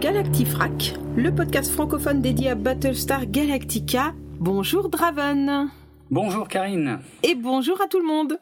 [0.00, 4.14] Galactifrac, le podcast francophone dédié à Battlestar Galactica.
[4.38, 5.70] Bonjour Draven.
[6.08, 7.00] Bonjour Karine.
[7.24, 8.38] Et bonjour à tout le monde.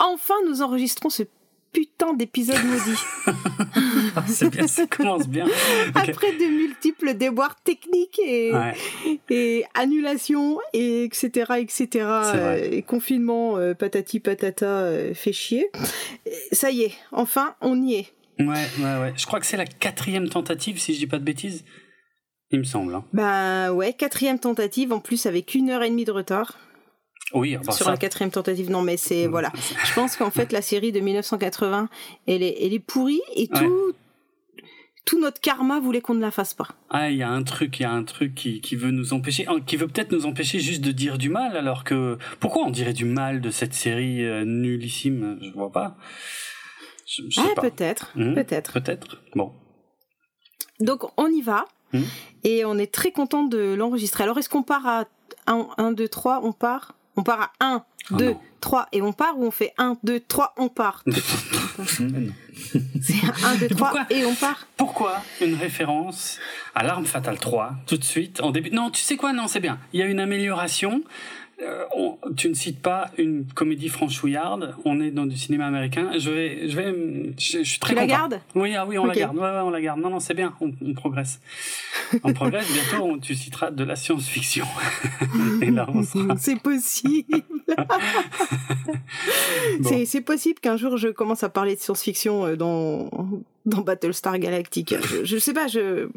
[0.00, 1.22] Enfin, nous enregistrons ce
[1.72, 2.98] putain d'épisode maudit.
[4.26, 5.46] C'est bien, ça commence bien.
[5.94, 8.52] Après de multiples déboires techniques et,
[9.28, 12.06] et annulations et etc etc
[12.72, 15.70] et confinement euh, patati patata euh, fait chier.
[16.50, 18.12] Ça y est, enfin on y est.
[18.46, 19.12] Ouais, ouais, ouais.
[19.16, 21.64] Je crois que c'est la quatrième tentative, si je dis pas de bêtises.
[22.50, 22.94] Il me semble.
[22.94, 23.04] Hein.
[23.12, 26.58] Bah ouais, quatrième tentative, en plus avec une heure et demie de retard.
[27.32, 28.70] Oui, sur la quatrième tentative.
[28.70, 29.52] Non, mais c'est voilà.
[29.84, 31.88] Je pense qu'en fait la série de 1980,
[32.26, 33.94] elle est, elle est pourrie et tout,
[35.04, 36.68] tout notre karma voulait qu'on ne la fasse pas.
[36.88, 39.12] Ah, il y a un truc, il y a un truc qui, qui veut nous
[39.12, 42.70] empêcher, qui veut peut-être nous empêcher juste de dire du mal, alors que pourquoi on
[42.70, 45.38] dirait du mal de cette série euh, nullissime?
[45.40, 45.96] Je vois pas.
[47.10, 48.72] Je, ah, peut-être, hmm, peut-être.
[48.74, 49.20] Peut-être.
[49.34, 49.52] Bon.
[50.78, 51.64] Donc on y va.
[51.92, 52.02] Hmm.
[52.44, 54.22] Et on est très content de l'enregistrer.
[54.22, 55.06] Alors est-ce qu'on part à
[55.48, 56.94] 1, 2, 3, on part?
[57.16, 60.54] On part à 1, 2, 3 et on part ou on fait 1, 2, 3,
[60.56, 61.02] on part?
[61.82, 64.68] C'est 1, 2, 3 et on part.
[64.76, 66.38] Pourquoi une référence
[66.76, 68.70] à l'arme fatale 3 tout de suite en début?
[68.70, 69.32] Non, tu sais quoi?
[69.32, 69.80] Non, c'est bien.
[69.92, 71.02] Il y a une amélioration.
[71.62, 71.84] Euh,
[72.36, 74.74] tu ne cites pas une comédie franchouillarde.
[74.84, 76.10] On est dans du cinéma américain.
[76.18, 76.94] Je vais, je vais,
[77.38, 77.90] je, suis très.
[77.90, 78.40] Tu la gardes?
[78.54, 79.36] Oui, ah oui, on la garde.
[79.36, 80.00] Ouais, ouais, on la garde.
[80.00, 80.54] Non, non, c'est bien.
[80.60, 81.40] On, on, progresse.
[82.24, 82.66] On progresse.
[82.72, 84.64] Bientôt, on, tu citeras de la science-fiction.
[85.62, 86.36] Et là, on sera...
[86.38, 87.42] C'est possible.
[89.80, 90.04] bon.
[90.06, 93.10] C'est possible qu'un jour je commence à parler de science-fiction euh, dans
[93.66, 95.00] dans Battlestar Galactica.
[95.00, 96.08] Je, je, sais pas, je,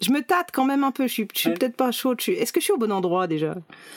[0.00, 1.06] je me tâte quand même un peu.
[1.06, 2.14] Je suis, je suis peut-être pas chaud.
[2.14, 3.54] Est-ce que je suis au bon endroit déjà?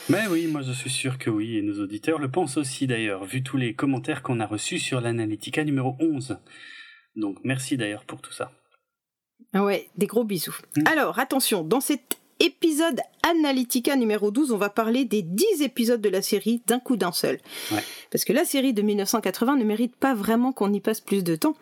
[0.09, 3.25] Mais oui, moi je suis sûr que oui, et nos auditeurs le pensent aussi d'ailleurs,
[3.25, 6.38] vu tous les commentaires qu'on a reçus sur l'Analytica numéro 11.
[7.16, 8.51] Donc merci d'ailleurs pour tout ça.
[9.53, 10.57] Ah ouais, des gros bisous.
[10.78, 10.84] Mm.
[10.85, 16.09] Alors attention, dans cet épisode Analytica numéro 12, on va parler des 10 épisodes de
[16.09, 17.39] la série d'un coup d'un seul.
[17.72, 17.84] Ouais.
[18.12, 21.35] Parce que la série de 1980 ne mérite pas vraiment qu'on y passe plus de
[21.35, 21.56] temps.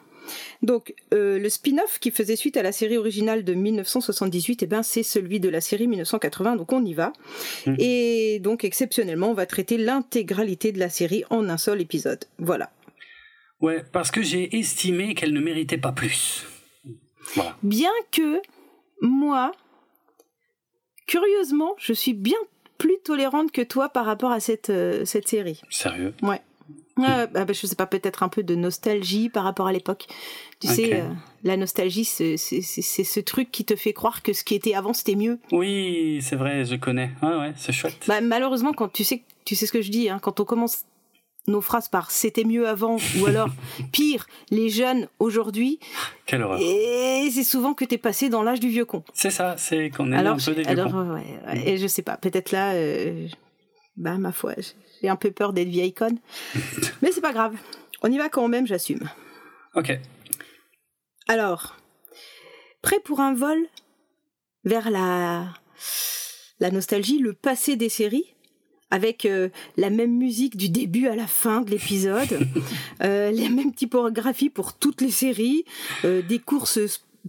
[0.62, 4.84] Donc euh, le spin-off qui faisait suite à la série originale de 1978, eh ben
[4.84, 7.14] c'est celui de la série 1980, donc on y va.
[7.66, 7.76] Mmh.
[7.80, 12.26] Et donc exceptionnellement, on va traiter l'intégralité de la série en un seul épisode.
[12.40, 12.72] Voilà.
[13.62, 16.46] Ouais, parce que j'ai estimé qu'elle ne méritait pas plus.
[17.34, 17.58] Voilà.
[17.64, 18.42] Bien que
[19.02, 19.52] moi,
[21.08, 22.38] curieusement, je suis bien
[22.78, 25.62] plus tolérante que toi par rapport à cette, euh, cette série.
[25.70, 26.14] Sérieux?
[26.22, 26.42] Ouais.
[26.98, 30.08] Ouais, bah, je sais pas, peut-être un peu de nostalgie par rapport à l'époque.
[30.60, 31.08] Tu sais, euh,
[31.44, 35.16] la nostalgie, c'est ce truc qui te fait croire que ce qui était avant, c'était
[35.16, 35.40] mieux.
[35.52, 37.12] Oui, c'est vrai, je connais.
[37.22, 38.06] Ouais, ouais, c'est chouette.
[38.08, 40.84] Bah, malheureusement, quand tu sais, tu sais ce que je dis, hein, quand on commence
[41.48, 43.50] nos phrases par c'était mieux avant ou alors
[43.92, 45.80] pire les jeunes aujourd'hui
[46.26, 49.56] quelle horreur et c'est souvent que t'es passé dans l'âge du vieux con c'est ça
[49.58, 52.18] c'est qu'on est alors, un peu des vieux alors, Ouais, ouais, et je sais pas
[52.18, 53.28] peut-être là euh,
[53.96, 54.56] bah ma foi
[55.02, 56.18] j'ai un peu peur d'être vieille conne.
[57.02, 57.56] Mais c'est pas grave.
[58.02, 59.10] On y va quand même, j'assume.
[59.76, 59.92] Ok.
[61.28, 61.76] Alors,
[62.82, 63.60] prêt pour un vol
[64.64, 65.48] vers la,
[66.60, 68.36] la nostalgie, le passé des séries
[68.90, 72.40] avec euh, la même musique du début à la fin de l'épisode,
[73.04, 75.66] euh, les mêmes typographies pour toutes les séries,
[76.06, 76.80] euh, des courses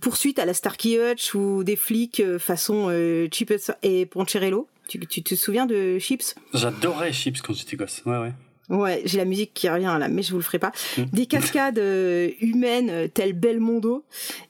[0.01, 2.91] poursuites à la Starkey Hutch ou des flics euh, façon
[3.33, 3.53] Chip
[3.83, 4.69] et Poncherello.
[4.88, 6.34] Tu, tu, te souviens de Chips?
[6.54, 8.03] J'adorais Chips quand j'étais gosse.
[8.06, 8.32] Ouais, ouais.
[8.71, 10.72] Ouais, j'ai la musique qui revient là, mais je vous le ferai pas.
[10.97, 11.03] Mm.
[11.12, 14.04] Des cascades euh, humaines euh, telles Belmondo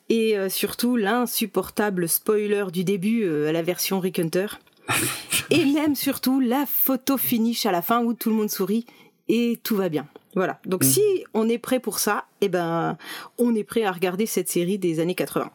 [0.09, 4.47] et euh, surtout l'insupportable spoiler du début euh, à la version Rick Hunter.
[5.51, 8.87] et même surtout la photo finish à la fin où tout le monde sourit
[9.29, 10.07] et tout va bien.
[10.35, 10.59] Voilà.
[10.67, 10.89] Donc mm.
[10.89, 11.03] si
[11.35, 12.97] on est prêt pour ça, eh ben
[13.39, 15.51] on est prêt à regarder cette série des années 80.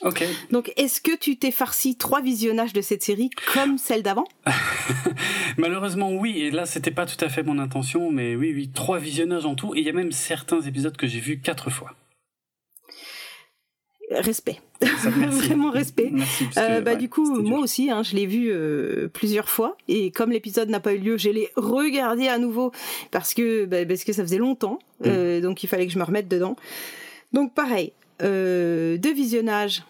[0.00, 0.24] Ok.
[0.50, 4.24] Donc, est-ce que tu t'es farci trois visionnages de cette série comme celle d'avant?
[5.58, 6.40] Malheureusement, oui.
[6.40, 9.54] Et là, c'était pas tout à fait mon intention, mais oui, oui, trois visionnages en
[9.54, 9.74] tout.
[9.74, 11.94] Et il y a même certains épisodes que j'ai vus quatre fois.
[14.10, 16.10] Respect, vraiment respect.
[16.12, 19.76] Merci, euh, bah ouais, du coup, moi aussi, hein, je l'ai vu euh, plusieurs fois
[19.88, 22.72] et comme l'épisode n'a pas eu lieu, je l'ai regardé à nouveau
[23.10, 25.04] parce que bah, parce que ça faisait longtemps, mm.
[25.06, 26.56] euh, donc il fallait que je me remette dedans.
[27.32, 27.92] Donc pareil,
[28.22, 29.84] euh, deux visionnages,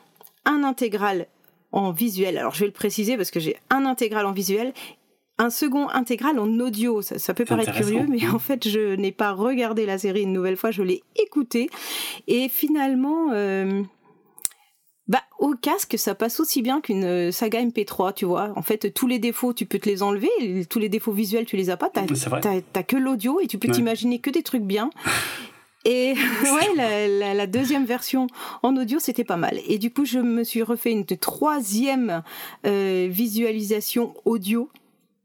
[0.45, 1.27] un intégral
[1.73, 2.39] en visuel.
[2.39, 4.73] Alors je vais le préciser parce que j'ai un intégral en visuel
[5.39, 7.03] un second intégral en audio.
[7.03, 10.33] Ça, ça peut paraître curieux, mais en fait, je n'ai pas regardé la série une
[10.33, 11.69] nouvelle fois, je l'ai écoutée.
[12.29, 13.83] Et finalement, euh,
[15.09, 18.53] bah, au casque, ça passe aussi bien qu'une saga MP3, tu vois.
[18.57, 20.31] En fait, tous les défauts, tu peux te les enlever.
[20.69, 21.91] Tous les défauts visuels, tu les as pas.
[21.91, 23.75] T'as, que l'audio et tu peux ouais.
[23.75, 24.91] t'imaginer que des trucs bien.
[25.85, 28.27] Et ouais, la, deuxième version
[28.63, 29.59] en audio, c'était pas mal.
[29.67, 32.23] Et du coup, je me suis refait une troisième
[32.67, 34.71] euh, visualisation audio.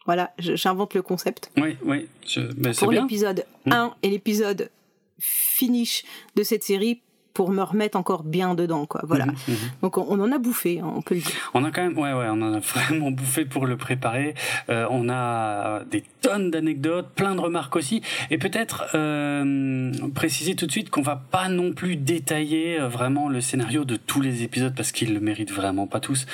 [0.06, 1.52] Voilà, j'invente le concept.
[1.58, 2.08] Oui, oui.
[2.56, 3.92] Ben, pour l'épisode 1 mm.
[4.04, 4.72] et l'épisode
[5.20, 6.04] finish
[6.36, 7.02] de cette série
[7.38, 9.02] pour me remettre encore bien dedans, quoi.
[9.04, 9.28] Voilà.
[9.28, 9.56] Mhm, mhm.
[9.84, 11.52] Donc on, en a bouffé, hein, on peut le dire.
[11.54, 14.34] On a quand même, ouais, ouais, on en a vraiment bouffé pour le préparer.
[14.72, 18.02] Euh, on a des tonnes d'anecdotes, plein de remarques aussi,
[18.32, 23.30] et peut-être euh, préciser tout de suite qu'on va pas non plus détailler euh, vraiment
[23.30, 26.26] le scénario de tous les épisodes parce qu'ils le méritent vraiment pas tous.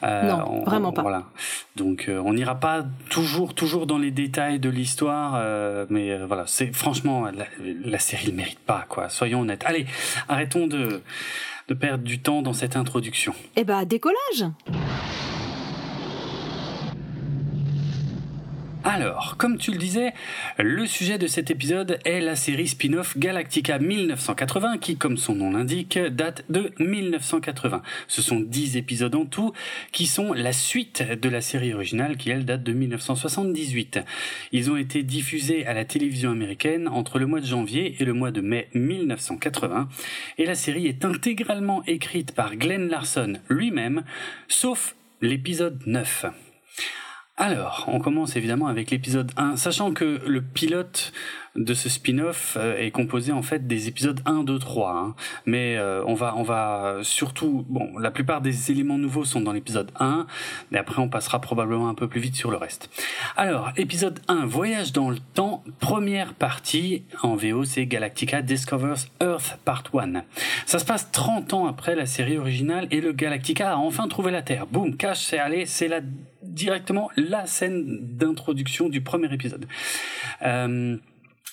[0.00, 1.02] non, vraiment pas.
[1.02, 1.24] Voilà.
[1.74, 5.42] Donc on n'ira pas toujours, toujours dans les détails de l'histoire,
[5.90, 7.46] mais voilà, c'est franchement la,
[7.84, 9.08] la série le mérite pas, quoi.
[9.08, 9.64] Soyons honnêtes.
[9.66, 9.86] Allez,
[10.28, 11.00] arrête de,
[11.80, 13.34] perdre du temps dans cette introduction.
[13.56, 14.44] Eh bah, décollage
[18.84, 20.12] Alors, comme tu le disais,
[20.58, 25.52] le sujet de cet épisode est la série spin-off Galactica 1980 qui, comme son nom
[25.52, 27.80] l'indique, date de 1980.
[28.08, 29.52] Ce sont 10 épisodes en tout
[29.92, 34.00] qui sont la suite de la série originale qui, elle, date de 1978.
[34.50, 38.14] Ils ont été diffusés à la télévision américaine entre le mois de janvier et le
[38.14, 39.88] mois de mai 1980
[40.38, 44.02] et la série est intégralement écrite par Glenn Larson lui-même,
[44.48, 46.26] sauf l'épisode 9.
[47.44, 51.12] Alors, on commence évidemment avec l'épisode 1, sachant que le pilote
[51.56, 55.14] de ce spin-off euh, est composé en fait des épisodes 1, 2, 3.
[55.46, 59.52] Mais euh, on va on va surtout bon, la plupart des éléments nouveaux sont dans
[59.52, 60.26] l'épisode 1,
[60.70, 62.90] mais après on passera probablement un peu plus vite sur le reste.
[63.36, 69.58] Alors, épisode 1, voyage dans le temps, première partie en VO, c'est Galactica Discovers Earth
[69.64, 70.22] Part 1.
[70.66, 74.30] Ça se passe 30 ans après la série originale et le Galactica a enfin trouvé
[74.30, 74.66] la Terre.
[74.66, 76.00] Boum, cash, c'est allé, c'est la
[76.42, 79.66] directement la scène d'introduction du premier épisode.
[80.42, 80.96] Euh,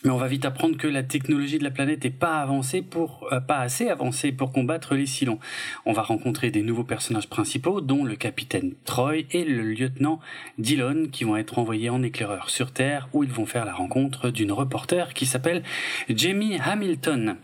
[0.03, 3.27] mais on va vite apprendre que la technologie de la planète n'est pas avancée pour
[3.31, 5.39] euh, pas assez avancée pour combattre les Silons.
[5.85, 10.19] On va rencontrer des nouveaux personnages principaux, dont le capitaine Troy et le lieutenant
[10.57, 14.29] Dillon, qui vont être envoyés en éclaireur sur Terre, où ils vont faire la rencontre
[14.29, 15.63] d'une reporter qui s'appelle
[16.09, 17.35] Jamie Hamilton.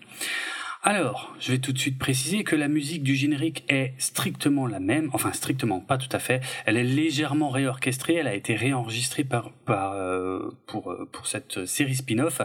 [0.88, 4.80] Alors, je vais tout de suite préciser que la musique du générique est strictement la
[4.80, 6.42] même, enfin strictement pas tout à fait.
[6.68, 11.66] Elle est légèrement réorchestrée, elle a été réenregistrée par, par euh, pour euh, pour cette
[11.66, 12.40] série spin-off,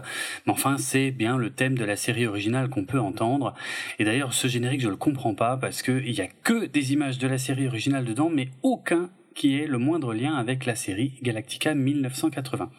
[0.47, 3.53] mais enfin c'est bien le thème de la série originale qu'on peut entendre.
[3.99, 6.95] Et d'ailleurs, ce générique je le comprends pas parce que il y a que des
[6.95, 10.75] images de la série originale dedans, mais aucun qui est le moindre lien avec la
[10.75, 12.71] série Galactica 1980.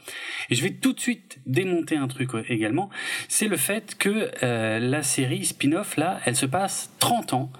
[0.50, 2.89] Et je vais tout de suite démonter un truc également,
[3.27, 7.51] c'est le fait que euh, la série spin-off, là, elle se passe 30 ans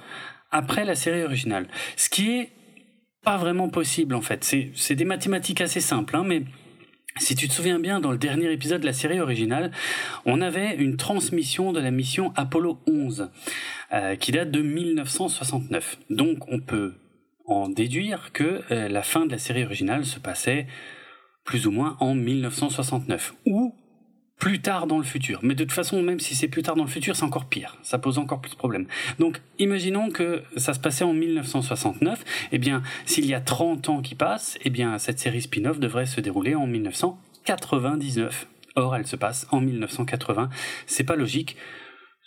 [0.52, 1.68] après la série originale.
[1.96, 2.50] Ce qui est
[3.24, 4.44] pas vraiment possible en fait.
[4.76, 6.44] C'est des mathématiques assez simples, hein, mais
[7.18, 9.72] si tu te souviens bien, dans le dernier épisode de la série originale,
[10.26, 13.30] on avait une transmission de la mission Apollo 11,
[13.94, 16.00] euh, qui date de 1969.
[16.10, 16.94] Donc on peut
[17.52, 20.68] en déduire que euh, la fin de la série originale se passait
[21.44, 23.76] plus ou moins en 1969 ou
[24.42, 25.40] plus tard dans le futur.
[25.44, 27.78] Mais de toute façon, même si c'est plus tard dans le futur, c'est encore pire.
[27.84, 28.88] Ça pose encore plus de problèmes.
[29.20, 32.24] Donc, imaginons que ça se passait en 1969.
[32.52, 36.08] Eh bien, s'il y a 30 ans qui passent, eh bien, cette série spin-off devrait
[36.08, 38.48] se dérouler en 1999.
[38.76, 40.50] Or, elle se passe en 1980.
[40.88, 41.56] C'est pas logique.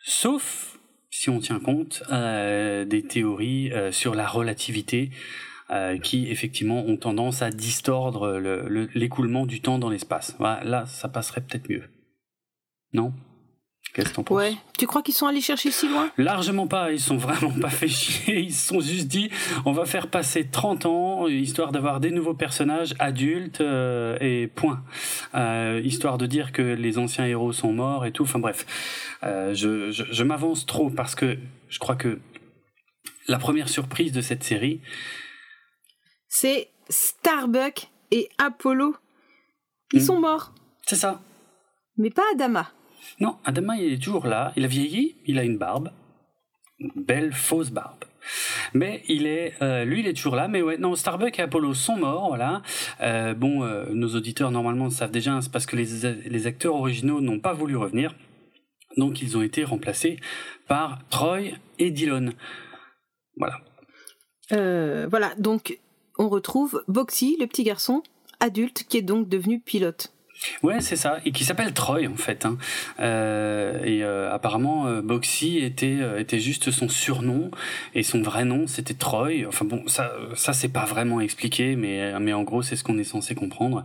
[0.04, 0.73] Sauf
[1.16, 5.10] si on tient compte euh, des théories euh, sur la relativité
[5.70, 8.40] euh, qui effectivement ont tendance à distordre
[8.94, 10.36] l'écoulement du temps dans l'espace.
[10.40, 11.84] là, ça passerait peut-être mieux.
[12.94, 13.12] Non?
[13.92, 14.56] Qu'est-ce que t'en penses Ouais.
[14.76, 16.10] Tu crois qu'ils sont allés chercher si loin?
[16.18, 16.90] Largement pas.
[16.90, 18.40] Ils sont vraiment pas fait chier.
[18.40, 19.30] Ils se sont juste dit,
[19.64, 24.82] on va faire passer 30 ans, histoire d'avoir des nouveaux personnages adultes, euh, et point.
[25.34, 28.24] Euh, histoire de dire que les anciens héros sont morts et tout.
[28.24, 28.66] Enfin bref.
[29.22, 31.38] Euh, je, je, je m'avance trop parce que
[31.68, 32.18] je crois que
[33.28, 34.80] la première surprise de cette série...
[36.28, 38.96] C'est Starbuck et Apollo.
[39.92, 40.04] Ils hmm.
[40.04, 40.52] sont morts.
[40.86, 41.22] C'est ça.
[41.96, 42.72] Mais pas Adama.
[43.20, 44.52] Non, Adama, il est toujours là.
[44.56, 45.90] Il a vieilli, il a une barbe.
[46.78, 48.04] Une belle fausse barbe.
[48.72, 50.48] Mais il est, euh, lui, il est toujours là.
[50.48, 52.62] Mais ouais, non, Starbuck et Apollo sont morts, voilà.
[53.00, 55.86] Euh, bon, euh, nos auditeurs normalement le savent déjà, c'est parce que les,
[56.26, 58.14] les acteurs originaux n'ont pas voulu revenir,
[58.96, 60.18] donc ils ont été remplacés
[60.66, 62.30] par Troy et Dillon.
[63.36, 63.60] Voilà.
[65.08, 65.78] voilà, donc
[66.18, 68.02] on retrouve Boxy, le petit garçon
[68.40, 70.12] adulte, qui est donc devenu pilote.
[70.62, 72.44] Ouais, c'est ça, et qui s'appelle Troy en fait.
[72.46, 72.56] Hein.
[73.00, 77.50] Euh, et euh, apparemment, euh, Boxy était euh, était juste son surnom
[77.94, 79.46] et son vrai nom c'était Troy.
[79.46, 82.98] Enfin bon, ça ça c'est pas vraiment expliqué, mais mais en gros c'est ce qu'on
[82.98, 83.84] est censé comprendre.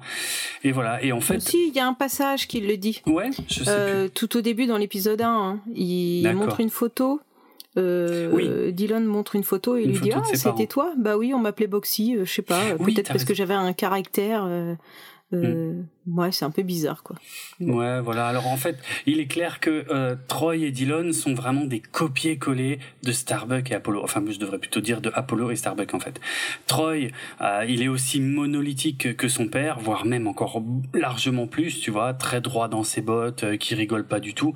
[0.63, 1.01] Et voilà.
[1.03, 3.01] Et en fait, Si, il y a un passage qui le dit.
[3.05, 5.59] ouais, je sais Euh, tout au début dans l'épisode 1, hein.
[5.73, 7.19] il montre une photo.
[7.77, 8.73] Euh, Oui.
[8.73, 10.91] Dylan montre une photo et Une lui dit photo Ah, c'était toi?
[10.97, 13.37] Bah oui, on m'appelait Boxy, euh, je sais pas, euh, Oui, peut-être parce que raison.
[13.37, 14.43] j'avais un caractère.
[14.45, 14.73] euh,
[15.33, 15.73] euh,
[16.11, 17.15] Ouais, c'est un peu bizarre quoi.
[17.59, 18.27] Ouais, voilà.
[18.27, 22.79] Alors en fait, il est clair que euh, Troy et Dillon sont vraiment des copier-coller
[23.03, 24.01] de Starbuck et Apollo.
[24.03, 26.19] Enfin, je devrais plutôt dire de Apollo et Starbuck en fait.
[26.67, 27.09] Troy,
[27.41, 30.63] euh, il est aussi monolithique que son père, voire même encore
[30.93, 34.53] largement plus, tu vois, très droit dans ses bottes, euh, qui rigole pas du tout.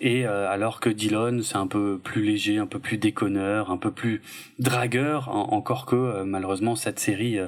[0.00, 3.90] Et alors que Dillon, c'est un peu plus léger, un peu plus déconneur, un peu
[3.90, 4.22] plus
[4.58, 7.38] dragueur, en- encore que malheureusement cette série,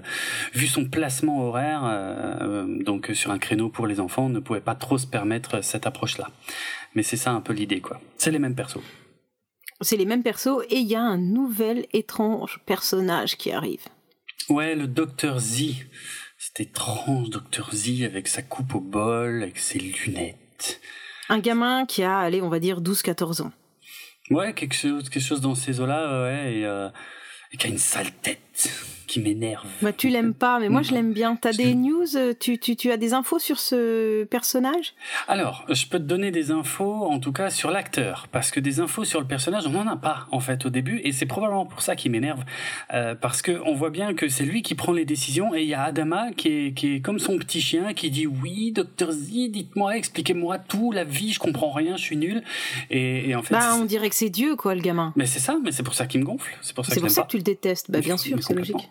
[0.53, 1.83] vu son placement horaire,
[2.85, 6.31] donc sur un créneau pour les enfants, ne pouvait pas trop se permettre cette approche-là.
[6.95, 8.01] Mais c'est ça un peu l'idée, quoi.
[8.19, 8.83] C'est les mêmes persos.
[9.81, 13.85] C'est les mêmes persos et il y a un nouvel étrange personnage qui arrive.
[14.49, 15.87] Ouais, le Docteur Z.
[16.39, 20.81] Cet étrange Docteur Z avec sa coupe au bol, avec ses lunettes.
[21.29, 23.53] Un gamin qui a, allez, on va dire 12-14 ans.
[24.31, 26.89] Ouais, quelque chose, quelque chose dans ces eaux-là, ouais, et, euh,
[27.53, 28.71] et qui a une sale tête
[29.07, 29.67] qui m'énerve.
[29.83, 31.37] Bah, tu l'aimes pas, mais moi je l'aime bien.
[31.37, 34.95] T'as des news euh, tu, tu, tu as des infos sur ce personnage?
[35.29, 38.81] Alors, je peux te donner des infos, en tout cas, sur l'acteur, parce que des
[38.81, 41.67] infos sur le personnage, on n'en a pas, en fait, au début, et c'est probablement
[41.67, 42.45] pour ça qu'il m'énerve,
[42.93, 45.69] euh, parce que on voit bien que c'est lui qui prend les décisions, et il
[45.69, 49.13] y a Adama qui est, qui est comme son petit chien, qui dit oui, docteur
[49.13, 52.43] Z, dites-moi, expliquez-moi tout, la vie, je comprends rien, je suis nul,
[52.91, 55.13] et, et en fait, Bah, on dirait que c'est Dieu, quoi, le gamin.
[55.17, 57.07] mais c'est ça, mais c'est pour ça qu'il me gonfle, c'est pour ça C'est que
[57.07, 57.27] pour ça pas.
[57.27, 57.91] que tu le détestes.
[57.91, 58.89] Bah, bien sûr, c'est logique.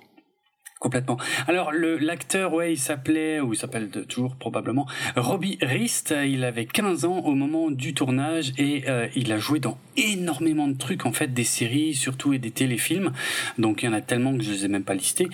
[0.85, 1.17] Complètement.
[1.47, 6.13] Alors l'acteur, ouais, il s'appelait ou il s'appelle toujours probablement Robbie Rist.
[6.27, 10.67] Il avait 15 ans au moment du tournage et euh, il a joué dans énormément
[10.67, 13.13] de trucs en fait, des séries surtout et des téléfilms.
[13.57, 15.27] Donc il y en a tellement que je les ai même pas listés.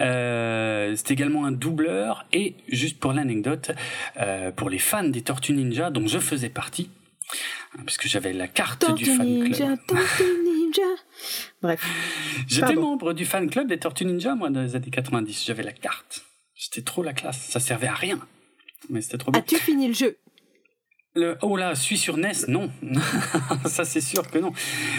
[0.00, 3.70] Euh, c'est également un doubleur et juste pour l'anecdote,
[4.20, 6.90] euh, pour les fans des Tortues Ninja dont je faisais partie.
[7.78, 9.42] hein, Parce que j'avais la carte du fan club.
[9.44, 10.82] Ninja, Tortue Ninja.
[11.66, 12.44] Bref.
[12.46, 15.44] J'étais membre du fan club des Tortues Ninja, moi, dans les années 90.
[15.44, 16.24] J'avais la carte.
[16.54, 17.40] C'était trop la classe.
[17.40, 18.20] Ça servait à rien.
[18.88, 19.40] Mais c'était trop bien.
[19.40, 20.16] As-tu fini le jeu?
[21.16, 22.70] Le, oh là, suis sur NES, non.
[23.64, 24.52] ça, c'est sûr que non.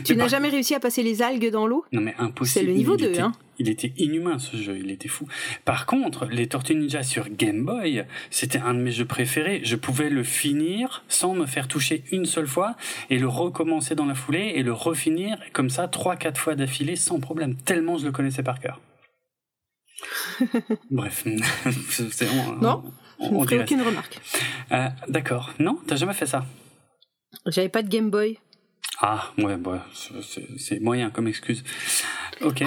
[0.04, 1.86] Tu n'as par- jamais réussi à passer les algues dans l'eau?
[1.92, 2.66] Non, mais impossible.
[2.66, 3.34] C'est le niveau il 2, était, hein.
[3.60, 4.78] Il était inhumain, ce jeu.
[4.84, 5.28] Il était fou.
[5.64, 9.62] Par contre, les Tortues Ninja sur Game Boy, c'était un de mes jeux préférés.
[9.64, 12.76] Je pouvais le finir sans me faire toucher une seule fois
[13.12, 16.96] et le recommencer dans la foulée et le refinir comme ça trois, quatre fois d'affilée
[16.96, 17.56] sans problème.
[17.58, 18.82] Tellement je le connaissais par cœur.
[20.92, 21.26] Bref.
[21.90, 24.20] C'est- c'est- on- Non, on- Je ne ferai aucune remarque.
[24.72, 25.54] Euh, D'accord.
[25.60, 26.46] Non, t'as jamais fait ça?
[27.48, 28.38] J'avais pas de Game Boy.
[29.00, 29.86] Ah, ouais, bah,
[30.58, 31.64] c'est- moyen comme excuse.
[32.42, 32.64] Ok.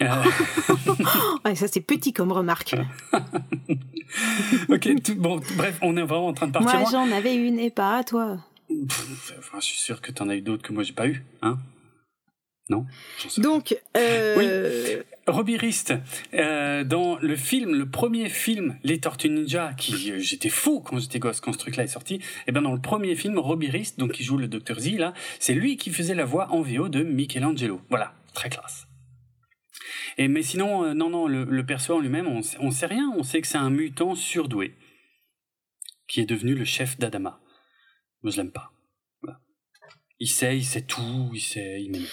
[0.00, 0.06] Euh,
[1.44, 2.74] Ouais, ça c'est petit comme remarque.
[4.68, 6.78] ok, tout- bon, bref, on est vraiment en train de partir.
[6.80, 8.38] Moi j'en avais une et pas à toi.
[8.68, 11.24] Pff, enfin, je suis sûr que t'en as eu d'autres que moi j'ai pas eu,
[11.42, 11.58] hein?
[12.70, 12.86] Non?
[13.28, 15.58] Sais Donc, euh, Robbie
[16.34, 20.98] euh, dans le film, le premier film, Les Tortues Ninja, qui euh, j'étais fou quand
[20.98, 22.20] j'étais gosse quand ce truc-là est sorti.
[22.46, 25.54] Et ben dans le premier film, Robbie donc qui joue le Dr Z là, c'est
[25.54, 27.80] lui qui faisait la voix en VO de Michelangelo.
[27.90, 28.86] Voilà, très classe.
[30.16, 33.12] Et mais sinon, euh, non non, le, le perso en lui-même, on, on sait rien.
[33.16, 34.74] On sait que c'est un mutant surdoué
[36.08, 37.40] qui est devenu le chef d'Adama.
[38.22, 38.72] Moi, je l'aime pas.
[39.22, 39.40] Voilà.
[40.18, 42.10] Il sait, il sait tout, il sait, il m'énerve.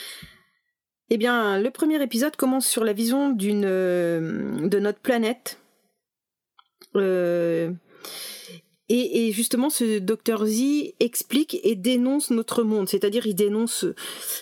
[1.10, 5.60] Eh bien, le premier épisode commence sur la vision d'une euh, de notre planète.
[6.96, 7.72] Euh,
[8.88, 13.84] et, justement, ce docteur Z explique et dénonce notre monde, c'est-à-dire il dénonce,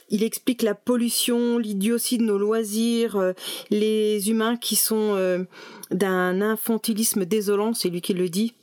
[0.10, 3.32] il explique la pollution, l'idiotie de nos loisirs, euh,
[3.70, 5.46] les humains qui sont
[5.91, 8.53] d'un infantilisme désolant, c'est lui qui le dit.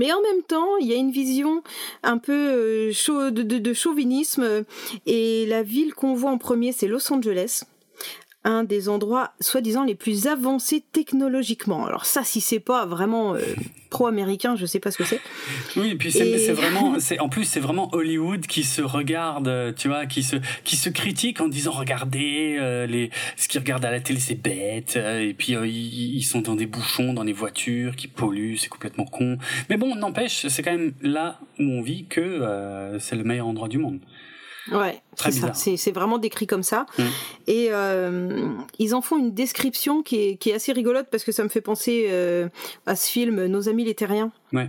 [0.00, 1.62] Mais en même temps, il y a une vision
[2.02, 4.62] un peu euh, de chauvinisme euh,
[5.04, 7.64] et la ville qu'on voit en premier, c'est Los Angeles,
[8.44, 11.84] un des endroits soi-disant les plus avancés technologiquement.
[11.86, 13.40] Alors ça, si c'est pas vraiment euh,
[13.90, 15.20] pro-américain, je sais pas ce que c'est.
[15.76, 19.48] Oui, et puis c'est Et- vraiment, c'est en plus c'est vraiment Hollywood qui se regarde,
[19.48, 23.60] euh, tu vois, qui se qui se critique en disant regardez euh, les ce qu'ils
[23.60, 27.12] regardent à la télé c'est bête, et puis euh, ils, ils sont dans des bouchons
[27.12, 29.36] dans les voitures qui polluent, c'est complètement con.
[29.68, 33.68] Mais bon, n'empêche, c'est quand même là où on vit que c'est le meilleur endroit
[33.68, 34.00] du monde.
[34.70, 35.52] Ouais, c'est ça.
[35.54, 36.86] C'est vraiment décrit comme ça.
[36.98, 37.02] Mm.
[37.46, 38.48] Et euh,
[38.78, 41.48] ils en font une description qui est, qui est, assez rigolote parce que ça me
[41.48, 42.48] fait penser euh,
[42.86, 44.32] à ce film Nos amis les terriens.
[44.52, 44.68] Ouais.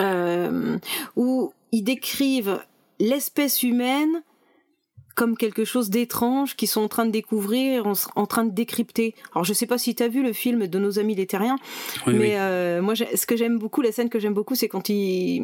[0.00, 0.78] Euh,
[1.16, 2.60] où ils décrivent
[2.98, 4.22] l'espèce humaine
[5.16, 9.14] comme quelque chose d'étrange qu'ils sont en train de découvrir, en, train de décrypter.
[9.34, 11.58] Alors je sais pas si tu as vu le film de nos amis les terriens,
[12.06, 15.42] mais Euh, moi ce que j'aime beaucoup, la scène que j'aime beaucoup, c'est quand il,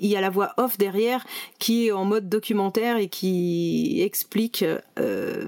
[0.00, 1.24] il y a la voix off derrière
[1.58, 4.64] qui est en mode documentaire et qui explique
[4.98, 5.44] euh,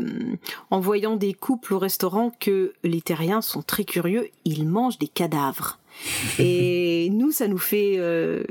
[0.71, 5.09] en voyant des couples au restaurant que les terriens sont très curieux, ils mangent des
[5.09, 5.79] cadavres.
[6.39, 8.45] et nous, ça nous fait euh,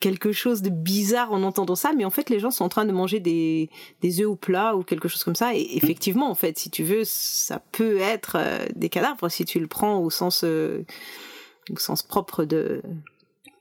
[0.00, 2.86] quelque chose de bizarre en entendant ça, mais en fait, les gens sont en train
[2.86, 3.68] de manger des,
[4.00, 5.54] des œufs au plat ou quelque chose comme ça.
[5.54, 9.60] Et effectivement, en fait, si tu veux, ça peut être euh, des cadavres si tu
[9.60, 10.84] le prends au sens, euh,
[11.70, 12.80] au sens propre de,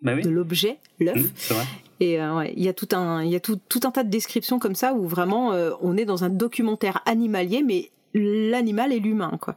[0.02, 1.18] bah de l'objet, l'œuf.
[1.18, 1.54] Mmh,
[2.00, 4.04] et euh, ouais, il y a tout un, il y a tout, tout un tas
[4.04, 9.00] de descriptions comme ça où vraiment on est dans un documentaire animalier, mais l'animal et
[9.00, 9.56] l'humain quoi.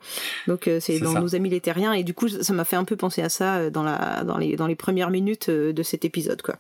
[0.49, 2.97] Donc c'est dans nos amis les terriens et du coup ça m'a fait un peu
[2.97, 6.59] penser à ça dans la dans les dans les premières minutes de cet épisode quoi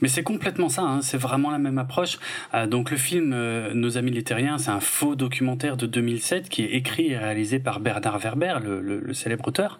[0.00, 2.18] mais c'est complètement ça, hein, c'est vraiment la même approche.
[2.54, 6.48] Euh, donc le film euh, Nos amis les terriens, c'est un faux documentaire de 2007
[6.48, 9.78] qui est écrit et réalisé par Bernard Werber, le, célèbre auteur.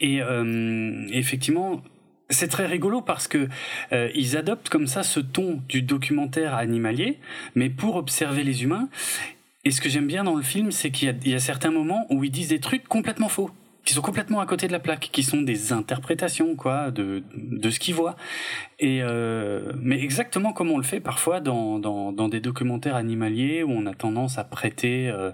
[0.00, 1.82] Et euh, effectivement,
[2.30, 3.48] c'est très rigolo parce que
[3.92, 7.18] ils adoptent comme ça ce ton du documentaire animalier,
[7.54, 8.88] mais pour observer les humains.
[9.64, 12.24] Et ce que j'aime bien dans le film, c'est qu'il y, a certains moments où
[12.24, 13.50] ils disent des trucs complètement faux
[13.84, 17.70] qui sont complètement à côté de la plaque, qui sont des interprétations quoi de de
[17.70, 18.16] ce qu'ils voient.
[18.78, 23.62] Et euh, mais exactement comme on le fait parfois dans, dans, dans des documentaires animaliers
[23.62, 25.30] où on a tendance à prêter euh,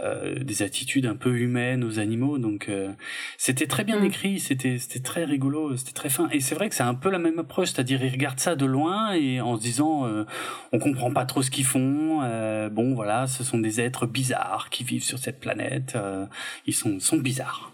[0.00, 2.38] euh, des attitudes un peu humaines aux animaux.
[2.38, 2.92] Donc euh,
[3.36, 4.04] c'était très bien mm.
[4.04, 6.28] écrit, c'était c'était très rigolo, c'était très fin.
[6.30, 8.66] Et c'est vrai que c'est un peu la même approche, c'est-à-dire ils regardent ça de
[8.66, 10.24] loin et en se disant euh,
[10.72, 12.20] on comprend pas trop ce qu'ils font.
[12.22, 15.96] Euh, bon voilà, ce sont des êtres bizarres qui vivent sur cette planète.
[16.66, 17.73] ils sont sont bizarres.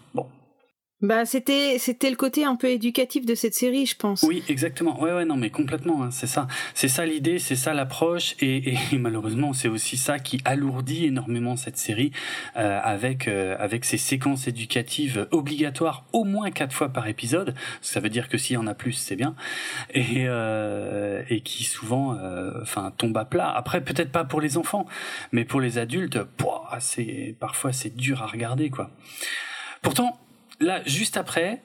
[1.01, 4.21] Bah c'était c'était le côté un peu éducatif de cette série, je pense.
[4.21, 5.01] Oui, exactement.
[5.01, 6.47] Ouais ouais non mais complètement, hein, c'est ça.
[6.75, 11.55] C'est ça l'idée, c'est ça l'approche et, et, malheureusement, c'est aussi ça qui alourdit énormément
[11.55, 12.11] cette série
[12.55, 17.55] euh, avec euh, avec ces séquences éducatives obligatoires au moins quatre fois par épisode.
[17.81, 19.35] Ça veut dire que s'il y en a plus, c'est bien.
[19.93, 23.49] Et euh, et qui souvent euh, enfin tombent à plat.
[23.49, 24.85] Après peut-être pas pour les enfants,
[25.31, 26.19] mais pour les adultes,
[26.79, 28.91] c'est parfois c'est dur à regarder quoi.
[29.81, 30.19] Pourtant,
[30.61, 31.61] là, juste après,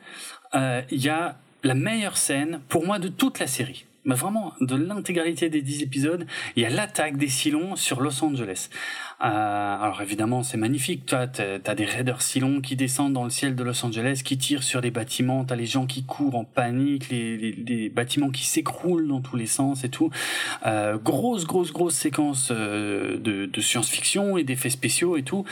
[0.54, 3.84] euh, il y a la meilleure scène pour moi de toute la série.
[4.04, 8.22] Mais vraiment, de l'intégralité des dix épisodes, il y a l'attaque des Silons sur Los
[8.22, 8.68] Angeles.
[9.20, 11.06] Euh, alors évidemment, c'est magnifique.
[11.06, 14.62] Toi, t'as des raiders Silons qui descendent dans le ciel de Los Angeles, qui tirent
[14.62, 15.44] sur les bâtiments.
[15.44, 19.82] T'as les gens qui courent en panique, les, bâtiments qui s'écroulent dans tous les sens
[19.82, 20.10] et tout.
[20.66, 23.18] Euh, grosse, grosse, grosse séquence de,
[23.52, 25.44] de science-fiction et d'effets spéciaux et tout.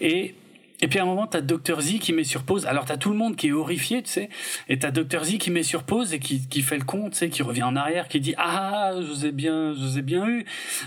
[0.00, 0.34] Et
[0.80, 2.66] et puis à un moment, t'as Dr Z qui met sur pause.
[2.66, 4.28] Alors t'as tout le monde qui est horrifié, tu sais.
[4.68, 7.18] Et t'as Dr Z qui met sur pause et qui, qui fait le compte, tu
[7.18, 10.02] sais, qui revient en arrière, qui dit ah, je vous ai bien, je vous ai
[10.02, 10.44] bien eu.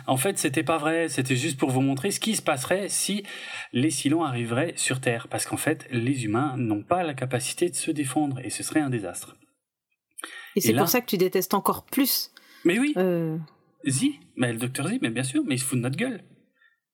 [0.08, 1.10] En fait, c'était pas vrai.
[1.10, 3.24] C'était juste pour vous montrer ce qui se passerait si
[3.74, 7.76] les Silons arriveraient sur Terre, parce qu'en fait, les humains n'ont pas la capacité de
[7.76, 9.36] se défendre et ce serait un désastre.
[10.56, 12.32] Et c'est pour ça que tu détestes encore plus.
[12.64, 12.94] Mais oui.
[12.98, 13.38] Euh...
[13.88, 16.22] Z, mais le Dr Z, mais bien sûr, mais il se fout de notre gueule.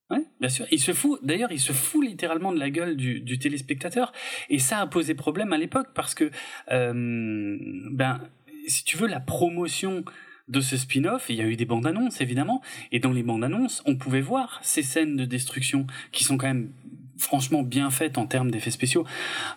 [0.10, 0.66] Ouais, bien sûr.
[0.72, 4.14] Il se fout, d'ailleurs, il se fout littéralement de la gueule du, téléspectateur.
[4.50, 6.32] Et ça a posé problème à l'époque parce que,
[6.72, 7.58] euh,
[7.92, 8.22] ben,
[8.68, 10.06] si tu veux, la promotion
[10.48, 12.62] de ce spin-off, il y a eu des bandes annonces évidemment,
[12.94, 16.48] et dans les bandes annonces, on pouvait voir ces scènes de destruction qui sont quand
[16.48, 16.72] même
[17.18, 19.06] franchement bien faites en termes d'effets spéciaux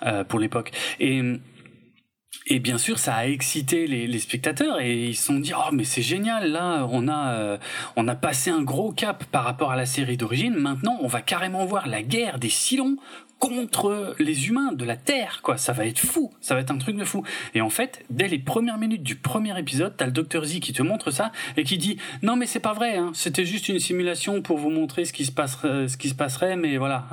[0.03, 0.73] euh, pour l'époque.
[0.99, 1.23] Et
[2.47, 5.85] et bien sûr, ça a excité les, spectateurs et ils se sont dit oh mais
[5.85, 7.59] c'est génial là on a euh,
[7.97, 10.55] on a passé un gros cap par rapport à la série d'origine.
[10.55, 12.97] Maintenant, on va carrément voir la guerre des Silons
[13.41, 15.57] contre les humains de la Terre, quoi.
[15.57, 17.25] Ça va être fou, ça va être un truc de fou.
[17.55, 20.73] Et en fait, dès les premières minutes du premier épisode, t'as le Dr Z qui
[20.73, 23.11] te montre ça et qui dit non mais c'est pas vrai, hein.
[23.15, 26.55] c'était juste une simulation pour vous montrer ce qui se passerait, ce qui se passerait,
[26.55, 27.07] mais voilà.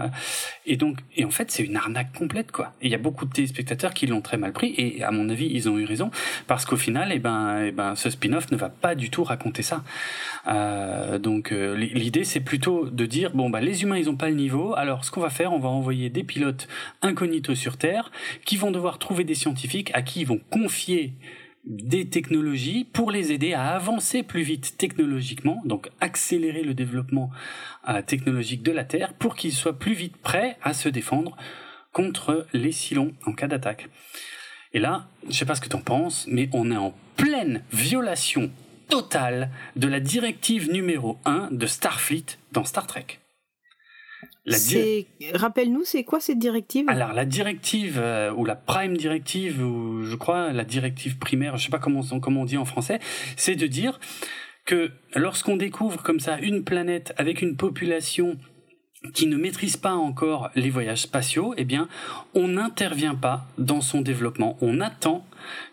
[0.66, 2.74] Et donc, et en fait, c'est une arnaque complète, quoi.
[2.82, 5.50] Il y a beaucoup de téléspectateurs qui l'ont très mal pris et à mon avis,
[5.50, 6.12] ils ont eu raison
[6.46, 9.64] parce qu'au final, eh ben, eh ben, ce spin-off ne va pas du tout raconter
[9.64, 9.84] ça.
[10.48, 14.30] Euh, donc, euh, l'idée, c'est plutôt de dire bon bah les humains, ils ont pas
[14.30, 16.68] le niveau, alors ce qu'on va faire, on va envoyer des pilotes
[17.02, 18.12] incognito sur Terre
[18.46, 21.14] qui vont devoir trouver des scientifiques à qui ils vont confier
[21.68, 27.30] des technologies pour les aider à avancer plus vite technologiquement, donc accélérer le développement
[27.90, 31.36] euh, technologique de la Terre pour qu'ils soient plus vite prêts à se défendre
[31.92, 33.90] contre les Silons en cas d'attaque.
[34.74, 37.64] Et là, je sais pas ce que tu en penses, mais on est en pleine
[37.74, 38.50] violation
[38.90, 43.20] totale de la directive numéro 1 de Starfleet dans Star Trek.
[45.34, 46.86] Rappelle-nous, c'est quoi cette directive?
[46.88, 51.66] Alors, la directive, euh, ou la prime directive, ou je crois la directive primaire, je
[51.66, 53.00] sais pas comment, comment on dit en français,
[53.36, 54.00] c'est de dire
[54.66, 58.38] que lorsqu'on découvre comme ça une planète avec une population
[59.14, 61.88] qui ne maîtrise pas encore les voyages spatiaux, eh bien,
[62.34, 64.58] on n'intervient pas dans son développement.
[64.62, 65.26] On attend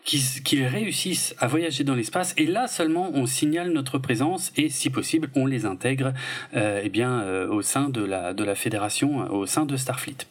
[0.05, 4.91] qu'ils réussissent à voyager dans l'espace et là seulement on signale notre présence et si
[4.91, 6.13] possible on les intègre
[6.55, 9.77] euh, eh bien euh, au sein de la de la fédération euh, au sein de
[9.77, 10.27] Starfleet.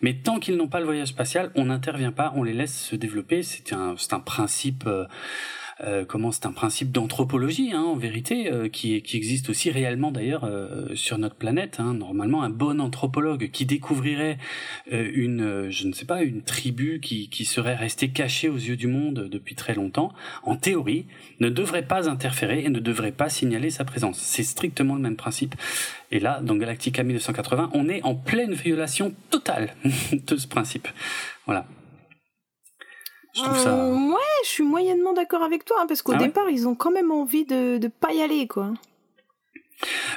[0.00, 2.96] Mais tant qu'ils n'ont pas le voyage spatial, on n'intervient pas, on les laisse se
[2.96, 3.42] développer.
[3.42, 4.88] C'est un c'est un principe
[5.84, 10.12] euh, comment c'est un principe d'anthropologie hein, en vérité euh, qui, qui existe aussi réellement
[10.12, 11.78] d'ailleurs euh, sur notre planète.
[11.80, 11.94] Hein.
[11.94, 14.38] Normalement, un bon anthropologue qui découvrirait
[14.90, 18.86] une, je ne sais pas, une tribu qui, qui serait restée cachée aux yeux du
[18.86, 21.06] monde depuis très longtemps, en théorie,
[21.40, 24.18] ne devrait pas interférer et ne devrait pas signaler sa présence.
[24.18, 25.54] C'est strictement le même principe.
[26.10, 29.74] Et là, dans Galactica 1980, on est en pleine violation totale
[30.12, 30.88] de ce principe.
[31.46, 31.66] Voilà.
[33.34, 33.74] Je trouve ça.
[33.74, 36.74] Euh, ouais, je suis moyennement d'accord avec toi, hein, parce qu'au ah départ, ils ont
[36.74, 38.72] quand même envie de ne pas y aller, quoi.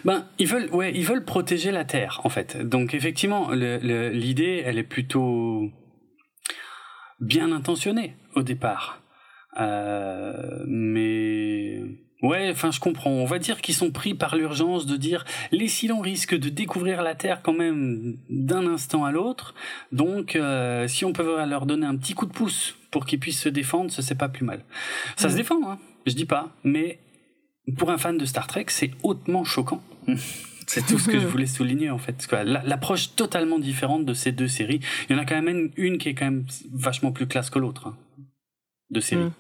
[0.03, 2.57] Ben, ils veulent, ouais, ils veulent protéger la Terre, en fait.
[2.57, 5.69] Donc, effectivement, l'idée, elle est plutôt
[7.19, 9.01] bien intentionnée au départ.
[9.59, 11.81] Euh, mais
[12.21, 13.11] Ouais, enfin je comprends.
[13.11, 17.03] On va dire qu'ils sont pris par l'urgence de dire les Silons risquent de découvrir
[17.03, 19.53] la Terre quand même d'un instant à l'autre.
[19.91, 23.41] Donc euh, si on peut leur donner un petit coup de pouce pour qu'ils puissent
[23.41, 24.63] se défendre, ce c'est pas plus mal.
[25.17, 26.97] Ça se défend, hein, je dis pas, mais
[27.77, 29.83] pour un fan de Star Trek, c'est hautement choquant.
[30.67, 32.25] C'est tout ce que je voulais souligner en fait.
[32.31, 34.79] L'approche totalement différente de ces deux séries.
[35.07, 37.59] Il y en a quand même une qui est quand même vachement plus classe que
[37.59, 37.97] l'autre hein,
[38.89, 39.25] de série.
[39.25, 39.33] Mm.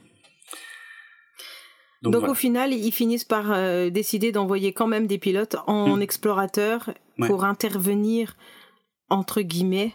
[2.11, 6.01] Donc, au final, ils finissent par euh, décider d'envoyer quand même des pilotes en hmm.
[6.01, 6.91] explorateur
[7.25, 8.35] pour intervenir
[9.09, 9.93] entre guillemets,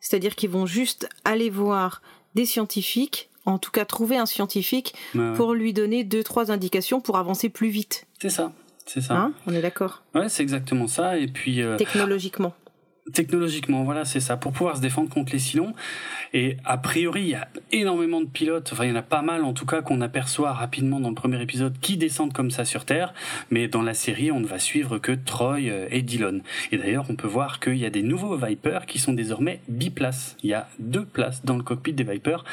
[0.00, 2.00] c'est-à-dire qu'ils vont juste aller voir
[2.34, 4.94] des scientifiques, en tout cas trouver un scientifique
[5.36, 8.06] pour lui donner deux trois indications pour avancer plus vite.
[8.20, 8.52] C'est ça,
[8.86, 9.14] c'est ça.
[9.16, 10.02] Hein On est d'accord.
[10.14, 11.18] Ouais, c'est exactement ça.
[11.18, 12.54] Et puis euh, technologiquement.
[13.12, 15.74] Technologiquement, voilà, c'est ça, pour pouvoir se défendre contre les Silons.
[16.32, 19.22] Et a priori, il y a énormément de pilotes, enfin il y en a pas
[19.22, 22.64] mal en tout cas qu'on aperçoit rapidement dans le premier épisode qui descendent comme ça
[22.64, 23.12] sur Terre,
[23.50, 26.40] mais dans la série on ne va suivre que Troy euh, et Dillon.
[26.70, 30.36] Et d'ailleurs on peut voir qu'il y a des nouveaux Vipers qui sont désormais biplaces.
[30.44, 32.44] Il y a deux places dans le cockpit des Vipers,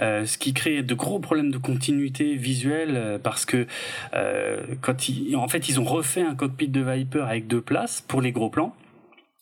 [0.00, 3.66] euh, ce qui crée de gros problèmes de continuité visuelle euh, parce que
[4.80, 8.20] quand ils, en fait ils ont refait un cockpit de Viper avec deux places pour
[8.20, 8.74] les gros plans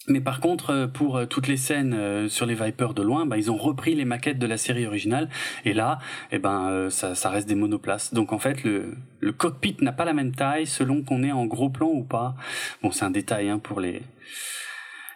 [0.08, 3.26] mais par contre, euh, pour euh, toutes les scènes euh, sur les Vipers de loin,
[3.26, 5.28] bah, ils ont repris les maquettes de la série originale.
[5.64, 5.98] Et là,
[6.32, 8.14] eh ben, ça, ça reste des monoplaces.
[8.14, 11.46] Donc en fait, le, le cockpit n'a pas la même taille selon qu'on est en
[11.46, 12.34] gros plan ou pas.
[12.82, 14.02] Bon, c'est un détail hein, pour les,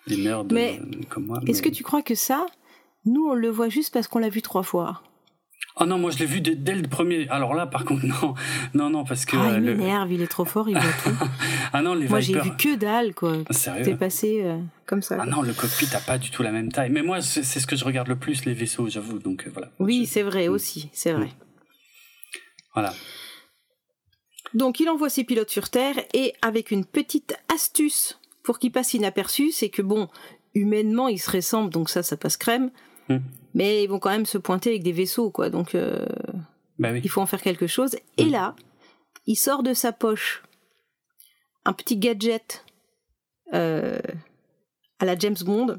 [0.06, 1.40] les nerds mais comme moi.
[1.46, 2.46] Est-ce que tu crois que ça,
[3.06, 5.02] nous, on le voit juste parce qu'on l'a vu trois fois?
[5.80, 7.28] Oh non, moi je l'ai vu dès, le premier.
[7.30, 8.34] Alors là, par contre, non,
[8.74, 9.36] non, non, parce que.
[9.36, 11.10] Ah, il m'énerve, il est trop fort, il voit tout.
[11.72, 13.38] ah non, les Moi j'ai vu que dalle, quoi.
[13.50, 15.18] Sérieux C'est passé euh, comme ça.
[15.20, 16.90] Ah non, le cockpit n'a pas du tout la même taille.
[16.90, 19.18] Mais moi, c'est ce que je regarde le plus, les vaisseaux, j'avoue.
[19.18, 19.70] Donc euh, voilà.
[19.80, 20.52] Oui, c'est vrai mm.
[20.52, 21.26] aussi, c'est vrai.
[21.26, 21.34] Mm.
[22.74, 22.94] Voilà.
[24.54, 28.94] Donc il envoie ses pilotes sur Terre et avec une petite astuce pour qu'ils passent
[28.94, 30.08] inaperçus, c'est que bon,
[30.54, 32.70] humainement ils se ressemblent, donc ça, ça passe crème.
[33.08, 33.18] Mm
[33.54, 35.48] mais ils vont quand même se pointer avec des vaisseaux, quoi.
[35.48, 36.04] Donc, euh,
[36.78, 37.96] bah il faut en faire quelque chose.
[38.18, 38.32] Et mm.
[38.32, 38.56] là,
[39.26, 40.42] il sort de sa poche
[41.64, 42.64] un petit gadget
[43.54, 43.98] euh,
[44.98, 45.78] à la James Bond.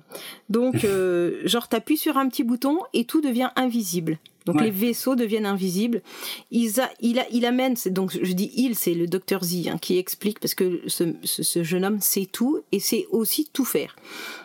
[0.50, 4.18] Donc, euh, genre, t'appuies sur un petit bouton et tout devient invisible.
[4.46, 6.04] Donc les vaisseaux deviennent invisibles.
[6.52, 9.80] Il, a, il, a, il amène, donc je dis il, c'est le docteur Z hein,
[9.80, 13.66] qui explique parce que ce, ce, ce jeune homme sait tout et sait aussi tout
[13.66, 13.96] faire.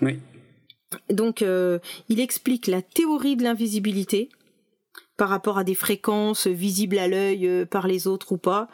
[0.01, 0.19] Oui.
[1.09, 4.29] Donc, euh, il explique la théorie de l'invisibilité
[5.17, 8.69] par rapport à des fréquences visibles à l'œil euh, par les autres ou pas.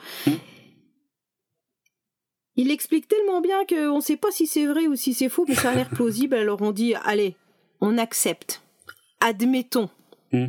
[2.57, 5.45] Il explique tellement bien qu'on ne sait pas si c'est vrai ou si c'est faux,
[5.47, 6.37] mais ça a l'air plausible.
[6.37, 7.37] Alors on dit, allez,
[7.81, 8.63] on accepte,
[9.21, 9.91] admettons.
[10.33, 10.47] Hmm.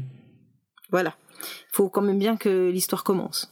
[0.90, 1.16] Voilà.
[1.40, 3.52] Il faut quand même bien que l'histoire commence.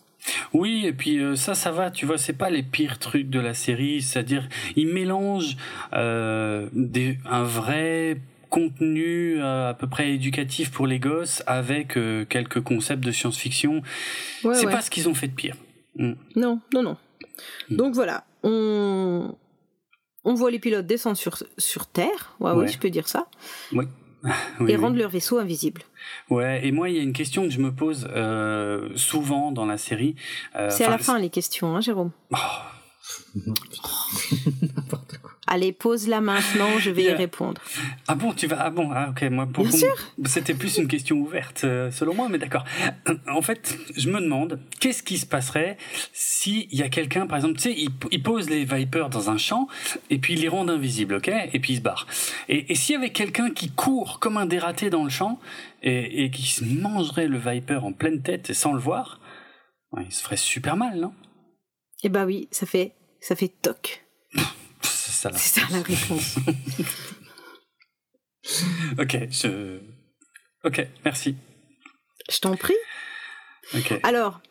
[0.53, 3.39] Oui, et puis euh, ça, ça va, tu vois, c'est pas les pires trucs de
[3.39, 5.57] la série, c'est-à-dire, ils mélangent
[5.93, 8.17] euh, des, un vrai
[8.49, 11.97] contenu euh, à peu près éducatif pour les gosses avec
[12.29, 13.81] quelques concepts de science-fiction.
[14.53, 15.55] c'est pas ce qu'ils ont fait de pire.
[15.97, 16.13] Mm.
[16.35, 16.97] Non, non, non.
[17.69, 17.75] Mm.
[17.75, 19.35] Donc voilà, on,
[20.23, 23.27] on voit les pilotes descendre sur, sur Terre, ouais, oui, je peux dire ça.
[23.71, 23.85] Oui.
[24.67, 25.81] et rendre leur vaisseau invisible.
[26.29, 29.65] Ouais, et moi, il y a une question que je me pose euh, souvent dans
[29.65, 30.15] la série.
[30.55, 32.11] Euh, c'est à la fin les questions, hein, Jérôme.
[32.31, 32.37] Oh.
[35.47, 37.61] Allez, pose-la maintenant, je vais y répondre.
[38.07, 39.95] Ah bon, tu vas Ah bon, ah, ok, moi pour Bien sûr.
[40.25, 42.65] C'était plus une question ouverte, euh, selon moi, mais d'accord.
[43.27, 45.77] En fait, je me demande, qu'est-ce qui se passerait
[46.13, 47.75] s'il y a quelqu'un, par exemple, tu sais,
[48.11, 49.67] il, pose les Vipers dans un champ,
[50.09, 52.07] et puis il les rend invisibles, ok Et puis il se barre.
[52.49, 55.39] Et, s'il y avait quelqu'un qui court comme un dératé dans le champ,
[55.83, 59.19] et, et qui mangerait le Viper en pleine tête et sans le voir,
[60.03, 61.13] il se ferait super mal, non?
[62.03, 64.04] Eh bah oui, ça fait, ça fait toc.
[65.33, 66.37] C'est ça la réponse.
[68.99, 69.79] ok, je...
[70.63, 71.35] Ok, merci.
[72.29, 72.75] Je t'en prie.
[74.03, 74.41] Alors,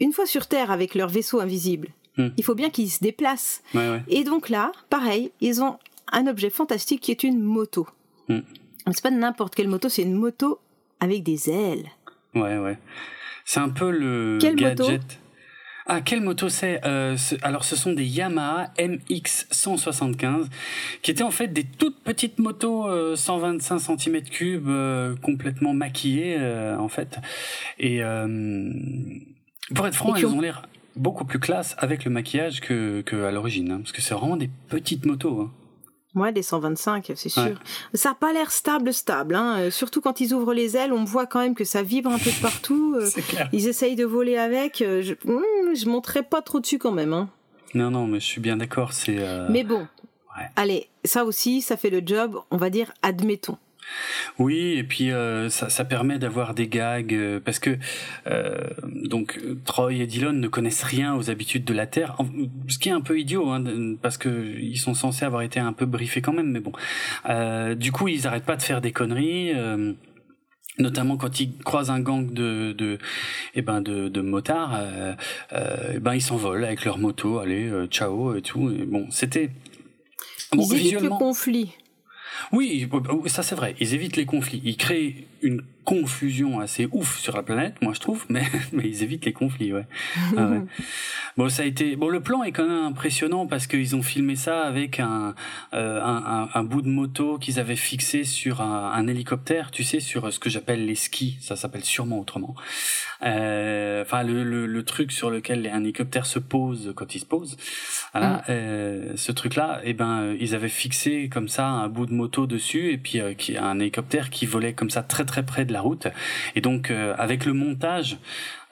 [0.00, 2.28] une fois sur Terre avec leur vaisseau invisible, hmm.
[2.36, 3.62] il faut bien qu'ils se déplacent.
[4.08, 5.78] Et donc là, pareil, ils ont
[6.12, 7.86] un objet fantastique qui est une moto.
[8.28, 8.40] Hmm.
[8.86, 10.60] C'est pas n'importe quelle moto, c'est une moto
[11.00, 11.90] avec des ailes.
[12.34, 12.78] Ouais, ouais.
[13.44, 14.80] C'est un peu le Quelle gadget.
[14.80, 15.02] Moto
[15.88, 20.48] ah, quelle moto c'est euh, Alors, ce sont des Yamaha MX 175,
[21.00, 27.18] qui étaient en fait des toutes petites motos 125 cm3, complètement maquillées, euh, en fait.
[27.78, 28.68] Et euh,
[29.74, 33.30] pour être franc, elles ont l'air beaucoup plus classe avec le maquillage que, que à
[33.30, 35.40] l'origine, hein, parce que c'est vraiment des petites motos.
[35.40, 35.52] Hein.
[36.16, 37.60] Ouais, des 125, c'est sûr.
[37.92, 39.34] Ça n'a pas l'air stable, stable.
[39.34, 39.58] Hein.
[39.58, 42.18] Euh, surtout quand ils ouvrent les ailes, on voit quand même que ça vibre un
[42.18, 42.84] peu de partout.
[42.96, 43.10] Euh,
[43.52, 44.80] ils essayent de voler avec.
[44.80, 47.12] Euh, je, ne hmm, monterai pas trop dessus quand même.
[47.12, 47.28] Hein.
[47.74, 48.92] Non, non, mais je suis bien d'accord.
[48.94, 49.18] C'est.
[49.50, 49.86] Mais bon.
[50.54, 52.38] Allez, ça aussi, ça fait le job.
[52.50, 53.58] On va dire, admettons.
[54.38, 57.78] Oui, et puis euh, ça, ça, permet d'avoir des gags euh, parce que
[58.26, 62.16] euh, donc Troy et Dylan ne connaissent rien aux habitudes de la Terre,
[62.68, 63.64] ce qui est un peu idiot hein,
[64.02, 66.72] parce que ils sont censés avoir été un peu briefés quand même, mais bon.
[67.74, 69.52] du coup, ils arrêtent pas de faire des conneries
[70.78, 72.98] notamment quand ils croisent un gang de de
[73.54, 75.14] eh ben de, de motards euh,
[75.94, 79.48] eh ben ils s'envolent avec leur moto allez ciao et tout et bon c'était
[80.52, 81.72] bon, le conflit
[82.52, 82.88] oui,
[83.26, 83.74] ça c'est vrai.
[83.80, 84.62] Ils évitent les conflits.
[84.64, 89.04] Ils créent une confusion assez ouf sur la planète, moi je trouve, mais, mais ils
[89.04, 89.86] évitent les conflits, ouais.
[90.36, 90.50] Ah
[91.36, 91.94] bon, ça a été.
[91.96, 95.34] Bon, le plan est quand même impressionnant parce qu'ils ont filmé ça avec un,
[95.74, 100.00] euh, un, un, bout de moto qu'ils avaient fixé sur un, un, hélicoptère, tu sais,
[100.00, 101.38] sur ce que j'appelle les skis.
[101.40, 102.56] Ça s'appelle sûrement autrement.
[103.24, 107.26] Euh, enfin, le, le, le, truc sur lequel un hélicoptère se pose quand il se
[107.26, 107.56] pose.
[108.12, 112.46] Voilà, euh, ce truc-là, eh ben, ils avaient fixé comme ça un bout de moto
[112.46, 115.82] dessus et puis qui un hélicoptère qui volait comme ça très très près de la
[115.82, 116.08] route.
[116.54, 118.18] Et donc euh, avec le montage,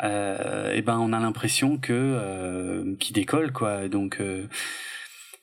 [0.02, 3.88] euh, eh ben on a l'impression que euh, qui décolle quoi.
[3.88, 4.20] Donc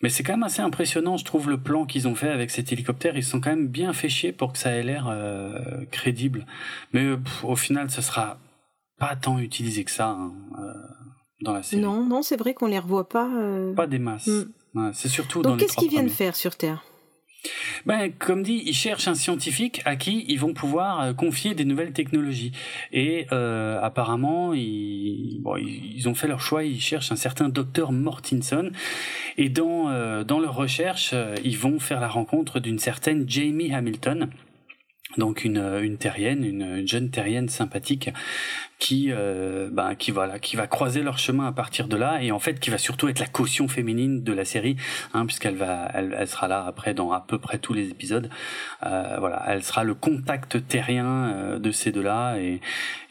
[0.02, 2.72] mais c'est quand même assez impressionnant, je trouve, le plan qu'ils ont fait avec cet
[2.72, 3.16] hélicoptère.
[3.16, 5.16] Ils sont quand même bien fait chier pour que ça ait l'air
[5.92, 6.48] crédible.
[6.92, 7.06] Mais
[7.44, 8.40] au final, ce sera
[8.98, 10.34] pas tant utilisé que ça hein,
[11.42, 11.84] dans la série.
[11.84, 13.30] Non, non, c'est vrai qu'on les revoit pas.
[13.76, 14.28] Pas des masses.
[14.74, 14.90] Mm.
[14.94, 16.84] c'est surtout Donc qu'est-ce qu'ils viennent faire sur Terre?
[17.86, 21.66] Ben, comme dit, ils cherchent un scientifique à qui ils vont pouvoir euh, confier des
[21.66, 22.52] nouvelles technologies.
[22.92, 25.42] Et euh, apparemment, ils,
[26.06, 26.64] ont fait leur choix.
[26.64, 28.72] Ils cherchent un certain docteur Mortinson.
[29.38, 34.30] Et dans euh, dans leur recherche, ils vont faire la rencontre d'une certaine Jamie Hamilton
[35.18, 38.10] donc une, une terrienne, une, jeune terrienne sympathique
[38.80, 42.32] qui, euh, bah, qui voilà, qui va croiser leur chemin à partir de là et
[42.32, 44.76] en fait qui va surtout être la caution féminine de la série,
[45.14, 48.30] hein, puisqu'elle va, elle, elle, sera là après dans à peu près tous les épisodes.
[48.84, 52.62] Euh, voilà, elle sera le contact terrien euh, de ces deux-là et,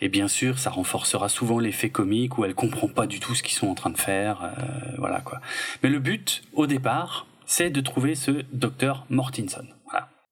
[0.00, 3.42] et bien sûr ça renforcera souvent l'effet comique où elle comprend pas du tout ce
[3.42, 5.40] qu'ils sont en train de faire, euh, voilà quoi.
[5.82, 9.66] Mais le but au départ, c'est de trouver ce docteur Mortinson.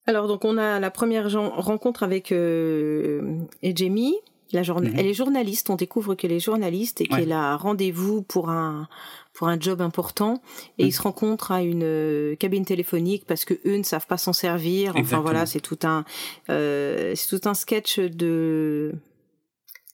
[0.08, 4.16] Alors donc on a la première rencontre avec euh, Jamie.
[4.52, 4.94] La mhm.
[4.96, 5.68] Elle est journaliste.
[5.68, 8.88] On découvre qu'elle est journaliste et qu'elle a rendez-vous pour un
[9.34, 10.42] pour un job important
[10.78, 14.16] et ils se rencontrent à une euh, cabine téléphonique parce que eux ne savent pas
[14.16, 14.94] s'en servir.
[14.96, 16.06] Enfin voilà, c'est tout un
[16.48, 18.94] euh, c'est tout un sketch de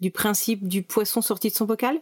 [0.01, 1.99] du principe du poisson sorti de son bocal.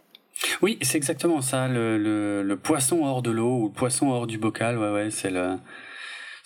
[0.61, 4.27] Oui, c'est exactement ça, le, le, le poisson hors de l'eau ou le poisson hors
[4.27, 4.77] du bocal.
[4.77, 5.57] Ouais, ouais, c'est le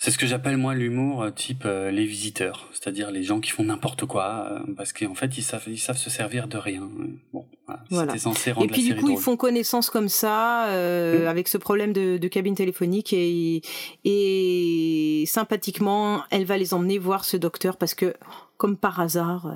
[0.00, 3.50] c'est ce que j'appelle moi l'humour euh, type euh, les visiteurs, c'est-à-dire les gens qui
[3.50, 6.88] font n'importe quoi euh, parce qu'en fait ils savent ils savent se servir de rien.
[7.32, 7.46] Bon,
[7.90, 8.16] voilà.
[8.16, 11.26] Censé rendre et puis du coup ils font connaissance comme ça mmh.
[11.26, 13.60] avec ce problème de, de cabine téléphonique et
[14.04, 18.14] et sympathiquement elle va les emmener voir ce docteur parce que
[18.56, 19.52] comme par hasard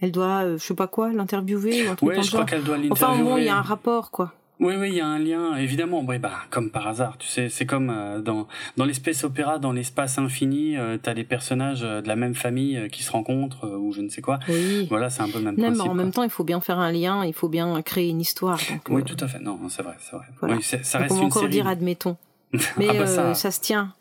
[0.00, 2.76] elle doit je sais pas quoi l'interviewer ou un truc ouais, je crois qu'elle doit
[2.76, 3.06] l'interviewer.
[3.08, 4.34] Enfin au moins il y a un rapport quoi.
[4.58, 6.02] Oui, oui, il y a un lien, évidemment.
[6.06, 9.72] Oui, bah, comme par hasard, tu sais, c'est comme euh, dans dans l'espace opéra, dans
[9.72, 13.92] l'espace infini, euh, t'as des personnages euh, de la même famille qui se rencontrent ou
[13.92, 14.38] je ne sais quoi.
[14.48, 14.86] Oui.
[14.88, 15.76] Voilà, c'est un peu le même Non, principe.
[15.76, 15.94] mais en quoi.
[15.94, 18.58] même temps, il faut bien faire un lien, il faut bien créer une histoire.
[18.70, 19.40] Donc, Oui, euh, tout à fait.
[19.40, 20.24] Non, c'est vrai, c'est vrai.
[20.40, 20.56] Voilà.
[20.56, 21.52] Oui, ça reste on une encore série.
[21.52, 22.16] dire admettons.
[22.78, 23.92] Mais ah bah euh, ça, ça se tient.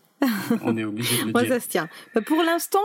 [0.64, 1.52] on est obligé de le Moi, dire.
[1.54, 1.90] ça se tient.
[2.14, 2.80] Bah, pour l'instant,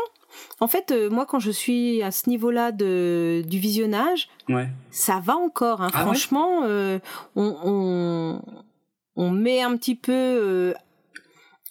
[0.61, 4.69] en fait, euh, moi, quand je suis à ce niveau-là de du visionnage, Ouais.
[4.91, 5.83] ça va encore.
[5.83, 5.91] hein.
[5.93, 6.99] Ah ouais Franchement, euh,
[7.37, 8.43] on, on,
[9.17, 10.75] on met un petit peu euh,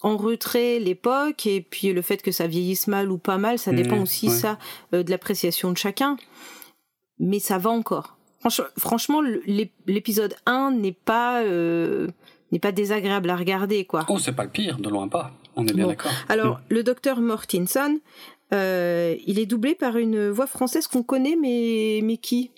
[0.02, 3.72] en retrait l'époque et puis le fait que ça vieillisse mal ou pas mal, ça
[3.72, 4.34] dépend Mhm, aussi ouais.
[4.34, 4.58] ça
[4.92, 6.16] de l'appréciation de chacun.
[7.18, 8.16] Mais ça va encore.
[8.42, 9.20] Franch- franchement,
[9.86, 14.06] l'épisode 1 n'est pas n'est pas désagréable à regarder, quoi.
[14.08, 15.30] Oh, c'est pas le pire, de loin pas.
[15.56, 15.90] On est bien Bon.
[15.90, 16.10] d'accord.
[16.28, 17.98] Alors, le docteur Mortinson,
[18.52, 22.50] euh, il est doublé par une voix française qu'on connaît, mais, mais qui?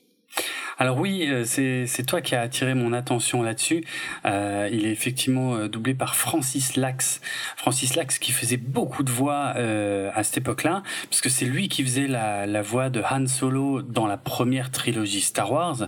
[0.78, 3.84] Alors oui, euh, c'est toi qui as attiré mon attention là-dessus.
[4.24, 7.20] Euh, il est effectivement doublé par Francis Lax.
[7.56, 12.06] Francis Lax qui faisait beaucoup de voix à cette époque-là, puisque c'est lui qui faisait
[12.06, 15.86] la, la voix de Han Solo dans la première trilogie Star Wars.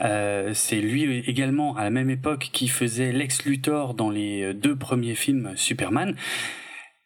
[0.00, 5.14] C'est lui également à la même époque qui faisait Lex Luthor dans les deux premiers
[5.14, 6.16] films Superman.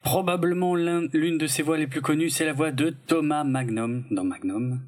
[0.03, 4.05] Probablement l'un- l'une de ses voix les plus connues, c'est la voix de Thomas Magnum
[4.11, 4.81] dans Magnum.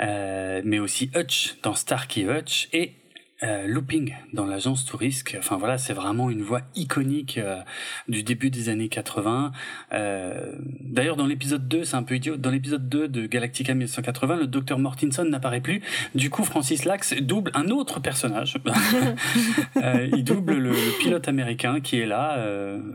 [0.00, 2.96] Euh, mais aussi Hutch dans Starkey Hutch et
[3.42, 5.36] euh, Looping dans l'agence Tourisque.
[5.38, 7.60] Enfin voilà, c'est vraiment une voix iconique euh,
[8.08, 9.52] du début des années 80.
[9.92, 14.36] Euh, D'ailleurs, dans l'épisode 2, c'est un peu idiot, dans l'épisode 2 de Galactica 1980,
[14.36, 15.82] le docteur Mortinson n'apparaît plus.
[16.14, 18.56] Du coup, Francis Lax double un autre personnage.
[19.76, 22.38] Il double le, le pilote américain qui est là,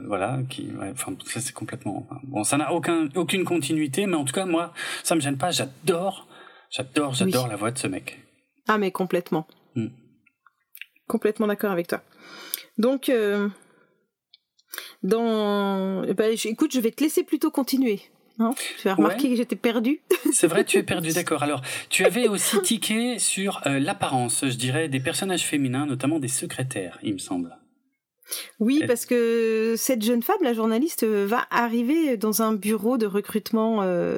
[0.07, 4.25] voilà, qui, ouais, enfin, ça c'est complètement, bon, ça n'a aucun, aucune continuité, mais en
[4.25, 4.73] tout cas, moi,
[5.03, 6.27] ça me gêne pas, j'adore,
[6.71, 8.19] j'adore, j'adore la voix de ce mec.
[8.67, 9.47] Ah, mais complètement.
[9.75, 9.87] Hmm.
[11.11, 12.01] Complètement d'accord avec toi.
[12.77, 13.49] Donc, euh,
[15.03, 16.03] dans.
[16.05, 17.99] eh ben, j- écoute, je vais te laisser plutôt continuer.
[18.39, 19.29] Hein tu as remarqué Ouais.
[19.31, 20.01] que j'étais perdue.
[20.31, 21.43] C'est vrai, tu es perdu, d'accord.
[21.43, 26.29] Alors, tu avais aussi tiqué sur euh, l'apparence, je dirais, des personnages féminins, notamment des
[26.29, 27.55] secrétaires, il me semble.
[28.59, 33.05] Oui, parce que cette jeune femme, la journaliste, euh, va arriver dans un bureau de
[33.05, 34.17] recrutement euh,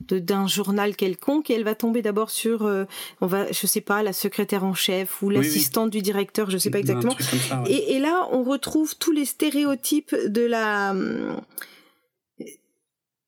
[0.00, 2.84] d'un journal quelconque et elle va tomber d'abord sur, euh,
[3.20, 5.36] on va, je sais pas, la secrétaire en chef ou oui.
[5.36, 7.16] l'assistante du directeur, je sais pas exactement.
[7.18, 7.70] ça, ouais.
[7.70, 10.94] Et, et là, on retrouve tous les stéréotypes de la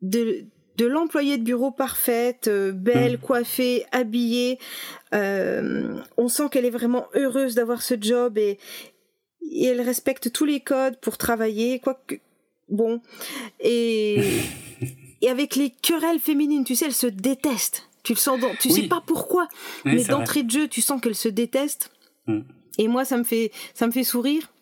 [0.03, 0.45] de
[0.77, 3.19] de l'employée de bureau parfaite, euh, belle, Mm.
[3.19, 4.59] coiffée, habillée.
[5.15, 8.59] Euh, on sent qu'elle est vraiment heureuse d'avoir ce job et,
[9.51, 11.79] et elle respecte tous les codes pour travailler.
[11.79, 12.17] Quoique,
[12.69, 13.01] bon,
[13.61, 14.21] et
[15.23, 17.89] et avec les querelles féminines, tu sais, elles se détestent.
[18.03, 18.75] Tu le sens, dans, tu Oui.
[18.83, 19.49] sais pas pourquoi,
[19.87, 21.91] Oui, mais d'entrée de jeu, tu sens qu'elles se détestent.
[22.27, 22.41] Mm.
[22.77, 24.53] Et moi, ça me fait, ça me fait sourire.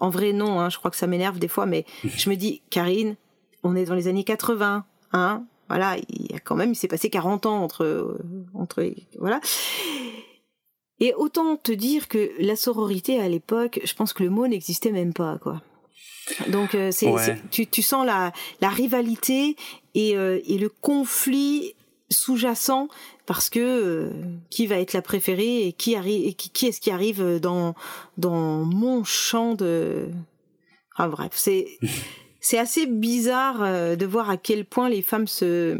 [0.00, 2.62] En vrai, non, hein, je crois que ça m'énerve des fois, mais je me dis,
[2.70, 3.16] Karine,
[3.62, 6.88] on est dans les années 80, hein, voilà, il y a quand même, il s'est
[6.88, 8.18] passé 40 ans entre, euh,
[8.54, 9.40] entre, voilà.
[11.04, 14.92] Et autant te dire que la sororité à l'époque, je pense que le mot n'existait
[14.92, 15.60] même pas, quoi.
[16.48, 17.20] Donc euh, c'est, Ouais.
[17.24, 19.56] c'est- tu, tu sens la, la rivalité
[19.94, 21.74] et, euh, et le conflit
[22.08, 22.86] sous-jacent
[23.26, 24.10] parce que euh,
[24.50, 27.74] qui va être la préférée et qui arrive et qui, qui est-ce qui arrive dans
[28.18, 30.08] dans mon champ de
[30.96, 31.66] ah bref c'est
[32.40, 35.76] c'est assez bizarre de voir à quel point les femmes se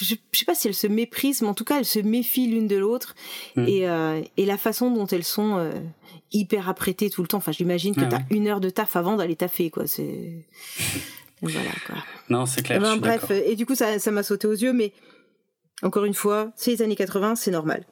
[0.00, 2.46] je, je sais pas si elles se méprisent mais en tout cas elles se méfient
[2.48, 3.14] l'une de l'autre
[3.56, 3.64] Mm.
[3.68, 5.72] et euh, et la façon dont elles sont euh,
[6.32, 8.24] hyper apprêtées tout le temps enfin j'imagine que Ah t'as ouais.
[8.30, 10.44] une heure de taf avant d'aller taffer quoi c'est
[11.42, 11.96] voilà quoi
[12.28, 14.46] Non, c'est clair, eh ben, je suis bref, et du coup, ça, ça m'a sauté
[14.46, 14.92] aux yeux, mais
[15.82, 17.84] encore une fois, c'est les années 80, c'est normal.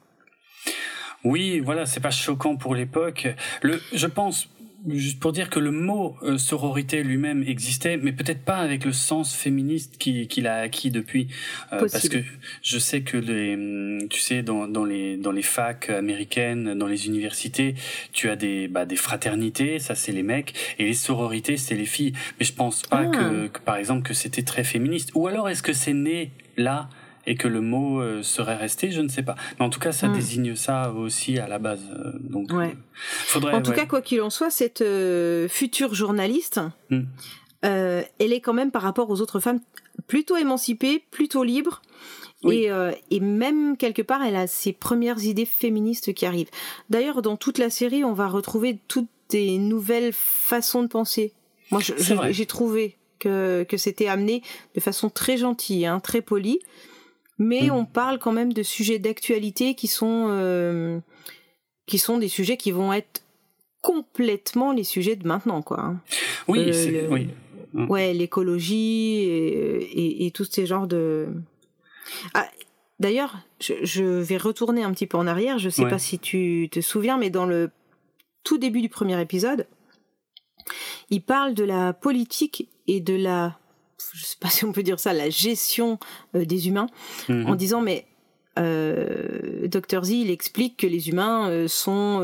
[1.23, 3.27] Oui, voilà, c'est pas choquant pour l'époque.
[3.61, 4.47] Le, je pense,
[4.87, 8.93] juste pour dire que le mot euh, sororité lui-même existait, mais peut-être pas avec le
[8.93, 11.27] sens féministe qui- qu'il a acquis depuis.
[11.73, 12.17] Euh, parce que
[12.61, 16.87] je sais que les, hum, tu sais, dans, dans les dans les facs américaines, dans
[16.87, 17.75] les universités,
[18.13, 21.85] tu as des bah, des fraternités, ça c'est les mecs, et les sororités c'est les
[21.85, 22.13] filles.
[22.39, 23.05] Mais je pense pas Ah.
[23.07, 25.11] que, que, par exemple que c'était très féministe.
[25.15, 26.89] Ou alors est-ce que c'est né là?
[27.31, 29.35] Et que le mot euh, serait resté, je ne sais pas.
[29.59, 30.13] Mais en tout cas, ça Hmm.
[30.15, 31.81] désigne ça aussi à la base.
[31.93, 32.71] euh, donc, Ouais.
[32.71, 33.53] euh, faudrait.
[33.53, 33.75] en tout ouais.
[33.77, 34.83] cas, quoi qu'il en soit, cette
[35.47, 36.59] future journaliste,
[36.89, 37.03] Hmm.
[37.61, 39.59] elle est quand même par rapport aux autres femmes
[40.07, 41.81] plutôt émancipée, plutôt libre.
[42.43, 42.63] Oui.
[42.63, 46.49] Et, euh, et même quelque part, elle a ses premières idées féministes qui arrivent.
[46.89, 51.33] D'ailleurs, dans toute la série, on va retrouver toutes des nouvelles façons de penser.
[51.69, 51.81] Moi,
[52.31, 54.41] j'ai trouvé que, que c'était amené
[54.73, 56.59] de façon très gentille, hein, très polie.
[57.39, 57.71] Mais Mm.
[57.71, 60.99] on parle quand même de sujets d'actualité qui sont euh,
[61.87, 63.23] qui sont des sujets qui vont être
[63.81, 65.79] complètement les sujets de maintenant, quoi.
[65.81, 66.01] Hein.
[66.47, 67.29] Oui, c'est, oui.
[67.73, 67.89] Mm.
[67.89, 71.27] Ouais, l'écologie et, et, tous ces genres de.
[72.33, 72.47] Ah,
[72.99, 75.57] D'ailleurs, je, vais retourner un petit peu en arrière.
[75.57, 77.71] Je sais pas si tu te souviens, mais dans le
[78.43, 79.67] tout début du premier épisode,
[81.09, 83.58] il parle de la politique et de la,
[84.13, 85.99] je sais pas si on peut dire ça, la gestion
[86.35, 86.87] euh, des humains,
[87.29, 88.05] en disant mais
[88.57, 92.19] euh, Dr Z, il explique que les humains euh, sont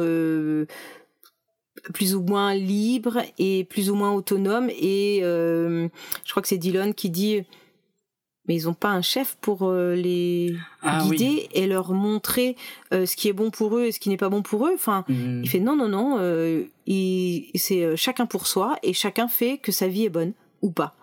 [1.93, 4.69] plus ou moins libres et plus ou moins autonomes.
[4.69, 5.89] Et je
[6.29, 7.43] crois que c'est Dylan qui dit
[8.47, 12.55] mais ils n'ont pas un chef pour les ah guider et leur montrer
[12.91, 14.73] ce qui est bon pour eux et ce qui n'est pas bon pour eux.
[14.75, 15.43] Enfin, mmh.
[15.43, 16.19] il fait non, non, non,
[17.55, 20.95] c'est chacun pour soi et chacun fait que sa vie est bonne ou pas.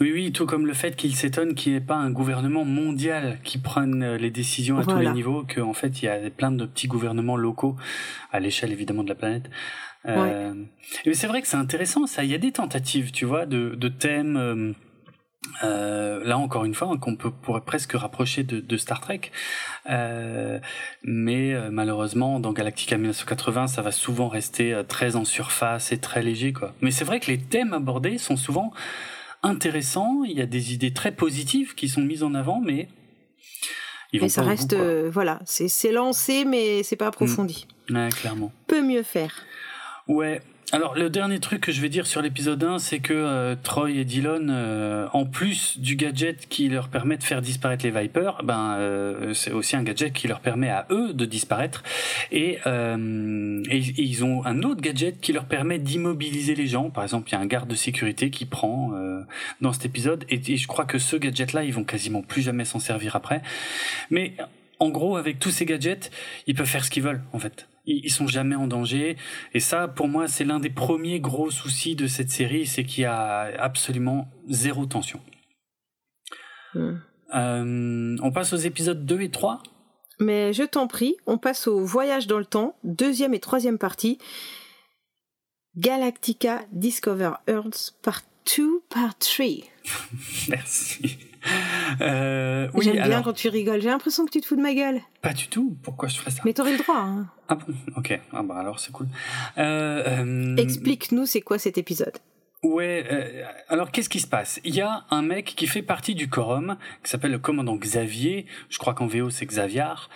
[0.00, 3.38] Oui, oui, tout comme le fait qu'il s'étonne qu'il n'y ait pas un gouvernement mondial
[3.42, 6.52] qui prenne euh, les décisions à tous les niveaux, qu'en fait il y a plein
[6.52, 7.76] de petits gouvernements locaux
[8.32, 9.50] à l'échelle évidemment de la planète.
[10.08, 10.54] Euh,
[11.04, 12.24] mais c'est vrai que c'est intéressant, ça.
[12.24, 14.36] Il y a des tentatives, tu vois, de, de thèmes.
[14.36, 14.72] Euh,
[15.62, 19.30] euh là encore une fois, qu'on peut pourrait presque rapprocher de, de Star Trek,
[19.88, 20.58] euh,
[21.04, 26.52] mais malheureusement dans Galactica 1980, ça va souvent rester très en surface et très léger,
[26.52, 26.74] quoi.
[26.80, 28.72] Mais c'est vrai que les thèmes abordés sont souvent
[29.46, 32.88] intéressant, il y a des idées très positives qui sont mises en avant, mais
[34.12, 37.66] ils vont ça reste, euh, voilà, c'est lancé, mais c'est pas approfondi.
[37.88, 37.96] Mm.
[37.96, 38.52] Ouais, clairement.
[38.66, 39.44] Peut mieux faire.
[40.08, 40.40] Ouais,
[40.72, 43.92] alors le dernier truc que je vais dire sur l'épisode 1, c'est que euh, Troy
[43.92, 48.42] et Dylan, euh, en plus du gadget qui leur permet de faire disparaître les Vipers,
[48.42, 51.84] ben euh, c'est aussi un gadget qui leur permet à eux de disparaître.
[52.32, 56.90] Et, et, ils ont un autre gadget qui leur permet d'immobiliser les gens.
[56.90, 58.92] Par exemple, il y a un garde de sécurité qui prend
[59.60, 62.64] dans cet épisode, et, et je crois que ce gadget-là, ils vont quasiment plus jamais
[62.64, 63.40] s'en servir après.
[64.10, 64.34] Mais
[64.78, 66.10] en gros, avec tous ces gadgets,
[66.46, 69.16] ils peuvent faire ce qu'ils veulent, en fait ils sont jamais en danger.
[69.54, 73.02] Et ça, pour moi, c'est l'un des premiers gros soucis de cette série, c'est qu'il
[73.02, 75.20] y a absolument zéro tension.
[76.74, 76.96] Hmm.
[77.34, 79.62] Euh, on passe aux épisodes 2 et 3
[80.20, 84.18] Mais je t'en prie, on passe au voyage dans le temps, deuxième et troisième partie.
[85.76, 88.22] Galactica Discover Earth, part
[88.56, 89.46] 2, part 3.
[90.48, 91.18] Merci.
[92.00, 93.80] Euh, oui, J'aime bien quand tu rigoles.
[93.80, 95.00] J'ai l'impression que tu te fous de ma gueule.
[95.22, 95.76] Pas du tout.
[95.82, 96.42] Pourquoi je ferais ça?
[96.44, 96.98] Mais t'aurais le droit.
[96.98, 97.26] Hein.
[97.48, 97.72] Ah bon?
[97.96, 98.18] Ok.
[98.32, 99.06] Ah bah alors c'est cool.
[99.58, 102.16] Euh, euh, Explique-nous c'est quoi cet épisode?
[102.62, 104.60] Ouais, alors qu'est-ce qui se passe?
[104.64, 108.46] Il y a un mec qui fait partie du quorum, qui s'appelle le commandant Xavier,
[108.70, 110.10] je crois qu'en VO c'est Xaviar,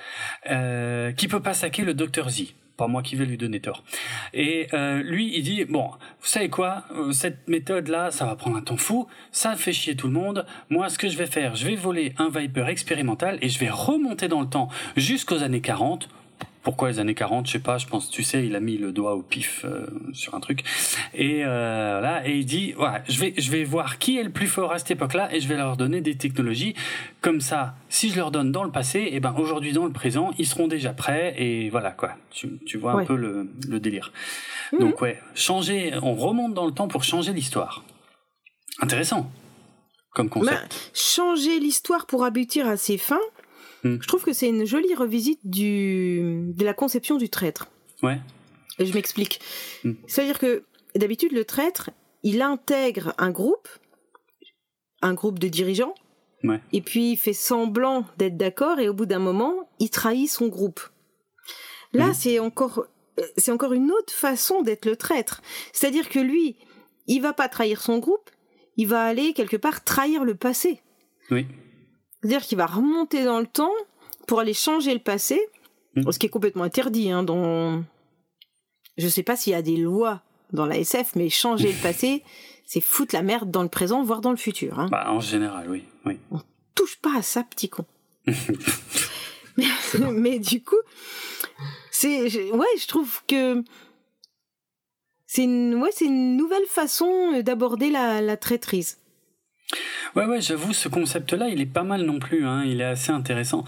[0.45, 3.85] qui peut pas saquer le docteur Z pas moi qui vais lui donner tort.
[4.33, 8.57] Et euh, lui, il dit bon, vous savez quoi, euh, cette méthode-là, ça va prendre
[8.57, 10.47] un temps fou, ça fait chier tout le monde.
[10.71, 13.69] Moi, ce que je vais faire, je vais voler un Viper expérimental et je vais
[13.69, 16.09] remonter dans le temps jusqu'aux années 40
[16.63, 18.93] pourquoi les années 40 Je sais pas, je pense, tu sais, il a mis le
[18.93, 20.63] doigt au pif euh, sur un truc.
[21.15, 24.31] Et euh, là, et il dit, voilà, je vais, je vais voir qui est le
[24.31, 26.75] plus fort à cette époque-là et je vais leur donner des technologies.
[27.23, 29.93] Comme ça, si je leur donne dans le passé, et eh ben aujourd'hui dans le
[29.93, 32.13] présent, ils seront déjà prêts et voilà quoi.
[32.31, 34.13] Tu, tu vois un peu le, le délire.
[34.73, 34.81] Mhm.
[34.81, 37.85] Donc ouais, changer, on remonte dans le temps pour changer l'histoire.
[38.81, 39.31] Intéressant
[40.13, 40.57] comme concept.
[40.61, 43.21] Bah, changer l'histoire pour aboutir à ses fins
[43.85, 43.97] Hmm.
[44.01, 47.69] Je trouve que c'est une jolie revisite du, de la conception du traître.
[48.03, 48.21] Ouais.
[48.79, 49.41] Et je m'explique.
[49.85, 49.93] Hmm.
[50.07, 50.65] C'est-à-dire que
[50.95, 51.91] d'habitude, le traître,
[52.23, 53.69] il intègre un groupe,
[55.03, 55.95] un groupe de dirigeants,
[56.45, 56.61] ouais.
[56.73, 60.49] et puis il fait semblant d'être d'accord, et au bout d'un moment, il trahit son
[60.49, 60.81] groupe.
[61.93, 62.15] Là, hmm.
[62.15, 62.87] c'est encore,
[63.37, 65.43] c'est encore une autre façon d'être le traître.
[65.73, 66.57] C'est-à-dire que lui,
[67.07, 68.31] il va pas trahir son groupe,
[68.77, 70.81] il va aller quelque part trahir le passé.
[71.31, 71.47] Oui.
[72.21, 73.73] C'est-à-dire qu'il va remonter dans le temps
[74.27, 75.41] pour aller changer le passé,
[75.97, 76.11] mm.
[76.11, 77.11] ce qui est complètement interdit.
[77.11, 77.83] Hein, dans...
[78.97, 82.23] Je sais pas s'il y a des lois dans la SF, mais changer le passé,
[82.67, 84.79] c'est foutre la merde dans le présent, voire dans le futur.
[84.79, 84.89] Hein.
[84.91, 85.85] Bah, en général, oui.
[86.05, 86.19] oui.
[86.31, 86.41] On
[86.75, 87.85] touche pas à ça, petit con.
[90.13, 90.77] mais, du coup,
[91.91, 93.65] c'est ouais, je trouve que
[95.27, 99.00] c'est une ouais, c'est une nouvelle façon d'aborder la, la traîtrise.
[100.17, 103.13] Ouais, ouais, j'avoue, ce concept-là, il est pas mal non plus, hein, il est assez
[103.13, 103.65] intéressant.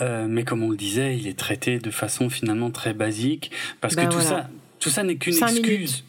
[0.00, 3.50] Euh, mais comme on le disait, il est traité de façon finalement très basique,
[3.80, 4.48] parce que bah, tout ça,
[4.80, 6.04] tout ça n'est qu'une excuse.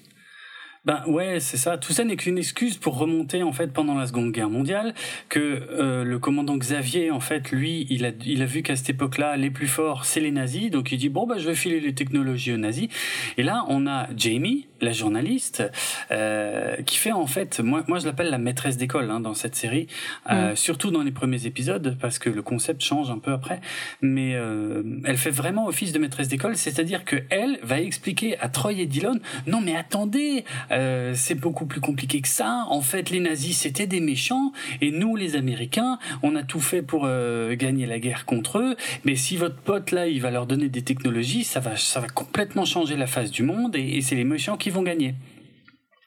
[0.86, 1.77] Ben ouais, c'est ça.
[1.77, 4.93] Tout ça n'est qu'une excuse pour remonter en fait pendant la Seconde Guerre mondiale
[5.27, 8.89] que euh, le commandant Xavier en fait lui il a il a vu qu'à cette
[8.89, 11.80] époque-là les plus forts c'est les nazis donc il dit bon bah je vais filer
[11.80, 12.88] les technologies aux nazis
[13.38, 15.63] et là on a Jamie la journaliste
[16.11, 19.55] euh, qui fait en fait moi moi je l'appelle la maîtresse d'école hein, dans cette
[19.55, 19.88] série
[20.32, 20.55] euh, mm.
[20.55, 23.59] surtout dans les premiers épisodes parce que le concept change un peu après
[24.01, 24.32] mais
[25.03, 28.86] elle fait vraiment office de maîtresse d'école c'est-à-dire que elle va expliquer à Troy et
[28.86, 32.65] Dillon non mais attendez euh, c'est beaucoup plus compliqué que ça.
[32.70, 34.51] En fait, les nazis, c'était des méchants,
[34.82, 38.76] et nous, les Américains, on a tout fait pour euh, gagner la guerre contre eux.
[39.03, 42.07] Mais si votre pote, là, il va leur donner des technologies, ça va, ça va
[42.07, 45.15] complètement changer la face du monde, et, c'est les méchants qui vont gagner.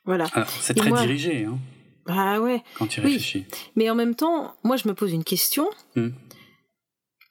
[0.04, 0.26] Voilà.
[0.60, 1.44] C'est très dirigé.
[1.44, 1.58] Hein,
[2.06, 2.62] ah ouais.
[2.78, 3.44] Quand tu réfléchis.
[3.76, 5.68] Mais en même temps, moi, je me pose une question.
[5.94, 6.10] Hmm.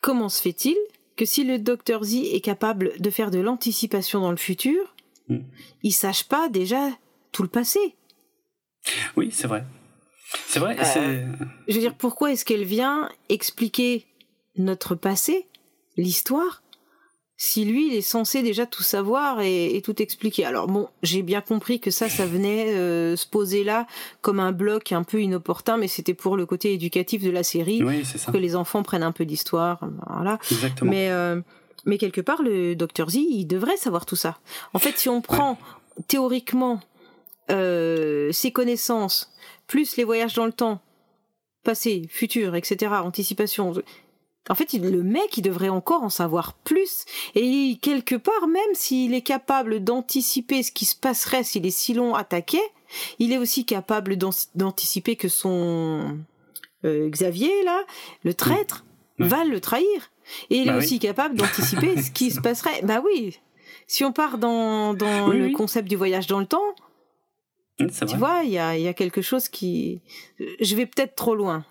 [0.01, 0.77] Comment se fait-il
[1.17, 4.95] que si le docteur Z est capable de faire de l'anticipation dans le futur,
[5.27, 5.39] hmm.
[5.83, 6.89] il sache pas déjà
[7.31, 7.79] tout le passé.
[9.15, 9.63] Oui, c'est vrai.
[10.47, 10.77] C'est vrai.
[10.97, 11.25] Euh,
[11.67, 14.05] je veux dire, pourquoi est-ce qu'elle vient expliquer
[14.57, 15.47] notre passé,
[15.97, 16.61] l'histoire,
[17.37, 20.45] si lui, il est censé déjà tout savoir et, tout expliquer?
[20.45, 23.87] Alors bon, j'ai bien compris que ça, ça venait euh, se poser là
[24.21, 27.83] comme un bloc un peu inopportun, mais c'était pour le côté éducatif de la série,
[27.83, 28.31] oui, ça.
[28.31, 30.37] que les enfants prennent un peu d'histoire, voilà.
[30.51, 30.91] Exactement.
[30.91, 31.41] Mais euh,
[31.85, 34.37] mais quelque part, le docteur Z, il devrait savoir tout ça.
[34.73, 35.57] En fait, si on prend
[36.07, 36.79] théoriquement
[37.51, 39.33] euh, ses connaissances,
[39.67, 40.81] plus les voyages dans le temps,
[41.63, 43.73] passé, futur, etc., anticipation.
[44.49, 47.05] En fait, le mec, il devrait encore en savoir plus.
[47.35, 52.15] Et quelque part, même s'il est capable d'anticiper ce qui se passerait si les Silons
[52.15, 52.71] attaquaient,
[53.19, 56.17] il est aussi capable d'anticiper que son
[56.83, 57.83] euh, Xavier, là,
[58.23, 58.85] le traître,
[59.19, 60.11] va le trahir.
[60.49, 62.81] Et il est bah aussi capable d'anticiper ce qui se passerait.
[62.83, 63.39] Bah oui.
[63.87, 66.75] Si on part dans, le concept du voyage dans le temps,
[67.87, 70.01] tu vois, il y a, quelque chose qui.
[70.39, 71.65] Je vais peut-être trop loin.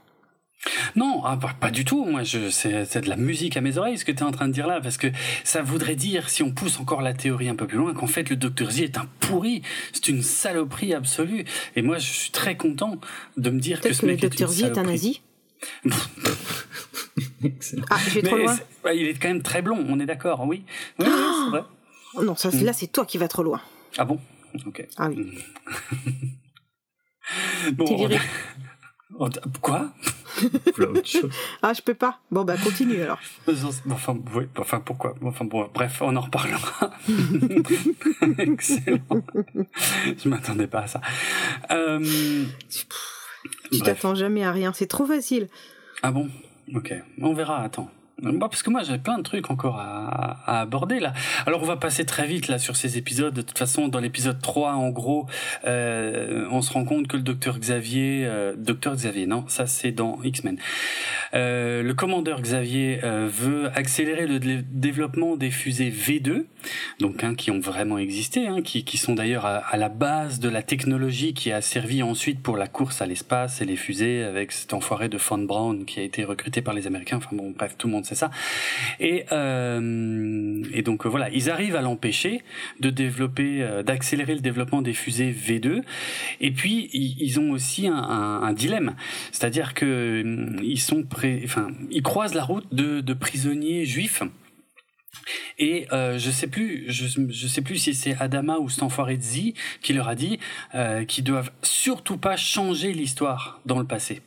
[0.94, 2.04] Non, ah, pas, du tout.
[2.04, 4.52] Moi, c'est, de la musique à mes oreilles ce que tu es en train de
[4.52, 5.06] dire là, parce que
[5.42, 8.28] ça voudrait dire, si on pousse encore la théorie un peu plus loin, qu'en fait
[8.28, 11.44] le Docteur Z est un pourri, c'est une saloperie absolue.
[11.76, 12.98] Et moi, je suis très content
[13.38, 15.22] de me dire que ce mec le Docteur Z est un nazi.
[17.90, 18.58] ah, je vais trop loin.
[18.84, 20.64] Bah, il est quand même très blond, on est d'accord, oui.
[20.98, 21.62] Vrai.
[22.22, 23.60] Non, ça, là, c'est toi qui vas trop loin.
[23.96, 24.18] Ah bon?
[24.66, 24.86] Ok.
[24.96, 25.38] Ah oui.
[27.72, 28.08] bon,
[29.60, 29.92] Quoi
[31.62, 32.20] Ah, je peux pas.
[32.30, 33.18] Bon, bah, continue alors.
[33.90, 35.14] Enfin, oui, enfin pourquoi?
[35.22, 36.92] Enfin, bon, bref, on en reparlera.
[38.38, 39.22] Excellent.
[40.16, 41.00] Je m'attendais pas à ça.
[41.70, 42.44] Euh...
[43.70, 45.48] Tu t'attends jamais à rien, c'est trop facile.
[46.02, 46.28] Ah bon?
[46.74, 47.90] Ok, on verra, attends.
[48.22, 51.12] Bah, parce que moi j'ai plein de trucs encore à, à, aborder là.
[51.46, 53.34] Alors on va passer très vite là sur ces épisodes.
[53.34, 55.26] De toute façon, dans l'épisode 3, en gros,
[55.66, 59.92] euh, on se rend compte que le docteur Xavier, euh, docteur Xavier, non, ça c'est
[59.92, 60.58] dans X-Men.
[61.34, 66.44] Euh, le commandeur Xavier euh, veut accélérer le développement des fusées V2,
[66.98, 70.40] donc hein, qui ont vraiment existé, hein, qui, qui sont d'ailleurs à, à, la base
[70.40, 74.24] de la technologie qui a servi ensuite pour la course à l'espace et les fusées
[74.24, 77.18] avec cet enfoiré de Von Braun qui a été recruté par les Américains.
[77.18, 78.30] Enfin bon, bref, tout le monde c'est ça.
[78.98, 82.42] Et, euh, et donc voilà, ils arrivent à l'empêcher
[82.80, 85.82] de développer, euh, d'accélérer le développement des fusées V2.
[86.40, 88.96] Et puis ils, ont aussi un, dilemme,
[89.30, 94.22] c'est-à-dire que ils sont prêts, enfin, ils croisent la route de, prisonniers juifs.
[95.58, 99.10] Et euh, je sais plus, je, je sais plus si c'est Adama ou Stanford
[99.82, 100.40] qui leur a dit
[100.74, 104.22] euh, qu'ils doivent surtout pas changer l'histoire dans le passé.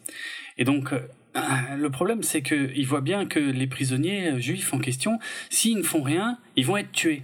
[0.58, 0.94] Et donc
[1.36, 5.20] le problème, c'est qu'ils voient bien que les prisonniers euh, juifs en question,
[5.50, 7.24] s'ils ne font rien, ils vont être tués.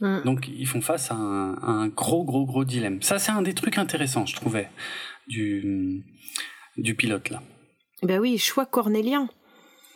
[0.00, 0.22] Mm.
[0.24, 3.02] Donc, ils font face à un, gros, gros, gros dilemme.
[3.02, 4.68] Ça, c'est un des trucs intéressants, je trouvais,
[5.26, 6.04] du,
[6.76, 7.42] du pilote, là.
[8.02, 9.28] Ben oui, choix cornélien.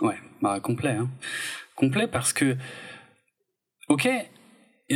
[0.01, 1.09] Ouais, bah, complet, hein.
[1.77, 2.57] Complet parce que,
[3.89, 4.09] ok,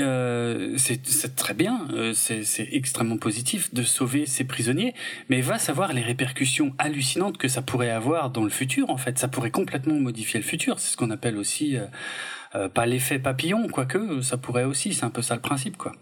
[0.01, 4.95] euh, c'est très bien, euh, c'est extrêmement positif de sauver ces prisonniers,
[5.29, 8.91] mais va savoir les répercussions hallucinantes que ça pourrait avoir dans le futur.
[8.91, 10.79] En fait, ça pourrait complètement modifier le futur.
[10.79, 11.77] C'est ce qu'on appelle aussi
[12.55, 14.95] euh, pas l'effet papillon, quoique ça pourrait aussi.
[14.95, 15.93] C'est un peu ça le principe, quoi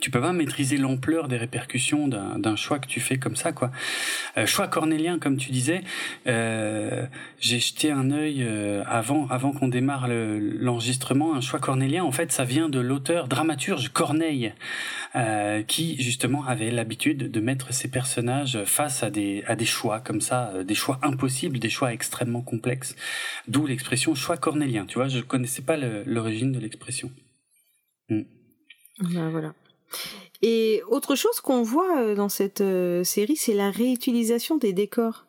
[0.00, 3.70] tu peux pas maîtriser l'ampleur des répercussions d'un choix que tu fais comme ça quoi.
[4.36, 5.82] Euh, choix cornélien comme tu disais,
[6.26, 7.06] euh,
[7.40, 11.34] j'ai jeté un œil euh, avant avant qu'on démarre l'enregistrement.
[11.34, 14.52] un choix cornélien en fait ça vient de l'auteur dramaturge Corneille
[15.66, 20.20] qui justement avait l'habitude de mettre ses personnages face à des à des choix comme
[20.20, 22.94] ça, des choix impossibles, des choix extrêmement complexes.
[23.48, 24.84] D'où l'expression choix cornélien.
[24.84, 27.10] Tu vois, je connaissais pas l'origine de l'expression.
[28.08, 29.54] Ben voilà.
[30.42, 32.62] Et autre chose qu'on voit dans cette
[33.04, 35.26] série, c'est la réutilisation des décors.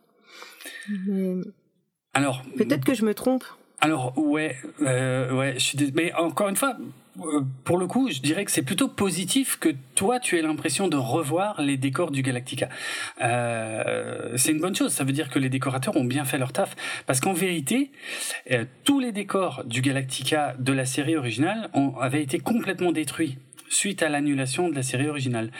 [2.14, 3.44] Alors, peut-être que je me trompe.
[3.80, 6.76] Alors ouais, euh, ouais, je suis mais encore une fois,
[7.20, 10.88] euh, pour le coup, je dirais que c'est plutôt positif que toi, tu aies l'impression
[10.88, 12.70] de revoir les décors du Galactica.
[13.22, 14.92] Euh, c'est une bonne chose.
[14.92, 17.92] Ça veut dire que les décorateurs ont bien fait leur taf, parce qu'en vérité,
[18.52, 23.38] euh, tous les décors du Galactica de la série originale ont, avaient été complètement détruits
[23.70, 25.52] suite à l'annulation de la série originale.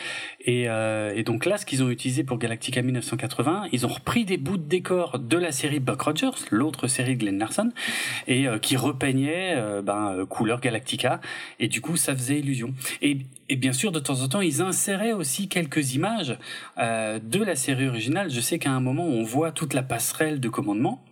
[0.42, 4.26] Et, euh, et donc là, ce qu'ils ont utilisé pour Galactica 1980, ils ont repris
[4.26, 7.72] des bouts de décor de la série Buck Rogers, l'autre série de Glenn Larson,
[8.28, 11.20] et euh, qui repeignaient euh, ben, euh, couleur Galactica,
[11.60, 12.74] et du coup, ça faisait illusion.
[13.02, 13.18] Et,
[13.50, 16.38] et bien sûr, de temps en temps, ils inséraient aussi quelques images
[16.78, 18.30] euh, de la série originale.
[18.30, 21.04] Je sais qu'à un moment, on voit toute la passerelle de commandement,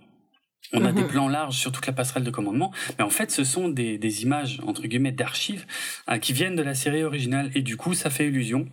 [0.74, 1.08] on a des mhm.
[1.08, 4.24] plans larges sur toute la passerelle de commandement, mais en fait, ce sont des, des
[4.24, 5.66] images entre guillemets d'archives
[6.10, 8.68] euh, qui viennent de la série originale et du coup, ça fait illusion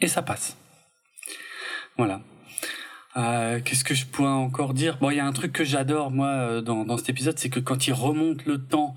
[0.00, 0.56] et ça passe.
[1.96, 2.22] Voilà.
[3.16, 4.98] Euh, Qu'est-ce que je pourrais encore dire?
[5.00, 7.48] Bon, il y a un truc que j'adore moi euh, dans, dans cet épisode, c'est
[7.48, 8.94] que quand il remonte le temps,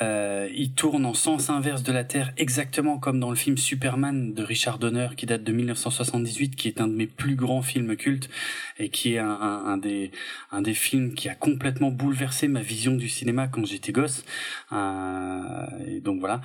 [0.00, 4.32] euh, il tourne en sens inverse de la Terre, exactement comme dans le film Superman
[4.32, 7.96] de Richard Donner, qui date de 1978, qui est un de mes plus grands films
[7.96, 8.30] cultes
[8.78, 10.12] et qui est un, un, un des
[10.50, 14.24] un des films qui a complètement bouleversé ma vision du cinéma quand j'étais gosse.
[14.72, 16.40] Euh, et donc voilà.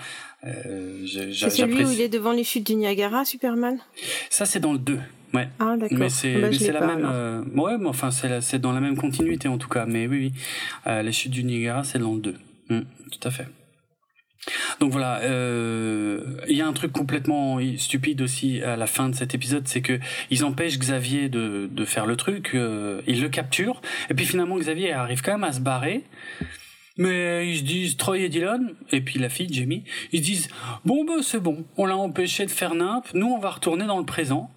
[0.45, 3.77] Euh, c'est celui où il est devant les chutes du Niagara, Superman?
[4.29, 4.99] Ça, c'est dans le 2.
[5.33, 5.49] Ouais.
[5.59, 5.75] Ah.
[5.91, 7.07] Mais c'est bah, la même.
[7.09, 9.85] Euh, ouais, mais enfin, c'est dans la même continuité en tout cas.
[9.85, 10.33] Mais oui, oui.
[10.87, 12.35] Euh, les chutes du Niagara, c'est dans le 2.
[12.69, 12.81] Mm,
[13.11, 13.47] tout à fait.
[14.79, 16.19] Donc voilà, euh,
[16.49, 19.81] il y a un truc complètement stupide aussi à la fin de cet épisode, c'est
[19.81, 24.25] que ils empêchent Xavier de, de faire le truc, euh, ils le capturent, et puis
[24.25, 26.03] finalement Xavier arrive quand même à se barrer.
[26.97, 30.49] Mais ils se disent, Troy et Dylan, et puis la fille, Jamie, ils se disent,
[30.85, 33.97] bon bah c'est bon, on l'a empêché de faire nimp, nous on va retourner dans
[33.97, 34.51] le présent.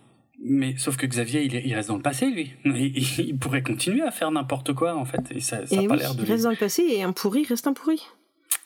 [0.48, 2.52] Mais sauf que Xavier, il, il, reste dans le passé, lui.
[2.64, 5.20] Il, il, pourrait continuer à faire n'importe quoi, en fait.
[5.30, 6.22] Et ça, ça et a pas l'air de.
[6.22, 8.00] Il reste dans le passé et un pourri reste un pourri.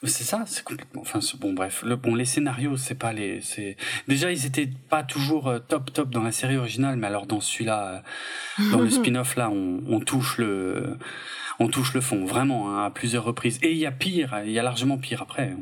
[0.02, 1.02] C'est ça, c'est complètement.
[1.02, 1.82] Enfin, bon, bref.
[1.82, 3.40] Le, bon, les scénarios, c'est pas les.
[3.40, 3.76] C'est
[4.08, 7.40] déjà, ils étaient pas toujours euh, top top dans la série originale, mais alors dans
[7.40, 8.02] celui-là,
[8.58, 10.98] euh, dans le spin-off là, on, on, touche le,
[11.58, 13.58] on touche le fond vraiment hein, à plusieurs reprises.
[13.62, 15.54] Et il y a pire, il y a largement pire après.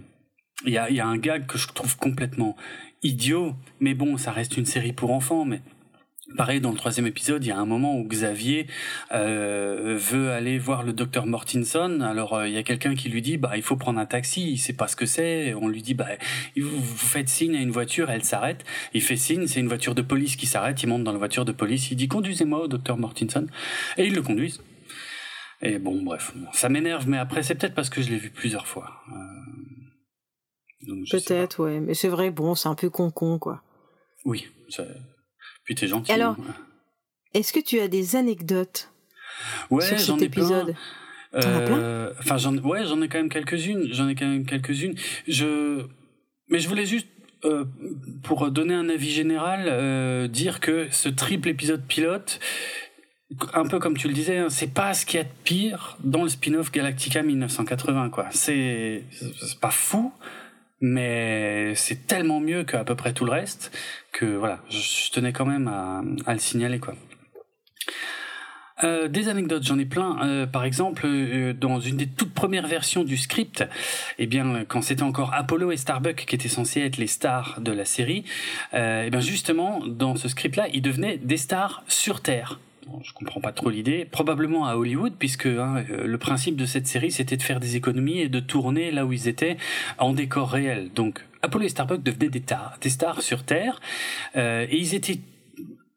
[0.66, 2.56] Il y a, il y a un gag que je trouve complètement
[3.02, 5.62] idiot, mais bon, ça reste une série pour enfants, mais
[6.36, 8.66] Pareil, dans le troisième épisode, il y a un moment où Xavier
[9.12, 12.00] euh, veut aller voir le docteur Mortinson.
[12.02, 14.50] Alors, euh, il y a quelqu'un qui lui dit, bah, il faut prendre un taxi.
[14.50, 15.54] Il sait pas ce que c'est.
[15.54, 16.06] On lui dit, bah,
[16.56, 18.64] vous, vous faites signe à une voiture, elle s'arrête.
[18.92, 20.82] Il fait signe, c'est une voiture de police qui s'arrête.
[20.82, 21.90] Il monte dans la voiture de police.
[21.90, 23.46] Il dit, conduisez-moi au docteur Mortinson.
[23.96, 24.60] Et ils le conduisent.
[25.62, 28.66] Et bon, bref, ça m'énerve, mais après, c'est peut-être parce que je l'ai vu plusieurs
[28.66, 29.02] fois.
[29.10, 30.94] Euh...
[31.10, 31.80] Peut-être, ouais.
[31.80, 33.62] Mais c'est vrai, bon, c'est un peu con-con, quoi.
[34.24, 34.46] Oui,
[35.68, 36.10] puis t'es gentil.
[36.10, 36.34] Alors,
[37.34, 38.90] est-ce que tu as des anecdotes
[39.68, 40.74] ouais, sur cet épisode?
[41.30, 41.78] T'en as plein?
[41.78, 43.86] Euh, Enfin, j'en, ouais, j'en ai quand même quelques-unes.
[43.92, 44.94] J'en ai quand même quelques-unes.
[45.26, 45.84] Je,
[46.48, 47.06] mais je voulais juste
[47.44, 47.66] euh,
[48.22, 52.40] pour donner un avis général, euh, dire que ce triple épisode pilote,
[53.52, 55.98] un peu comme tu le disais, hein, c'est pas ce qu'il y a de pire
[56.02, 58.28] dans le spin-off Galactica 1980, quoi.
[58.30, 60.14] C'est, c'est pas fou,
[60.80, 63.76] mais c'est tellement mieux qu'à peu près tout le reste
[64.12, 66.94] que voilà, je, tenais quand même à, le signaler quoi.
[68.84, 70.18] Euh, des anecdotes, j'en ai plein.
[70.22, 73.64] Euh, par exemple, euh, dans une des toutes premières versions du script,
[74.18, 77.72] eh bien, quand c'était encore Apollo et Starbuck qui étaient censés être les stars de
[77.72, 78.24] la série,
[78.72, 82.60] eh bien justement, dans ce script-là, ils devenaient des stars sur Terre
[83.02, 84.04] je comprends pas trop l'idée.
[84.04, 87.76] Probablement à Hollywood, puisque hein, euh, le principe de cette série, c'était de faire des
[87.76, 89.56] économies et de tourner là où ils étaient
[89.98, 90.90] en décor réel.
[90.94, 93.80] Donc, Apollo et Starbuck devenaient des, stars sur Terre,
[94.36, 95.20] euh, et ils étaient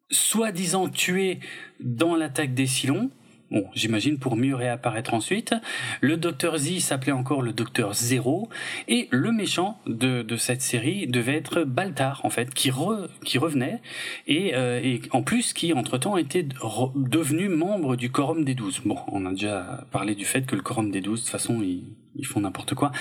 [0.10, 1.40] soi-disant tués
[1.80, 3.10] dans l'attaque des Silons,
[3.52, 5.54] Bon, j'imagine pour mieux réapparaître ensuite.
[6.00, 8.48] Le docteur Z s'appelait encore le docteur Zéro.
[8.88, 13.38] Et le méchant de, de cette série devait être Baltar, en fait, qui, re, qui
[13.38, 13.82] revenait.
[14.28, 16.48] Et, euh, et en plus, qui, entre-temps, était
[16.96, 18.82] devenu membre du Quorum des Douze.
[18.86, 21.62] Bon, on a déjà parlé du fait que le Quorum des Douze, de toute façon,
[21.62, 21.84] ils,
[22.16, 22.94] ils font n'importe quoi.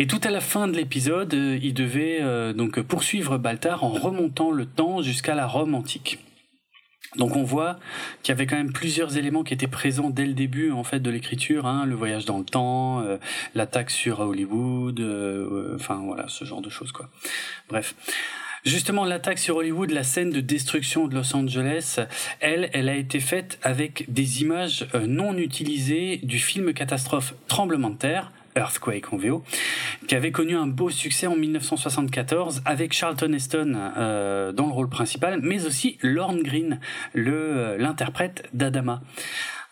[0.00, 3.90] Et tout à la fin de l'épisode, euh, il devait euh, donc poursuivre Baltar en
[3.90, 6.18] remontant le temps jusqu'à la Rome antique.
[7.16, 7.78] Donc on voit
[8.22, 11.00] qu'il y avait quand même plusieurs éléments qui étaient présents dès le début en fait
[11.00, 13.18] de l'écriture, hein, le voyage dans le temps, euh,
[13.54, 17.08] l'attaque sur Hollywood, euh, euh, enfin voilà ce genre de choses quoi.
[17.68, 17.94] Bref.
[18.64, 22.00] Justement, l'attaque sur Hollywood, la scène de destruction de Los Angeles,
[22.40, 27.96] elle, elle a été faite avec des images non utilisées du film catastrophe Tremblement de
[27.96, 29.44] terre Earthquake en VO,
[30.06, 33.72] qui avait connu un beau succès en 1974 avec Charlton Heston
[34.54, 36.80] dans le rôle principal, mais aussi Lorne Green,
[37.12, 39.02] le l'interprète d'Adama.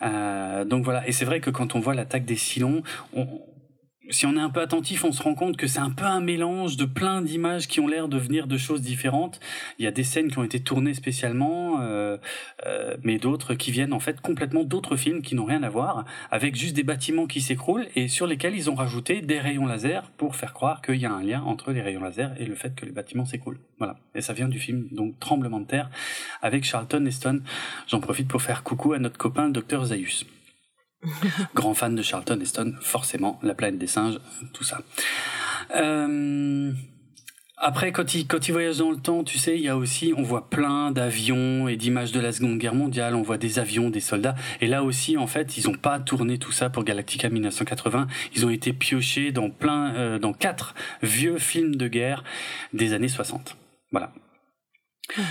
[0.00, 2.82] donc voilà, et c'est vrai que quand on voit l'attaque des Silons,
[3.14, 3.26] on,
[4.12, 6.20] si on est un peu attentif, on se rend compte que c'est un peu un
[6.20, 9.40] mélange de plein d'images qui ont l'air de venir de choses différentes.
[9.78, 12.18] Il y a des scènes qui ont été tournées spécialement, euh,
[12.66, 16.04] euh, mais d'autres qui viennent en fait complètement d'autres films qui n'ont rien à voir,
[16.30, 20.10] avec juste des bâtiments qui s'écroulent et sur lesquels ils ont rajouté des rayons laser
[20.16, 22.74] pour faire croire qu'il y a un lien entre les rayons laser et le fait
[22.74, 23.58] que les bâtiments s'écroulent.
[23.78, 23.96] Voilà.
[24.14, 25.90] Et ça vient du film donc Tremblement de terre
[26.42, 27.42] avec Charlton Heston.
[27.88, 30.26] J'en profite pour faire coucou à notre copain docteur Zaius.
[31.55, 34.18] Grand fan de Charlton Heston, forcément, La planète des singes,
[34.53, 34.80] tout ça.
[35.74, 36.72] Euh,
[37.64, 40.12] après, quand il, quand il voyage dans le temps, tu sais, il y a aussi,
[40.16, 43.88] on voit plein d'avions et d'images de la Seconde Guerre mondiale, on voit des avions,
[43.88, 44.34] des soldats.
[44.61, 48.09] Et là aussi, en fait, ils n'ont pas tourné tout ça pour Galactica 1980.
[48.34, 52.24] Ils ont été piochés dans plein, euh, dans quatre vieux films de guerre
[52.72, 53.57] des années 60.
[53.92, 54.12] Voilà.
[55.16, 55.22] Mmh.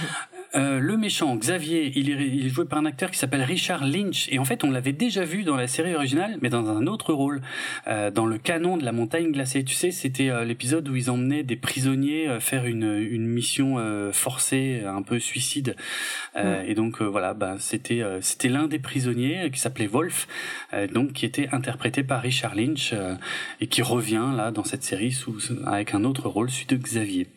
[0.56, 4.28] Euh, le méchant, Xavier, il est, joué par un acteur qui s'appelle Richard Lynch.
[4.32, 7.14] Et en fait, on l'avait déjà vu dans la série originale, mais dans un autre
[7.14, 7.42] rôle,
[7.88, 9.64] euh, dans le canon de la montagne glacée.
[9.64, 13.78] Tu sais, c'était euh, l'épisode où ils emmenaient des prisonniers faire une, une mission
[14.12, 15.76] forcée, un peu suicide.
[16.36, 20.28] Et donc voilà, bah, c'était c'était l'un des prisonniers qui s'appelait Wolf,
[20.94, 22.94] donc qui était interprété par Richard Lynch
[23.60, 27.28] et qui revient là dans cette série sous, avec un autre rôle, celui de Xavier.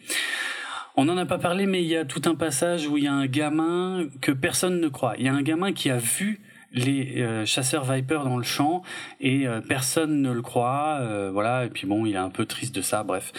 [0.97, 3.09] On n'en a pas parlé, mais il y a tout un passage où il y
[3.09, 5.15] a un gamin que personne ne croit.
[5.19, 6.41] Il y a un gamin qui a vu
[6.71, 8.83] les euh, chasseurs Viper dans le champ
[9.21, 10.99] et euh, personne ne le croit.
[11.01, 13.33] Euh, voilà, et puis bon, il est un peu triste de ça, bref.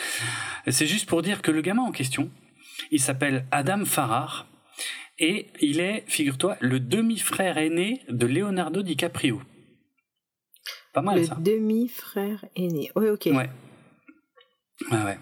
[0.68, 2.30] C'est juste pour dire que le gamin en question,
[2.92, 4.48] il s'appelle Adam Farrar
[5.18, 9.42] et il est, figure-toi, le demi-frère aîné de Leonardo DiCaprio.
[10.94, 11.36] Pas mal ça.
[11.38, 12.92] Le demi-frère aîné.
[12.96, 13.28] Oui, ok.
[13.28, 13.50] Ouais.
[14.92, 15.18] Ouais, ouais.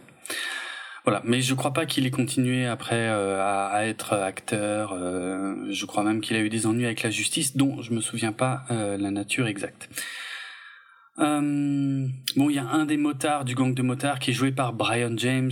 [1.06, 4.94] Voilà, mais je crois pas qu'il ait continué après euh, à, être acteur.
[4.94, 8.00] Euh, je crois même qu'il a eu des ennuis avec la justice, dont je me
[8.00, 9.90] souviens pas euh, la nature exacte.
[11.18, 14.72] bon, il y a un des motards du gang de motards qui est joué par
[14.72, 15.52] Brian James,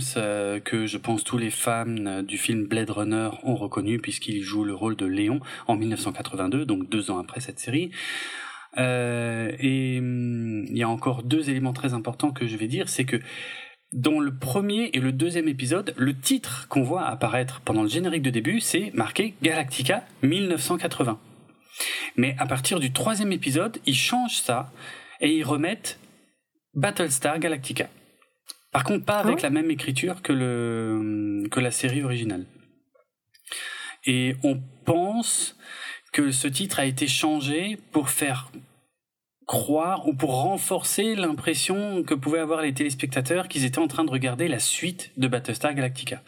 [0.64, 4.74] que je pense tous les fans du film Blade Runner ont reconnu puisqu'il joue le
[4.74, 7.90] rôle de Léon en 1982, donc deux ans après cette série.
[8.78, 13.04] et hum, il y a encore deux éléments très importants que je vais dire, c'est
[13.04, 13.20] que
[13.92, 18.22] dans le premier et le deuxième épisode, le titre qu'on voit apparaître pendant le générique
[18.22, 21.18] de début, c'est marqué Galactica 1980.
[22.16, 24.72] Mais à partir du troisième épisode, ils changent ça
[25.20, 25.98] et ils remettent
[26.74, 27.88] Battlestar Galactica.
[28.72, 32.46] Par contre, pas avec ah la même écriture que, le, que la série originale.
[34.06, 35.56] Et on pense
[36.12, 38.50] que ce titre a été changé pour faire
[39.52, 44.10] croire ou pour renforcer l'impression que pouvaient avoir les téléspectateurs qu'ils étaient en train de
[44.10, 46.22] regarder la suite de Battlestar Galactica.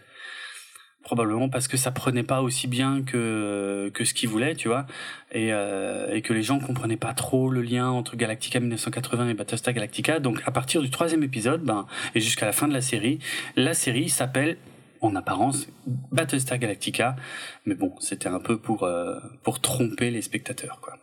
[1.05, 4.85] Probablement parce que ça prenait pas aussi bien que que ce qu'ils voulaient, tu vois,
[5.33, 9.35] et, euh, et que les gens comprenaient pas trop le lien entre Galactica 1980 et
[9.35, 10.21] Battlestar Galactica.
[10.21, 13.21] Donc à partir du troisième épisode, ben et jusqu'à la fin de la série,
[13.57, 14.59] la série s'appelle
[15.01, 15.67] en apparence
[16.13, 17.17] Battlestar Galactica,
[17.65, 20.99] mais bon, c'était un peu pour euh, pour tromper les spectateurs, quoi.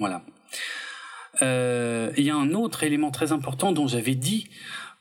[0.00, 0.22] Voilà.
[1.42, 4.48] Euh, il y a un autre élément très important dont j'avais dit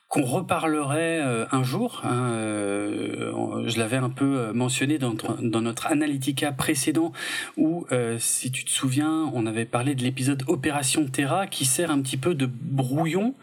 [0.07, 2.01] qu'on reparlerait euh, un jour.
[2.03, 7.11] Hein, euh, je l'avais un peu mentionné dans, dans, notre Analytica précédent,
[7.57, 7.85] où,
[8.19, 12.17] si tu te souviens, on avait parlé de l'épisode Opération Terra, qui sert un petit
[12.17, 13.33] peu de brouillon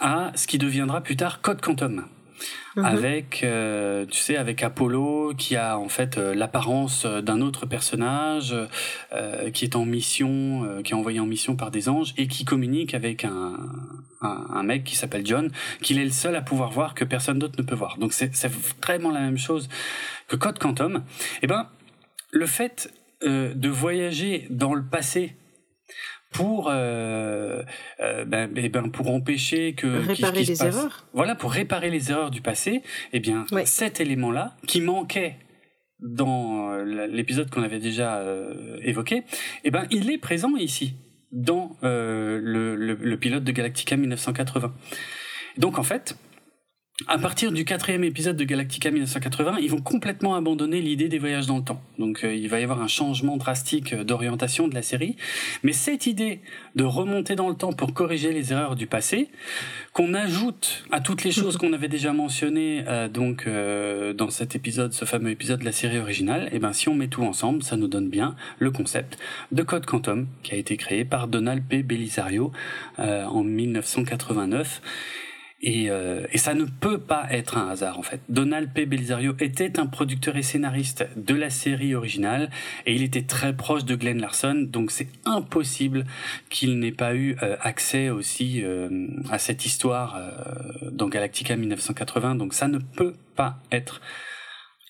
[0.00, 2.06] à ce qui deviendra plus tard Code Quantum.
[2.76, 2.84] Mhm.
[2.86, 8.56] avec euh, tu sais avec Apollo qui a en fait euh, l'apparence d'un autre personnage
[9.12, 12.46] euh, qui est en mission qui est envoyé en mission par des anges et qui
[12.46, 15.50] communique avec un mec qui s'appelle John
[15.82, 18.34] qu'il est le seul à pouvoir voir que personne d'autre ne peut voir donc c'est
[18.34, 18.50] c'est
[18.82, 19.68] vraiment la même chose
[20.28, 21.00] que Code Quantum et
[21.42, 21.68] eh ben
[22.30, 22.90] le fait
[23.22, 25.36] de voyager dans le passé
[26.32, 27.62] pour euh,
[28.00, 31.06] euh, ben, eh ben, pour empêcher que réparer les erreurs.
[31.12, 32.82] Voilà, pour réparer les erreurs du passé.
[33.12, 35.36] Eh bien, cet élément-là qui manquait
[36.00, 39.22] dans euh, l'épisode qu'on avait déjà euh, évoqué,
[39.64, 40.94] eh ben, il est présent ici
[41.30, 44.74] dans le, le, le, pilote de Galactica 1980.
[45.56, 46.16] Donc en fait,
[47.08, 51.46] à partir du quatrième épisode de Galactica 1980, ils vont complètement abandonner l'idée des voyages
[51.46, 51.80] dans le temps.
[51.98, 55.16] Donc euh, il va y avoir un changement drastique euh, d'orientation de la série.
[55.62, 56.40] Mais cette idée
[56.74, 59.28] de remonter dans le temps pour corriger les erreurs du passé,
[59.92, 64.92] qu'on ajoute à toutes les choses qu'on avait déjà mentionnées euh, donc dans cet épisode,
[64.92, 67.62] ce fameux épisode de la série originale, et eh ben si on met tout ensemble,
[67.62, 69.18] ça nous donne bien le concept
[69.50, 71.82] de Code Quantum qui a été créé par Donald P.
[71.82, 72.52] Belisario
[72.98, 74.80] en 1989
[75.62, 78.20] et, euh, et, ça ne peut pas être un hasard en fait.
[78.28, 78.84] Donald P.
[78.84, 82.50] Belisario était un producteur et scénariste de la série originale
[82.84, 86.04] et il était très proche de Glenn Larson, donc c'est impossible
[86.50, 92.34] qu'il n'ait pas eu euh, accès aussi euh, à cette histoire euh, dans Galactica 1980.
[92.34, 94.00] Donc ça ne peut pas être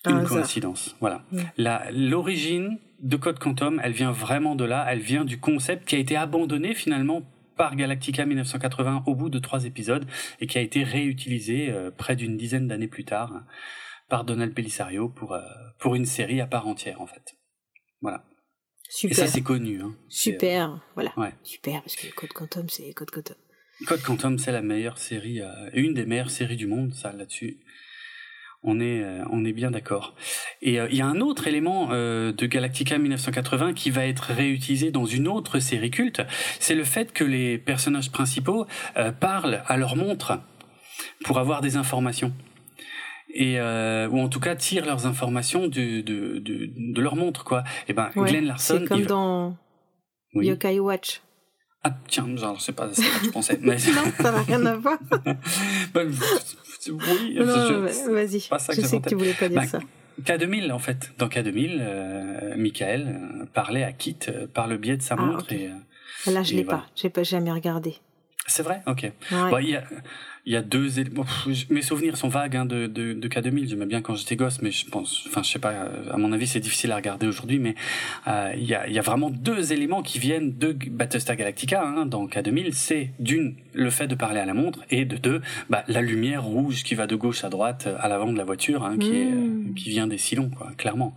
[0.07, 0.95] une coïncidence.
[0.99, 1.23] Voilà.
[1.57, 4.85] La L'origine de Code Quantum, elle vient vraiment de là.
[4.89, 7.21] Elle vient du concept qui a été abandonné finalement
[7.55, 10.05] par Galactica 1980 au bout de trois épisodes
[10.39, 13.43] et qui a été réutilisé euh, près d'une dizaine d'années plus tard
[14.09, 15.41] par Donald Pellisario pour, euh,
[15.79, 17.35] pour une série à part entière en fait.
[18.01, 18.25] Voilà.
[18.89, 19.11] Super.
[19.11, 19.81] Et ça c'est connu.
[19.81, 19.95] Hein.
[20.09, 21.13] Super, euh, voilà.
[21.17, 21.33] Ouais.
[21.43, 23.37] Super, parce que Code Quantum c'est Code Quantum.
[23.87, 25.41] Code Quantum c'est la meilleure série,
[25.73, 27.59] une des meilleures séries du monde, ça là-dessus
[28.63, 30.15] on est, euh, on est bien d'accord.
[30.61, 34.31] Et euh, il y a un autre élément euh, de Galactica 1980 qui va être
[34.33, 36.21] réutilisé dans une autre série culte,
[36.59, 38.65] c'est le fait que les personnages principaux
[39.19, 40.39] parlent à leur montre
[41.25, 42.33] pour avoir des informations.
[43.33, 47.63] Et ou en tout cas tirent leurs informations de, de, de, leur montre quoi.
[47.87, 48.79] Et ben Glenn Larson.
[48.81, 49.57] C'est comme dans
[50.33, 51.21] Yokai Watch.
[51.83, 53.57] Ah tiens, genre c'est pas ça que je pensais.
[53.61, 54.97] non, ça n'a rien à voir.
[55.93, 56.09] Ben,
[56.91, 58.39] oui, vas-y.
[58.39, 59.79] Je sais que tu voulais pas dire bah, ça.
[60.21, 61.11] K2000 en fait.
[61.17, 65.21] Dans K2000, euh, Michael euh, parlait à Kit euh, par le biais de sa ah,
[65.21, 65.71] montre et.
[66.27, 66.85] Là, je l'ai pas.
[66.95, 67.95] J'ai pas jamais regardé.
[68.47, 69.11] C'est vrai, ok.
[69.31, 69.83] Bon, il y a,
[70.45, 71.25] il y a deux éléments.
[71.69, 73.69] Mes souvenirs sont vagues hein, de, de, de K2000.
[73.69, 75.73] J'aimais bien quand j'étais gosse, mais je pense, enfin, je sais pas.
[76.11, 77.75] À mon avis, c'est difficile à regarder aujourd'hui, mais
[78.27, 81.83] euh, il y, a, il y a vraiment deux éléments qui viennent de Battlestar Galactica
[81.85, 82.73] hein, dans K2000.
[82.73, 86.43] C'est d'une le fait de parler à la montre et de deux bah, la lumière
[86.43, 89.25] rouge qui va de gauche à droite à l'avant de la voiture, hein, qui est
[89.25, 89.73] mmh.
[89.75, 91.15] qui vient des silons, quoi, clairement.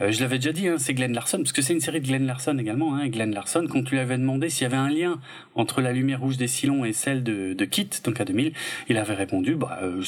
[0.00, 2.06] Euh, je l'avais déjà dit, hein, c'est Glenn Larson, parce que c'est une série de
[2.06, 2.94] Glenn Larson également.
[2.94, 5.20] Hein, Glenn Larson, quand tu lui avais demandé s'il y avait un lien
[5.54, 8.51] entre la lumière rouge des silons et celle de, de Kit dans K2000,
[8.88, 10.02] il avait répondu bah, euh,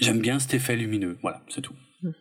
[0.00, 1.18] J'aime bien cet effet lumineux.
[1.22, 1.74] Voilà, c'est tout.
[2.02, 2.12] Hmm.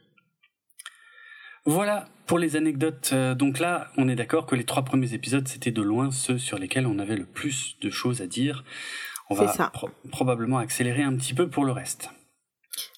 [1.66, 3.12] Voilà pour les anecdotes.
[3.14, 6.38] Euh, donc là, on est d'accord que les trois premiers épisodes, c'était de loin ceux
[6.38, 8.64] sur lesquels on avait le plus de choses à dire.
[9.30, 9.72] On va
[10.12, 12.10] probablement accélérer un petit peu pour le reste.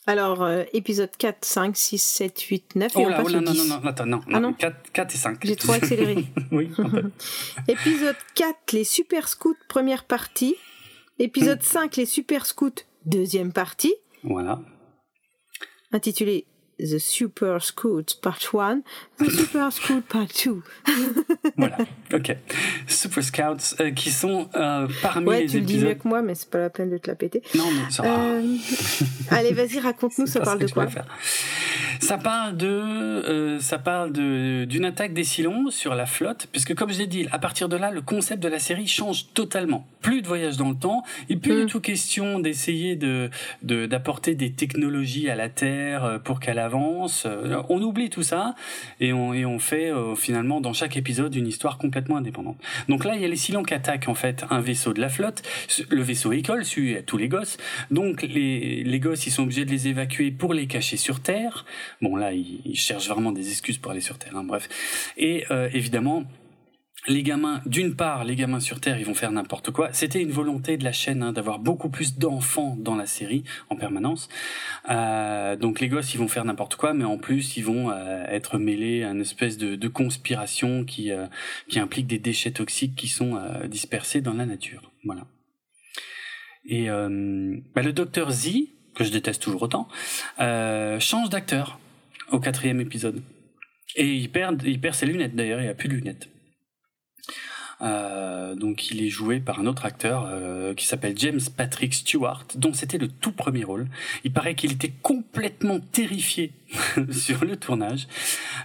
[0.07, 2.91] Alors, euh, épisode 4, 5, 6, 7, 8, 9.
[2.95, 5.39] Oh là, oh là non, non, non, attends, non, ah non 4, 4 et 5.
[5.43, 6.25] J'ai trop accéléré.
[6.51, 7.11] oui, un peu.
[7.67, 10.55] épisode 4, les super scouts, première partie.
[11.21, 11.99] Épisode 5, hmm.
[11.99, 13.93] les super scouts, deuxième partie.
[14.23, 14.61] Voilà.
[15.91, 16.45] Intitulé
[16.79, 18.81] The Super Scouts Part 1,
[19.19, 20.61] The Super Scouts Part 2.
[21.57, 21.77] voilà,
[22.13, 22.35] ok.
[22.87, 25.67] Super Scouts euh, qui sont euh, parmi ouais, les tu épisodes...
[25.67, 27.41] tu le dis mieux que moi, mais c'est pas la peine de te la péter.
[27.55, 28.19] Non, mais ça va.
[28.19, 28.55] Euh...
[29.31, 30.87] Allez, vas-y, raconte-nous, ça parle de quoi
[31.99, 36.73] ça parle de, euh, ça parle de d'une attaque des Silons sur la flotte, puisque
[36.73, 39.85] comme je l'ai dit, à partir de là, le concept de la série change totalement.
[40.01, 41.67] Plus de voyage dans le temps, et plus du mm.
[41.67, 43.29] tout question d'essayer de
[43.61, 46.57] d'apporter des technologies à la Terre pour qu'elle
[47.25, 48.55] Euh, on oublie tout ça
[48.99, 52.57] et on fait euh, finalement dans chaque épisode une histoire complètement indépendante.
[52.87, 55.09] Donc là, il y a les Silons qui attaquent en fait un vaisseau de la
[55.09, 55.41] flotte.
[55.89, 57.57] Le vaisseau école suit tous les gosses.
[57.91, 61.65] Donc les les gosses, ils sont obligés de les évacuer pour les cacher sur Terre.
[62.01, 64.35] Bon là, ils, cherchent vraiment des excuses pour aller sur Terre.
[64.35, 64.69] Hein, bref.
[65.17, 66.23] Et euh, évidemment,
[67.07, 69.89] les gamins, d'une part, les gamins sur Terre, ils vont faire n'importe quoi.
[69.93, 73.75] C'était une volonté de la chaîne hein, d'avoir beaucoup plus d'enfants dans la série en
[73.75, 74.27] permanence.
[74.89, 78.25] Euh, donc les gosses, ils vont faire n'importe quoi, mais en plus, ils vont euh,
[78.27, 81.11] être mêlés à une espèce de, de conspiration qui
[81.67, 84.91] qui implique des déchets toxiques qui sont dispersés dans la nature.
[85.05, 85.25] Voilà.
[86.65, 88.49] Et bah, le docteur Z,
[88.95, 89.87] que je déteste toujours autant,
[90.37, 91.79] change d'acteur
[92.31, 93.21] au quatrième épisode.
[93.95, 96.29] Et il perd, il perd ses lunettes d'ailleurs, il n'y a plus de lunettes.
[97.81, 102.45] Euh, donc il est joué par un autre acteur euh, qui s'appelle James Patrick Stewart,
[102.55, 103.87] dont c'était le tout premier rôle.
[104.23, 106.51] Il paraît qu'il était complètement terrifié
[107.11, 108.07] sur le tournage.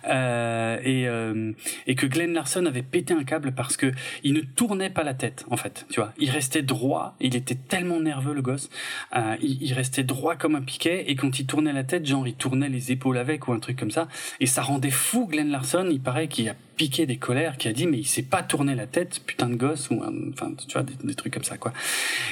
[0.09, 1.53] Euh, et, euh,
[1.87, 3.93] et que Glenn Larson avait pété un câble parce que
[4.23, 6.13] il ne tournait pas la tête en fait tu vois.
[6.19, 8.69] Il restait droit il était tellement nerveux le gosse
[9.17, 12.35] euh, il, restait droit comme un piquet et quand il tournait la tête genre il
[12.35, 14.09] tournait les épaules avec ou un truc comme ça.
[14.41, 17.73] Et ça rendait fou Glenn Larson il paraît qu'il a piqué des colères qui a
[17.73, 20.03] dit mais il sait pas tourner la tête putain de gosse ou
[20.33, 21.73] enfin tu vois des, des, trucs comme ça quoi.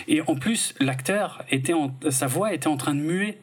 [0.09, 3.39] Et en plus l'acteur était en, sa voix était en train de muer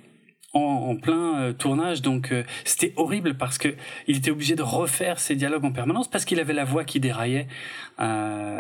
[0.53, 3.75] en, en, plein euh, tournage, donc euh, c'était horrible parce que
[4.07, 6.99] il était obligé de refaire ses dialogues en permanence parce qu'il avait la voix qui
[6.99, 7.47] déraillait.
[7.99, 8.59] Euh,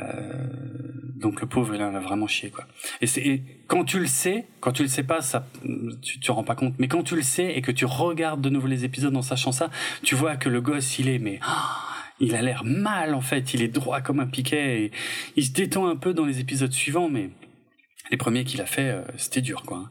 [1.15, 2.65] donc le pauvre, il a vraiment chié quoi.
[3.01, 5.47] Et, et, quand tu le sais, quand tu le sais pas, ça,
[6.01, 6.75] tu te rends pas compte.
[6.77, 9.51] Mais quand tu le sais et que tu regardes de nouveau les épisodes en sachant
[9.51, 9.69] ça,
[10.03, 11.39] tu vois que le gosse, il est mais.
[12.21, 14.91] Il a l'air mal en fait, il est droit comme un piquet et
[15.37, 17.29] il se détend un peu dans les épisodes suivants, mais
[18.11, 19.89] les premiers qu'il a fait, euh, c'était dur quoi.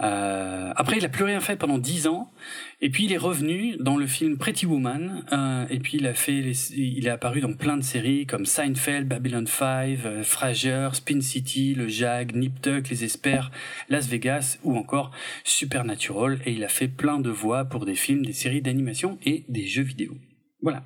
[0.00, 2.32] Euh, après, il a plus rien fait pendant dix ans,
[2.80, 6.14] et puis il est revenu dans le film Pretty Woman, euh, et puis il a
[6.14, 10.88] fait, les, il est apparu dans plein de séries comme Seinfeld, Babylon 5, euh, Frasier,
[10.94, 13.50] Spin City, Le Jag, Nip Tuck, Les Espers,
[13.88, 15.12] Las Vegas, ou encore
[15.44, 19.44] Supernatural, et il a fait plein de voix pour des films, des séries d'animation et
[19.48, 20.14] des jeux vidéo.
[20.60, 20.82] Voilà.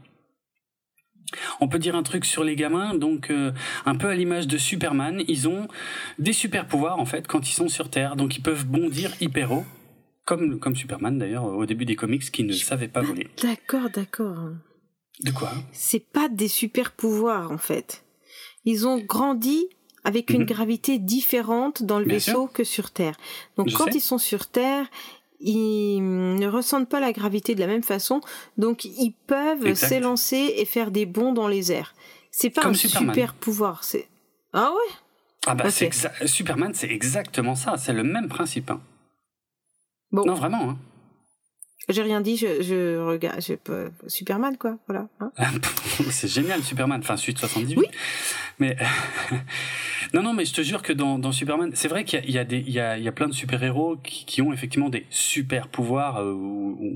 [1.60, 3.52] On peut dire un truc sur les gamins, donc euh,
[3.86, 5.68] un peu à l'image de Superman, ils ont
[6.18, 9.52] des super pouvoirs en fait quand ils sont sur Terre, donc ils peuvent bondir hyper
[9.52, 9.64] haut,
[10.24, 13.28] comme comme Superman d'ailleurs au début des comics qui ne savait pas voler.
[13.42, 14.50] D'accord, d'accord.
[15.24, 15.52] De quoi?
[15.72, 18.04] C'est pas des super pouvoirs en fait.
[18.64, 19.66] Ils ont grandi
[20.04, 20.46] avec une mmh.
[20.46, 22.52] gravité différente dans le Bien vaisseau sûr.
[22.52, 23.16] que sur Terre.
[23.56, 23.96] Donc Je quand sais.
[23.96, 24.86] ils sont sur Terre,
[25.40, 28.20] ils ne ressentent pas la gravité de la même façon,
[28.56, 31.94] donc ils peuvent s'élancer et faire des bonds dans les airs.
[32.30, 33.14] C'est pas Comme un Superman.
[33.14, 34.08] super pouvoir, c'est
[34.52, 34.94] ah ouais?
[35.46, 35.66] Ah bah
[36.26, 38.70] Superman, c'est exactement ça, c'est le même principe.
[38.70, 38.80] hein.
[40.10, 40.70] Bon, Non vraiment.
[40.70, 40.78] Hein.
[41.88, 45.08] J'ai rien dit, je, je regarde, je peux Superman quoi, voilà.
[45.20, 45.30] hein.
[46.10, 47.76] c'est génial Superman, enfin de 78.
[47.78, 47.86] Oui.
[48.58, 48.76] Mais
[50.14, 52.38] non non mais je te jure que dans, dans Superman, c'est vrai qu'il y y
[52.38, 54.52] a des il y a, il y a plein de super héros qui, qui ont
[54.52, 56.34] effectivement des super pouvoirs euh,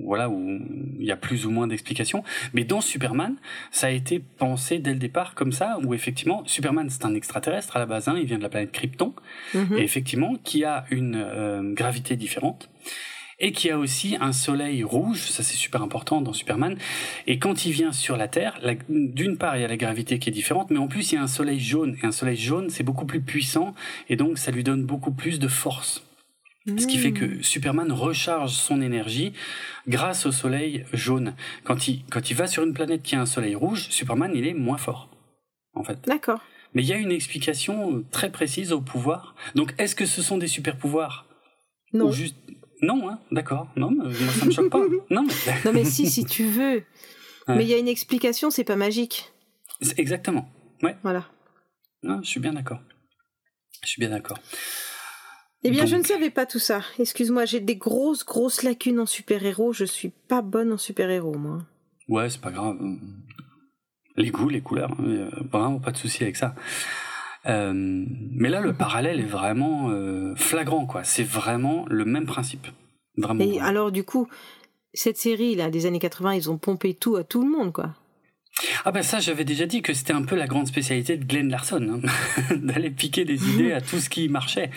[0.04, 0.58] voilà où
[0.98, 2.22] il y a plus ou moins d'explications.
[2.52, 3.36] Mais dans Superman,
[3.70, 7.76] ça a été pensé dès le départ comme ça où effectivement Superman c'est un extraterrestre
[7.76, 9.14] à la base, hein, il vient de la planète Krypton
[9.54, 9.76] Mhm.
[9.78, 12.70] et effectivement qui a une euh, gravité différente
[13.42, 16.78] et qui a aussi un soleil rouge, ça c'est super important dans Superman.
[17.26, 20.30] Et quand il vient sur la Terre, d'une part il y a la gravité qui
[20.30, 21.98] est différente, mais en plus il y a un soleil jaune.
[22.02, 23.74] Et un soleil jaune c'est beaucoup plus puissant
[24.08, 26.02] et donc ça lui donne beaucoup plus de force.
[26.66, 27.14] Ce qui fait Hmm.
[27.14, 29.32] que Superman recharge son énergie
[29.88, 31.34] grâce au soleil jaune.
[31.64, 34.46] Quand il, quand il va sur une planète qui a un soleil rouge, Superman il
[34.46, 35.10] est moins fort.
[35.74, 35.98] En fait.
[36.06, 36.40] D'accord.
[36.74, 39.34] Mais il y a une explication euh, très précise au pouvoir.
[39.54, 41.26] Donc, est-ce que ce sont des super pouvoirs?
[41.92, 42.06] Non.
[42.06, 42.36] Ou juste...
[42.82, 43.68] Non, hein, d'accord.
[43.76, 44.80] Non, mais moi, ça me choque pas.
[45.10, 45.54] Non, mais...
[45.64, 46.82] Non mais si si tu veux.
[47.48, 47.56] Ouais.
[47.56, 49.32] Mais il y a une explication, c'est pas magique.
[49.80, 50.48] C'est Exactement.
[51.02, 51.24] Voilà.
[52.02, 52.80] Non, je suis bien d'accord.
[53.84, 54.38] Je suis bien d'accord.
[55.64, 56.82] Eh bien, je ne savais pas tout ça.
[56.98, 59.72] Excuse-moi, j'ai des grosses, grosses lacunes en super-héros.
[59.72, 61.60] Je suis pas bonne en super-héros, moi.
[62.08, 62.78] Ouais, c'est pas grave.
[64.16, 66.54] Les goûts, les couleurs, hein, euh, vraiment pas de souci avec ça.
[67.46, 71.04] Euh, mais là, le parallèle est vraiment euh, flagrant, quoi.
[71.04, 72.66] C'est vraiment le même principe.
[73.16, 73.42] Vraiment.
[73.42, 73.66] Et vraiment.
[73.66, 74.28] alors, du coup,
[74.94, 77.94] cette série, là, des années 80, ils ont pompé tout à tout le monde, quoi.
[78.84, 81.48] Ah ben ça, j'avais déjà dit que c'était un peu la grande spécialité de Glenn
[81.48, 84.70] Larson, hein, d'aller piquer des idées à tout ce qui marchait.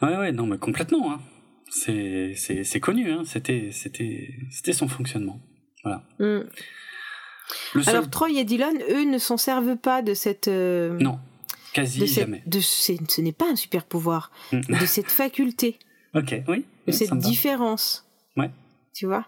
[0.00, 1.12] Ouais, ouais, non, mais complètement.
[1.12, 1.20] Hein.
[1.68, 3.12] C'est, c'est, c'est connu.
[3.12, 3.22] Hein.
[3.26, 5.40] C'était, c'était, c'était son fonctionnement.
[5.84, 6.02] Voilà.
[6.18, 6.48] Le
[7.82, 7.96] seul...
[7.96, 10.48] Alors, Troy et Dylan, eux, ne s'en servent pas de cette...
[10.48, 11.18] euh, non,
[11.72, 12.42] quasi de cette- jamais.
[12.46, 14.60] de ce n'est pas un super pouvoir, Mm.
[14.80, 15.78] de cette faculté,
[16.14, 16.64] ok, oui.
[16.86, 18.06] de cette différence.
[18.36, 18.50] Ouais.
[18.94, 19.26] Tu vois?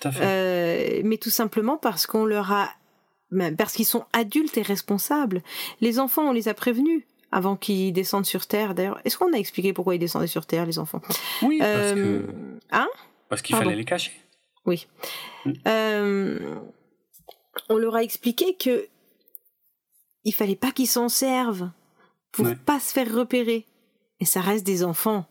[0.00, 0.20] Tout à fait.
[0.24, 2.70] Euh, mais tout simplement parce qu'on leur a,
[3.56, 5.42] parce qu'ils sont adultes et responsables.
[5.80, 8.74] Les enfants, on les a prévenus avant qu'ils descendent sur Terre.
[8.74, 11.00] D'ailleurs, est-ce qu'on a expliqué pourquoi ils descendaient sur Terre, les enfants?
[11.42, 12.26] Oui, parce, Euh, que,
[12.70, 12.88] Hein?
[13.28, 14.12] parce qu'il fallait les cacher.
[14.66, 14.86] Oui.
[15.44, 15.52] Mm.
[15.66, 16.54] Euh,
[17.68, 18.86] on leur a expliqué que
[20.24, 21.70] il fallait pas qu'ils s'en servent
[22.32, 22.56] pour Ouais.
[22.56, 23.66] pas se faire repérer.
[24.20, 25.26] Et ça reste des enfants.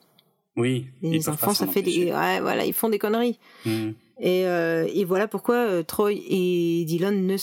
[0.55, 0.87] Oui.
[1.01, 3.39] ils Les enfants, ça fait des, ouais, voilà, ils font des conneries.
[3.65, 3.91] Mm.
[4.19, 7.37] Et, euh, et voilà pourquoi euh, Troy et Dylan ne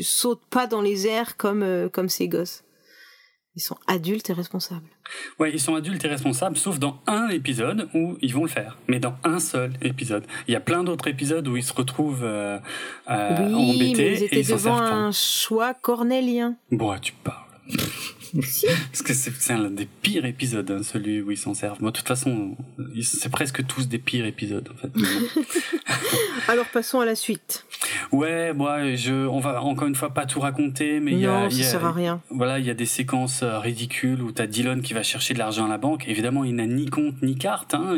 [0.00, 2.63] sautent pas dans les airs comme, euh, comme ces gosses.
[3.56, 4.88] Ils sont adultes et responsables.
[5.38, 8.78] Ouais, ils sont adultes et responsables, sauf dans un épisode où ils vont le faire.
[8.88, 10.24] Mais dans un seul épisode.
[10.48, 12.58] Il y a plein d'autres épisodes où ils se retrouvent euh,
[13.08, 16.56] euh, oui, embêtés mais ils et étaient ils s'en devant un choix cornélien.
[16.72, 17.44] Bon, tu parles.
[18.90, 21.80] Parce que c'est un des pires épisodes, hein, celui où ils s'en servent.
[21.80, 22.56] Moi, de toute façon,
[23.02, 24.90] c'est presque tous des pires épisodes, en fait.
[26.48, 27.64] Alors, passons à la suite.
[28.12, 31.48] Ouais, moi, je, on va encore une fois pas tout raconter, mais il y a,
[31.50, 32.20] ça sert à rien.
[32.30, 35.38] Voilà, il y a des séquences euh, ridicules où t'as Dylan qui va chercher de
[35.38, 36.06] l'argent à la banque.
[36.08, 37.74] Évidemment, il n'a ni compte ni carte.
[37.74, 37.96] Hein.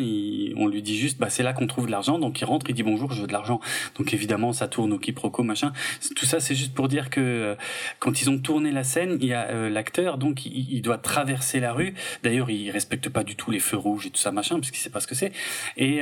[0.56, 2.18] on lui dit juste, bah c'est là qu'on trouve de l'argent.
[2.18, 3.60] Donc il rentre, il dit bonjour, je veux de l'argent.
[3.96, 5.72] Donc évidemment, ça tourne au quiproquo, machin.
[6.14, 7.54] Tout ça, c'est juste pour dire que euh,
[7.98, 11.60] quand ils ont tourné la scène, il y a euh, l'acteur, donc il, doit traverser
[11.60, 11.94] la rue.
[12.22, 14.80] D'ailleurs, il respecte pas du tout les feux rouges et tout ça, machin, parce qu'il
[14.80, 15.32] sait pas ce que c'est.
[15.76, 16.00] Et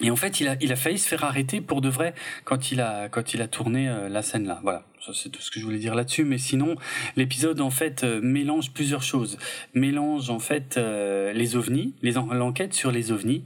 [0.00, 2.14] et en fait, il a, il a failli se faire arrêter pour de vrai
[2.44, 4.58] quand il a, quand il a tourné la scène là.
[4.62, 4.84] Voilà.
[5.12, 6.24] C'est tout ce que je voulais dire là-dessus.
[6.24, 6.76] Mais sinon,
[7.16, 9.36] l'épisode, en fait, euh, mélange plusieurs choses.
[9.74, 13.44] Mélange, en fait, euh, les ovnis, l'enquête sur les ovnis.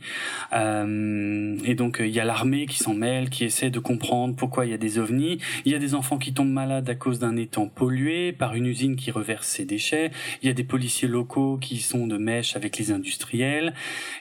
[0.53, 4.67] Euh, et donc, il y a l'armée qui s'en mêle, qui essaie de comprendre pourquoi
[4.67, 5.39] il y a des ovnis.
[5.65, 8.67] Il y a des enfants qui tombent malades à cause d'un étang pollué par une
[8.67, 10.11] usine qui reverse ses déchets.
[10.43, 13.73] Il y a des policiers locaux qui sont de mèche avec les industriels.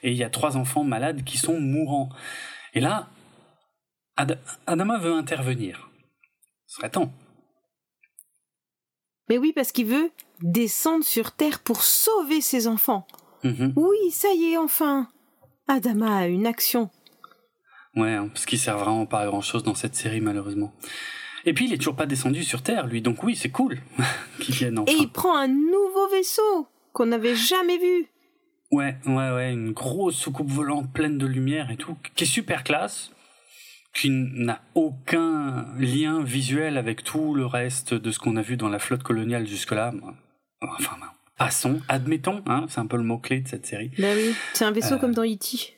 [0.04, 2.10] Et il y a trois enfants malades qui sont mourants.
[2.74, 3.10] Et là,
[4.16, 5.90] Adama veut intervenir.
[6.68, 7.12] Ce serait temps.
[9.30, 10.12] Mais oui, parce qu'il veut
[10.42, 13.08] descendre sur Terre pour sauver ses enfants.
[13.44, 13.74] Mhm.
[13.76, 15.08] Oui, ça y est, enfin.
[15.68, 16.90] Adama a une action.
[17.96, 20.74] Ouais, hein, parce qu'il sert vraiment pas à grand chose dans cette série, malheureusement.
[21.46, 23.80] Et puis, il est toujours pas descendu sur Terre, lui, donc oui, c'est cool
[24.40, 24.92] qu'il vienne enfin.
[24.92, 28.08] Et il prend un nouveau vaisseau qu'on n'avait jamais vu.
[28.72, 32.64] Ouais, ouais, ouais, une grosse soucoupe volante pleine de lumière et tout, qui est super
[32.64, 33.12] classe,
[33.96, 38.70] qui n'a aucun lien visuel avec tout le reste de ce qu'on a vu dans
[38.70, 39.94] la flotte coloniale jusque-là.
[40.62, 40.98] Enfin,
[41.38, 43.92] passons, admettons, hein, c'est un peu le mot-clé de cette série.
[43.98, 45.74] Bah oui, c'est un vaisseau euh, comme dans E.T.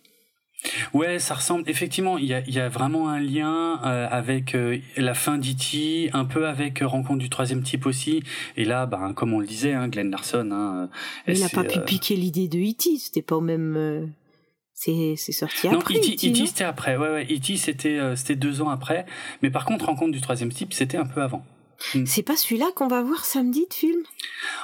[0.93, 1.69] Ouais, ça ressemble.
[1.69, 6.09] Effectivement, il y a, y a vraiment un lien euh, avec euh, la fin d'E.T.,
[6.13, 8.23] un peu avec Rencontre du troisième type aussi.
[8.55, 10.49] Et là, ben, comme on le disait, hein, Glenn Larson.
[10.51, 10.89] Hein,
[11.27, 14.11] il n'a pas pu piquer l'idée de E.T., c'était pas au même.
[14.79, 15.95] C'est sorti après.
[15.95, 16.31] Non, E.T.
[16.31, 16.97] E c'était après.
[16.97, 17.23] Ouais, ouais.
[17.23, 17.57] E.T.
[17.57, 19.07] c'était euh, c'était deux ans après.
[19.41, 21.43] Mais par contre, Rencontre du troisième type, c'était un peu avant.
[21.95, 22.05] Hmm.
[22.05, 24.03] C'est pas celui-là qu'on va voir samedi de film?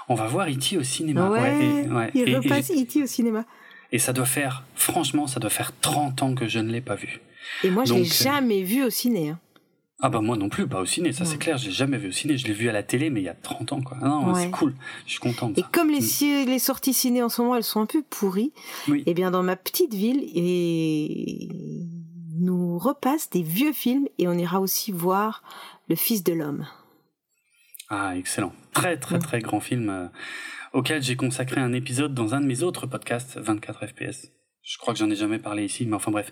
[0.10, 0.78] On va voir E.T.
[0.78, 1.30] au cinéma.
[1.30, 3.02] Ouais, ouais, il repasse E.T.
[3.02, 3.44] au cinéma.
[3.92, 6.96] Et ça doit faire, franchement, ça doit faire 30 ans que je ne l'ai pas
[6.96, 7.20] vu.
[7.64, 9.30] Et moi, je l'ai euh, jamais vu au ciné.
[9.30, 9.40] Hein.
[10.06, 12.10] Ah bah moi non plus, pas au ciné, ça c'est clair, je l'ai jamais vu
[12.10, 13.98] au ciné, je l'ai vu à la télé mais il y a 30 ans quoi.
[14.00, 14.76] Non, c'est cool,
[15.06, 15.58] je suis contente.
[15.58, 16.46] Et comme les, mm.
[16.46, 18.52] les sorties ciné en ce moment, elles sont un peu pourries,
[18.90, 21.48] et eh bien dans ma petite ville, et
[22.38, 25.42] nous repasse des vieux films et on ira aussi voir
[25.88, 26.68] Le Fils de l'homme.
[27.88, 29.22] Ah excellent, très très mm.
[29.22, 30.08] très grand film euh,
[30.74, 34.34] auquel j'ai consacré un épisode dans un de mes autres podcasts, 24 FPS.
[34.64, 36.30] Je crois que j'en ai jamais parlé ici, mais enfin bref.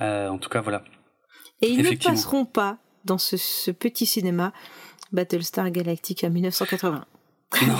[0.00, 0.82] Euh, en tout cas voilà.
[1.62, 4.52] Et ils ne passeront pas dans ce, petit cinéma
[5.12, 7.04] Battlestar Galactica 1980.
[7.62, 7.74] Non,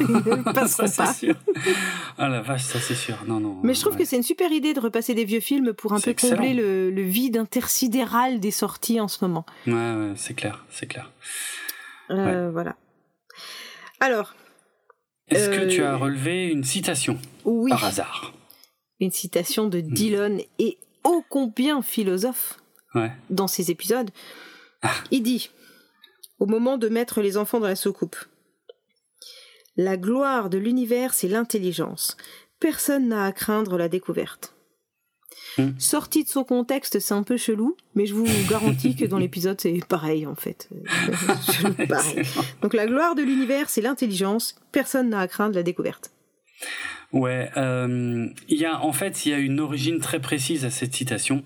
[0.62, 1.34] ne ça c'est sûr.
[2.18, 3.16] Ah la vache, ça c'est sûr.
[3.28, 3.60] Non, non.
[3.62, 6.00] Mais je trouve que c'est une super idée de repasser des vieux films pour un
[6.00, 9.46] peu combler le, vide intersidéral des sorties en ce moment.
[9.66, 11.10] Ouais, ouais c'est clair, c'est clair.
[12.10, 12.76] Euh, voilà.
[14.00, 14.34] Alors.
[15.28, 18.32] Est-ce que tu as euh, relevé une citation oui, par hasard?
[18.98, 19.92] Une citation de hmm.
[19.92, 22.58] Dylan et ô combien philosophe
[23.30, 24.10] dans ces épisodes.
[25.10, 25.50] Il dit,
[26.38, 28.16] au moment de mettre les enfants dans la soucoupe,
[29.76, 32.16] La gloire de l'univers, c'est l'intelligence.
[32.58, 34.54] Personne n'a à craindre la découverte.
[35.58, 35.70] Hmm.
[35.78, 39.60] Sorti de son contexte, c'est un peu chelou, mais je vous garantis que dans l'épisode,
[39.60, 40.68] c'est pareil en fait.
[42.62, 44.56] Donc la gloire de l'univers, c'est l'intelligence.
[44.72, 46.12] Personne n'a à craindre la découverte.
[47.12, 50.70] Ouais, euh, il y a en fait il y a une origine très précise à
[50.70, 51.42] cette citation.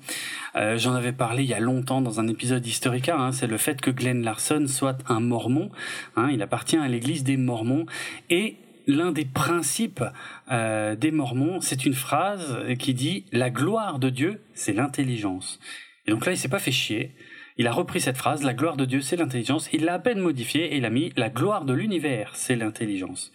[0.57, 3.17] Euh, J'en avais parlé il y a longtemps dans un épisode Historica.
[3.17, 5.71] Hein, c'est le fait que Glenn Larson soit un Mormon.
[6.17, 7.87] Hein, il appartient à l'Église des Mormons
[8.29, 8.57] et
[8.87, 10.05] l'un des principes
[10.51, 15.59] euh, des Mormons, c'est une phrase qui dit la gloire de Dieu, c'est l'intelligence.
[16.07, 17.13] Et donc là, il s'est pas fait chier.
[17.57, 19.71] Il a repris cette phrase, la gloire de Dieu, c'est l'intelligence.
[19.73, 23.33] Il l'a à peine modifiée et il a mis la gloire de l'univers, c'est l'intelligence.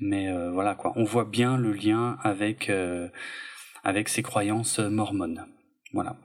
[0.00, 3.08] Mais euh, voilà quoi, on voit bien le lien avec euh,
[3.84, 5.46] avec ses croyances mormones.
[5.92, 6.16] Voilà.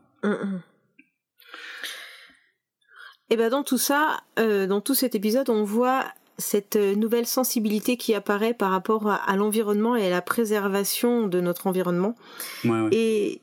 [3.30, 6.06] Et ben dans tout ça, euh, dans tout cet épisode, on voit
[6.38, 11.68] cette nouvelle sensibilité qui apparaît par rapport à, l'environnement et à la préservation de notre
[11.68, 12.16] environnement.
[12.92, 13.42] Et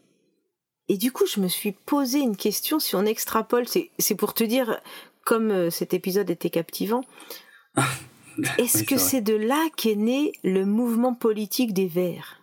[0.89, 4.45] et du coup, je me suis posé une question si on extrapole, c'est pour te
[4.45, 4.81] dire
[5.25, 7.03] comme cet épisode était captivant.
[8.59, 12.43] Est-ce que c'est de là qu'est né le mouvement politique des Verts?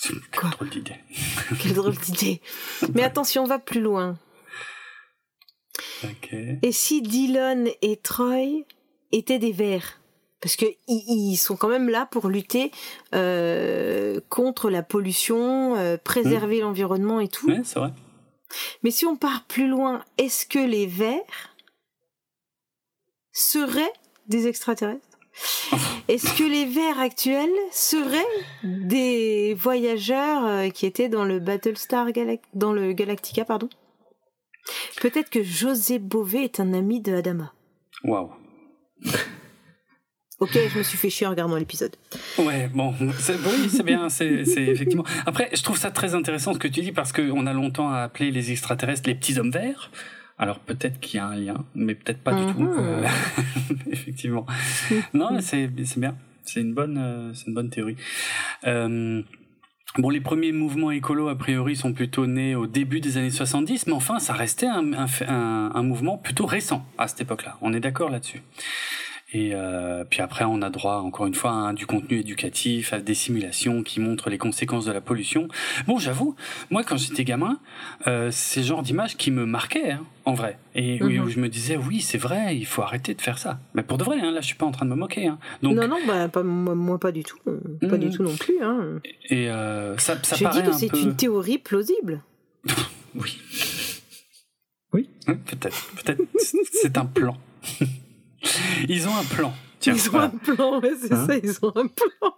[0.00, 0.96] Quelle drôle d'idée.
[1.60, 2.40] Quelle drôle d'idée.
[2.94, 4.18] Mais attention, on va plus loin.
[6.62, 8.64] Et si Dylan et Troy
[9.12, 10.00] étaient des Verts?
[10.40, 12.70] Parce que ils, sont quand même là pour lutter
[13.12, 16.62] euh, contre la pollution, euh, préserver mmh.
[16.62, 17.48] l'environnement et tout.
[17.48, 17.92] Oui, c'est vrai.
[18.84, 21.56] Mais si on part plus loin, est-ce que les vers
[23.32, 23.92] seraient
[24.28, 25.18] des extraterrestres
[26.08, 28.18] Est-ce que les vers actuels seraient
[28.62, 32.06] des voyageurs euh, qui étaient dans le Battlestar
[32.54, 33.68] dans le Galactica, pardon?
[35.00, 37.52] Peut-être que José Bové est un ami de Adama.
[38.04, 38.30] Waouh.
[40.40, 41.96] Ok, je me suis fait chier en regardant l'épisode.
[42.38, 45.04] Ouais, bon, oui, c'est bien, c'est effectivement.
[45.26, 48.30] Après, je trouve ça très intéressant ce que tu dis parce qu'on a longtemps appelé
[48.30, 49.90] les extraterrestres les petits hommes verts.
[50.38, 52.60] Alors peut-être qu'il y a un lien, mais peut-être pas du tout.
[52.60, 52.76] Mhm.
[52.78, 53.06] Euh,
[53.90, 54.46] effectivement.
[55.14, 56.16] non, c'est bien.
[56.44, 57.96] C'est une bonne, euh, c'est une bonne théorie.
[58.66, 59.22] Euh,
[59.96, 63.86] Bon, les premiers mouvements écolos, a priori, sont plutôt nés au début des années 70,
[63.86, 67.56] mais enfin, ça restait un, un, un mouvement plutôt récent à cette époque-là.
[67.62, 68.42] On est d'accord là-dessus.
[69.32, 73.00] Et euh, puis après, on a droit, encore une fois, à du contenu éducatif, à
[73.00, 75.48] des simulations qui montrent les conséquences de la pollution.
[75.86, 76.34] Bon, j'avoue,
[76.70, 77.58] moi, quand j'étais gamin,
[78.06, 80.58] euh, c'est genre d'image qui me marquait, hein, en vrai.
[80.74, 81.28] Et où mhm.
[81.28, 83.60] je me disais, oui, c'est vrai, il faut arrêter de faire ça.
[83.74, 85.26] Mais pour de vrai, hein, là, je suis pas en train de me moquer.
[85.26, 85.38] Hein.
[85.62, 85.76] Donc...
[85.76, 87.38] Non, non, bah, pas, moi, pas du tout.
[87.86, 88.12] Pas du mhm.
[88.12, 88.62] tout non plus.
[88.62, 89.00] Hein.
[89.28, 92.22] Et euh, ça, ça je dis que c'est une théorie plausible.
[93.14, 93.38] oui.
[94.94, 95.86] Oui, peut-être.
[96.02, 96.22] Peut-être.
[96.72, 97.36] c'est un plan.
[98.88, 99.52] Ils ont un plan.
[99.86, 102.34] ils ont un plan, ouais, c'est hein ça, ils ont un plan.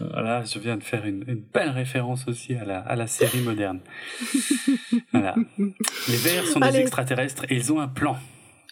[0.00, 3.80] voilà, je viens de faire une, belle référence aussi à la, à la série moderne.
[5.12, 5.34] voilà.
[6.08, 8.16] Les vers sont des extraterrestres et ils ont un plan.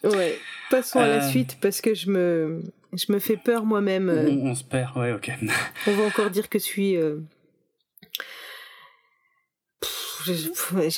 [0.02, 0.38] Ouais,
[0.70, 2.62] passons à la euh, suite parce que je me,
[2.94, 4.08] je me fais peur moi-même.
[4.42, 5.30] On, se perd, ouais, ok.
[5.86, 6.96] on va encore dire que je suis.
[6.96, 7.18] Euh,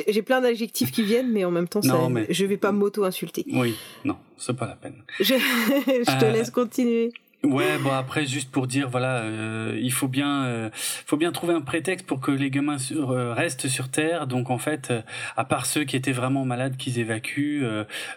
[0.09, 1.97] j'ai plein d'adjectifs qui viennent, mais en même temps, ça,
[2.28, 3.44] je vais pas m'auto-insulter.
[3.53, 3.74] Oui,
[4.05, 5.03] non, c'est pas la peine.
[5.20, 7.12] Je, je te euh, laisse continuer.
[7.44, 11.55] Ouais, bon après juste pour dire voilà, euh, il faut bien, euh, faut bien trouver
[11.55, 14.28] un prétexte pour que les gamins euh, restent sur terre.
[14.28, 14.93] Donc en fait,
[15.36, 17.64] à part ceux qui étaient vraiment malades, qu'ils évacuent,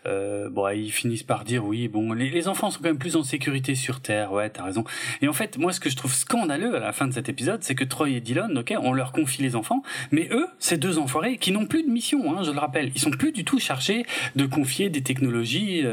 [0.05, 3.23] bon ils finissent par dire oui, bon les, les, enfants sont quand même plus en
[3.23, 4.31] sécurité sur terre.
[4.31, 4.83] Ouais, t'as raison.
[5.23, 7.63] Et en fait, moi ce que je trouve scandaleux à la fin de cet épisode,
[7.63, 9.81] c'est que Troy et Dylan, ok, on leur confie les enfants,
[10.11, 13.01] mais eux, ces deux enfoirés qui n'ont plus de mission, hein, je le rappelle, ils
[13.01, 15.83] sont plus du tout chargés de confier des technologies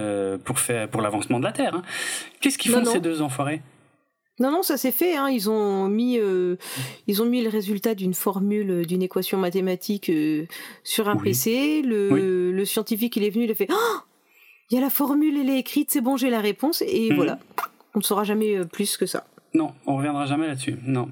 [0.44, 1.76] pour faire pour l'avancement de la terre.
[1.76, 1.82] Hein.
[2.42, 3.62] Qu'est-ce qu'ils font ces deux enfoirés
[4.40, 5.14] non, non, ça s'est fait.
[5.14, 5.28] Hein.
[5.28, 6.56] Ils ont mis, euh,
[7.06, 10.46] ils ont mis le résultat d'une formule, euh, d'une équation mathématique euh,
[10.84, 11.82] sur un PC.
[11.82, 13.98] Le, le, scientifique, il est venu, il a fait, oh
[14.70, 17.16] il y a la formule, elle est écrite, c'est bon, j'ai la réponse, et mhm.
[17.16, 17.38] voilà.
[17.94, 19.26] On ne saura jamais plus que ça.
[19.52, 20.78] Non, on reviendra jamais là-dessus.
[20.82, 21.10] Non.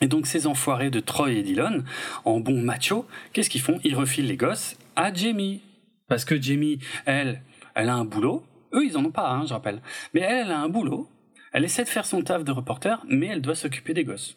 [0.00, 1.84] Et donc ces enfoirés de Troy et Dylan,
[2.24, 3.78] en bon macho, qu'est-ce qu'ils font?
[3.84, 5.60] Ils refilent les gosses à Jamie.
[6.08, 7.42] Parce que Jamie, elle,
[7.76, 8.42] elle a un boulot,
[8.74, 9.80] eux, ils en ont pas, hein, je rappelle.
[10.12, 11.08] Mais elle, elle a un boulot.
[11.52, 14.36] Elle essaie de faire son taf de reporter, mais elle doit s'occuper des gosses.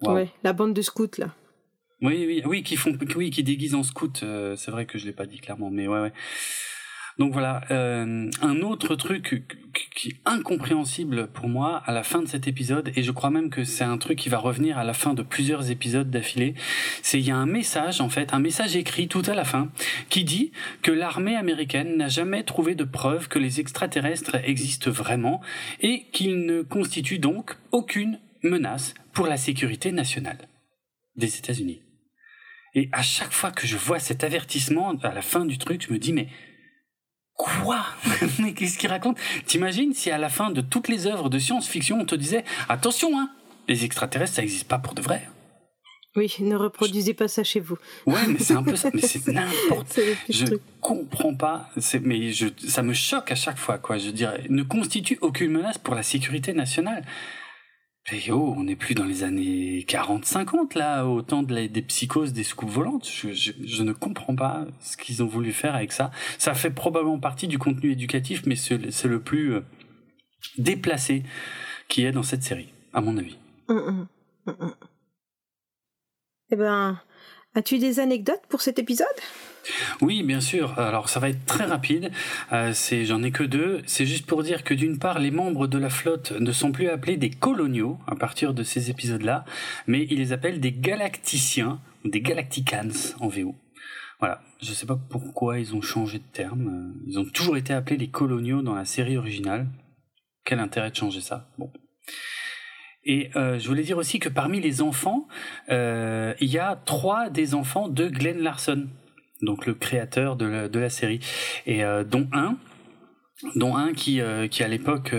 [0.00, 1.34] Ouais, la bande de scouts là.
[2.00, 4.24] Oui, oui, oui, qui font, oui, qui déguisent en scouts.
[4.24, 6.12] Euh, c'est vrai que je l'ai pas dit clairement, mais ouais, ouais.
[7.18, 9.44] Donc voilà, euh, un autre truc
[9.94, 13.50] qui est incompréhensible pour moi à la fin de cet épisode, et je crois même
[13.50, 16.54] que c'est un truc qui va revenir à la fin de plusieurs épisodes d'affilée,
[17.02, 19.70] c'est il y a un message en fait, un message écrit tout à la fin,
[20.08, 20.52] qui dit
[20.82, 25.40] que l'armée américaine n'a jamais trouvé de preuve que les extraterrestres existent vraiment,
[25.80, 30.48] et qu'ils ne constituent donc aucune menace pour la sécurité nationale
[31.16, 31.82] des États-Unis.
[32.74, 35.92] Et à chaque fois que je vois cet avertissement à la fin du truc, je
[35.92, 36.28] me dis mais
[37.36, 37.84] Quoi
[38.38, 39.18] Mais qu'est-ce qu'il raconte?
[39.46, 43.18] T'imagines si à la fin de toutes les œuvres de science-fiction, on te disait attention,
[43.18, 43.30] hein,
[43.68, 45.28] les extraterrestres, ça n'existe pas pour de vrai.
[46.14, 47.78] Oui, ne reproduisez pas ça chez vous.
[48.06, 48.90] Ouais, mais c'est un peu ça.
[48.92, 49.98] Mais c'est n'importe.
[50.28, 51.70] Je ne comprends pas.
[52.02, 53.96] Mais je, ça me choque à chaque fois, quoi.
[53.96, 57.04] Je dirais, ne constitue aucune menace pour la sécurité nationale.
[58.10, 62.32] Et oh, on n'est plus dans les années 40-50 là, au temps de des psychoses
[62.32, 63.06] des scoops volantes.
[63.06, 66.10] Je, ne comprends pas ce qu'ils ont voulu faire avec ça.
[66.36, 69.60] Ça fait probablement partie du contenu éducatif, mais c'est le plus euh,
[70.58, 71.22] déplacé
[71.86, 73.38] qui est dans cette série, à mon avis.
[73.68, 74.08] Hum,
[74.46, 74.74] hum, hum,
[76.50, 77.00] eh ben,
[77.54, 79.06] as-tu des anecdotes pour cet épisode?
[80.00, 80.78] Oui, bien sûr.
[80.78, 82.10] Alors ça va être très rapide.
[82.52, 82.72] Euh,
[83.04, 83.82] j'en ai que deux.
[83.86, 86.88] C'est juste pour dire que d'une part, les membres de la flotte ne sont plus
[86.88, 89.44] appelés des coloniaux à partir de ces épisodes-là,
[89.86, 93.54] mais ils les appellent des galacticiens ou des galacticans en VO.
[94.18, 94.40] Voilà.
[94.60, 96.68] Je ne sais pas pourquoi ils ont changé de terme.
[96.68, 99.66] Euh, ils ont toujours été appelés les coloniaux dans la série originale.
[100.44, 101.48] Quel intérêt de changer ça?
[103.04, 105.26] Et euh, je voulais dire aussi que parmi les enfants,
[105.68, 108.88] il y a trois des enfants de Glenn Larson
[109.42, 111.20] donc le créateur de la, série,
[111.66, 112.56] et euh, dont un
[113.56, 114.20] dont un qui,
[114.52, 115.12] qui à l'époque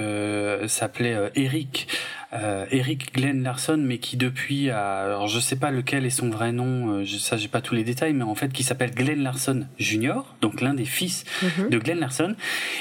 [0.68, 1.90] s'appelait Eric
[2.34, 6.51] euh, Eric Glenn Larson, mais qui depuis, alors je sais pas lequel est son vrai
[6.51, 9.22] nom, euh, je, ça j'ai pas tous les détails, mais en fait qui s'appelle Glenn
[9.22, 11.69] Larson Jr., donc l'un des fils mhm.
[11.69, 12.35] de Glenn Larson.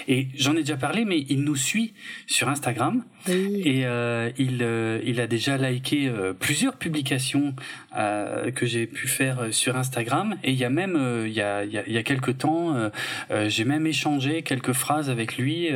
[0.09, 1.93] Et j'en ai déjà parlé, mais il nous suit
[2.27, 7.55] sur Instagram et euh, il, euh, il a déjà liké euh, plusieurs publications
[8.55, 10.37] que j'ai pu faire sur Instagram.
[10.43, 12.91] Et il y a même, il y a, il y a quelques temps,
[13.49, 15.69] j'ai même échangé quelques phrases avec lui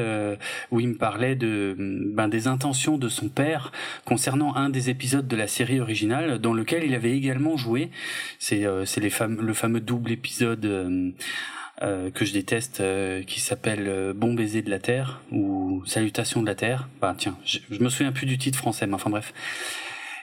[0.70, 3.65] où il me parlait de ben, des intentions de son père
[4.04, 7.90] concernant un des épisodes de la série originale dans lequel il avait également joué.
[8.38, 8.66] C'est
[8.96, 11.14] les le fameux double épisode
[11.82, 16.40] euh, que je déteste, euh, qui s'appelle euh, Bon baiser de la terre ou Salutation
[16.40, 16.88] de la terre.
[17.02, 19.34] Bah tiens, je, me souviens plus du titre français, mais enfin bref.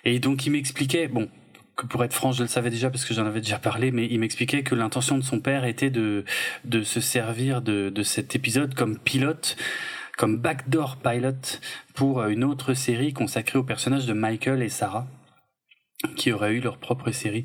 [0.03, 1.30] Et donc il m'expliquait, bon,
[1.76, 4.07] que pour être franc, je le savais déjà parce que j'en avais déjà parlé, mais
[4.10, 6.24] il m'expliquait que l'intention de son père était de
[6.84, 9.56] se servir de cet épisode comme pilote
[10.18, 11.60] comme backdoor pilot
[11.95, 15.07] pour une autre série consacrée au personnage de Michael et Sarah
[16.15, 17.44] qui auraient eu leur propre série.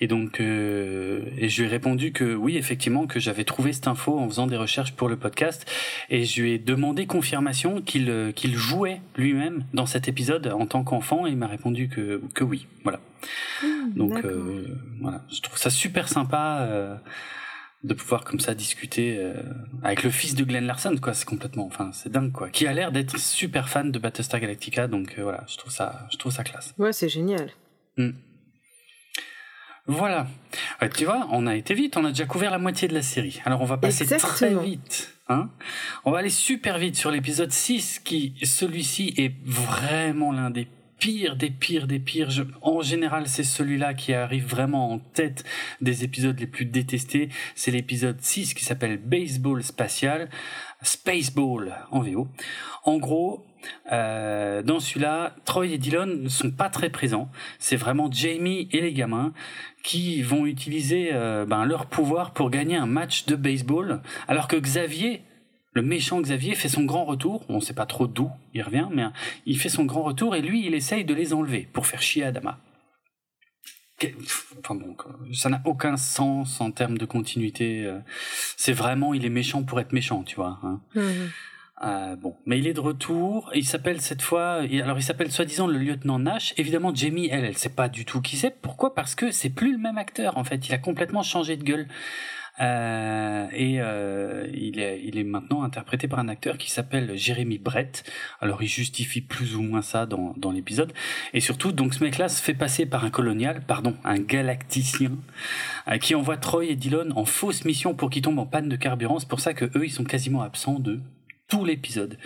[0.00, 3.88] Et donc, euh, et je lui ai répondu que oui, effectivement, que j'avais trouvé cette
[3.88, 5.66] info en faisant des recherches pour le podcast,
[6.10, 10.66] et je lui ai demandé confirmation qu'il euh, qu'il jouait lui-même dans cet épisode en
[10.66, 13.00] tant qu'enfant, et il m'a répondu que que oui, voilà.
[13.62, 13.66] Mmh,
[13.96, 14.66] donc euh,
[15.00, 16.58] voilà, je trouve ça super sympa.
[16.60, 16.96] Euh,
[17.84, 19.34] de pouvoir comme ça discuter euh,
[19.82, 22.72] avec le fils de Glenn Larson quoi c'est complètement enfin c'est dingue quoi qui a
[22.72, 26.32] l'air d'être super fan de Battlestar Galactica donc euh, voilà je trouve ça je trouve
[26.32, 27.50] ça classe ouais c'est génial
[27.96, 28.10] Hmm.
[29.86, 30.26] Voilà.
[30.94, 33.40] tu vois, on a été vite, on a déjà couvert la moitié de la série.
[33.44, 35.14] Alors on va passer très vite.
[35.28, 35.50] Hein
[36.04, 40.66] on va aller super vite sur l'épisode 6 qui, celui-ci, est vraiment l'un des
[40.98, 42.30] pires, des pires, des pires.
[42.62, 45.44] en général, c'est celui-là qui arrive vraiment en tête
[45.80, 47.28] des épisodes les plus détestés.
[47.54, 50.28] C'est l'épisode 6 qui s'appelle Baseball Spatial,
[50.82, 52.28] Spaceball en VO.
[52.84, 53.44] En gros,
[53.92, 57.30] euh, dans celui-là, Troy et Dylan ne sont pas très présents.
[57.58, 59.32] C'est vraiment Jamie et les gamins
[59.82, 64.56] qui vont utiliser euh, ben, leur pouvoir pour gagner un match de baseball, alors que
[64.56, 65.22] Xavier,
[65.74, 67.44] le méchant Xavier, fait son grand retour.
[67.48, 69.04] On ne sait pas trop d'où il revient, mais
[69.44, 72.24] il fait son grand retour et lui, il essaye de les enlever pour faire chier
[72.24, 72.58] Adama.
[74.58, 74.96] Enfin bon,
[75.32, 77.84] ça n'a aucun sens en termes de continuité.
[77.84, 77.98] Euh.
[78.56, 80.58] C'est vraiment, il est méchant pour être méchant, tu vois.
[80.62, 80.80] Hein.
[80.94, 81.10] Mmh.
[81.82, 83.50] Euh, bon, mais il est de retour.
[83.54, 86.54] Il s'appelle cette fois, alors il s'appelle soi-disant le lieutenant Nash.
[86.56, 88.60] Évidemment, Jamie, elle, elle sait pas du tout qui c'est.
[88.60, 88.94] Pourquoi?
[88.94, 90.36] Parce que c'est plus le même acteur.
[90.38, 91.88] En fait, il a complètement changé de gueule.
[92.60, 97.58] Euh, et euh, il, est, il est maintenant interprété par un acteur qui s'appelle Jérémy
[97.58, 98.04] Brett.
[98.40, 100.92] Alors il justifie plus ou moins ça dans, dans l'épisode.
[101.32, 105.12] Et surtout, donc ce mec-là se fait passer par un colonial, pardon, un galacticien,
[105.88, 108.76] euh, qui envoie Troy et Dillon en fausse mission pour qu'ils tombent en panne de
[108.76, 109.18] carburant.
[109.18, 111.00] C'est pour ça que eux, ils sont quasiment absents de
[111.48, 112.18] tout l'épisode.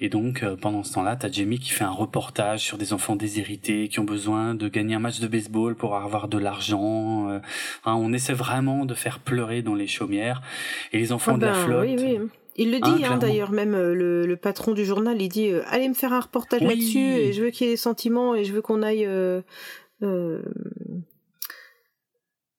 [0.00, 3.16] Et donc, euh, pendant ce temps-là, t'as Jamie qui fait un reportage sur des enfants
[3.16, 7.28] déshérités qui ont besoin de gagner un match de baseball pour avoir de l'argent.
[7.30, 7.38] Euh,
[7.84, 10.42] hein, on essaie vraiment de faire pleurer dans les chaumières.
[10.92, 11.86] Et les enfants ah de la ben, flotte...
[11.86, 12.18] Oui, oui.
[12.54, 15.88] Il le dit hein, hein d'ailleurs, même euh, le, patron du journal, il dit allez
[15.88, 18.52] me faire un reportage là-dessus et je veux qu'il y ait des sentiments et je
[18.52, 19.08] veux qu'on aille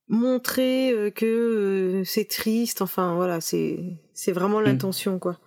[0.07, 2.81] montrer que c'est triste.
[2.81, 4.63] Enfin voilà, c'est c'est vraiment mm.
[4.63, 5.37] l'intention quoi.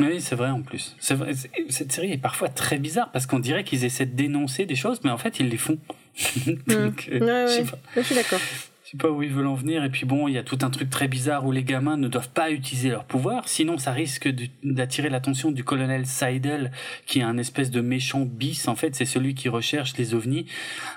[0.00, 0.96] Oui, c'est vrai en plus.
[1.10, 1.32] Vrai,
[1.68, 5.00] cette série est parfois très bizarre parce qu'on dirait qu'ils essaient de dénoncer des choses,
[5.04, 5.78] mais en fait ils les font.
[6.66, 7.64] Donc, euh, ouais, ouais.
[7.96, 8.40] Je, suis d'accord.
[8.84, 9.84] Je sais pas où ils veulent en venir.
[9.84, 12.08] Et puis bon, il y a tout un truc très bizarre où les gamins ne
[12.08, 14.28] doivent pas utiliser leur pouvoir, sinon ça risque
[14.62, 16.70] d'attirer l'attention du colonel Seidel,
[17.04, 18.68] qui est un espèce de méchant bis.
[18.68, 20.46] En fait, c'est celui qui recherche les ovnis.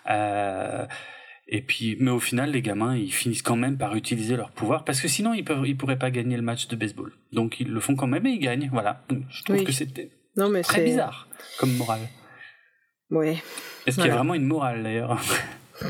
[0.09, 0.85] Euh,
[1.47, 4.83] et puis, mais au final, les gamins, ils finissent quand même par utiliser leur pouvoir
[4.83, 7.13] parce que sinon, ils peuvent, ils pourraient pas gagner le match de baseball.
[7.33, 8.69] Donc, ils le font quand même et ils gagnent.
[8.71, 9.03] Voilà.
[9.29, 10.11] Je trouve que c'était
[10.63, 11.27] très bizarre
[11.59, 12.01] comme morale.
[13.11, 13.37] Ouais.
[13.85, 15.19] Est-ce qu'il y a vraiment une morale d'ailleurs?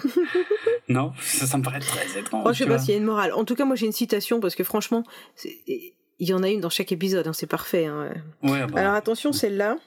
[0.87, 2.43] Non, ça, me paraît très étrange.
[2.45, 3.33] Oh, je sais pas s'il y a une morale.
[3.33, 5.03] En tout cas, moi, j'ai une citation parce que franchement,
[5.43, 7.27] il y en a une dans chaque épisode.
[7.27, 7.85] Hein, c'est parfait.
[7.85, 8.13] Hein.
[8.43, 8.81] Ouais, ah bah.
[8.81, 9.77] Alors attention, celle-là.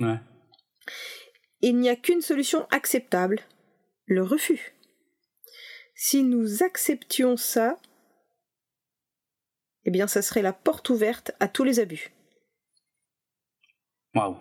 [0.00, 0.18] Ouais.
[1.60, 3.40] Il n'y a qu'une solution acceptable
[4.06, 4.72] le refus
[6.00, 7.76] si nous acceptions ça,
[9.84, 12.12] eh bien, ça serait la porte ouverte à tous les abus.
[14.14, 14.36] Waouh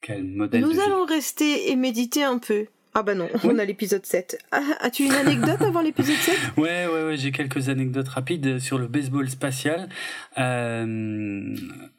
[0.00, 2.66] Quel modèle Nous allons rester et méditer un peu.
[2.94, 4.38] Ah bah non, on a l'épisode 7.
[4.52, 8.78] Ah, as-tu une anecdote avant l'épisode 7 Ouais, ouais, ouais, j'ai quelques anecdotes rapides sur
[8.78, 9.90] le baseball spatial.
[10.38, 11.54] Euh,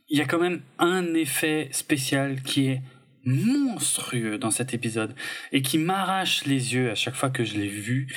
[0.09, 2.81] il y a quand même un effet spécial qui est
[3.25, 5.15] monstrueux dans cet épisode
[5.51, 8.07] et qui m'arrache les yeux à chaque fois que je l'ai vu,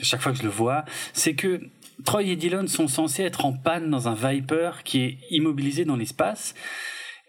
[0.00, 1.60] à chaque fois que je le vois, c'est que
[2.04, 5.96] Troy et Dylan sont censés être en panne dans un Viper qui est immobilisé dans
[5.96, 6.54] l'espace.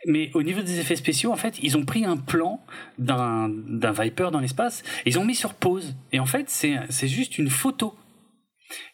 [0.06, 2.64] Mais au niveau des effets spéciaux, en fait, ils ont pris un plan
[2.98, 3.52] d'un
[3.92, 5.96] Viper dans l'espace, ils ont mis sur pause.
[6.14, 7.96] Et en fait, c'est juste une photo.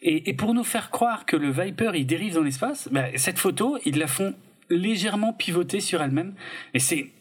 [0.02, 3.38] Et, et pour nous faire croire que le Viper il dérive dans l'espace, ben, cette
[3.38, 4.34] photo, ils la font
[4.70, 6.34] légèrement pivoter sur elle-même.
[6.74, 7.12] Et c'est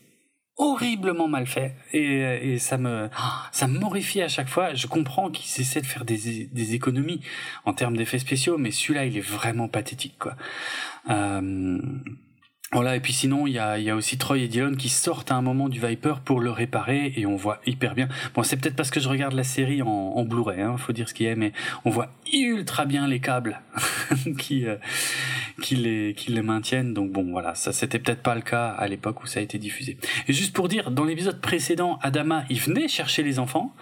[0.57, 1.75] horriblement mal fait.
[1.93, 3.09] Et, et ça me
[3.53, 3.79] ça me
[4.23, 4.75] à chaque fois.
[4.75, 7.21] Je comprends qu'ils essaient de faire des, des économies
[7.65, 10.37] en termes d'effets spéciaux mais celui-là il est vraiment pathétique quoi.
[11.11, 11.79] Euh,
[12.75, 15.31] voilà, et puis sinon, il y a, y a aussi Troy et Dylan qui sortent
[15.31, 18.09] à un moment du Viper pour le réparer et on voit hyper bien.
[18.35, 21.09] Bon, c'est peut-être parce que je regarde la série en, en Blu-ray, hein, faut dire
[21.09, 21.53] ce qu'il y a, mais
[21.85, 23.61] on voit ultra bien les câbles
[24.39, 24.75] qui, euh,
[25.63, 26.95] qui, les, qui les maintiennent.
[26.95, 29.59] Donc bon, voilà, ça c'était peut-être pas le cas à l'époque où ça a été
[29.59, 29.97] diffusé.
[30.27, 33.73] Et juste pour dire, dans l'épisode précédent, Adama, il venait chercher les enfants.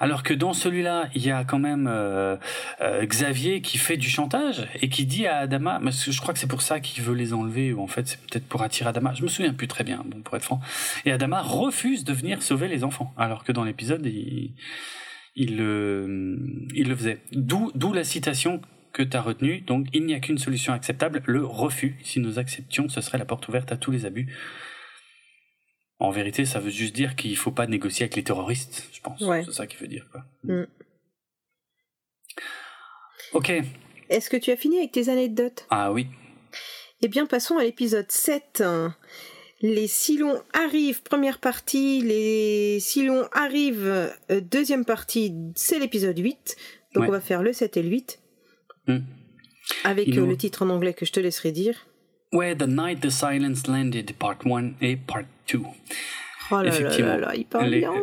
[0.00, 2.36] Alors que dans celui-là, il y a quand même euh,
[2.80, 6.40] euh, Xavier qui fait du chantage et qui dit à Adama, mais je crois que
[6.40, 9.12] c'est pour ça qu'il veut les enlever, ou en fait c'est peut-être pour attirer Adama,
[9.14, 10.60] je me souviens plus très bien, bon, pour être franc.
[11.04, 14.52] Et Adama refuse de venir sauver les enfants, alors que dans l'épisode, il,
[15.34, 17.18] il, le, faisait.
[17.32, 18.60] D'où, d'où la citation
[18.92, 21.96] que tu as retenue, donc il n'y a qu'une solution acceptable, le refus.
[22.02, 24.28] Si nous acceptions, ce serait la porte ouverte à tous les abus.
[26.00, 29.20] En vérité, ça veut juste dire qu'il faut pas négocier avec les terroristes, je pense.
[29.20, 29.42] Ouais.
[29.44, 30.24] C'est ça qu'il veut dire, quoi.
[30.44, 30.64] Mm.
[33.32, 33.52] Ok.
[34.08, 35.66] Est-ce que tu as fini avec tes anecdotes?
[35.70, 36.06] Ah oui.
[37.02, 38.62] Eh bien, passons à l'épisode 7.
[39.60, 42.00] Les Silons arrivent, première partie.
[42.02, 46.56] Les Silons arrivent, euh, deuxième partie, c'est l'épisode 8.
[46.94, 47.08] Donc Ouais.
[47.08, 48.20] on va faire le 7 et le 8.
[48.86, 48.98] Mm.
[49.84, 51.86] Avec euh, le titre en anglais que je te laisserai dire.
[52.32, 55.60] Ouais, The Night the Silence Landed, Part 1 et Part 2.
[56.50, 57.08] Oh là là Effectivement.
[57.12, 58.02] là là, il parle Les- anglais.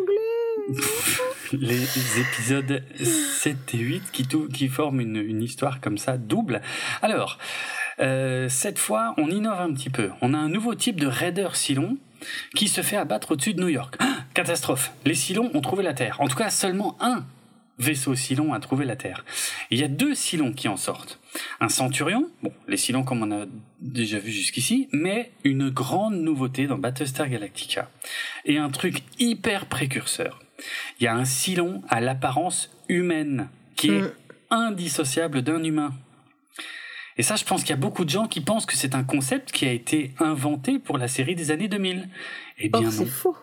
[1.53, 6.61] les épisodes 7 et 8 qui, forment une, une histoire comme ça double.
[7.01, 7.37] Alors,
[7.99, 10.09] euh, cette fois, on innove un petit peu.
[10.21, 11.97] On a un nouveau type de raider Silon
[12.55, 13.95] qui se fait abattre au-dessus de New York.
[13.99, 16.17] Ah, catastrophe Les Silons ont trouvé la Terre.
[16.19, 17.23] En tout cas, seulement un
[17.77, 19.25] vaisseau Silon a trouvé la Terre.
[19.69, 21.19] Et il y a deux Silons qui en sortent.
[21.59, 23.45] Un Centurion, bon, les Silons comme on a
[23.81, 27.89] déjà vu jusqu'ici, mais une grande nouveauté dans Battlestar Galactica.
[28.45, 30.41] Et un truc hyper précurseur.
[30.99, 34.11] Il y a un Silon à l'apparence humaine qui est Mm.
[34.51, 35.93] indissociable d'un humain.
[37.17, 39.03] Et ça, je pense qu'il y a beaucoup de gens qui pensent que c'est un
[39.03, 42.09] concept qui a été inventé pour la série des années 2000.
[42.57, 43.35] Eh bien c'est non, faux.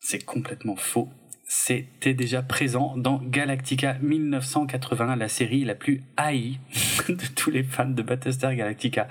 [0.00, 1.08] c'est complètement faux.
[1.48, 6.58] C'était déjà présent dans Galactica 1980, la série la plus haïe
[7.08, 9.06] de tous les fans de Battlestar Galactica.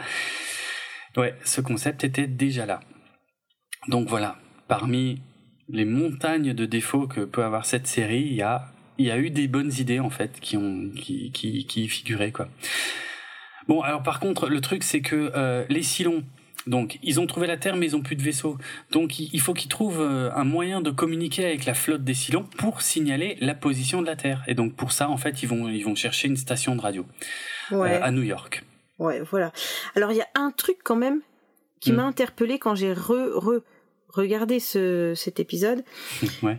[1.15, 2.81] Ouais, ce concept était déjà là.
[3.87, 4.37] Donc voilà,
[4.67, 5.21] parmi
[5.69, 8.65] les montagnes de défauts que peut avoir cette série, il y a,
[8.97, 12.33] y a eu des bonnes idées en fait qui ont qui, qui, qui y figuraient
[12.33, 12.49] quoi.
[13.69, 16.25] Bon, alors par contre, le truc c'est que euh, les Silons,
[16.67, 18.57] donc ils ont trouvé la Terre mais ils ont plus de vaisseau.
[18.91, 22.47] Donc il faut qu'ils trouvent euh, un moyen de communiquer avec la flotte des Silons
[22.57, 24.43] pour signaler la position de la Terre.
[24.47, 27.05] Et donc pour ça, en fait, ils vont ils vont chercher une station de radio
[27.71, 28.63] euh, à New York.
[28.99, 29.51] Ouais, voilà.
[29.95, 31.21] Alors il y a un truc quand même
[31.81, 31.95] qui Mm.
[31.95, 33.61] m'a interpellé quand j'ai re, re
[34.07, 35.83] regardé ce, cet épisode.
[36.43, 36.57] ouais.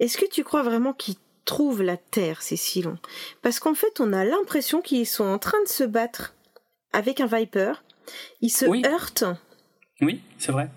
[0.00, 1.14] Est-ce que tu crois vraiment qu'ils
[1.44, 2.98] trouvent la Terre, ces Silons
[3.42, 6.34] Parce qu'en fait, on a l'impression qu'ils sont en train de se battre
[6.92, 7.84] avec un Viper.
[8.40, 8.82] Ils se Oui.
[8.86, 9.24] heurtent.
[10.00, 10.68] Oui, c'est vrai.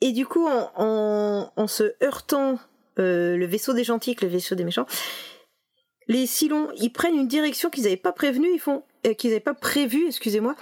[0.00, 2.58] Et du coup, en, en, en se heurtant
[2.98, 4.86] euh, le vaisseau des gentils avec le vaisseau des méchants,
[6.08, 9.40] les Silons, ils prennent une direction qu'ils n'avaient pas prévenue, ils font, euh, qu'ils n'avaient
[9.40, 10.54] pas prévue, excusez-moi,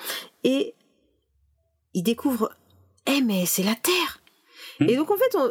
[0.44, 0.74] et
[1.94, 2.52] ils découvrent,
[3.06, 4.20] eh mais c'est la Terre.
[4.80, 4.88] Hmm.
[4.88, 5.50] Et donc en fait, on,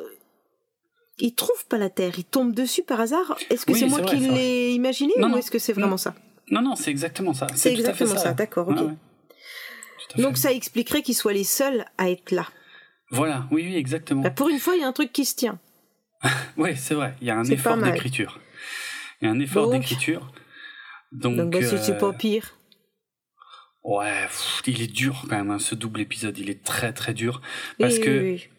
[1.17, 3.37] ils trouvent pas la Terre, ils tombent dessus par hasard.
[3.49, 5.81] Est-ce que Oui, c'est moi vrai, qui l'ai imaginé Non, ou est-ce que c'est Non.
[5.81, 6.15] vraiment ça?
[6.49, 7.47] Non, non, c'est exactement ça.
[7.55, 8.77] C'est exactement ça, d'accord, ok.
[8.77, 8.93] Ouais, ouais.
[10.17, 12.47] Donc ça expliquerait qu'ils soient les seuls à être là.
[13.11, 14.21] Voilà, oui, oui, exactement.
[14.21, 15.59] Bah, pour une fois, il y a un truc qui se tient.
[16.57, 17.13] Oui, c'est vrai.
[17.21, 18.39] Il y a un effort d'écriture.
[19.21, 20.31] Il y a un effort d'écriture.
[21.11, 22.57] Donc, Donc, bah, c'est- c'est euh, pas pire.
[23.83, 25.51] ouais, pff, il est dur quand même.
[25.51, 27.41] hein, ce double épisode, il est très très dur
[27.79, 28.49] parce Oui, que oui, oui.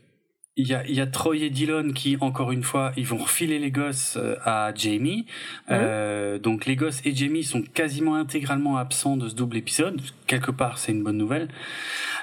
[0.57, 3.59] Il y a, y a Troy et Dylan qui, encore une fois, ils vont refiler
[3.59, 5.25] les gosses euh, à Jamie.
[5.71, 10.01] Euh, donc les gosses et Jamie sont quasiment intégralement absents de ce double épisode.
[10.27, 11.49] Quelque part, c'est une bonne nouvelle.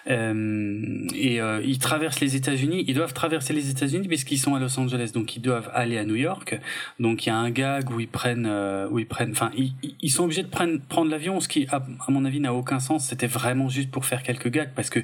[0.09, 2.85] Euh, et euh, ils traversent les États-Unis.
[2.87, 6.05] Ils doivent traverser les États-Unis puisqu'ils sont à Los Angeles, donc ils doivent aller à
[6.05, 6.59] New York.
[6.99, 9.73] Donc il y a un gag où ils prennent, euh, où ils prennent, enfin ils,
[10.01, 11.77] ils sont obligés de prendre, prendre l'avion, ce qui, à,
[12.07, 13.07] à mon avis, n'a aucun sens.
[13.07, 14.99] C'était vraiment juste pour faire quelques gags parce que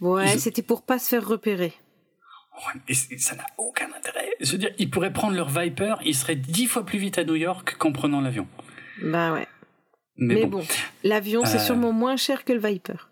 [0.00, 1.72] Ouais, Ils- c'était pour pas se faire repérer.
[2.66, 4.28] Ouais, mais c'est- ça n'a aucun intérêt.
[4.40, 7.24] Je veux dire, ils pourraient prendre leur Viper, ils seraient dix fois plus vite à
[7.24, 8.46] New York qu'en prenant l'avion.
[9.02, 9.46] Bah ouais.
[10.16, 10.58] Mais, Mais bon.
[10.58, 10.66] bon,
[11.02, 11.64] l'avion, c'est Euh.
[11.64, 13.08] sûrement moins cher que le Viper.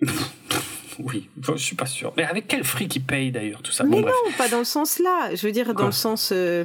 [0.98, 2.14] oui, je suis pas sûr.
[2.16, 3.84] Mais avec quel fric ils payent d'ailleurs tout ça?
[3.84, 5.34] Mais non, pas dans le sens là.
[5.34, 6.64] Je veux dire dans le sens euh,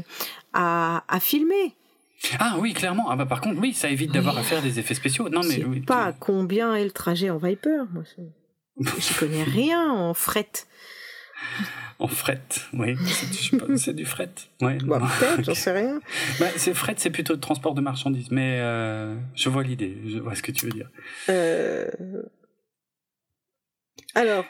[0.54, 1.76] à, à filmer.
[2.40, 3.10] Ah oui, clairement.
[3.10, 5.28] Ah bah par contre, oui, ça évite d'avoir à faire des effets spéciaux.
[5.28, 7.84] Non mais oui, pas combien est le trajet en Viper.
[7.92, 8.04] Moi,
[8.78, 10.48] je connais rien en fret.
[12.02, 12.42] En fret,
[12.74, 12.96] oui.
[13.78, 14.32] C'est du fret.
[14.60, 14.80] Ouais.
[14.84, 16.02] Bah, peut-être, j'en sais rien.
[16.40, 20.18] Bah, c'est fret, c'est plutôt le transport de marchandises, mais euh, je vois l'idée, je
[20.18, 20.90] vois ce que tu veux dire.
[21.30, 21.88] Euh...
[24.16, 24.46] Alors,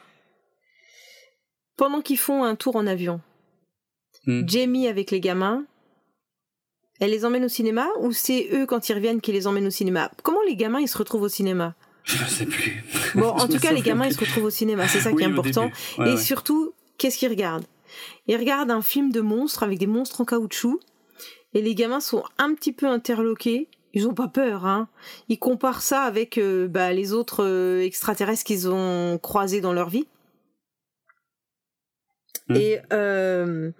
[1.75, 3.19] pendant qu'ils font un tour en avion,
[4.27, 4.47] hmm.
[4.47, 5.65] Jamie avec les gamins,
[7.01, 9.71] elle les emmène au cinéma ou c'est eux quand ils reviennent qui les emmènent au
[9.71, 10.09] cinéma?
[10.23, 11.75] Comment les gamins ils se retrouvent au cinéma?
[12.05, 12.81] Je sais plus.
[13.13, 15.25] Bon, en tout cas, les gamins ils se retrouvent au cinéma, c'est ça qui est
[15.25, 15.69] important.
[16.05, 17.65] Et surtout, qu'est-ce qu'ils regardent
[18.27, 20.79] Ils regardent un film de monstres avec des monstres en caoutchouc.
[21.53, 23.67] Et les gamins sont un petit peu interloqués.
[23.93, 24.87] Ils ont pas peur, hein.
[25.27, 29.89] Ils comparent ça avec euh, bah, les autres euh, extraterrestres qu'ils ont croisés dans leur
[29.89, 30.07] vie.
[32.47, 32.55] Hmm.
[32.55, 33.71] Et euh,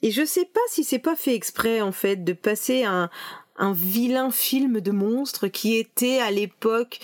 [0.00, 3.10] et je sais pas si c'est pas fait exprès en fait de passer un
[3.56, 7.00] un vilain film de monstres qui était à l'époque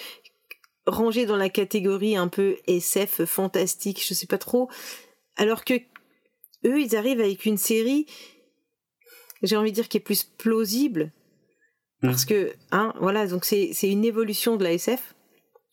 [0.86, 4.70] rangé dans la catégorie un peu SF fantastique, je sais pas trop.
[5.38, 5.74] Alors que
[6.66, 8.06] eux, ils arrivent avec une série,
[9.42, 11.12] j'ai envie de dire, qui est plus plausible.
[12.02, 12.28] Parce mmh.
[12.28, 15.14] que, hein, voilà, donc c'est, une évolution de la SF.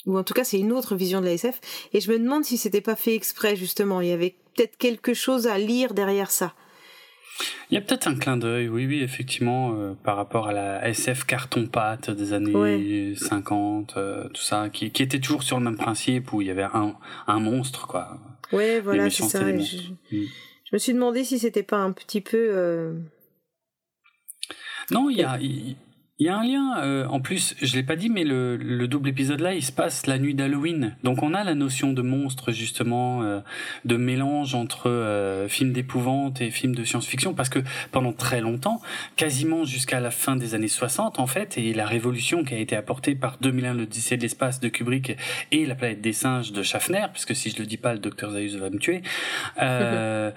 [0.06, 1.60] Ou en tout cas, c'est une autre vision de la SF.
[1.94, 4.02] Et je me demande si c'était pas fait exprès, justement.
[4.02, 6.54] Il y avait peut-être quelque chose à lire derrière ça.
[7.70, 10.88] Il y a peut-être un clin d'œil, oui, oui, effectivement, euh, par rapport à la
[10.88, 15.76] SF carton-pâte des années 50, euh, tout ça, qui, qui, était toujours sur le même
[15.76, 16.96] principe où il y avait un,
[17.28, 18.20] un monstre, quoi.
[18.52, 19.44] Ouais, voilà, c'est ça.
[19.44, 19.62] Mm.
[20.12, 20.20] Je,
[20.74, 22.48] me suis demandé si c'était pas un petit peu.
[22.52, 22.94] Euh,
[24.92, 25.40] non, il y a,
[26.18, 28.88] il y a un lien, euh, en plus, je l'ai pas dit, mais le, le,
[28.88, 30.96] double épisode là, il se passe la nuit d'Halloween.
[31.04, 33.42] Donc on a la notion de monstre, justement, euh,
[33.84, 37.60] de mélange entre euh, film d'épouvante et film de science-fiction, parce que
[37.92, 38.80] pendant très longtemps,
[39.18, 42.78] quasiment jusqu'à la fin des années 60, en fait, et la révolution qui a été
[42.78, 45.18] apportée par 2001, l'Odyssée de l'espace de Kubrick
[45.52, 48.32] et la planète des singes de Schaffner, puisque si je le dis pas, le docteur
[48.32, 49.02] Zayus va me tuer.
[49.62, 50.32] Euh,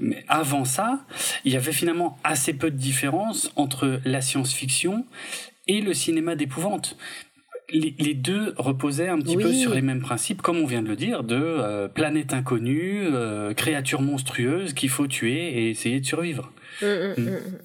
[0.00, 1.04] mais avant ça,
[1.44, 5.04] il y avait finalement assez peu de différence entre la science-fiction
[5.66, 6.96] et le cinéma d'épouvante.
[7.72, 10.96] Les, deux reposaient un petit peu sur les mêmes principes, comme on vient de le
[10.96, 16.52] dire, de euh, planète inconnue, euh, créature monstrueuse qu'il faut tuer et essayer de survivre.
[16.82, 17.58] Mm, mm, mm.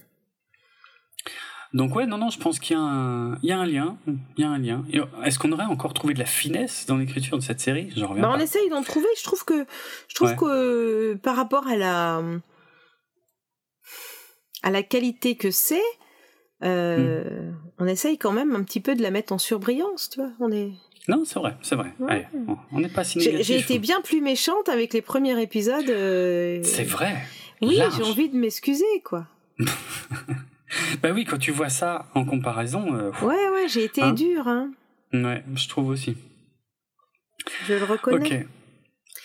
[1.76, 3.98] Donc ouais, non, non, je pense qu'il y, a un, il y a un lien.
[4.08, 4.86] Il y a un lien.
[5.26, 7.90] Est-ce qu'on aurait encore trouvé de la finesse dans l'écriture de cette série?
[7.98, 8.22] Reviens.
[8.22, 9.08] Bah, on essaye d'en trouver.
[9.18, 9.66] Je trouve que,
[10.08, 12.22] je trouve que par rapport à la,
[14.64, 15.84] à la qualité que c'est,
[16.66, 17.56] euh, hmm.
[17.80, 20.32] on essaye quand même un petit peu de la mettre en surbrillance, tu vois.
[20.40, 20.72] On est.
[21.08, 21.94] Non, c'est vrai, c'est vrai.
[22.72, 25.90] on n'est pas si J'ai été bien plus méchante avec les premiers épisodes.
[25.90, 27.16] Euh, c'est vrai.
[27.62, 29.28] Oui, j'ai envie de m'excuser, quoi.
[31.02, 32.96] bah oui, quand tu vois ça en comparaison.
[32.96, 34.72] Euh, ouais, ouais, j'ai été hein dure, hein.
[35.14, 36.18] Ouais, je trouve aussi.
[37.68, 38.18] Je le reconnais.
[38.18, 38.46] Ok.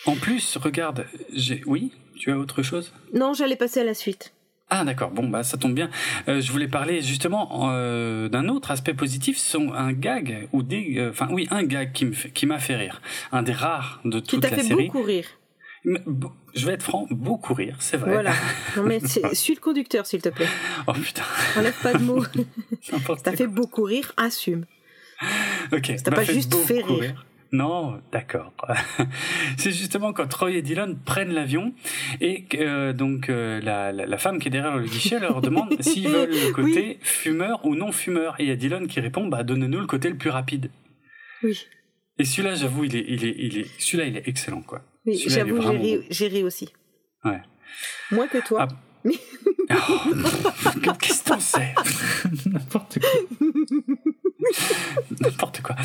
[0.05, 1.63] En plus, regarde, j'ai.
[1.65, 2.93] Oui, tu as autre chose?
[3.13, 4.33] Non, j'allais passer à la suite.
[4.73, 5.89] Ah d'accord, bon bah ça tombe bien.
[6.29, 10.95] Euh, je voulais parler justement euh, d'un autre aspect positif, sont un gag ou des,
[10.97, 13.01] euh, enfin oui un gag qui me qui m'a fait rire,
[13.33, 14.61] un des rares de toute la série.
[14.61, 15.25] Qui t'a fait beaucoup rire.
[15.83, 18.13] Je vais être franc, beaucoup rire, c'est vrai.
[18.13, 18.31] Voilà.
[18.77, 19.01] Non mais
[19.33, 20.47] suis le conducteur s'il te plaît.
[20.87, 21.23] Oh putain.
[21.57, 22.23] Enlève pas de mots.
[23.23, 24.65] T'as fait beaucoup rire, assume.
[25.73, 25.91] Ok.
[26.01, 27.25] T'as pas juste fait rire.
[27.53, 28.53] Non, d'accord.
[29.57, 31.73] c'est justement quand Troy et Dylan prennent l'avion
[32.21, 36.07] et euh, donc euh, la, la, femme qui est derrière le guichet leur demande s'ils
[36.07, 38.35] veulent le côté fumeur ou non fumeur.
[38.39, 40.71] Et il y a Dylan qui répond bah donnez-nous le côté le plus rapide.
[41.43, 41.67] Oui.
[42.17, 44.83] Et celui-là, j'avoue, il est, il est, il est, celui-là, il est excellent quoi.
[45.05, 46.69] Oui, j'avoue, j'ai ri, j'ai ri aussi.
[47.25, 47.41] Ouais.
[48.11, 48.67] Moins que toi.
[48.69, 48.75] Ah.
[49.71, 51.73] oh, Qu'est-ce que t'en sais?
[52.45, 53.47] N'importe quoi.
[55.19, 55.75] N'importe quoi.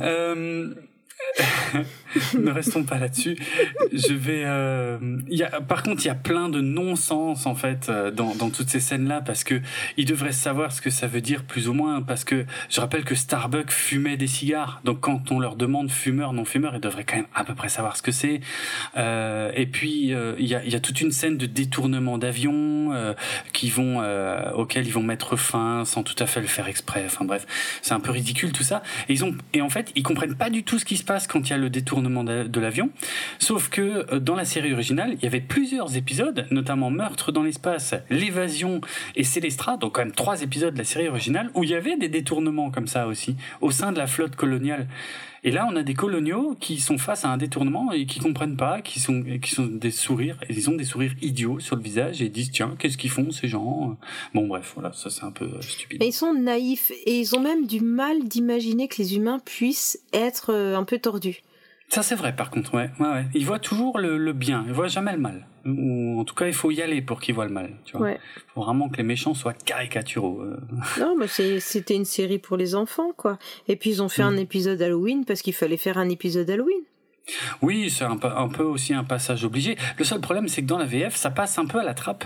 [0.00, 0.74] Euh,
[2.34, 3.36] ne restons pas là-dessus.
[3.92, 4.42] Je vais.
[4.44, 4.98] Euh,
[5.66, 9.20] par contre, il y a plein de non-sens en fait euh, dans, toutes ces scènes-là
[9.20, 9.60] parce que
[9.96, 12.02] ils devraient savoir ce que ça veut dire plus ou moins.
[12.02, 16.32] Parce que je rappelle que Starbucks fumait des cigares, donc quand on leur demande fumeur
[16.32, 18.40] non fumeur, ils devraient quand même à peu près savoir ce que c'est.
[18.96, 23.14] Euh, et puis il y, a, toute une scène de détournement d'avion
[23.52, 24.02] qui vont
[24.54, 27.02] auquel ils vont mettre fin sans tout à fait le faire exprès.
[27.06, 27.46] Enfin bref,
[27.82, 28.82] c'est un peu ridicule tout ça.
[29.08, 31.13] Et ils ont et en fait ils comprennent pas du tout ce qui se passe
[31.26, 32.90] quand il y a le détournement de, l'avion.
[33.38, 37.42] Sauf que euh, dans la série originale, il y avait plusieurs épisodes, notamment Meurtre dans
[37.42, 38.80] l'espace, L'évasion
[39.16, 41.96] et Célestra, donc quand même trois épisodes de la série originale, où il y avait
[41.96, 44.86] des détournements comme ça aussi, au sein de la flotte coloniale.
[45.46, 48.56] Et là, on a des coloniaux qui sont face à un détournement et qui comprennent
[48.56, 51.82] pas, qui sont, qui sont des sourires, et ils ont des sourires idiots sur le
[51.82, 53.98] visage et disent tiens, qu'est-ce qu'ils font ces gens?
[54.32, 56.02] Bon, bref, voilà, ça c'est un peu euh, stupide.
[56.02, 60.00] Et ils sont naïfs et ils ont même du mal d'imaginer que les humains puissent
[60.14, 61.42] être euh, un peu tordus.
[61.94, 62.90] Ça c'est vrai par contre, ouais.
[62.98, 63.24] ouais, ouais.
[63.34, 65.46] Ils voient toujours le, le bien, ils voient jamais le mal.
[65.66, 67.70] Ou en tout cas, il faut y aller pour qu'ils voient le mal.
[67.84, 68.06] Tu vois.
[68.08, 68.20] Ouais.
[68.52, 70.40] faut vraiment que les méchants soient caricaturaux.
[70.42, 70.56] euh.
[71.00, 73.38] Non, mais c'était une série pour les enfants, quoi.
[73.68, 74.26] Et puis ils ont fait Mm.
[74.26, 76.82] un épisode Halloween parce qu'il fallait faire un épisode Halloween.
[77.62, 79.76] Oui, c'est un, peu- un peu aussi un passage obligé.
[79.98, 82.24] Le seul problème, c'est que dans la VF, ça passe un peu à la trappe.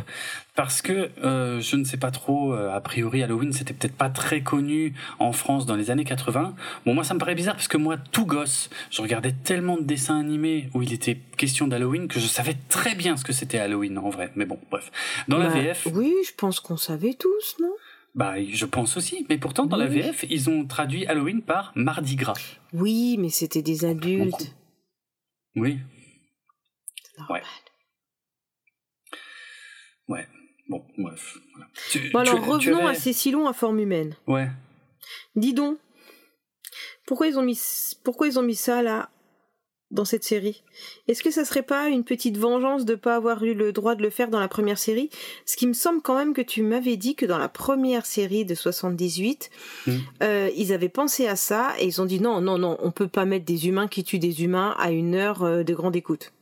[0.56, 4.10] Parce que, euh, je ne sais pas trop, euh, a priori, Halloween, c'était peut-être pas
[4.10, 6.54] très connu en France dans les années 80.
[6.84, 9.82] Bon, moi, ça me paraît bizarre parce que moi, tout gosse, je regardais tellement de
[9.84, 13.58] dessins animés où il était question d'Halloween que je savais très bien ce que c'était
[13.58, 14.32] Halloween, en vrai.
[14.34, 14.90] Mais bon, bref.
[15.28, 17.70] Dans la Bah, VF, Oui, je pense qu'on savait tous, non?
[18.16, 19.26] Bah, je pense aussi.
[19.28, 19.86] Mais pourtant, dans la.
[19.86, 22.34] VF, ils ont traduit Halloween par Mardi Gras.
[22.72, 24.56] Oui, mais c'était des adultes.
[25.56, 25.78] Oui.
[27.18, 27.42] Normal.
[30.08, 30.26] Ouais.
[30.68, 31.38] Bon, bref.
[31.54, 31.70] Voilà.
[31.90, 34.16] Tu- Bon alors tu- tu revenons avais- à Cécilon à forme humaine.
[34.26, 34.48] Ouais.
[35.34, 35.78] Dis donc,
[37.06, 37.58] pourquoi ils ont mis,
[38.04, 39.10] pourquoi ils ont mis ça là
[39.90, 40.62] dans cette série
[41.08, 44.02] Est-ce que ça serait pas une petite vengeance de pas avoir eu le droit de
[44.02, 45.08] le faire dans la première série?
[45.46, 48.44] Ce qui me semble quand même que tu m'avais dit que dans la première série
[48.44, 49.50] de 78,
[49.86, 49.92] Mm.
[50.22, 53.08] euh, ils avaient pensé à ça et ils ont dit non, non, non, on peut
[53.08, 56.32] pas mettre des humains qui tuent des humains à une heure euh, de grande écoute.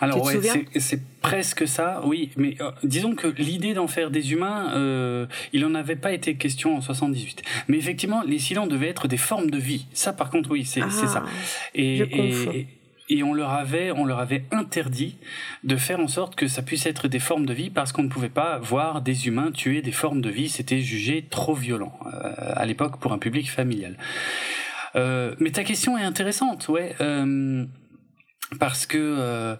[0.00, 0.34] Alors ouais,
[0.80, 2.30] c'est- presque ça, oui.
[2.36, 6.34] Mais euh, disons que l'idée d'en faire des humains, euh, il en avait pas été
[6.36, 7.42] question en 78.
[7.68, 9.86] Mais effectivement, les silents devaient être des formes de vie.
[9.92, 11.22] Ça, par contre, oui, c'est ça.
[11.24, 11.28] Ah,
[11.74, 12.66] Et, je et,
[13.10, 15.16] et on leur avait, on leur avait interdit
[15.64, 18.08] de faire en sorte que ça puisse être des formes de vie parce qu'on ne
[18.08, 20.48] pouvait pas voir des humains tuer des formes de vie.
[20.48, 23.96] C'était jugé trop violent euh, à l'époque pour un public familial.
[24.96, 26.94] Euh, mais ta question est intéressante, ouais.
[28.58, 29.54] Parce que euh,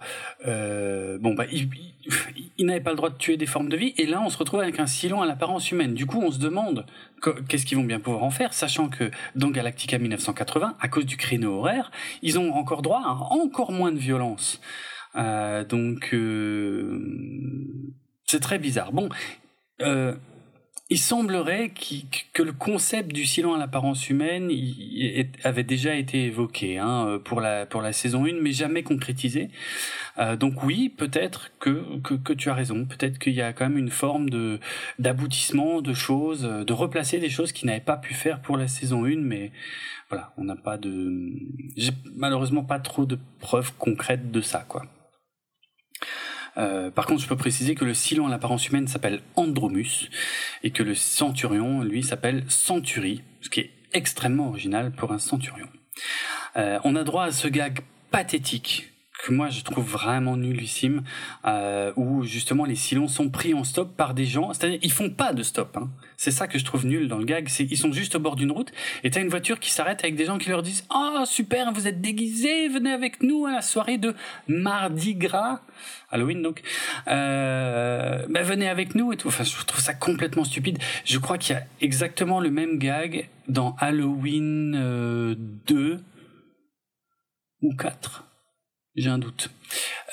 [0.45, 4.05] euh, bon bah il, n'avait pas le droit de tuer des formes de vie et
[4.05, 5.93] là on se retrouve avec un silon à l'apparence humaine.
[5.93, 6.85] Du coup on se demande
[7.47, 11.15] qu'est-ce qu'ils vont bien pouvoir en faire, sachant que dans Galactica 1980, à cause du
[11.15, 11.89] créneau horaire,
[12.21, 14.59] ils ont encore droit à encore moins de violence.
[15.15, 16.13] Euh, donc
[18.25, 18.91] c'est très bizarre.
[18.91, 19.07] Bon.
[20.91, 21.71] Il semblerait
[22.33, 24.51] que le concept du silent à l'apparence humaine
[25.45, 29.49] avait déjà été évoqué hein, pour, la, saison 1, mais jamais concrétisé.
[30.17, 32.83] Euh, donc oui, peut-être que, tu as raison.
[32.83, 34.29] Peut-être qu'il y a quand même une forme
[34.99, 39.05] d'aboutissement de choses, de replacer des choses qui n'avaient pas pu faire pour la saison
[39.05, 39.53] 1, mais
[40.09, 41.31] voilà, on n'a pas de...
[41.77, 44.83] J'ai malheureusement pas trop de preuves concrètes de ça, quoi.
[46.57, 50.09] Euh, par contre, je peux préciser que le silon à l'apparence humaine s'appelle Andromus
[50.63, 55.67] et que le centurion, lui, s'appelle Century, ce qui est extrêmement original pour un centurion.
[56.57, 58.91] Euh, on a droit à ce gag pathétique
[59.23, 61.03] que moi je trouve vraiment nullissime,
[61.45, 65.09] euh, où justement les silons sont pris en stop par des gens, c'est-à-dire ils font
[65.09, 65.77] pas de stop.
[65.77, 65.89] Hein.
[66.17, 68.35] C'est ça que je trouve nul dans le gag, c'est ils sont juste au bord
[68.35, 68.71] d'une route
[69.03, 71.87] et t'as une voiture qui s'arrête avec des gens qui leur disent ah super vous
[71.87, 74.15] êtes déguisés, venez avec nous à la soirée de
[74.47, 75.61] Mardi Gras,
[76.09, 76.61] Halloween donc,
[77.07, 79.27] euh, bah, venez avec nous et tout.
[79.27, 80.79] Enfin je trouve ça complètement stupide.
[81.05, 85.35] Je crois qu'il y a exactement le même gag dans Halloween euh,
[85.67, 85.99] 2
[87.61, 88.30] ou 4
[88.95, 89.49] j'ai un doute.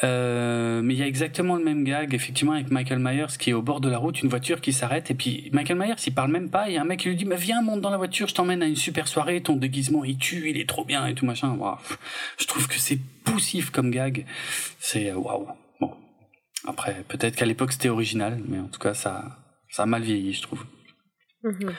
[0.05, 3.53] Euh, mais il y a exactement le même gag, effectivement, avec Michael Myers qui est
[3.53, 6.31] au bord de la route, une voiture qui s'arrête, et puis Michael Myers, il parle
[6.31, 7.97] même pas, il y a un mec qui lui dit, mais viens, monte dans la
[7.97, 11.07] voiture, je t'emmène à une super soirée, ton déguisement, il tue, il est trop bien,
[11.07, 11.55] et tout machin.
[11.55, 11.79] Waouh.
[12.39, 14.25] Je trouve que c'est poussif comme gag.
[14.79, 15.49] C'est, euh, waouh.
[15.81, 15.93] Bon.
[16.67, 19.39] Après, peut-être qu'à l'époque c'était original, mais en tout cas, ça,
[19.71, 20.65] ça a mal vieilli, je trouve.
[21.43, 21.73] Mhm.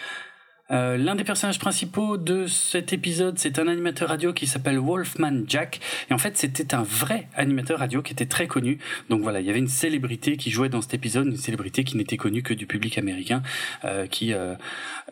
[0.72, 5.44] Euh, L'un des personnages principaux de cet épisode, c'est un animateur radio qui s'appelle Wolfman
[5.48, 5.80] Jack.
[6.10, 8.78] Et en fait, c'était un vrai animateur radio qui était très connu.
[9.10, 11.98] Donc voilà, il y avait une célébrité qui jouait dans cet épisode, une célébrité qui
[11.98, 13.42] n'était connue que du public américain,
[13.84, 14.54] euh, qui euh,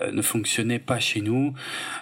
[0.01, 1.53] euh, ne fonctionnait pas chez nous.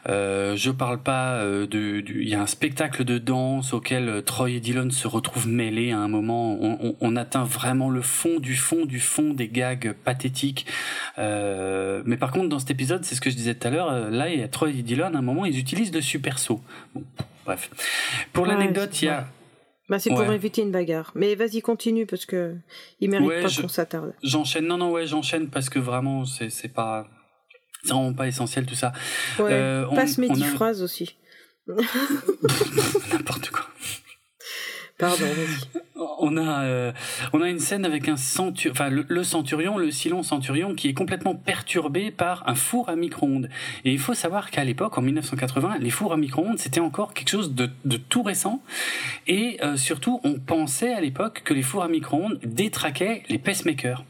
[0.09, 4.59] Euh, je parle pas de, il y a un spectacle de danse auquel Troy et
[4.59, 6.57] Dillon se retrouvent mêlés à un moment.
[6.61, 10.65] On, on- on atteint vraiment le fond du fond du fond des gags pathétiques.
[11.17, 14.09] Mais par contre, dans cet épisode, c'est ce que je disais tout à l'heure, euh,
[14.09, 16.61] là, il y a Troy Dillon, à un moment, ils utilisent le super saut.
[16.95, 17.03] Bon,
[17.45, 17.69] bref.
[18.33, 19.27] Pour Ouais, l'anecdote, il y a,
[19.87, 20.33] Bah, c'est pour Ouais.
[20.33, 21.11] éviter une bagarre.
[21.13, 22.55] Mais vas-y, continue parce que
[22.99, 24.13] il mérite Ouais, pas je- qu'on s'attarde.
[24.23, 27.07] j'enchaîne, non, non, ouais, j'enchaîne parce que vraiment, c'est, pas,
[27.83, 28.93] c'est vraiment pas essentiel tout ça.
[29.37, 29.51] Ouais.
[29.51, 31.15] Euh, on- Passe mes dix a- phrases aussi.
[33.11, 33.65] N'importe quoi.
[34.97, 35.81] Pardon, vas-y.
[35.95, 36.91] On a euh,
[37.33, 40.93] on a une scène avec un centurion, enfin le, centurion, le Silon centurion, qui est
[40.93, 43.49] complètement perturbé par un four à micro-ondes.
[43.85, 47.29] Et il faut savoir qu'à l'époque, en 1980, les fours à micro-ondes c'était encore quelque
[47.29, 48.61] chose de, de tout récent.
[49.27, 54.03] Et euh, surtout, on pensait à l'époque que les fours à micro-ondes détraquaient les pacemakers.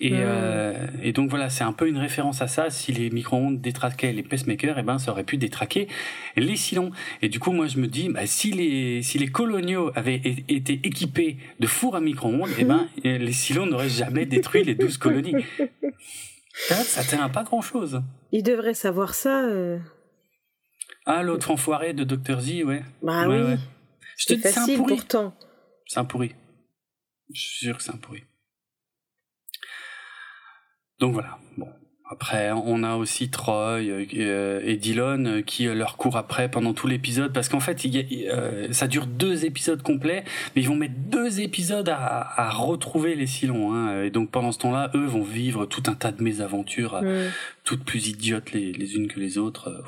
[0.00, 2.70] Et, euh, et donc voilà, c'est un peu une référence à ça.
[2.70, 5.88] Si les micro-ondes détraquaient les pacemakers, et eh ben ça aurait pu détraquer
[6.36, 6.90] les Silons.
[7.22, 10.80] Et du coup, moi je me dis, bah, si les si les coloniaux avaient été
[10.84, 11.21] équipés
[11.58, 15.44] de four à micro-ondes, eh ben, les silos n'auraient jamais détruit les douze colonies.
[16.54, 18.02] Ça tient à pas grand-chose.
[18.30, 19.44] Il devrait savoir ça.
[19.44, 19.78] Euh.
[21.06, 22.40] Ah, l'autre enfoiré de Dr.
[22.40, 22.84] Z, ouais.
[23.02, 23.56] Bah oui.
[24.18, 24.96] Je te c'est un pourri.
[24.96, 25.34] pourtant.
[25.86, 26.34] C'est un pourri.
[27.32, 28.22] Je suis sûr que c'est un pourri.
[30.98, 31.38] Donc voilà.
[32.12, 36.74] Après, on a aussi Troy euh, et Dylan euh, qui euh, leur courent après pendant
[36.74, 37.80] tout l'épisode parce qu'en fait,
[38.70, 40.22] ça dure deux épisodes complets,
[40.54, 43.72] mais ils vont mettre deux épisodes à, retrouver les Silons.
[43.72, 47.00] Hein, et donc pendant ce temps-là, eux vont vivre tout un tas de mésaventures,
[47.64, 49.82] toutes plus idiotes les, unes que les autres.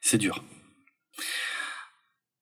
[0.00, 0.44] C'est dur.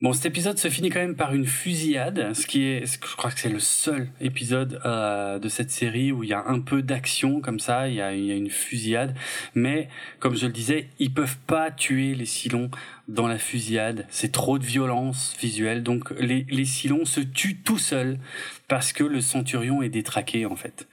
[0.00, 3.32] Bon, cet épisode se finit quand même par une fusillade, ce qui est, je crois
[3.32, 6.82] que c'est le seul épisode euh, de cette série où il y a un peu
[6.82, 9.16] d'action comme ça, il y, a, une fusillade,
[9.56, 9.88] mais
[10.20, 12.70] comme je le disais, ils peuvent pas tuer les Silons
[13.08, 17.78] dans la fusillade, c'est trop de violence visuelle, donc les, les Silons se tuent tout
[17.78, 18.20] seuls
[18.68, 20.86] parce que le Centurion est détraqué en fait.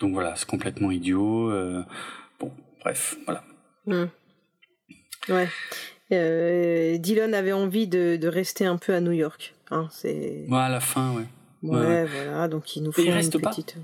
[0.00, 1.50] Donc voilà, c'est complètement idiot.
[1.50, 1.82] Euh,
[2.38, 3.42] bon, bref, voilà.
[3.86, 4.04] Hmm.
[5.30, 5.48] Ouais.
[6.12, 9.54] Euh, Dylan avait envie de, rester un peu à New York.
[9.70, 10.44] Hein, c'est...
[10.48, 11.26] Ouais, à la fin, ouais.
[11.62, 13.76] Ouais, voilà, donc il nous faut une reste petite...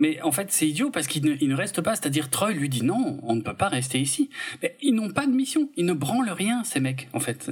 [0.00, 1.96] Mais en fait, c'est idiot parce qu'il ne, il ne reste pas.
[1.96, 4.30] C'est-à-dire, Troy lui dit non, on ne peut pas rester ici.
[4.62, 5.70] Mais ils n'ont pas de mission.
[5.76, 7.50] Ils ne branlent rien, ces mecs, en fait.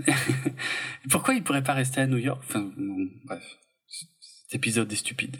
[1.10, 2.40] Pourquoi ils pourraient pas rester à New York?
[2.44, 2.70] Enfin,
[3.24, 3.42] bref.
[3.88, 5.36] Cet épisode est stupide.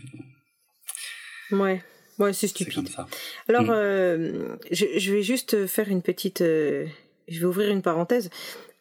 [1.53, 1.85] Ouais.
[2.19, 2.75] Ouais, c'est stupide.
[2.75, 3.07] comme ça.
[3.49, 3.71] Alors, mm.
[3.71, 6.87] euh, je, je, vais juste faire une petite, euh,
[7.29, 8.31] je vais ouvrir une parenthèse.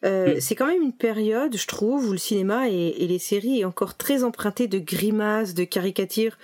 [0.04, 0.40] Euh, mm.
[0.40, 3.96] C'est quand même une période, je trouve, où le cinéma et, les séries est encore
[3.96, 6.36] très emprunté de grimaces, de caricatures.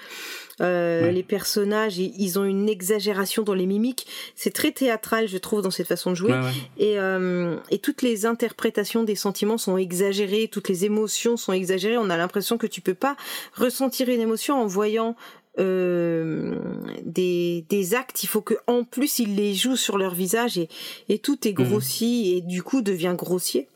[0.61, 4.07] Euh, Les personnages, ils ont une exagération dans les mimiques.
[4.37, 6.35] C'est très théâtral, je trouve, dans cette façon de jouer.
[6.79, 11.99] Et, euh, et toutes les interprétations des sentiments sont exagérées, toutes les émotions sont exagérées.
[11.99, 13.17] On a l'impression que tu peux pas
[13.55, 15.17] ressentir une émotion en voyant
[15.59, 16.59] euh,
[17.05, 20.69] des, des actes, il faut que en plus ils les jouent sur leur visage et,
[21.09, 21.67] et tout est mhm.
[21.67, 23.69] grossi et du coup devient grossier.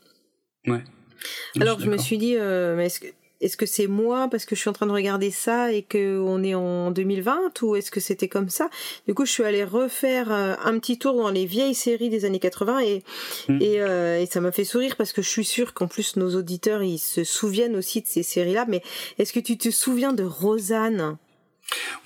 [0.65, 0.83] Ouais.
[1.59, 3.07] Alors je, me suis dit, euh, est-ce que
[3.39, 6.19] est-ce que c'est moi parce que je suis en train de regarder ça et que
[6.19, 8.71] on est en 2020 ou est-ce que c'était comme ça?
[9.07, 12.25] Du coup, je suis allée refaire euh, un petit tour dans les vieilles séries des
[12.25, 13.03] années 80 et
[13.49, 13.61] mhm.
[13.61, 16.81] et, et, ça m'a fait sourire parce que je suis sûre qu'en plus nos auditeurs
[16.81, 18.65] ils se souviennent aussi de ces séries-là.
[18.67, 18.81] Mais
[19.19, 21.19] est-ce que tu te souviens de Rosanne?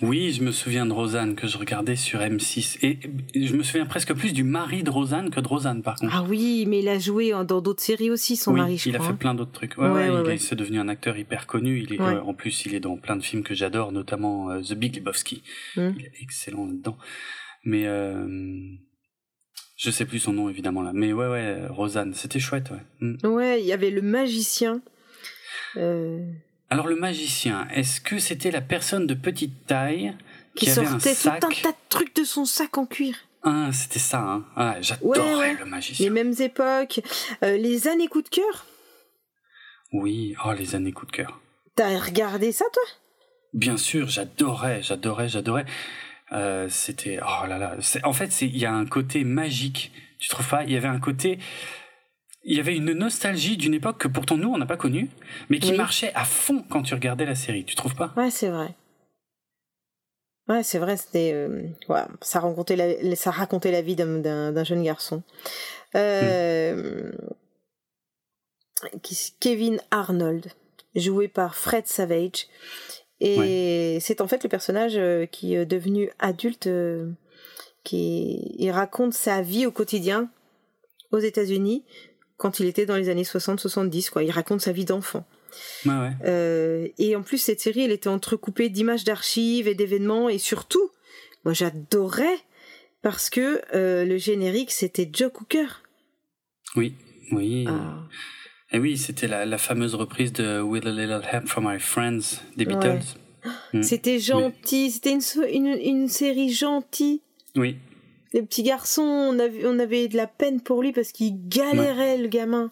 [0.02, 3.00] Oui, je me souviens de Rosanne que je regardais sur M6 et
[3.36, 6.14] je me souviens presque plus du mari de Rosanne que de Rosanne par contre.
[6.16, 8.78] Ah oui, mais il a joué dans d'autres séries aussi son mari.
[8.78, 9.78] Je il a fait plein d'autres trucs.
[9.78, 11.84] Ouais, ouais, il est devenu un acteur hyper connu.
[11.84, 14.62] Il est euh, en plus il est dans plein de films que j'adore, notamment euh,
[14.62, 15.44] The Big Lebowski.
[15.78, 15.94] Hum.
[15.98, 16.98] Il est excellent là-dedans.
[17.64, 18.28] Mais euh,
[19.78, 20.92] je sais plus son nom évidemment là.
[20.94, 22.82] Mais ouais ouais, Rosanne, c'était chouette ouais.
[23.02, 23.18] Hum.
[23.24, 24.82] Ouais, il y avait le magicien.
[25.78, 26.26] Euh...
[26.72, 30.16] Alors le magicien, est-ce que c'était la personne de petite taille
[30.56, 34.22] qui, sortait tout un tas de trucs de son sac en cuir Ah, c'était ça.
[34.22, 34.46] Hein.
[34.56, 36.06] Ah, j'adorais le magicien.
[36.06, 37.02] Les mêmes époques,
[37.44, 38.66] euh, les années coup de cœur?
[39.92, 41.42] Oui, oh les années coup de cœur.
[41.76, 42.84] T'as regardé ça toi?
[43.54, 45.66] Bien sûr, j'adorais, j'adorais, j'adorais.
[46.32, 47.76] Euh, c'était oh là là.
[48.06, 49.92] En fait, il y a un côté magique.
[50.20, 50.64] Tu trouves pas?
[50.64, 51.38] Il y avait un côté
[52.44, 55.10] il y avait une nostalgie d'une époque que pourtant nous on n'a pas connue,
[55.50, 57.66] mais qui marchait à fond quand tu regardais la série.
[57.66, 58.14] Tu trouves pas?
[58.18, 58.76] Ouais, c'est vrai.
[60.48, 60.98] Ouais, c'est vrai.
[60.98, 65.24] C'était, euh, ouais, ça racontait la, ça racontait la vie d'un jeune garçon.
[65.96, 67.12] Euh,
[69.40, 70.48] Kevin Arnold,
[70.96, 72.48] joué par Fred Savage,
[73.20, 76.68] et c'est en fait le personnage euh, qui est devenu adulte,
[77.84, 80.30] qui il raconte sa vie au quotidien
[81.12, 81.84] aux États-Unis
[82.42, 84.24] quand il était dans les années 60-70, quoi.
[84.24, 85.28] Il raconte sa vie d'enfant.
[85.86, 90.90] Euh, et en plus, cette série, elle était entrecoupée d'images d'archives et d'événements, et surtout,
[91.46, 92.40] moi j'adorais
[93.04, 95.68] parce que euh, le générique, c'était Joe Cooker.
[96.76, 96.96] Oui,
[97.32, 97.66] oui.
[97.68, 98.08] Ah.
[98.72, 102.66] Et oui, c'était la, fameuse reprise de With a Little Help from My Friends des
[102.66, 103.04] Beatles.
[103.74, 103.84] Mm.
[103.84, 105.16] C'était gentil, c'était
[105.52, 107.22] une, une série gentille.
[107.56, 107.78] Oui,
[108.34, 112.18] les petits garçons, on avait, on avait de la peine pour lui parce qu'il galérait,
[112.18, 112.70] le gamin.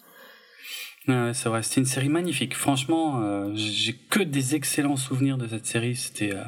[1.08, 2.54] Ouais, c'est vrai, c'était une série magnifique.
[2.54, 5.96] Franchement, euh, j'ai que des excellents souvenirs de cette série.
[5.96, 6.44] C'était euh,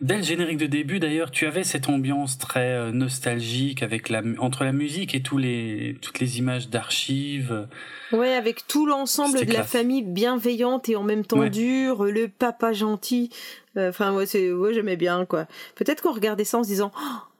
[0.00, 4.22] dès le générique de début d'ailleurs, tu avais cette ambiance très euh, nostalgique avec la
[4.38, 7.66] entre la musique et tous les toutes les images d'archives.
[8.12, 12.72] Ouais, avec tout l'ensemble de la famille bienveillante et en même temps dure, le papa
[12.72, 13.30] gentil.
[13.76, 15.46] Enfin, ouais, ouais, j'aimais bien quoi.
[15.76, 16.92] Peut-être qu'on regardait ça en se disant.
[16.94, 17.31] Oh,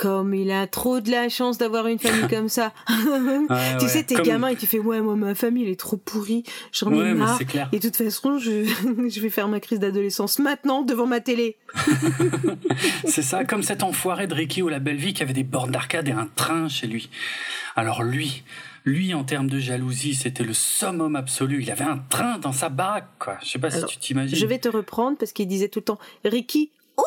[0.00, 2.72] comme il a trop de la chance d'avoir une famille comme ça.
[3.78, 6.42] tu sais, t'es gamin et tu fais ouais, moi ma famille elle est trop pourrie,
[6.72, 7.38] j'en ai marre.
[7.70, 8.64] Et de toute façon, je,
[9.08, 11.58] je vais faire ma crise d'adolescence maintenant devant ma télé.
[13.04, 15.70] c'est ça, comme cet enfoiré de Ricky ou la belle vie qui avait des bornes
[15.70, 17.10] d'arcade et un train chez lui.
[17.76, 18.42] Alors lui,
[18.86, 21.60] lui en termes de jalousie, c'était le summum absolu.
[21.60, 23.36] Il avait un train dans sa baraque, quoi.
[23.42, 24.38] Je sais pas si tu t'imagines.
[24.38, 27.02] Je vais te reprendre parce qu'il disait tout le temps Ricky, oh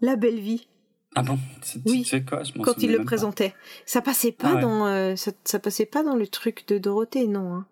[0.00, 0.68] la belle vie.
[1.16, 1.38] Ah bon?
[1.86, 2.06] Oui.
[2.28, 3.54] Quoi quand il le présentait,
[3.86, 7.54] ça passait pas ah dans euh, ça, passait pas dans le truc de Dorothée, non.
[7.54, 7.66] Hein.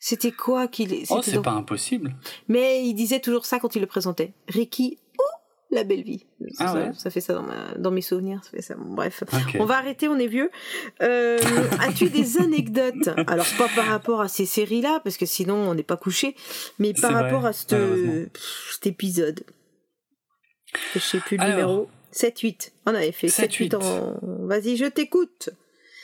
[0.00, 2.16] C'était quoi qu'il Oh, c'est pas impossible.
[2.48, 4.32] Mais il disait toujours ça quand il le présentait.
[4.48, 6.24] Ricky ou la belle vie.
[6.58, 8.40] Ah ça, ça, fait ça dans, ma, dans mes souvenirs.
[8.44, 8.76] Ça fait ça.
[8.78, 9.24] bref,
[9.58, 10.08] on va arrêter.
[10.08, 10.50] On est vieux.
[11.02, 11.38] Euh,
[11.80, 13.10] as-tu des anecdotes?
[13.26, 16.34] Alors pas par rapport à ces séries-là, parce que sinon on n'est pas couché,
[16.78, 17.76] mais par rapport à cet
[18.86, 19.44] épisode.
[20.94, 21.90] Je sais plus le numéro.
[22.16, 22.70] 7-8.
[22.86, 24.18] On avait fait 7-8 en...
[24.46, 25.50] Vas-y, je t'écoute.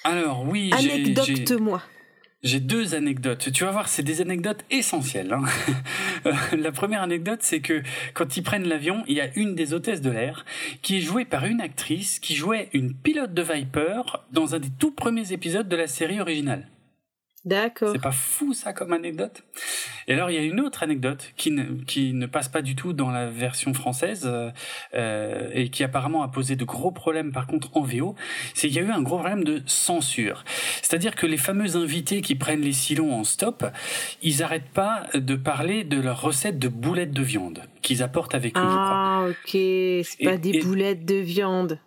[0.04, 0.70] Alors, oui.
[0.72, 1.82] Anecdote-moi.
[2.42, 3.52] J'ai deux anecdotes.
[3.52, 5.32] Tu vas voir, c'est des anecdotes essentielles.
[5.32, 5.44] Hein.
[6.58, 7.82] la première anecdote, c'est que
[8.14, 10.44] quand ils prennent l'avion, il y a une des hôtesses de l'air
[10.82, 14.02] qui est jouée par une actrice qui jouait une pilote de Viper
[14.32, 16.66] dans un des tout premiers épisodes de la série originale.
[17.44, 17.90] D'accord.
[17.92, 19.42] C'est pas fou ça comme anecdote.
[20.06, 22.76] Et alors il y a une autre anecdote qui ne, qui ne passe pas du
[22.76, 24.30] tout dans la version française
[24.94, 28.14] euh, et qui apparemment a posé de gros problèmes par contre en VO,
[28.54, 30.44] c'est qu'il y a eu un gros problème de censure.
[30.82, 33.66] C'est-à-dire que les fameux invités qui prennent les silons en stop,
[34.22, 38.56] ils arrêtent pas de parler de leur recette de boulettes de viande qu'ils apportent avec
[38.56, 38.62] eux.
[38.62, 41.80] Ah ok, c'est pas des boulettes de viande.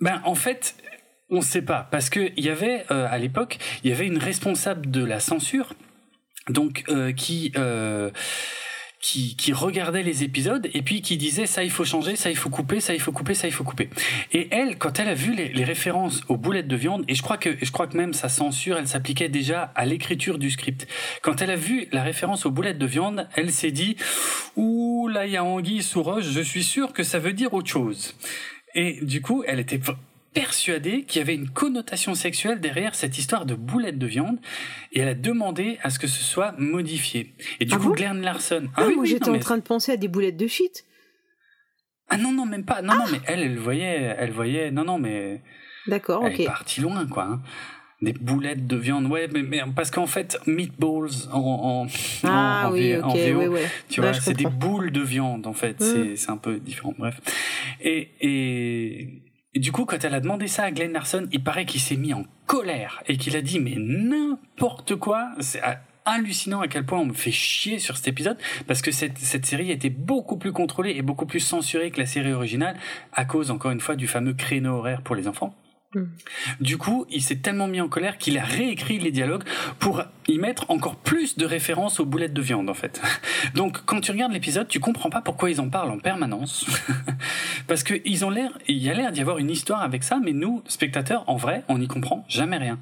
[0.00, 0.76] Ben en fait,
[1.30, 4.18] on ne sait pas, parce qu'il y avait, euh, à l'époque, il y avait une
[4.18, 5.72] responsable de la censure,
[6.48, 7.52] donc euh, qui...
[7.56, 8.10] Euh,
[8.98, 12.36] qui, qui, regardait les épisodes et puis qui disait ça il faut changer, ça il
[12.36, 13.88] faut couper, ça il faut couper, ça il faut couper.
[14.32, 17.22] Et elle, quand elle a vu les, les références aux boulettes de viande, et je
[17.22, 20.88] crois que je crois que même sa censure, elle s'appliquait déjà à l'écriture du script.
[21.22, 23.96] Quand elle a vu la référence aux boulettes de viande, elle s'est dit
[24.56, 27.54] ouh là il y a anguille sous roche, je suis sûr que ça veut dire
[27.54, 28.16] autre chose.
[28.74, 29.78] Et du coup, elle était
[30.36, 34.38] persuadée qu'il y avait une connotation sexuelle derrière cette histoire de boulettes de viande
[34.92, 37.34] et elle a demandé à ce que ce soit modifié.
[37.58, 38.64] Et du ah coup, Glenn Larson.
[38.76, 40.84] Ah, ah oui, moi j'étais en train de penser à des boulettes de shit.
[42.10, 42.82] Ah non, non, même pas.
[42.82, 45.40] Non, non, ah mais elle, elle voyait, elle voyait, non, non, mais.
[45.86, 46.32] D'accord, ok.
[46.34, 47.24] Elle est partie loin, quoi.
[47.24, 47.40] Hein.
[48.02, 51.86] Des boulettes de viande, ouais, mais, mais parce qu'en fait, meatballs en, en,
[52.24, 53.56] ah, oui, VO,
[53.88, 55.80] tu vois, c'est des boules de viande, en fait.
[55.80, 56.16] Mmh.
[56.16, 57.18] C'est un peu différent, bref.
[57.80, 59.22] Et, et,
[59.56, 61.96] et du coup, quand elle a demandé ça à Glenn Larson, il paraît qu'il s'est
[61.96, 65.30] mis en colère et qu'il a dit mais n'importe quoi.
[65.40, 65.62] C'est
[66.04, 69.70] hallucinant à quel point on me fait chier sur cet épisode parce que cette série
[69.70, 72.76] était beaucoup plus contrôlée et beaucoup plus censurée que la série originale
[73.14, 75.54] à cause encore une fois du fameux créneau horaire pour les enfants.
[75.94, 76.04] Mm.
[76.60, 79.44] Du coup, il s'est tellement mis en colère qu'il a réécrit les dialogues
[79.78, 83.00] pour y mettre encore plus de références aux boulettes de viande, en fait.
[83.54, 86.66] Donc, quand tu regardes l'épisode, tu comprends pas pourquoi ils en parlent en permanence.
[87.66, 87.94] Parce que
[88.24, 91.24] ont l'air, il y a l'air d'y avoir une histoire avec ça, mais nous, spectateurs,
[91.28, 92.78] en vrai, on n'y comprend jamais rien.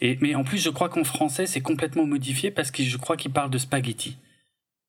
[0.00, 3.16] Et, mais en plus, je crois qu'en français, c'est complètement modifié parce que je crois
[3.16, 4.18] qu'ils parlent de spaghetti.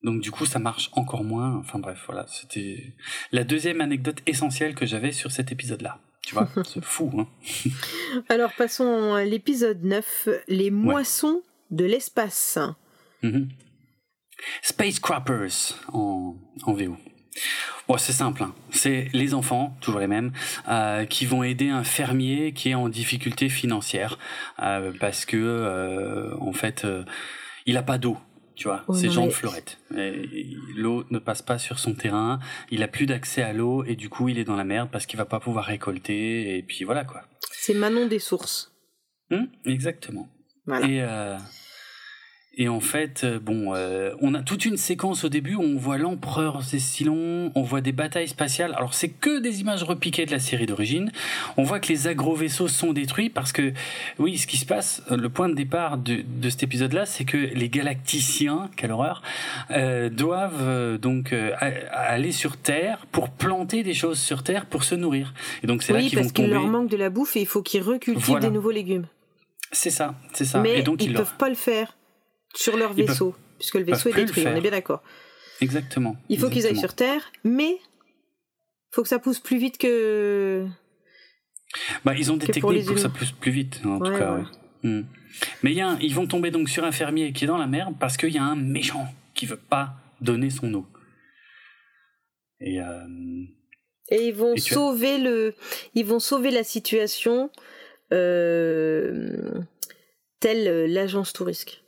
[0.05, 1.57] Donc du coup, ça marche encore moins.
[1.57, 2.93] Enfin bref, voilà, c'était
[3.31, 5.99] la deuxième anecdote essentielle que j'avais sur cet épisode-là.
[6.25, 7.11] Tu vois, c'est fou.
[7.17, 7.27] Hein
[8.29, 11.41] Alors passons à l'épisode 9, les moissons
[11.71, 12.57] de l'espace.
[14.61, 16.97] Space Croppers en, en VO.
[17.87, 18.55] Bon, c'est simple, hein.
[18.71, 20.31] c'est les enfants, toujours les mêmes,
[20.67, 24.17] euh, qui vont aider un fermier qui est en difficulté financière
[24.59, 26.87] euh, parce que euh, en fait,
[27.67, 28.17] il a pas d'eau
[28.55, 29.77] tu vois, ces gens de fleurette.
[30.75, 32.39] L'eau ne passe pas sur son terrain,
[32.71, 35.05] il a plus d'accès à l'eau et du coup il est dans la merde parce
[35.05, 37.23] qu'il va pas pouvoir récolter et puis voilà quoi.
[37.51, 38.71] C'est Manon des sources.
[39.31, 40.29] Hum, exactement.
[40.65, 40.87] Voilà.
[40.87, 41.37] Et euh,
[42.57, 45.77] et en fait, euh, bon, euh, on a toute une séquence au début où on
[45.77, 48.73] voit l'empereur Cécilon, on voit des batailles spatiales.
[48.77, 51.11] Alors c'est que des images repiquées de la série d'origine.
[51.57, 53.73] On voit que les agro-vaisseaux sont détruits parce que,
[54.19, 57.25] oui, ce qui se passe, euh, le point de départ de, de cet épisode-là, c'est
[57.25, 59.21] que les galacticiens, quelle horreur,
[59.71, 61.33] euh, doivent donc
[61.91, 65.33] aller sur Terre pour planter des choses sur Terre pour se nourrir.
[65.63, 66.33] Et donc c'est là qu'ils vont tomber.
[66.33, 69.07] parce qu'il leur manque de la bouffe et il faut qu'ils recultivent des nouveaux légumes.
[69.71, 70.61] C'est ça, c'est ça.
[70.61, 71.95] Mais et donc ils, ils peuvent pas le faire
[72.55, 75.03] sur leur vaisseau, puisque le vaisseau est détruit, on est bien d'accord.
[75.61, 76.15] Exactement.
[76.29, 77.77] Il faut qu'ils aillent sur Terre, mais
[78.91, 80.65] faut que ça pousse plus vite que.
[82.03, 84.43] Bah, ils ont des techniques pour, que ça pousse plus vite, en tout cas.
[84.83, 85.03] Hmm.
[85.63, 87.95] Mais y a ils vont tomber donc sur un fermier qui est dans la merde
[87.99, 90.85] parce qu'il y a un méchant qui veut pas donner son eau.
[92.61, 93.05] Et, euh,
[94.09, 95.55] Et ils vont sauver le,
[95.93, 97.49] ils vont sauver la situation,
[98.13, 99.59] euh...
[100.39, 101.81] telle l'agence touriste.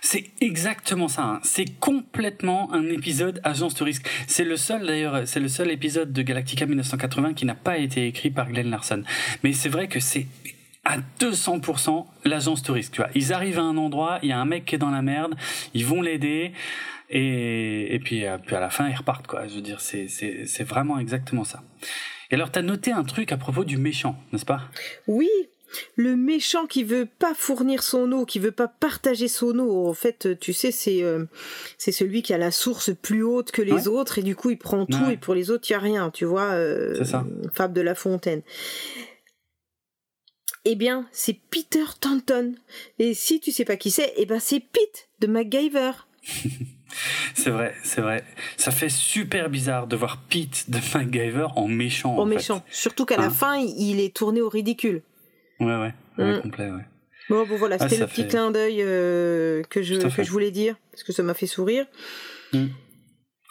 [0.00, 1.22] C'est exactement ça.
[1.22, 1.40] Hein.
[1.42, 4.08] C'est complètement un épisode agence touriste.
[4.26, 8.06] C'est le seul d'ailleurs, c'est le seul épisode de Galactica 1980 qui n'a pas été
[8.06, 9.02] écrit par Glenn Larson.
[9.42, 10.26] Mais c'est vrai que c'est
[10.84, 12.92] à 200% l'agence touriste.
[12.92, 14.90] Tu vois, ils arrivent à un endroit, il y a un mec qui est dans
[14.90, 15.34] la merde,
[15.72, 16.52] ils vont l'aider
[17.10, 19.46] et, et puis, euh, puis à la fin ils repartent quoi.
[19.46, 21.62] Je veux dire, c'est c'est c'est vraiment exactement ça.
[22.30, 24.62] Et alors, t'as noté un truc à propos du méchant, n'est-ce pas?
[25.06, 25.28] Oui,
[25.96, 29.94] le méchant qui veut pas fournir son eau, qui veut pas partager son eau, en
[29.94, 31.24] fait, tu sais, c'est euh,
[31.78, 34.58] c'est celui qui a la source plus haute que les autres et du coup il
[34.58, 36.52] prend tout et pour les autres il y a rien, tu vois.
[36.52, 37.26] Euh, c'est ça.
[37.52, 38.42] Fable de la Fontaine.
[40.66, 42.54] Eh bien, c'est Peter Tanton.
[42.98, 45.92] Et si tu sais pas qui c'est, eh ben c'est Pete de MacGyver.
[47.34, 48.24] c'est vrai, c'est vrai.
[48.56, 52.16] Ça fait super bizarre de voir Pete de MacGyver en méchant.
[52.16, 52.64] En, méchant.
[52.70, 55.02] Surtout qu'à la hein fin, il est tourné au ridicule.
[55.60, 56.42] Ouais, ouais, ouais mm.
[56.42, 56.84] complet, ouais.
[57.30, 60.50] Bon, bon voilà, ah, c'était le petit clin d'œil euh, que, je, que je voulais
[60.50, 61.86] dire, parce que ça m'a fait sourire.
[62.52, 62.66] Mm.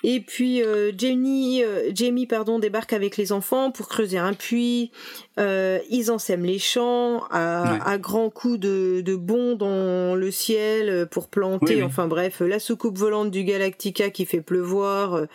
[0.04, 4.92] Et puis euh, Jamie, euh, Jamie pardon, débarque avec les enfants pour creuser un puits.
[5.40, 11.08] Euh, ils ensèment les champs à, à grands coups de, de bons dans le ciel
[11.10, 11.82] pour planter.
[11.84, 15.14] Enfin bref, la soucoupe volante du Galactica qui fait pleuvoir.
[15.16, 15.26] Euh,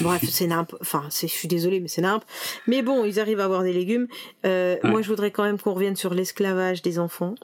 [0.00, 0.74] bref, c'est nimp.
[0.80, 2.24] Enfin, je suis désolée, mais c'est nimp.
[2.66, 4.08] Mais bon, ils arrivent à avoir des légumes.
[4.46, 7.34] Euh, moi, je voudrais quand même qu'on revienne sur l'esclavage des enfants.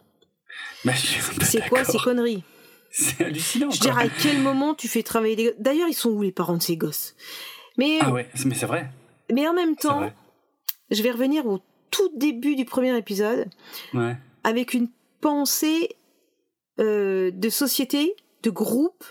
[0.84, 0.92] Bah,
[1.42, 2.44] c'est quoi ces conneries?
[2.96, 3.70] C'est hallucinant.
[3.70, 5.54] Je dirais à quel moment tu fais travailler des gosses.
[5.58, 7.16] D'ailleurs, ils sont où les parents de ces gosses?
[7.76, 8.88] Mais, Ah ouais, mais c'est vrai.
[9.32, 10.10] Mais en même temps,
[10.90, 11.60] je vais revenir au
[11.90, 13.46] tout début du premier épisode.
[13.94, 14.16] Ouais.
[14.44, 14.88] Avec une
[15.20, 15.96] pensée
[16.78, 18.14] euh, de société,
[18.44, 19.04] de groupe,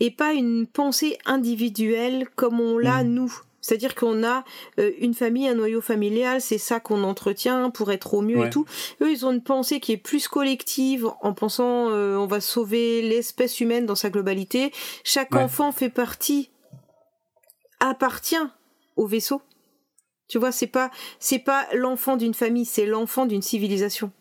[0.00, 3.08] et pas une pensée individuelle comme on l'a mm.
[3.08, 3.40] nous.
[3.66, 4.44] C'est-à-dire qu'on a
[4.78, 8.50] euh, une famille, un noyau familial, c'est ça qu'on entretient pour être au mieux et
[8.50, 8.64] tout.
[9.02, 13.02] Eux, ils ont une pensée qui est plus collective en pensant euh, on va sauver
[13.02, 14.70] l'espèce humaine dans sa globalité.
[15.02, 16.50] Chaque enfant fait partie,
[17.80, 18.36] appartient
[18.94, 19.42] au vaisseau.
[20.28, 24.12] Tu vois, c'est pas c'est pas l'enfant d'une famille, c'est l'enfant d'une civilisation.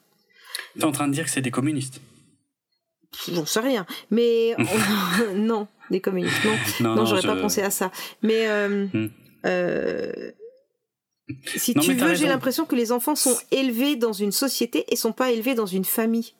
[0.75, 2.01] T'es en train de dire que c'est des communistes
[3.31, 4.55] J'en sais rien, mais
[5.35, 6.33] non, des communistes.
[6.79, 7.91] Non, non, j'aurais pas pensé à ça.
[8.23, 9.09] Mais euh, hmm.
[9.45, 10.31] Euh,
[11.45, 15.11] si tu veux, j'ai l'impression que les enfants sont élevés dans une société et sont
[15.11, 16.33] pas élevés dans une famille.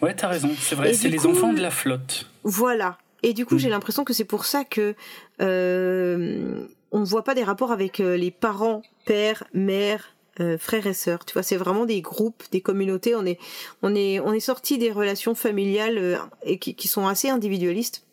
[0.00, 2.26] Ouais, t'as raison, c'est vrai, c'est les enfants de la flotte.
[2.42, 2.98] Voilà.
[3.22, 3.58] Et du coup, mm.
[3.58, 4.94] j'ai l'impression que c'est pour ça que
[5.40, 10.14] euh, on ne voit pas des rapports avec euh, les parents, père, mère,
[10.58, 11.26] frères et sœurs.
[11.26, 13.14] Tu vois, c'est vraiment des groupes, des communautés.
[13.14, 13.38] On est,
[13.82, 18.06] on est, on est sorti des relations familiales et qui, sont assez individualistes.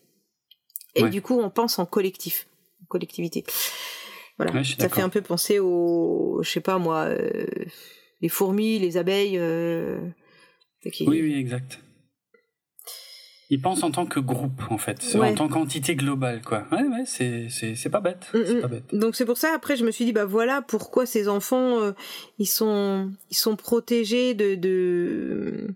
[0.93, 2.47] Et du coup, on pense en collectif
[2.87, 3.43] collectivité.
[4.37, 7.47] Voilà, ça fait un peu penser aux, je sais pas moi, euh,
[8.21, 9.37] les fourmis, les abeilles.
[9.37, 9.99] Euh,
[10.85, 11.79] oui, oui, exact.
[13.49, 16.67] Ils pensent en tant que groupe, en fait, en tant qu'entité globale, quoi.
[16.71, 18.29] Ouais, ouais, c'est, c'est, pas bête.
[18.33, 18.61] Mm, mm.
[18.61, 18.83] pas bête.
[18.95, 21.93] Donc c'est pour ça, après, je me suis dit, bah voilà, pourquoi ces enfants, euh,
[22.39, 25.69] ils sont, ils sont protégés de, de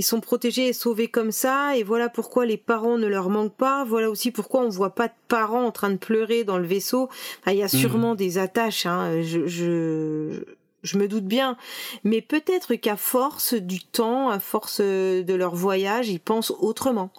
[0.00, 3.54] ils sont protégés et sauvés comme ça, et voilà pourquoi les parents ne leur manquent
[3.54, 6.66] pas, voilà aussi pourquoi on voit pas de parents en train de pleurer dans le
[6.66, 7.10] vaisseau.
[7.46, 8.16] il y a sûrement mhm.
[8.16, 10.42] des attaches, hein, je, je,
[10.82, 11.58] je me doute bien,
[12.02, 17.10] mais peut-être qu'à force du temps, à force de leur voyage, ils pensent autrement.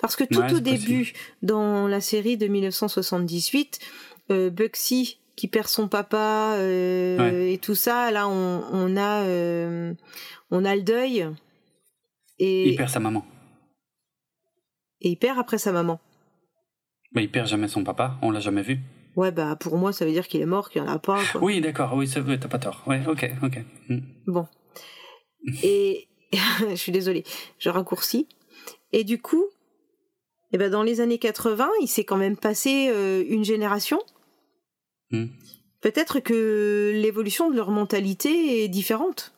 [0.00, 1.12] Parce que tout au début,
[1.42, 3.78] dans la série de 1978,
[4.32, 9.94] euh, Bugsy qui perd son papa euh, et tout ça, là on, on a euh,
[10.50, 11.28] on a le deuil
[12.42, 13.24] il perd sa maman.
[15.00, 16.00] Et il perd après sa maman.
[17.12, 18.78] Mais il perd jamais son papa, on l'a jamais vu.
[19.16, 21.20] Ouais, bah pour moi, ça veut dire qu'il est mort, qu'il n'y en a pas.
[21.40, 22.82] Oui, d'accord, oui, t'as pas tort.
[22.86, 23.58] Ouais, ok, ok.
[23.88, 24.00] Hmm.
[24.26, 24.46] Bon.
[25.62, 26.08] Et
[26.70, 27.24] je suis désolée,
[27.58, 28.26] je raccourcis.
[28.92, 29.44] Et du coup,
[30.52, 34.00] eh ben dans les années 80, il s'est quand même passé euh, une génération.
[35.10, 35.26] Hmm.
[35.80, 39.34] Peut-être que l'évolution de leur mentalité est différente.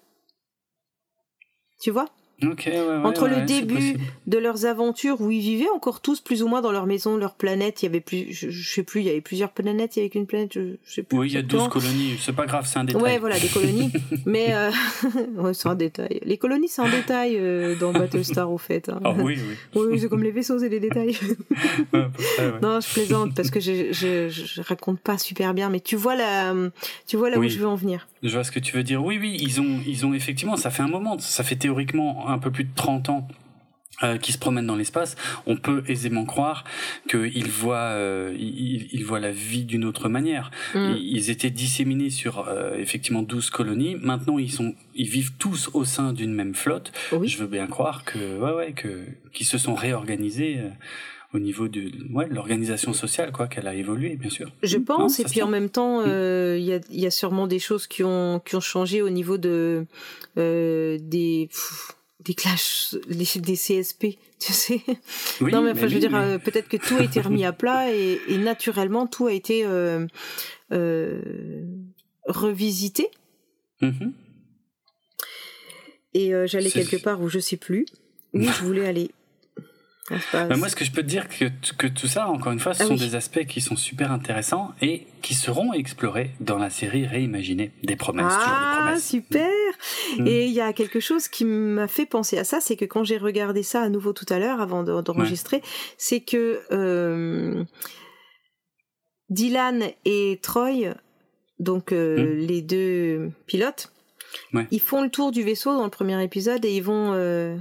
[1.80, 2.08] Tu vois?
[2.42, 3.96] Entre le début
[4.26, 7.34] de leurs aventures où ils vivaient encore tous plus ou moins dans leur maison, leur
[7.34, 10.02] planète, il y avait plus, je, sais plus, il y avait plusieurs planètes, il y
[10.02, 11.18] avait qu'une planète, je, sais plus.
[11.18, 13.02] Oui, il y a 12 colonies, c'est pas grave, c'est un détail.
[13.02, 13.92] Ouais, voilà, des colonies.
[14.26, 14.70] mais, euh...
[15.52, 16.20] c'est un détail.
[16.24, 18.88] Les colonies, c'est un détail euh, dans Battlestar, au fait.
[18.88, 19.00] Hein.
[19.04, 19.38] Ah oui,
[19.74, 19.82] oui.
[19.90, 21.16] oui, c'est comme les vaisseaux, c'est des détails.
[22.62, 26.16] Non, je plaisante parce que je, je, je, raconte pas super bien, mais tu vois
[26.16, 26.54] la,
[27.06, 28.08] tu vois là où je veux en venir.
[28.24, 29.04] Je vois ce que tu veux dire.
[29.04, 32.38] Oui, oui, ils ont, ils ont effectivement, ça fait un moment, ça fait théoriquement un
[32.38, 33.28] peu plus de 30 ans
[34.02, 35.14] euh, qui se promènent dans l'espace,
[35.46, 36.64] on peut aisément croire
[37.08, 40.50] qu'ils voient, euh, ils, voient la vie d'une autre manière.
[40.74, 40.94] Mm.
[40.98, 43.96] Ils, étaient disséminés sur euh, effectivement 12 colonies.
[44.00, 46.90] Maintenant, ils sont, ils vivent tous au sein d'une même flotte.
[47.12, 50.58] Je veux bien croire que, ouais, ouais, que, qu'ils se sont réorganisés.
[51.34, 54.52] Au niveau de ouais, l'organisation sociale, quoi, qu'elle a évolué, bien sûr.
[54.62, 56.04] Je pense, et puis en même temps, mm.
[56.06, 59.10] euh, il y, a, y, a, sûrement des choses qui ont, qui ont changé au
[59.10, 59.84] niveau de
[60.38, 61.48] euh, des
[62.20, 64.80] des clashs, des CSP, tu sais.
[65.40, 67.92] non, mais enfin, je veux dire, euh, peut-être que tout a été remis à plat
[67.92, 70.06] et, et naturellement, tout a été euh,
[70.72, 71.20] euh,
[72.26, 73.08] revisité.
[73.82, 74.12] Mm-hmm.
[76.14, 77.86] Et euh, j'allais quelque part où je sais plus
[78.32, 79.10] où je voulais aller.
[80.10, 81.46] Bah, moi, ce que je peux te dire que,
[81.78, 84.72] que tout ça, encore une fois, ce ah sont des aspects qui sont super intéressants
[84.82, 88.26] et qui seront explorés dans la série réimaginée des promesses.
[88.28, 89.48] Ah, super.
[90.18, 90.26] Mm.
[90.26, 93.02] Et il y a quelque chose qui m'a fait penser à ça, c'est que quand
[93.02, 95.62] j'ai regardé ça à nouveau tout à l'heure, avant d'enregistrer,
[95.96, 97.64] c'est que euh,
[99.30, 100.94] Dylan et Troy,
[101.60, 102.38] donc euh, mm.
[102.40, 103.90] les deux pilotes,
[104.70, 107.14] ils font le tour du vaisseau dans le premier épisode et ils vont...
[107.14, 107.56] Euh,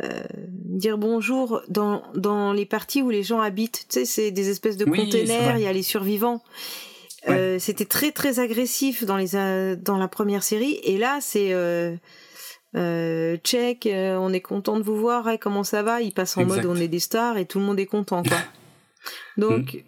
[0.00, 3.86] euh, dire bonjour dans, dans les parties où les gens habitent.
[3.90, 6.42] Tu sais, c'est des espèces de containers, il y a les survivants.
[7.28, 11.50] Euh, c'était très très agressif dans les euh, dans la première série et là c'est
[13.44, 16.00] check, on est content de vous voir, comment ça va?
[16.00, 18.38] Il passe en mode on est des stars et tout le monde est content quoi.
[19.36, 19.78] donc mm.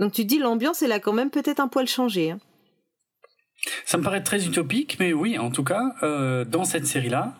[0.00, 2.32] donc tu te dis l'ambiance elle a quand même peut-être un poil changé.
[2.32, 2.40] Hein.
[3.86, 7.36] Ça me paraît très utopique, mais oui, en tout cas, dans cette série-là,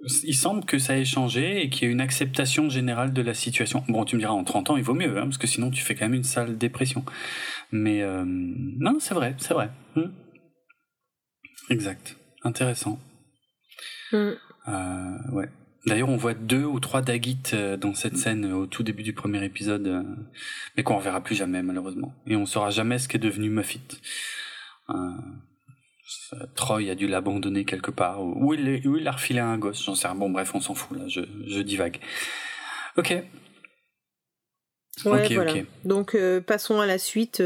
[0.00, 3.34] il semble que ça ait changé et qu'il y ait une acceptation générale de la
[3.34, 3.82] situation.
[3.88, 5.82] Bon, tu me diras, en 30 ans, il vaut mieux, hein, parce que sinon tu
[5.82, 7.04] fais quand même une sale dépression.
[7.72, 9.70] Mais euh, non, c'est vrai, c'est vrai.
[9.96, 10.10] Hmm.
[11.70, 12.16] Exact.
[12.44, 12.98] Intéressant.
[14.12, 14.32] Hmm.
[14.68, 15.48] Euh, ouais.
[15.86, 19.14] D'ailleurs, on voit deux ou trois Daggit euh, dans cette scène au tout début du
[19.14, 20.04] premier épisode,
[20.76, 22.14] mais qu'on ne reverra plus jamais, malheureusement.
[22.26, 23.80] Et on saura jamais ce qu'est devenu Muffit.
[26.54, 29.94] Troy a dû l'abandonner quelque part, ou il, il a refilé à un gosse, j'en
[29.94, 30.16] sais rien.
[30.16, 32.00] Bon, bref, on s'en fout, là, je, je divague.
[32.96, 33.22] Ok.
[35.04, 35.54] Ouais, voilà.
[35.84, 37.42] Donc euh, passons à la suite.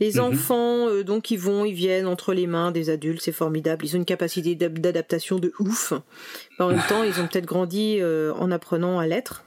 [0.00, 0.20] Les mhm.
[0.20, 3.84] enfants, euh, donc ils vont, ils viennent entre les mains des adultes, c'est formidable.
[3.84, 5.92] Ils ont une capacité d'adaptation de ouf.
[6.58, 9.44] En même temps, ils ont peut-être grandi euh, en apprenant à l'être.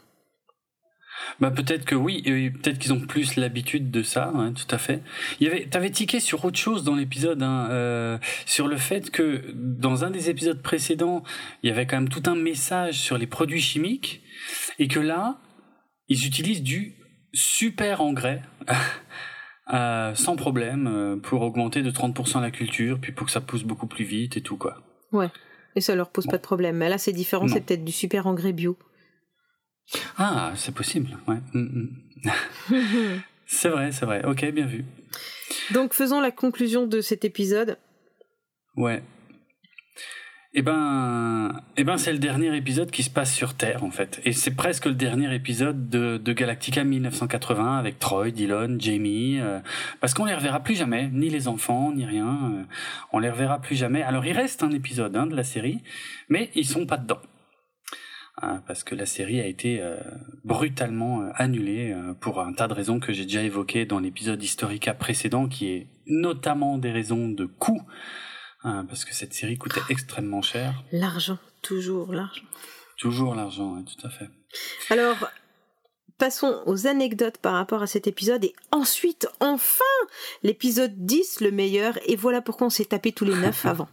[1.39, 5.01] Bah peut-être que oui, peut-être qu'ils ont plus l'habitude de ça, hein, tout à fait.
[5.39, 9.11] Il y avait, t'avais tiqué sur autre chose dans l'épisode, hein, euh, sur le fait
[9.11, 11.23] que dans un des épisodes précédents,
[11.63, 14.21] il y avait quand même tout un message sur les produits chimiques,
[14.79, 15.39] et que là,
[16.07, 16.95] ils utilisent du
[17.33, 18.41] super engrais.
[19.73, 23.63] Euh, sans problème euh, pour augmenter de 30% la culture, puis pour que ça pousse
[23.63, 24.77] beaucoup plus vite et tout quoi.
[25.11, 25.31] Ouais,
[25.75, 26.77] et ça leur pose pas de problème.
[26.77, 28.77] Mais là c'est différent, c'est peut-être du super engrais bio.
[30.17, 31.37] Ah, c'est possible, ouais.
[31.53, 31.89] Mm,
[32.23, 32.31] mm.
[33.45, 34.23] c'est vrai, c'est vrai.
[34.25, 34.85] Ok, bien vu.
[35.73, 37.77] Donc faisons la conclusion de cet épisode.
[38.75, 39.03] Ouais.
[40.57, 44.21] Eh ben, eh ben, c'est le dernier épisode qui se passe sur Terre en fait,
[44.23, 49.59] et c'est presque le dernier épisode de, de Galactica 1980 avec Troy, Dillon, Jamie, euh,
[49.99, 52.39] parce qu'on les reverra plus jamais, ni les enfants, ni rien.
[52.53, 52.63] Euh,
[53.11, 54.01] on les reverra plus jamais.
[54.01, 55.81] Alors il reste un épisode hein, de la série,
[56.29, 57.19] mais ils sont pas dedans.
[58.41, 59.95] Hein, parce que la série a été euh,
[60.43, 64.43] brutalement euh, annulée euh, pour un tas de raisons que j'ai déjà évoquées dans l'épisode
[64.43, 67.81] Historica précédent, qui est notamment des raisons de coût,
[68.63, 70.83] hein, parce que cette série coûtait extrêmement cher.
[70.91, 72.43] L'argent, toujours l'argent.
[72.97, 74.29] Toujours l'argent, tout à fait.
[74.89, 75.29] Alors,
[76.17, 79.83] passons aux anecdotes par rapport à cet épisode et ensuite, enfin,
[80.43, 83.87] l'épisode 10, le meilleur, et voilà pourquoi on s'est tapé tous les neuf avant.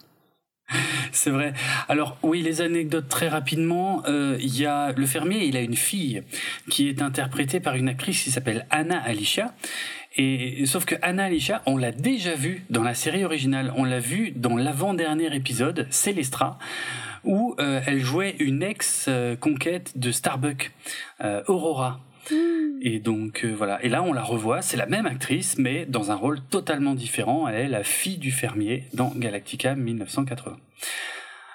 [1.12, 1.52] C'est vrai.
[1.88, 4.02] Alors oui, les anecdotes très rapidement.
[4.06, 6.22] Euh, il y a le fermier, il a une fille
[6.70, 9.54] qui est interprétée par une actrice qui s'appelle Anna Alicia.
[10.16, 13.72] Et sauf que Anna Alicia, on l'a déjà vue dans la série originale.
[13.76, 16.58] On l'a vue dans l'avant-dernier épisode, Célestra,
[17.24, 20.72] où euh, elle jouait une ex-conquête de Starbuck,
[21.24, 22.00] euh, Aurora.
[22.30, 22.78] Hmm.
[22.82, 23.82] Et donc euh, voilà.
[23.84, 24.62] Et là, on la revoit.
[24.62, 27.48] C'est la même actrice, mais dans un rôle totalement différent.
[27.48, 30.56] Elle est la fille du fermier dans Galactica 1980.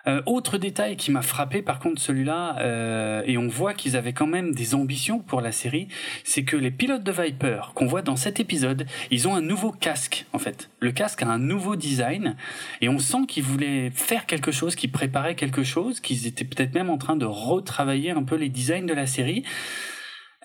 [0.08, 4.14] Euh, autre détail qui m'a frappé, par contre, celui-là, euh, et on voit qu'ils avaient
[4.14, 5.90] quand même des ambitions pour la série,
[6.24, 9.72] c'est que les pilotes de Viper qu'on voit dans cet épisode, ils ont un nouveau
[9.72, 10.70] casque, en fait.
[10.80, 12.38] Le casque a un nouveau design,
[12.80, 16.74] et on sent qu'ils voulaient faire quelque chose, qu'ils préparaient quelque chose, qu'ils étaient peut-être
[16.74, 19.44] même en train de retravailler un peu les designs de la série.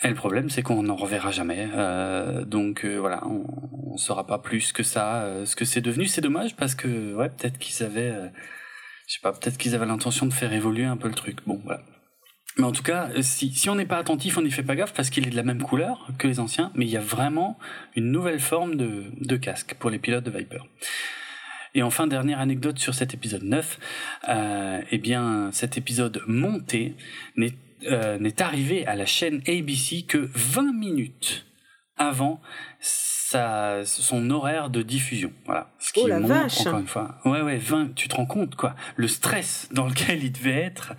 [0.04, 1.68] Et le problème, c'est qu'on n'en reverra jamais.
[1.74, 5.80] Euh, donc euh, voilà, on ne saura pas plus que ça, euh, ce que c'est
[5.80, 6.06] devenu.
[6.06, 8.28] C'est dommage parce que ouais, peut-être qu'ils avaient, euh,
[9.06, 11.38] je sais pas, peut-être qu'ils avaient l'intention de faire évoluer un peu le truc.
[11.46, 11.82] Bon, voilà.
[12.58, 14.92] Mais en tout cas, si, si on n'est pas attentif, on n'y fait pas gaffe
[14.92, 17.58] parce qu'il est de la même couleur que les anciens, mais il y a vraiment
[17.96, 20.62] une nouvelle forme de, de casque pour les pilotes de Viper.
[21.74, 23.78] Et enfin, dernière anecdote sur cet épisode 9,
[24.28, 26.94] euh, eh bien, cet épisode monté
[27.36, 27.54] n'est
[27.86, 31.46] euh, n'est arrivé à la chaîne ABC que 20 minutes
[31.96, 32.40] avant
[32.80, 35.32] sa, son horaire de diffusion.
[35.46, 35.70] Voilà.
[35.78, 36.60] Ce qui oh la montre, vache.
[36.66, 37.18] encore une fois.
[37.24, 38.74] Ouais, ouais, 20, tu te rends compte, quoi.
[38.96, 40.94] Le stress dans lequel il devait être.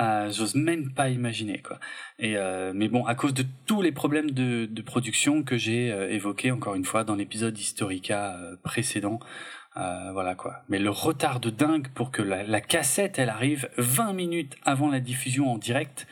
[0.00, 1.78] Euh, J'ose même pas imaginer quoi.
[2.18, 5.90] Et euh, mais bon, à cause de tous les problèmes de, de production que j'ai
[5.90, 9.20] euh, évoqués encore une fois dans l'épisode Historica précédent,
[9.76, 10.62] euh, voilà quoi.
[10.68, 14.90] Mais le retard de dingue pour que la, la, cassette elle arrive 20 minutes avant
[14.90, 16.06] la diffusion en direct,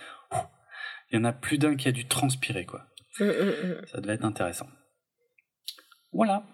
[1.11, 2.87] il y en a plus d'un qui a dû transpirer quoi.
[3.21, 4.69] Mmh, mmh, Ça devait être intéressant.
[6.13, 6.45] Voilà.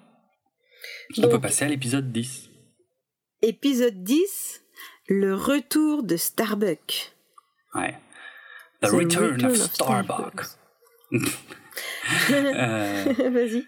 [1.16, 2.48] Donc, On peut passer à l'épisode 10.
[3.42, 4.62] Épisode 10,
[5.08, 7.12] le retour de Starbuck.
[7.74, 7.98] Ouais.
[8.82, 10.42] The, The return, return, of, of Starbuck.
[12.30, 13.12] euh...
[13.30, 13.66] Vas-y.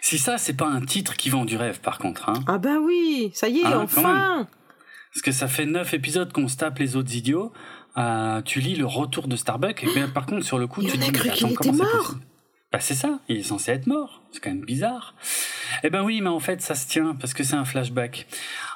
[0.00, 2.28] Si ça, c'est pas un titre qui vend du rêve, par contre.
[2.28, 2.44] Hein.
[2.46, 4.46] Ah bah oui, ça y est, hein, enfin
[5.12, 7.52] Parce que ça fait neuf épisodes qu'on se tape les autres idiots.
[7.96, 10.90] Euh, tu lis le retour de Starbuck, et bien par contre, sur le coup, tu
[10.92, 12.14] a dis, cru mais qu'il attends, était mort.
[12.74, 14.20] Bah c'est ça, il est censé être mort.
[14.32, 15.14] C'est quand même bizarre.
[15.84, 18.26] Eh ben oui, mais en fait, ça se tient, parce que c'est un flashback.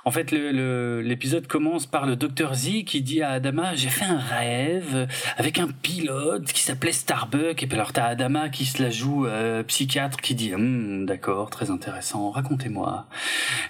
[0.05, 4.05] En fait, l'épisode le, commence par le docteur Z qui dit à Adama, j'ai fait
[4.05, 8.81] un rêve avec un pilote qui s'appelait Starbuck, et puis alors t'as Adama qui se
[8.81, 13.09] la joue euh, psychiatre, qui dit, Hum, d'accord, très intéressant, racontez-moi.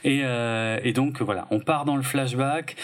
[0.04, 2.76] Et, euh, et donc voilà, on part dans le flashback,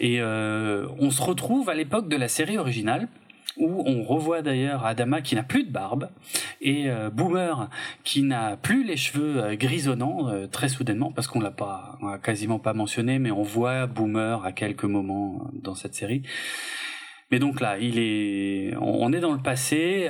[0.00, 3.08] et euh, on se retrouve à l'époque de la série originale,
[3.56, 6.10] où on revoit d'ailleurs Adama qui n'a plus de barbe
[6.60, 7.68] et euh, Boomer
[8.04, 12.58] qui n'a plus les cheveux euh, grisonnants euh, très soudainement parce qu'on l'a pas quasiment
[12.58, 16.22] pas mentionné mais on voit Boomer à quelques moments dans cette série.
[17.30, 20.08] Mais donc là, il est, on est dans le passé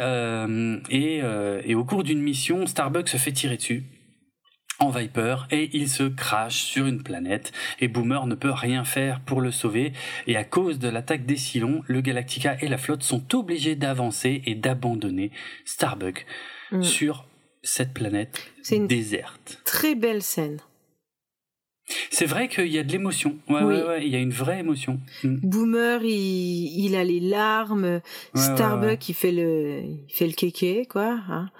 [0.88, 1.20] et,
[1.64, 3.84] et au cours d'une mission, Starbuck se fait tirer dessus
[4.80, 9.20] en Viper et il se crache sur une planète et Boomer ne peut rien faire
[9.20, 9.92] pour le sauver
[10.26, 14.42] et à cause de l'attaque des Cylons, le Galactica et la flotte sont obligés d'avancer
[14.46, 15.30] et d'abandonner
[15.64, 16.26] Starbuck
[16.72, 16.82] Mm.
[16.84, 17.24] sur
[17.62, 19.60] cette planète une déserte.
[19.64, 20.58] Très belle scène.
[22.10, 23.36] C'est vrai qu'il y a de l'émotion.
[23.48, 23.74] Ouais, Oui.
[23.74, 25.00] ouais, ouais, il y a une vraie émotion.
[25.24, 25.36] Mm.
[25.42, 28.00] Boomer, il, il a les larmes.
[28.36, 31.18] Starbuck, il fait le, il fait le kéké, quoi.
[31.28, 31.50] Hein.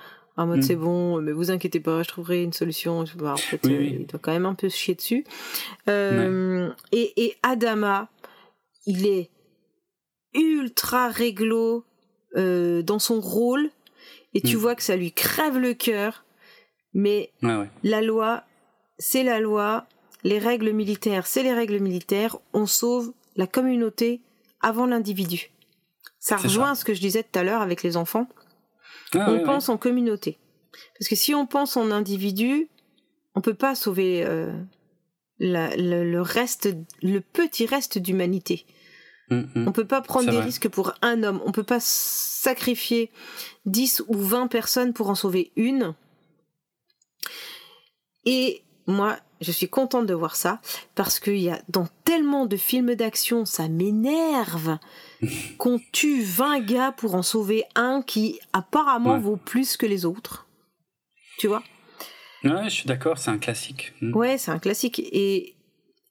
[0.40, 0.62] En mode Mm.
[0.62, 3.04] c'est bon, mais vous inquiétez pas, je trouverai une solution.
[3.16, 3.96] Bah, en fait, Oui, euh, oui.
[4.00, 5.24] il doit quand même un peu se chier dessus.
[5.88, 8.08] Euh, et, et Adama,
[8.86, 9.30] il est
[10.34, 11.84] ultra réglo
[12.36, 13.70] euh, dans son rôle,
[14.34, 14.60] et tu Mm.
[14.60, 16.24] vois que ça lui crève le cœur.
[16.94, 17.68] Mais Ouais, ouais.
[17.82, 18.44] la loi,
[18.98, 19.86] c'est la loi.
[20.22, 22.38] Les règles militaires, c'est les règles militaires.
[22.52, 24.20] On sauve la communauté
[24.60, 25.50] avant l'individu.
[26.18, 26.80] Ça rejoint ça.
[26.80, 28.28] ce que je disais tout à l'heure avec les enfants.
[29.14, 29.44] Ah, on ouais, ouais.
[29.44, 30.38] pense en communauté.
[30.98, 32.68] Parce que si on pense en individu,
[33.34, 34.52] on peut pas sauver euh,
[35.38, 36.68] la- le, le reste,
[37.02, 38.66] le petit reste d'humanité.
[39.30, 39.68] Mm, mm.
[39.68, 40.44] On peut pas prendre des vrai.
[40.44, 41.40] risques pour un homme.
[41.44, 43.10] On peut pas sacrifier
[43.66, 45.94] 10 ou 20 personnes pour en sauver une.
[48.24, 50.60] Et moi, je suis contente de voir ça
[50.94, 54.78] parce qu'il y a dans tellement de films d'action, ça m'énerve
[55.58, 59.20] qu'on tue 20 gars pour en sauver un qui apparemment Ouais.
[59.20, 60.46] vaut plus que les autres.
[61.38, 61.62] Tu vois?
[62.44, 63.92] Ouais, je suis d'accord, c'est un classique.
[64.00, 64.14] Mm.
[64.16, 64.98] Ouais, c'est un classique.
[64.98, 65.56] Et,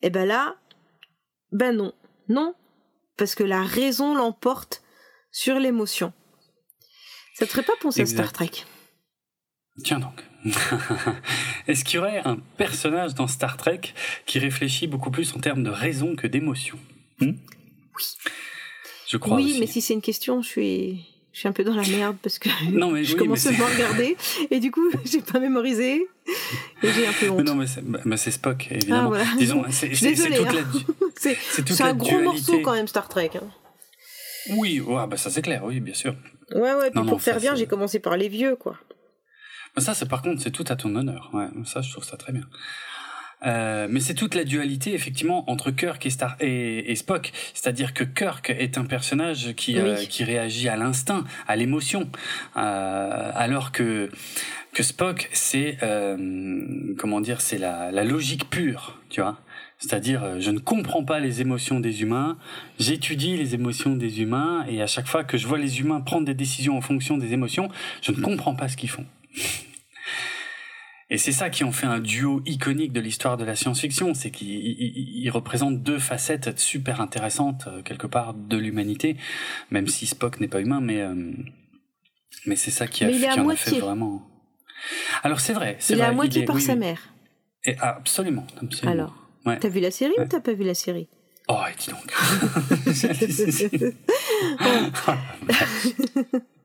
[0.01, 0.55] et ben là,
[1.51, 1.93] ben non.
[2.27, 2.53] Non.
[3.17, 4.81] Parce que la raison l'emporte
[5.31, 6.13] sur l'émotion.
[7.35, 8.31] Ça te ferait pas penser à Star.
[8.33, 8.51] Trek?
[9.83, 10.23] Tiens donc.
[11.67, 13.81] Est-ce qu'il y aurait un personnage dans Star Trek
[14.25, 16.77] qui réfléchit beaucoup plus en termes de raison que d'émotion?
[17.19, 17.31] Hmm?
[17.95, 18.03] Oui.
[19.09, 19.59] Je crois Oui, aussi.
[19.59, 22.39] mais si c'est une question, je suis, je suis un peu dans la merde parce
[22.39, 24.15] que Non, mais je oui, commence mais à regarder
[24.51, 26.07] et du coup, j'ai pas mémorisé
[26.83, 27.45] et j'ai un peu Mais honte.
[27.45, 29.01] non, mais c'est bah, Spock, évidemment.
[29.05, 29.25] Ah, voilà.
[29.37, 31.87] Disons, c'est c'est- toute la.
[31.87, 32.23] Un gros dualité.
[32.23, 33.31] morceau quand même, Star Trek.
[33.35, 33.47] hein.
[34.51, 36.15] Oui, ouais, bah ça c'est clair, oui, bien sûr.
[36.55, 38.77] Ouais, ouais, puis Non, non, pour faire ça, bien, j'ai commencé par les vieux, quoi.
[39.77, 41.29] Ça, c'est par contre, c'est tout à ton honneur.
[41.33, 42.43] Ouais, ça, je trouve ça très bien.
[43.45, 48.03] Euh, mais c'est toute la dualité effectivement entre Kirk et, Star et, Spock, c'est-à-dire que
[48.03, 52.09] Kirk est un personnage qui euh, qui réagit à l'instinct, à l'émotion,
[52.57, 54.09] euh, alors que
[54.73, 55.77] que Spock c'est
[56.97, 59.39] comment dire, c'est la, la logique pure, tu vois.
[59.81, 62.37] C'est-à-dire, je ne comprends pas les émotions des humains,
[62.79, 66.25] j'étudie les émotions des humains, et à chaque fois que je vois les humains prendre
[66.25, 67.69] des décisions en fonction des émotions,
[68.01, 69.05] je ne comprends pas ce qu'ils font.
[71.11, 74.29] Et c'est ça qui en fait un duo iconique de l'histoire de la science-fiction, c'est
[74.29, 79.17] qu'il représente deux facettes super intéressantes euh, quelque part de l'humanité,
[79.71, 81.15] même si Spock n'est pas humain, mais euh,
[82.45, 84.21] mais c'est ça qui a, qui en a fait vraiment.
[85.23, 87.01] Alors c'est vrai, c'est Il est à moitié par sa mère.
[87.65, 88.91] Et, absolument, absolument.
[88.91, 91.07] Alors, t'as vu la série ou t'as pas vu la série?
[91.47, 92.13] Oh, dis donc.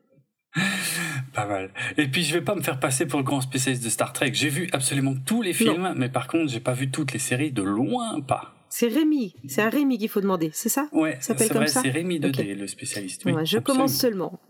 [1.34, 1.70] Pas mal.
[1.96, 4.32] Et puis je vais pas me faire passer pour le grand spécialiste de Star Trek.
[4.34, 7.52] J'ai vu absolument tous les films, mais par contre j'ai pas vu toutes les séries
[7.52, 8.54] de loin pas.
[8.68, 10.88] C'est Rémi, c'est à Rémi qu'il faut demander, c'est ça?
[10.90, 13.24] Ouais, c'est vrai, c'est Rémi de le spécialiste.
[13.24, 14.40] Oui, je commence seulement.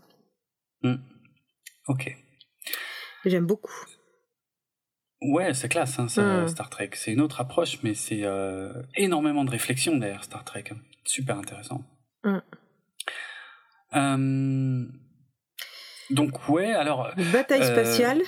[0.81, 0.95] Hmm.
[1.87, 2.15] Ok.
[3.25, 3.73] J'aime beaucoup.
[5.21, 6.47] Ouais, c'est classe, hein, hmm.
[6.47, 6.91] Star Trek.
[6.93, 10.65] C'est une autre approche, mais c'est euh, énormément de réflexion derrière Star Trek.
[11.03, 11.83] Super intéressant.
[12.23, 12.37] Mm.
[13.95, 14.85] Euh,
[16.09, 17.11] donc ouais, alors.
[17.31, 18.21] Bataille euh, spatiale.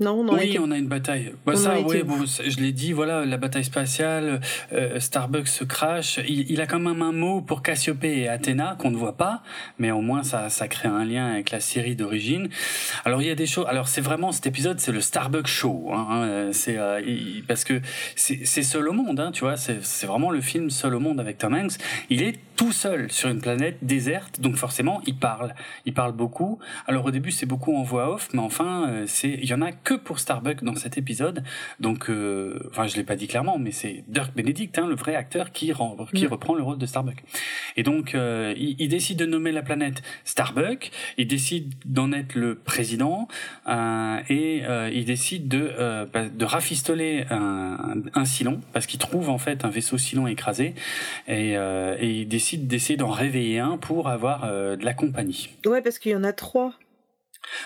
[0.00, 1.32] Non, oui, on a une bataille.
[1.46, 4.40] Bah, ça, oui, bon, je l'ai dit, voilà, la bataille spatiale,
[4.72, 6.18] euh, Starbucks se crash.
[6.26, 9.42] Il, a quand même un mot pour Cassiopée et Athéna qu'on ne voit pas,
[9.78, 12.48] mais au moins ça, ça crée un lien avec la série d'origine.
[13.04, 13.66] Alors il y a des choses.
[13.68, 15.90] Alors c'est vraiment cet épisode, c'est le Starbucks show.
[15.92, 17.00] Hein, hein c'est euh,
[17.46, 17.80] parce que
[18.16, 19.56] c'est seul au monde, hein, tu vois.
[19.56, 21.74] C'est vraiment le film seul au monde avec Tom Hanks.
[22.10, 25.54] Il est tout seul sur une planète déserte, donc forcément il parle.
[25.84, 26.58] Il parle beaucoup.
[26.86, 29.62] Alors au début c'est beaucoup en voix off, mais enfin euh, c'est il y en
[29.62, 31.42] a que pour Starbucks dans cet épisode.
[31.80, 35.14] Donc, euh, enfin, je l'ai pas dit clairement, mais c'est Dirk Benedict, hein, le vrai
[35.14, 35.72] acteur, qui,
[36.14, 37.22] qui reprend le rôle de Starbuck.
[37.76, 40.90] Et donc, euh, il, décide de nommer la planète Starbuck.
[41.18, 43.28] Il décide d'en être le président
[43.68, 45.72] euh, et il décide de
[46.12, 50.74] bah, de rafistoler un, un Silon parce qu'il trouve en fait un vaisseau Silon écrasé
[51.28, 55.50] et, et il décide d'essayer d'en réveiller un pour avoir de la compagnie.
[55.64, 56.74] Ouais, parce qu'il y en a trois.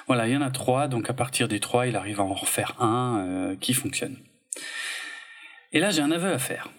[0.06, 2.34] Voilà, il y en a trois, donc à partir des trois, il arrive à en
[2.34, 4.16] refaire un euh, qui fonctionne.
[5.72, 6.70] Et là, j'ai un aveu à faire.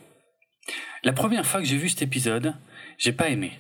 [1.04, 2.56] La première fois que j'ai vu cet épisode,
[2.98, 3.60] j'ai pas aimé.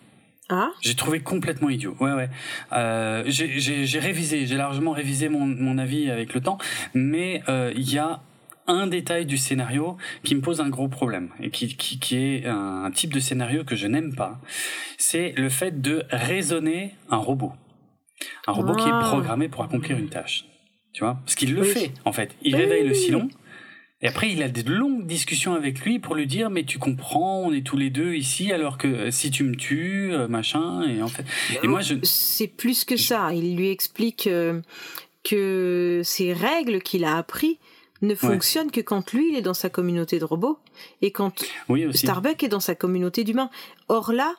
[0.49, 0.69] Ah?
[0.81, 1.95] J'ai trouvé complètement idiot.
[1.99, 2.29] Ouais, ouais.
[2.71, 6.57] Euh, j'ai révisé, j'ai largement révisé mon, mon, avis avec le temps,
[6.93, 8.21] mais euh, il y a
[8.65, 12.45] un détail du scénario qui me pose un gros problème et qui, qui, qui est
[12.45, 14.39] un type de scénario que je n'aime pas.
[14.97, 17.53] C'est le fait de raisonner un robot.
[18.47, 20.45] Un robot qui est programmé pour accomplir une tâche.
[20.93, 21.19] Tu vois?
[21.23, 22.35] Parce qu'il le fait, en fait.
[22.41, 23.29] Il réveille le Silon.
[24.01, 27.39] Et après, il a des longues discussions avec lui pour lui dire, mais tu comprends,
[27.39, 30.83] on est tous les deux ici, alors que euh, si tu me tues, euh, machin,
[30.83, 31.25] et en fait.
[31.63, 31.95] Et moi, je.
[32.03, 33.33] C'est plus que ça.
[33.33, 34.61] Il lui explique euh,
[35.23, 37.57] que ces règles qu'il a appris
[38.03, 40.59] ne fonctionnent que quand lui, il est dans sa communauté de robots
[41.01, 41.43] et quand
[41.91, 43.49] Starbuck est dans sa communauté d'humains.
[43.87, 44.35] Or là,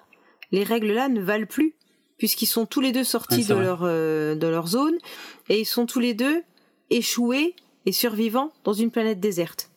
[0.52, 1.74] les règles là ne valent plus
[2.18, 4.96] puisqu'ils sont tous les deux sortis de leur euh, de leur zone
[5.48, 6.42] et ils sont tous les deux
[6.90, 7.54] échoués
[7.86, 9.70] et survivants dans une planète déserte.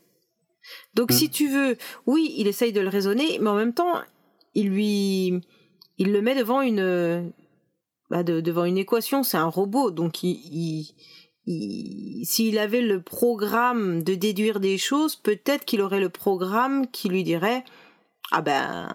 [0.95, 1.13] Donc mm.
[1.13, 4.01] si tu veux, oui, il essaye de le raisonner, mais en même temps,
[4.53, 5.41] il lui
[5.97, 7.31] il le met devant une
[8.09, 10.93] bah devant une équation, c'est un robot, donc il,
[11.45, 17.07] il, s'il avait le programme de déduire des choses, peut-être qu'il aurait le programme qui
[17.07, 17.63] lui dirait
[18.31, 18.93] ah ben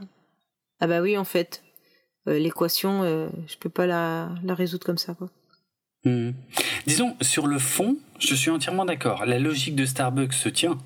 [0.81, 1.63] ah ben oui en fait
[2.27, 5.17] l'équation, euh, je peux pas la, résoudre comme ça.
[6.05, 6.31] Hmm.
[6.87, 9.27] Disons, sur le fond, je suis entièrement d'accord.
[9.27, 10.79] La logique de Starbucks se tient.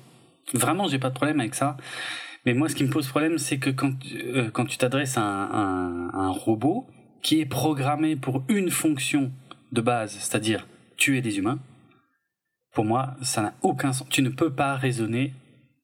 [0.53, 1.77] Vraiment, j'ai pas de problème avec ça.
[2.45, 5.21] Mais moi, ce qui me pose problème, c'est que quand, euh, quand tu t'adresses à
[5.21, 6.87] un, robot
[7.21, 9.31] qui est programmé pour une fonction
[9.71, 11.59] de base, c'est-à-dire tuer des humains,
[12.73, 14.07] pour moi, ça n'a aucun sens.
[14.09, 15.33] Tu ne peux pas raisonner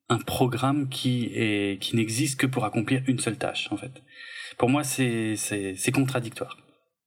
[0.10, 4.02] un programme qui est qui n'existe que pour accomplir une seule tâche, en fait
[4.58, 6.58] pour moi, c'est c'est contradictoire.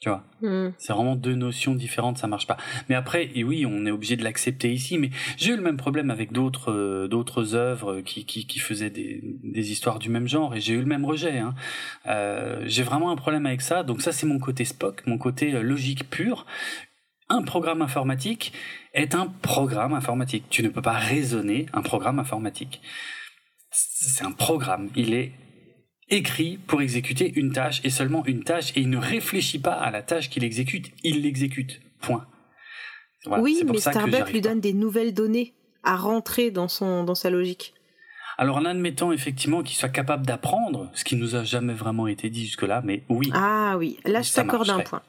[0.00, 0.72] Tu vois, hmm.
[0.78, 2.56] c'est vraiment deux notions différentes, ça marche pas.
[2.88, 4.96] Mais après, et oui, on est obligé de l'accepter ici.
[4.96, 8.88] Mais j'ai eu le même problème avec d'autres euh, d'autres œuvres qui, qui, qui faisaient
[8.88, 11.36] des, des histoires du même genre, et j'ai eu le même rejet.
[11.36, 11.54] Hein.
[12.06, 13.82] Euh, j'ai vraiment un problème avec ça.
[13.82, 16.46] Donc ça, c'est mon côté Spock, mon côté euh, logique pur.
[17.28, 18.54] Un programme informatique
[18.94, 20.44] est un programme informatique.
[20.48, 22.80] Tu ne peux pas raisonner un programme informatique.
[23.70, 24.88] C'est un programme.
[24.96, 25.32] Il est
[26.10, 29.90] écrit pour exécuter une tâche et seulement une tâche et il ne réfléchit pas à
[29.90, 31.80] la tâche qu'il exécute, il l'exécute.
[32.00, 32.26] Point.
[33.26, 37.74] oui, mais Starbucks lui donne des nouvelles données à rentrer dans son dans sa logique.
[38.38, 42.30] Alors en admettant effectivement qu'il soit capable d'apprendre, ce qui nous a jamais vraiment été
[42.30, 43.30] dit jusque-là, mais oui.
[43.34, 45.02] Ah oui, là je t'accorde un point.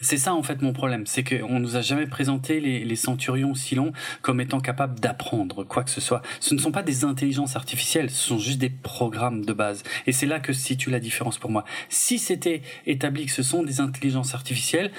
[0.00, 3.54] C'est ça en fait mon problème, c'est qu'on nous a jamais présenté les, les centurions
[3.54, 3.92] Silon
[4.22, 6.22] comme étant capables d'apprendre quoi que ce soit.
[6.38, 9.82] Ce ne sont pas des intelligences artificielles, ce sont juste des programmes de base.
[10.06, 11.64] Et c'est là que se situe la différence pour moi.
[11.88, 14.92] Si c'était établi que ce sont des intelligences artificielles,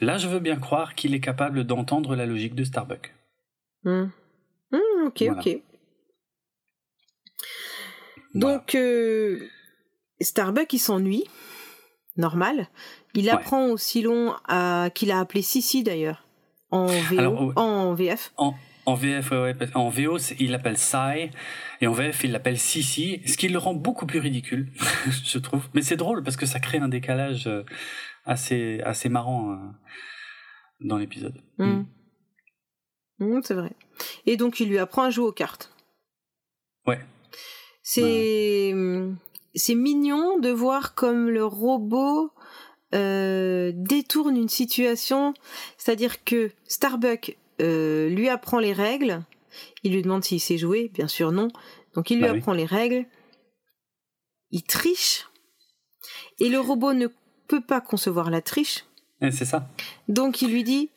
[0.00, 3.14] là je veux bien croire qu'il est capable d'entendre la logique de Starbuck.
[3.84, 4.06] Hmm.
[4.72, 5.60] Hmm, ok, ok.
[8.34, 9.48] Donc euh,
[10.20, 11.24] Starbuck il s'ennuie,
[12.16, 12.68] normal.
[13.16, 16.26] Il apprend au Silon à qu'il a appelé Sissi d'ailleurs
[16.70, 18.32] en VO, en VF.
[18.36, 18.54] En,
[18.86, 21.30] en VF, ouais, en VO, il l'appelle Sai,
[21.80, 24.68] et en VF, il l'appelle Sissi, ce qui le rend beaucoup plus ridicule,
[25.24, 25.68] je trouve.
[25.74, 27.62] Mais c'est drôle parce que ça crée un décalage euh,
[28.24, 29.56] assez, assez marrant euh,
[30.80, 31.40] dans l'épisode.
[31.58, 31.82] Mmh.
[33.18, 33.72] Mmh, c'est vrai.
[34.26, 35.72] Et donc, il lui apprend à jouer aux cartes.
[36.86, 37.00] Ouais.
[37.82, 38.74] C'est,
[39.54, 42.32] c'est mignon de voir comme le robot
[42.94, 45.34] euh, détourne une situation,
[45.76, 49.22] c'est-à-dire que Starbuck euh, lui apprend les règles,
[49.82, 51.48] il lui demande s'il sait jouer, bien sûr non,
[51.94, 53.06] donc il lui bah apprend les règles,
[54.50, 55.28] il triche,
[56.38, 57.08] et le robot ne
[57.48, 58.84] peut pas concevoir la triche.
[59.20, 59.68] C'est ça.
[60.08, 60.90] Donc il lui dit,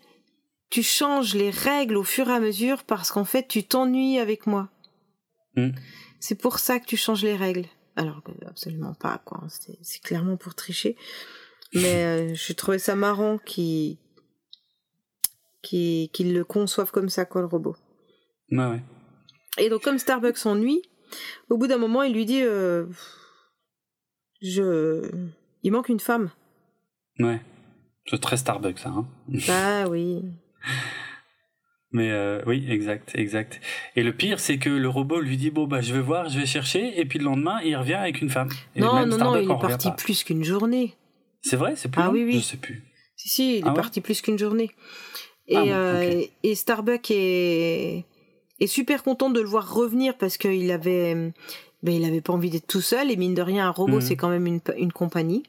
[0.70, 4.46] tu changes les règles au fur et à mesure parce qu'en fait tu t'ennuies avec
[4.46, 4.70] moi.
[5.56, 5.72] Hmm.
[6.20, 7.66] C'est pour ça que tu changes les règles.
[7.96, 9.44] Alors que absolument pas, quoi.
[9.82, 10.96] C'est clairement pour tricher.
[11.74, 13.98] Mais euh, je trouvais ça marrant qu'ils
[15.62, 17.76] qu le conçoivent comme ça, quoi, le robot.
[18.52, 18.82] Ouais, ouais.
[19.58, 20.82] Et donc, comme Starbucks s'ennuie,
[21.50, 22.86] au bout d'un moment, il lui dit euh,
[24.42, 25.10] Je.
[25.64, 26.32] Il manque une femme.
[27.20, 27.42] Ouais.
[28.10, 28.90] C'est très Starbucks, ça.
[28.90, 29.08] Hein
[29.48, 30.24] bah oui.
[31.92, 33.60] Mais euh, oui, exact, exact.
[33.96, 36.40] Et le pire, c'est que le robot lui dit bon bah je vais voir, je
[36.40, 38.50] vais chercher, et puis le lendemain, il revient avec une femme.
[38.76, 40.96] non, non, non, il est parti plus qu'une journée.
[41.42, 42.34] C'est vrai, c'est plus ah, oui, oui.
[42.40, 42.84] Je sais plus.
[43.16, 44.72] Si, si, il est ah parti plus qu'une journée.
[45.48, 48.06] Et, ah euh, et Starbuck est,
[48.60, 51.16] est super content de le voir revenir parce qu'il avait,
[51.84, 53.12] ben, il avait pas envie d'être tout seul.
[53.12, 54.02] Et mine de rien, un robot, mhm.
[54.02, 55.44] c'est quand même une, une compagnie.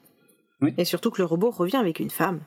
[0.62, 0.74] Oui.
[0.78, 2.40] Et surtout que le robot revient avec une femme.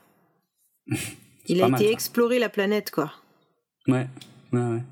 [1.46, 3.12] il a été explorer la planète, quoi.
[3.86, 4.06] Ouais,
[4.52, 4.82] ouais, ouais.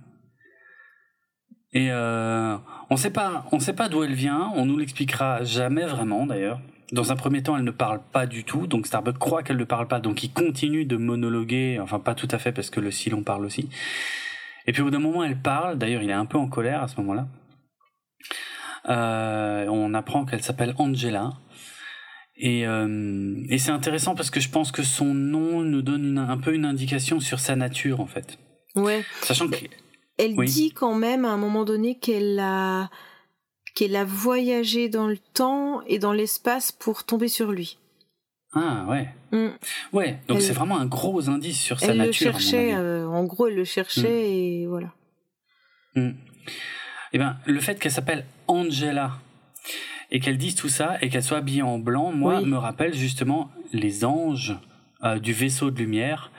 [1.74, 2.56] Et euh,
[2.90, 4.52] on sait pas, on sait pas d'où elle vient.
[4.54, 6.60] On nous l'expliquera jamais vraiment, d'ailleurs.
[6.93, 9.64] Dans un premier temps, elle ne parle pas du tout, donc Starbuck croit qu'elle ne
[9.64, 12.90] parle pas, donc il continue de monologuer, enfin pas tout à fait parce que le
[12.90, 13.70] Silon parle aussi.
[14.66, 16.82] Et puis au bout d'un moment, elle parle, d'ailleurs il est un peu en colère
[16.82, 17.28] à ce moment-là.
[18.90, 21.32] Euh, on apprend qu'elle s'appelle Angela.
[22.36, 26.36] Et, euh, et c'est intéressant parce que je pense que son nom nous donne un
[26.36, 28.39] peu une indication sur sa nature en fait.
[28.74, 29.02] Ouais.
[29.23, 29.56] Sachant que...
[30.19, 32.90] Elle dit quand même à un moment donné qu'elle a
[33.74, 37.78] qu'elle a voyagé dans le temps et dans l'espace pour tomber sur lui.
[38.55, 39.09] Ah ouais.
[39.32, 39.49] Mm.
[39.93, 42.32] Ouais, donc c'est vraiment un gros indice sur sa nature.
[42.32, 44.35] Le cherchait, euh, en gros, elle le cherchait mm.
[44.35, 44.93] et voilà.
[45.94, 46.11] Mm.
[47.15, 49.19] Eh ben, le fait qu'elle s'appelle Angela
[50.11, 53.51] et qu'elle dise tout ça et qu'elle soit habillée en blanc, moi, me rappelle justement
[53.73, 54.57] les anges
[55.03, 56.31] euh, du vaisseau de lumière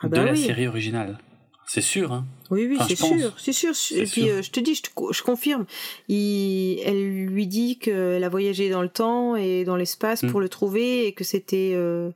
[0.00, 1.18] ah de bah la série originale.
[1.68, 3.74] C'est sûr, hein Oui, oui, c'est sûr, c'est sûr.
[3.94, 4.80] Et puis, euh, je te dis, je,
[5.12, 5.66] je confirme.
[6.08, 10.44] Il, elle lui dit qu'elle a voyagé dans le temps et dans l'espace pour mm.
[10.44, 12.10] le trouver et que c'était, euh,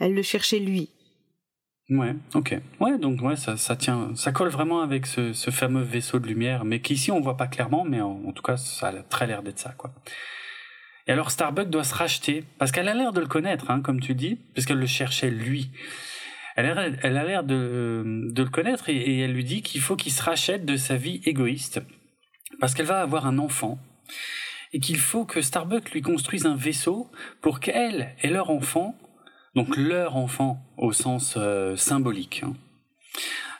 [0.00, 0.88] elle le cherchait lui.
[1.90, 2.58] Ouais, ok.
[2.80, 6.26] Ouais, donc ouais, ça, ça tient, ça colle vraiment avec ce, ce fameux vaisseau de
[6.26, 9.42] lumière, mais qu'ici on voit pas clairement, mais en, tout cas, ça a très l'air
[9.42, 9.92] d'être ça, quoi.
[11.06, 14.00] Et alors Starbuck doit se racheter parce qu'elle a l'air de le connaître, hein, comme
[14.00, 15.70] tu dis, puisqu'elle le cherchait lui
[16.56, 20.22] elle a, l'air de, de, le connaître et, elle lui dit qu'il faut qu'il se
[20.22, 21.80] rachète de sa vie égoïste
[22.60, 23.78] parce qu'elle va avoir un enfant
[24.72, 27.10] et qu'il faut que Starbuck lui construise un vaisseau
[27.40, 28.96] pour qu'elle et leur enfant,
[29.54, 32.54] donc leur enfant au sens euh, symbolique, hein,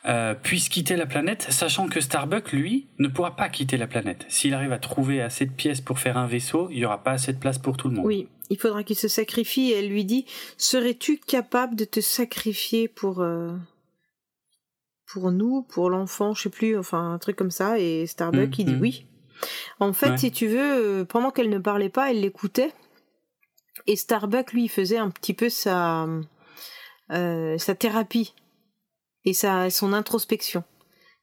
[0.07, 4.27] euh, puissent quitter la planète, sachant que Starbuck, lui, ne pourra pas quitter la planète.
[4.29, 7.13] S'il arrive à trouver assez de pièces pour faire un vaisseau, il n'y aura pas
[7.13, 8.07] assez de place pour tout le monde.
[8.07, 10.27] Oui, il faudra qu'il se sacrifie et elle lui dit
[10.59, 13.21] Serais-tu capable de te sacrifier pour.
[13.21, 13.53] Euh,
[15.07, 18.55] pour nous, pour l'enfant, je sais plus, enfin un truc comme ça, et Starbuck, mmh,
[18.61, 18.81] il dit mmh.
[18.81, 19.07] oui.
[19.79, 22.73] En fait, si tu veux, euh, pendant qu'elle ne parlait pas, elle l'écoutait,
[23.87, 26.09] et Starbuck, lui, faisait un petit peu sa,
[27.11, 28.35] euh, sa thérapie
[29.25, 30.65] et sa, son introspection.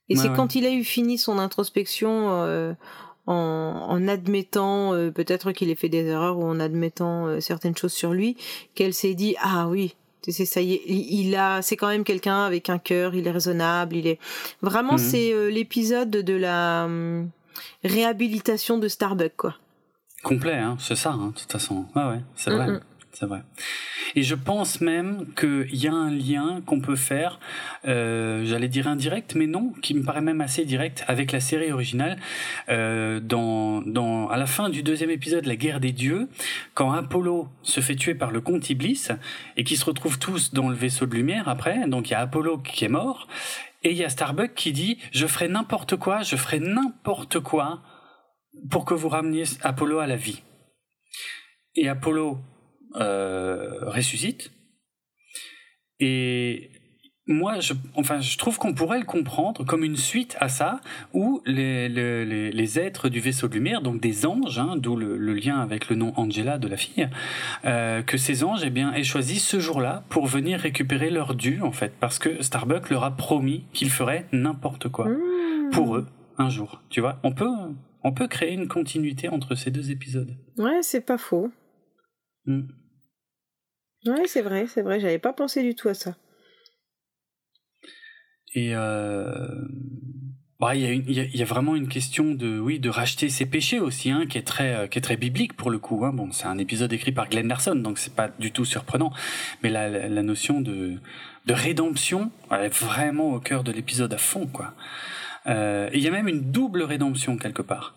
[0.09, 2.75] Et c'est quand il a eu fini son introspection
[3.27, 7.93] en, admettant euh, peut-être qu'il ait fait des erreurs ou en admettant euh, certaines choses
[7.93, 8.37] sur lui,
[8.75, 9.95] qu'elle s'est dit ah oui,
[10.27, 13.31] c'est ça y est, il, a, c'est quand même quelqu'un avec un cœur, il est
[13.31, 14.19] raisonnable, il est
[14.61, 14.99] vraiment mhm.
[14.99, 16.87] c'est euh, l'épisode de la
[17.83, 19.55] réhabilitation de Starbucks, quoi.
[20.23, 21.85] Complet, hein, c'est ça, hein, de toute façon.
[21.95, 22.79] Ouais, ouais, c'est vrai.
[23.13, 23.41] C'est vrai.
[24.15, 27.39] Et je pense même qu'il y a un lien qu'on peut faire,
[27.85, 31.71] euh, j'allais dire indirect, mais non, qui me paraît même assez direct avec la série
[31.71, 32.17] originale.
[32.69, 36.29] Euh, dans, à la fin du deuxième épisode, La guerre des dieux,
[36.73, 39.09] quand Apollo se fait tuer par le comte Iblis
[39.57, 42.19] et qui se retrouvent tous dans le vaisseau de lumière après, donc il y a
[42.21, 43.27] Apollo qui est mort
[43.83, 47.81] et il y a Starbuck qui dit je ferai n'importe quoi, je ferai n'importe quoi
[48.69, 50.41] pour que vous rameniez Apollo à la vie.
[51.75, 52.39] Et Apollo
[52.95, 54.51] ressuscite.
[55.99, 56.71] Et
[57.27, 60.81] moi, je, enfin, je trouve qu'on pourrait le comprendre comme une suite à ça,
[61.13, 65.33] où les, les, les êtres du vaisseau de lumière, donc des anges, hein, d'où le,
[65.33, 67.09] lien avec le nom Angela de la fille,
[67.65, 71.61] euh, que ces anges, eh bien, aient choisi ce jour-là pour venir récupérer leur dû,
[71.61, 75.69] en fait, parce que Starbuck leur a promis qu'il ferait n'importe quoi mmh.
[75.71, 76.07] pour eux
[76.37, 76.81] un jour.
[76.89, 77.49] Tu vois, on peut,
[78.03, 80.35] on peut créer une continuité entre ces deux épisodes.
[80.57, 81.51] Ouais, c'est pas faux.
[82.45, 82.61] Mmh.
[84.07, 86.15] Ouais, c'est vrai, c'est vrai, j'avais pas pensé du tout à ça.
[88.53, 89.31] Et euh...
[90.59, 93.45] bah, il, y a il, y a, vraiment une question de oui de racheter ses
[93.45, 96.03] péchés aussi, hein, qui est très euh, qui est très biblique pour le coup.
[96.03, 96.11] Hein.
[96.13, 99.13] Bon, c'est un épisode écrit par Glenn Larson, donc c'est pas du tout surprenant.
[99.63, 100.97] Mais la, la, notion de
[101.45, 104.73] de rédemption elle est vraiment au cœur de l'épisode à fond, quoi.
[105.47, 107.95] Euh, il y a même une double rédemption quelque part.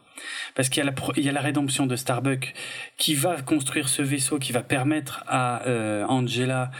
[0.54, 2.54] Parce qu'il y, a la, il y a la rédemption de Starbuck
[2.96, 6.70] qui va construire ce vaisseau qui va permettre à euh, Angela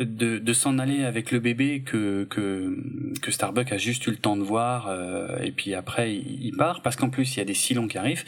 [0.00, 2.76] de, de s'en aller avec le bébé que, que,
[3.20, 6.56] que Starbuck a juste eu le temps de voir euh, et puis après il, il
[6.56, 8.24] part parce qu'en plus il y a des silons qui arrivent.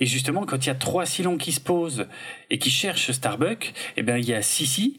[0.00, 2.06] Et justement, quand il y a trois silons qui se posent
[2.48, 4.98] et qui cherchent Starbuck, eh bien, il y a Sissi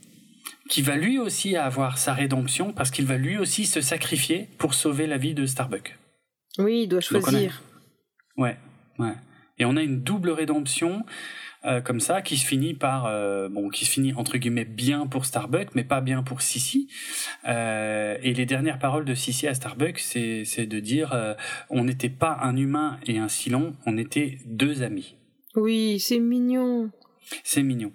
[0.70, 4.74] qui va lui aussi avoir sa rédemption parce qu'il va lui aussi se sacrifier pour
[4.76, 5.98] sauver la vie de Starbuck.
[6.58, 7.62] Oui, il doit choisir.
[8.38, 8.58] Ouais,
[9.00, 9.16] ouais.
[9.60, 11.06] Et on a une double rédemption
[11.64, 15.06] euh, comme ça qui se finit par euh, bon qui se finit entre guillemets bien
[15.06, 16.88] pour Starbuck mais pas bien pour Sissi
[17.48, 21.36] euh, et les dernières paroles de Sissi à Starbuck c'est c'est de dire
[21.70, 25.18] on n'était pas un humain et un silon on était deux amis
[25.56, 26.90] oui c'est mignon
[27.44, 27.92] c'est mignon.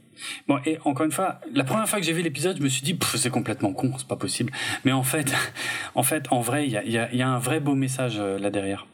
[0.48, 2.82] Bon, et encore une fois, la première fois que j'ai vu l'épisode, je me suis
[2.82, 4.52] dit, c'est complètement con, c'est pas possible.
[4.84, 5.32] Mais en fait,
[5.94, 8.86] en fait, en vrai, il y a, un vrai beau message là derrière.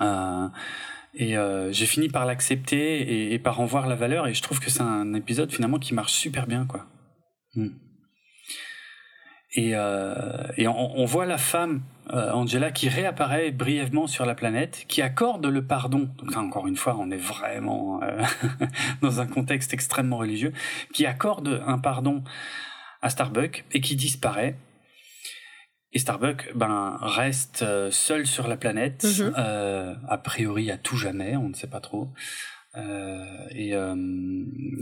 [0.00, 0.48] Euh,
[1.14, 4.26] et euh, j'ai fini par l'accepter et, par en voir la valeur.
[4.26, 6.86] Et je trouve que c'est un épisode finalement qui marche super bien, quoi.
[7.54, 7.68] Mm.
[9.52, 11.82] Et, euh, et on, voit la femme
[12.12, 16.08] euh, Angela qui réapparaît brièvement sur la planète, qui accorde le pardon.
[16.18, 18.22] Donc là, encore une fois, on est vraiment euh,
[19.02, 20.52] dans un contexte extrêmement religieux,
[20.92, 22.22] qui accorde un pardon
[23.02, 24.56] à Starbuck et qui disparaît.
[25.92, 29.32] Et Starbuck ben, reste euh, seul sur la planète, mm -hmm.
[29.38, 32.08] euh, a priori à tout jamais, on ne sait pas trop.
[32.78, 33.96] Euh, et euh,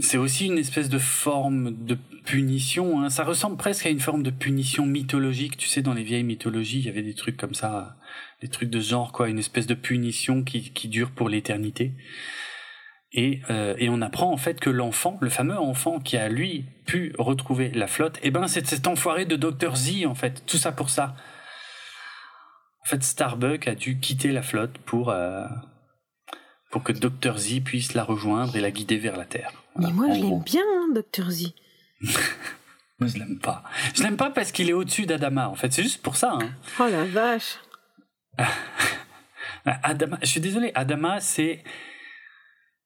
[0.01, 3.01] c'est aussi une espèce de forme de punition.
[3.01, 3.11] Hein.
[3.11, 5.57] Ça ressemble presque à une forme de punition mythologique.
[5.57, 7.97] Tu sais, dans les vieilles mythologies, il y avait des trucs comme ça,
[8.43, 11.93] des trucs de genre, quoi, une espèce de punition qui, dure pour l'éternité.
[13.13, 16.67] Et, euh, et, on apprend en fait que l'enfant, le fameux enfant qui a lui
[16.85, 20.59] pu retrouver la flotte, eh ben c'est cet enfoiré de Dr Z en fait, tout
[20.59, 21.15] ça pour ça.
[22.83, 25.15] En fait, Starbuck a dû quitter la flotte pour
[26.77, 29.51] pour que Dr Z puisse la rejoindre et la guider vers la Terre.
[29.77, 29.89] Voilà.
[29.89, 31.55] Mais moi je l'aime bien, hein, Dr Z.
[32.99, 33.65] moi je l'aime pas.
[33.95, 35.49] Je l'aime pas parce qu'il est au-dessus d'Adama.
[35.49, 36.33] En fait, c'est juste pour ça.
[36.39, 36.51] Hein.
[36.79, 37.61] Oh la vache.
[39.65, 40.71] Adama, je suis désolé.
[40.75, 41.65] Adama, c'est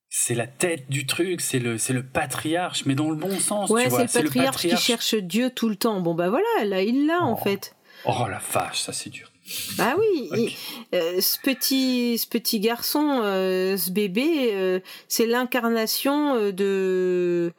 [0.07, 3.69] c'est la tête du truc, c'est le, c'est le patriarche, mais dans le bon sens.
[3.69, 5.99] Ouais, c'est le, patriarche, le patriarche qui cherche Dieu tout le temps.
[5.99, 7.25] Bon, bah voilà, là, il l'a oh.
[7.25, 7.75] en fait.
[8.05, 9.30] Oh la vache, ça c'est dur.
[9.77, 10.55] Bah oui, okay.
[10.93, 17.53] euh, ce petit, ce petit garçon, euh, ce bébé, euh, c'est l'incarnation de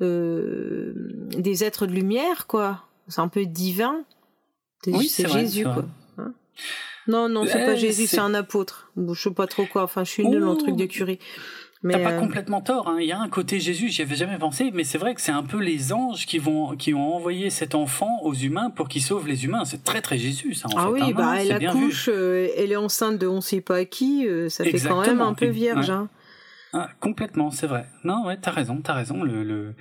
[0.00, 2.82] des êtres de lumière, quoi.
[3.08, 4.04] C'est un peu divin.
[4.86, 5.84] Oui, c'est Jésus, vrai, quoi.
[6.18, 6.34] Hein?
[7.06, 8.90] Non, non, c'est pas Jésus, c'est un apôtre.
[8.96, 9.82] Bon, je sais pas trop quoi.
[9.82, 11.18] Enfin, je suis nulle en truc de curie.
[11.92, 12.18] T'as pas euh...
[12.20, 12.88] complètement tort.
[12.88, 12.96] Hein.
[13.00, 15.32] Il y a un côté Jésus, j'y avais jamais pensé, mais c'est vrai que c'est
[15.32, 19.02] un peu les anges qui vont, qui ont envoyé cet enfant aux humains pour qu'ils
[19.02, 19.64] sauvent les humains.
[19.66, 20.68] C'est très très Jésus, ça.
[20.68, 21.12] En ah fait, oui, hein.
[21.14, 25.02] bah elle accouche, euh, elle est enceinte de on sait pas qui, euh, ça Exactement.
[25.02, 25.90] fait quand même un peu vierge.
[25.90, 25.94] Ouais.
[25.94, 26.08] Hein.
[26.72, 27.86] Ah, complètement, c'est vrai.
[28.02, 29.22] Non, ouais, t'as raison, t'as raison.
[29.22, 29.74] Le, le,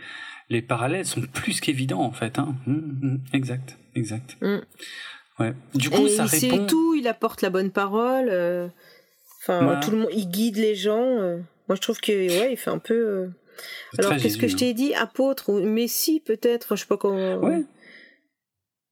[0.50, 2.38] les parallèles sont plus qu'évidents en fait.
[2.38, 2.56] Hein.
[2.68, 4.38] Mmh, mmh, exact, exact.
[4.42, 4.58] Mmh.
[5.40, 5.54] Ouais.
[5.74, 6.58] Du coup, Et ça il répond.
[6.58, 8.30] sait tout, il apporte la bonne parole.
[9.42, 11.40] Enfin, tout le monde, il guide les gens.
[11.68, 12.94] Moi, je trouve que ouais, il fait un peu.
[12.94, 13.28] euh,
[13.98, 14.58] Alors, qu'est-ce que je Jésus, hein.
[14.58, 16.66] t'ai dit Apôtre ou Messie, peut-être?
[16.66, 17.38] Enfin, Je sais pas comment.
[17.38, 17.64] Ouais.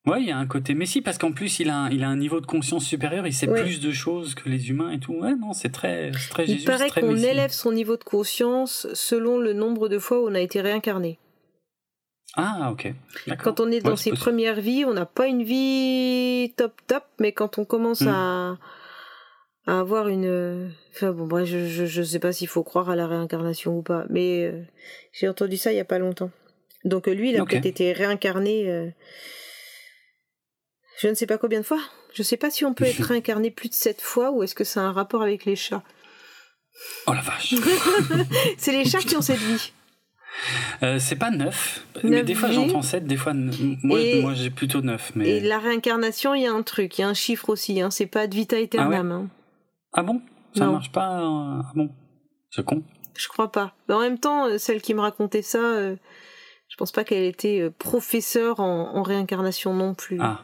[0.08, 2.10] Ouais, il y a un côté Messi parce qu'en plus il a, un, il a
[2.10, 5.14] un niveau de conscience supérieur, il sait plus de choses que les humains et tout.
[5.14, 9.54] Ouais, non, c'est très, très Il paraît qu'on élève son niveau de conscience selon le
[9.54, 11.20] nombre de fois où on a été réincarné.
[12.36, 12.94] Ah, ok.
[13.44, 17.32] Quand on est dans ses premières vies, on n'a pas une vie top top, mais
[17.32, 18.08] quand on commence hmm.
[18.08, 18.58] à,
[19.68, 20.72] à avoir une.
[20.94, 23.82] Enfin bon, bref, je, je, je sais pas s'il faut croire à la réincarnation ou
[23.82, 24.62] pas, mais euh,
[25.14, 26.32] j'ai entendu ça il y a pas longtemps.
[26.84, 28.70] Donc lui, il a peut-être été réincarné.
[28.70, 28.90] Euh,
[31.00, 31.82] je ne sais pas combien de fois.
[32.14, 34.56] Je ne sais pas si on peut être réincarné plus de sept fois ou est-ce
[34.56, 35.84] que ça a un rapport avec les chats.
[37.08, 37.54] Oh la vache
[38.58, 39.72] C'est les chats qui ont cette vie.
[40.82, 44.82] Euh, c'est pas neuf, mais des fois j'entends 7, des fois moi, moi j'ai plutôt
[44.82, 45.12] 9.
[45.16, 45.30] Mais...
[45.30, 47.92] Et la réincarnation, il y a un truc, il y a un chiffre aussi, hein,
[47.92, 49.12] c'est pas de vita aeternam.
[49.12, 49.30] Ah, hein.
[49.94, 50.22] Ah bon?
[50.56, 51.90] Ça marche pas euh, Ah bon?
[52.50, 52.84] C'est con
[53.16, 53.76] Je crois pas.
[53.88, 55.60] Mais en même temps, euh, celle qui me racontait ça,
[55.90, 60.18] je pense pas qu'elle était professeure en, en, réincarnation non plus.
[60.20, 60.44] Ah.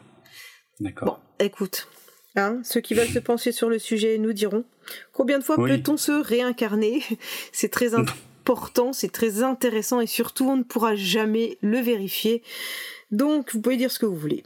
[0.80, 1.20] D'accord.
[1.38, 1.88] Bon, écoute,
[2.36, 4.64] hein, ceux qui veulent se pencher sur le sujet nous diront
[5.12, 7.02] combien de fois peut-on se réincarner?
[7.52, 7.94] C'est très
[8.48, 12.42] important, c'est très intéressant et surtout on ne pourra jamais le vérifier.
[13.10, 14.42] Donc vous pouvez dire ce que vous voulez.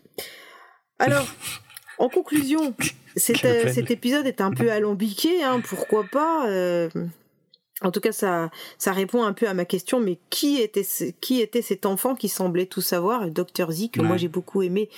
[0.98, 1.26] Alors,
[1.98, 2.74] en conclusion,
[3.16, 6.88] cet, épisode est un peu alambiqué, hein, pourquoi pas euh,
[7.82, 10.86] en tout cas, ça, ça répond un peu à ma question, mais qui était,
[11.20, 14.62] qui était cet enfant qui semblait tout savoir, le docteur Z, que moi j'ai beaucoup
[14.62, 14.88] aimé,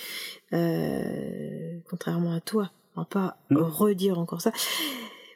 [0.53, 2.71] euh, contrairement à toi?
[2.95, 3.57] On va pas mm.
[3.57, 4.51] redire encore ça.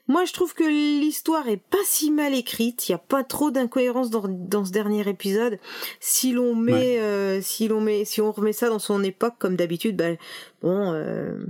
[0.07, 2.89] Moi, je trouve que l'histoire est pas si mal écrite.
[2.89, 5.59] Il y a pas trop d'incohérences dans, dans, ce dernier épisode.
[5.99, 9.55] Si l'on met, euh, si l'on met, si on remet ça dans son époque, comme
[9.55, 10.17] d'habitude, ben,
[10.63, 11.45] bon, euh,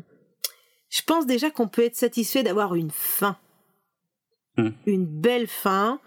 [0.89, 3.37] je pense déjà qu'on peut être satisfait d'avoir une fin.
[4.57, 4.69] Hmm.
[4.85, 5.99] Une belle fin.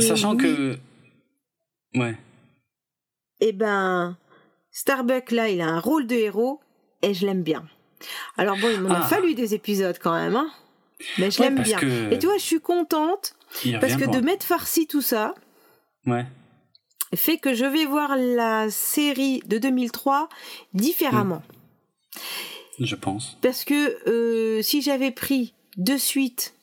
[0.00, 0.78] Sachant que.
[1.94, 2.16] Ouais.
[3.40, 4.16] Eh ben,
[4.70, 6.60] Starbuck, là, il a un rôle de héros
[7.02, 7.64] et je l'aime bien.
[8.36, 9.06] Alors bon, il m'en a ah.
[9.06, 10.50] fallu des épisodes quand même, hein.
[11.18, 11.78] Mais je l'aime bien.
[12.10, 13.34] Et tu vois, je suis contente
[13.80, 15.34] parce que de mettre farci tout ça.
[16.06, 16.26] Ouais.
[17.14, 20.28] Fait que je vais voir la série de 2003
[20.72, 21.42] différemment.
[21.48, 21.63] Hmm.
[22.80, 23.36] Je pense.
[23.40, 26.54] Parce que euh, si j'avais pris de suite,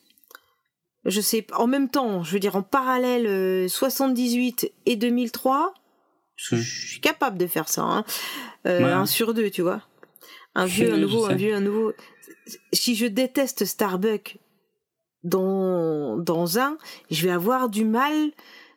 [1.04, 5.74] je sais, en même temps, je veux dire en parallèle 78 euh, et 2003,
[6.36, 7.82] je, suis capable de faire ça.
[7.82, 8.04] Hein.
[8.66, 9.82] Euh, un sur deux, tu vois.
[10.54, 11.92] Un vieux, un nouveau, un vieux, un nouveau.
[12.72, 14.38] Si je déteste Starbucks
[15.22, 16.76] dans, dans un,
[17.10, 18.32] je vais avoir du mal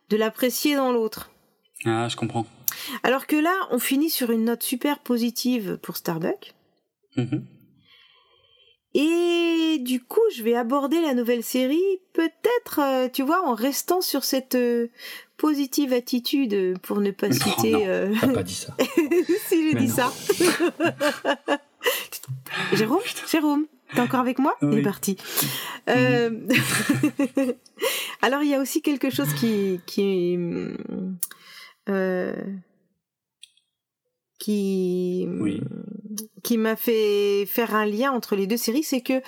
[0.09, 1.31] de l'apprécier dans l'autre.
[1.85, 2.45] Ah, je comprends.
[3.03, 6.53] Alors que là, on finit sur une note super positive pour Starbucks.
[7.17, 7.41] Mm-hmm.
[8.97, 11.83] Et du coup, je vais aborder la nouvelle série,
[12.13, 14.87] peut-être, euh, tu vois, en restant sur cette euh,
[15.35, 17.73] positive attitude, pour ne pas citer.
[17.73, 18.33] Non, euh...
[18.33, 18.73] pas dit ça.
[19.47, 20.13] si j'ai dit ça.
[22.73, 24.55] Jérôme, Jérôme, t'es encore avec moi?
[24.61, 25.17] Il est parti.
[25.89, 26.29] Euh,
[28.21, 30.37] alors, il y a aussi quelque chose qui qui
[34.37, 35.61] qui oui
[36.45, 39.21] qui m'a fait faire un lien entre les deux séries, c'est que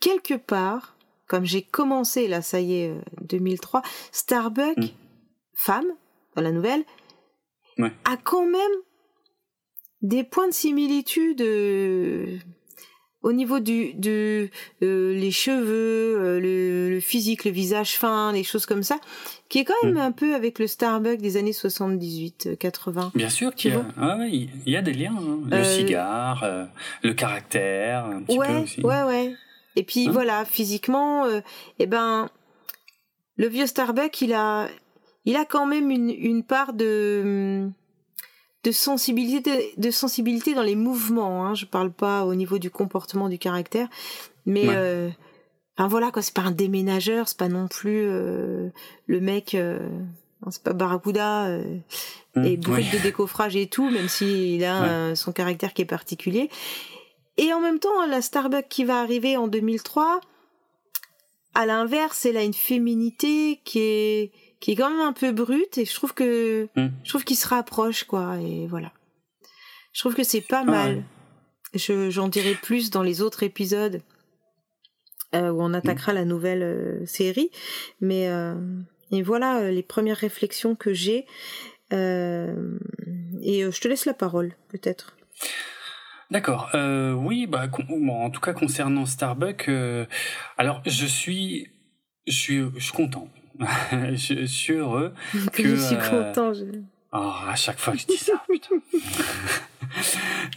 [0.00, 0.96] quelque part,
[1.28, 4.88] comme j'ai commencé là, ça y est, 2003, euh, Starbuck, mm.
[5.54, 5.86] femme,
[6.34, 6.84] dans la nouvelle,
[7.78, 8.72] a quand même
[10.02, 12.38] des points de similitude euh,
[13.24, 14.50] au niveau du de
[14.82, 18.98] euh, les cheveux, euh, le, physique, le visage fin, les choses comme ça,
[19.48, 19.98] qui est quand même mm.
[19.98, 23.12] un peu avec le Starbucks des années 78, 80.
[23.14, 25.38] Bien sûr qu'il y a, ah il y a des liens, hein.
[25.50, 26.44] le euh, cigare,
[27.02, 28.80] le caractère, un petit ouais, peu aussi.
[28.82, 29.34] Ouais, ouais.
[29.76, 30.12] Et puis hein?
[30.12, 31.24] voilà, physiquement,
[31.78, 32.28] eh ben,
[33.36, 34.68] le vieux Starbuck, il a,
[35.24, 37.70] il a quand même une, une part de
[38.64, 41.46] de sensibilité, de sensibilité dans les mouvements.
[41.46, 41.54] Hein.
[41.54, 43.88] Je parle pas au niveau du comportement, du caractère,
[44.46, 45.10] mais euh,
[45.76, 46.22] enfin voilà quoi.
[46.22, 48.70] C'est pas un déménageur, c'est pas non plus euh,
[49.06, 49.54] le mec.
[49.54, 49.78] Euh,
[50.50, 51.78] c'est pas Barracuda euh,
[52.36, 56.50] mmh, et brut de décoffrage et tout, même s'il a son caractère qui est particulier.
[57.36, 60.20] Et en même temps, la Starbucks qui va arriver en 2003,
[61.54, 64.32] à l'inverse, elle a une féminité qui est
[64.64, 66.88] qui est quand même un peu brute et je trouve que hmm.
[67.04, 68.92] je trouve qu'il se rapproche quoi et voilà.
[69.92, 71.04] Je trouve que c'est pas ah mal.
[71.74, 74.00] Je j'en dirai plus dans les autres épisodes
[75.34, 76.14] euh, où on attaquera hmm.
[76.14, 77.50] la nouvelle euh, série,
[78.00, 78.54] mais euh,
[79.10, 81.26] et voilà les premières réflexions que j'ai
[81.90, 81.96] et
[83.70, 85.14] je te laisse la parole peut-être.
[86.30, 86.70] D'accord.
[86.72, 89.70] oui, bah, en tout cas concernant Starbucks,
[90.56, 91.68] alors je suis,
[92.26, 93.28] je suis, je suis content.
[93.92, 95.14] je, suis heureux
[95.52, 95.62] que.
[95.62, 96.52] je suis euh, content.
[97.12, 98.74] Oh, à chaque fois que je dis ça, putain.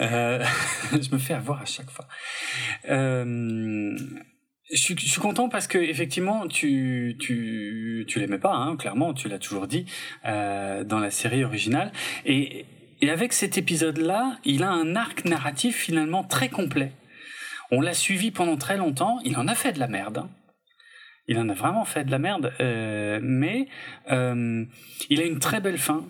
[0.02, 0.44] euh,
[0.92, 2.08] je me fais avoir à chaque fois.
[2.90, 3.96] Euh,
[4.72, 9.14] je suis, je suis content parce que effectivement tu tu tu l'aimais pas hein, clairement
[9.14, 9.86] tu l'as toujours dit
[10.26, 11.92] euh, dans la série originale
[12.26, 12.66] et
[13.00, 16.92] et avec cet épisode là il a un arc narratif finalement très complet
[17.72, 20.30] on l'a suivi pendant très longtemps il en a fait de la merde hein.
[21.28, 23.68] Il en a vraiment fait de la merde euh, mais
[24.12, 24.66] euh,
[25.10, 26.06] il a une très belle fin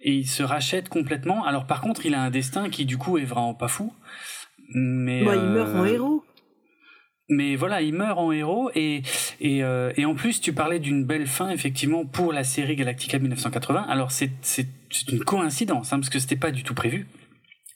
[0.00, 3.18] et il se rachète complètement alors par contre il a un destin qui du coup
[3.18, 3.92] est vraiment pas fou
[4.74, 6.24] mais bah, il meurt en euh, héros
[7.28, 9.02] mais voilà, il meurt en héros et
[9.40, 9.62] et,
[9.96, 13.86] et en plus tu parlais d'une belle fin effectivement pour la série Galactica 1980.
[13.88, 17.06] Alors c'est c'est c'est une coïncidence hein, parce que c'était pas du tout prévu.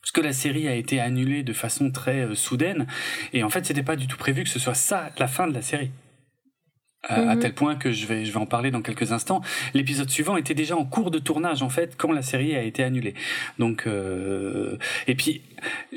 [0.06, 2.86] Parce que la série a été annulée de façon très euh, soudaine
[3.32, 5.55] et en fait c'était pas du tout prévu que ce soit ça la fin de
[5.55, 5.90] la série.
[7.10, 7.28] Mhm.
[7.28, 9.41] À tel point que je vais je vais en parler dans quelques instants.
[9.75, 12.83] L'épisode suivant était déjà en cours de tournage en fait quand la série a été
[12.83, 13.15] annulée.
[13.59, 14.76] Donc euh,
[15.07, 15.43] et puis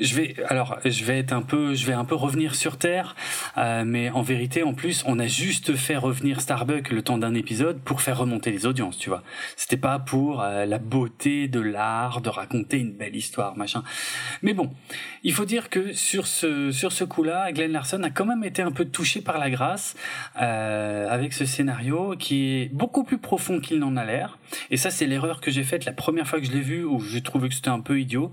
[0.00, 3.14] je vais alors je vais être un peu je vais un peu revenir sur terre
[3.58, 7.34] euh, mais en vérité en plus on a juste fait revenir Starbuck le temps d'un
[7.34, 9.22] épisode pour faire remonter les audiences tu vois
[9.56, 13.82] c'était pas pour euh, la beauté de l'art de raconter une belle histoire machin
[14.42, 14.70] mais bon
[15.22, 18.62] il faut dire que sur ce sur ce coup-là Glenn Larson a quand même été
[18.62, 19.94] un peu touché par la grâce
[20.40, 24.38] euh, avec ce scénario qui est beaucoup plus profond qu'il n'en a l'air.
[24.70, 27.00] Et ça c'est l'erreur que j'ai faite la première fois que je l'ai vu où
[27.00, 28.32] j'ai trouvé que c'était un peu idiot.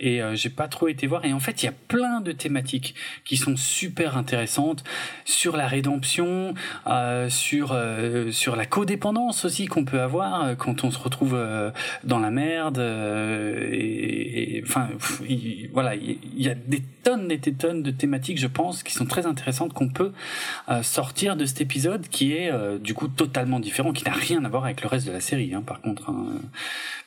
[0.00, 1.24] Et euh, j'ai pas trop été voir.
[1.24, 4.84] Et en fait il y a plein de thématiques qui sont super intéressantes
[5.24, 6.54] sur la rédemption
[6.86, 11.34] euh, sur euh, sur la codépendance aussi qu'on peut avoir euh, quand on se retrouve
[11.34, 11.70] euh,
[12.04, 14.88] dans la merde euh, enfin
[15.72, 19.06] voilà il y a des tonnes et des tonnes de thématiques je pense qui sont
[19.06, 20.12] très intéressantes qu'on peut
[20.68, 24.44] euh, sortir de cet épisode qui est euh, du coup totalement différent qui n'a rien
[24.44, 26.26] à voir avec le reste de la série hein, par contre hein,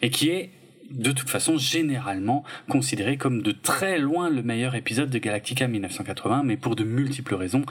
[0.02, 0.50] et qui est
[0.92, 6.44] de toute façon généralement considéré comme de très loin le meilleur épisode de Galactica 1980,
[6.44, 7.64] mais pour de multiples raisons.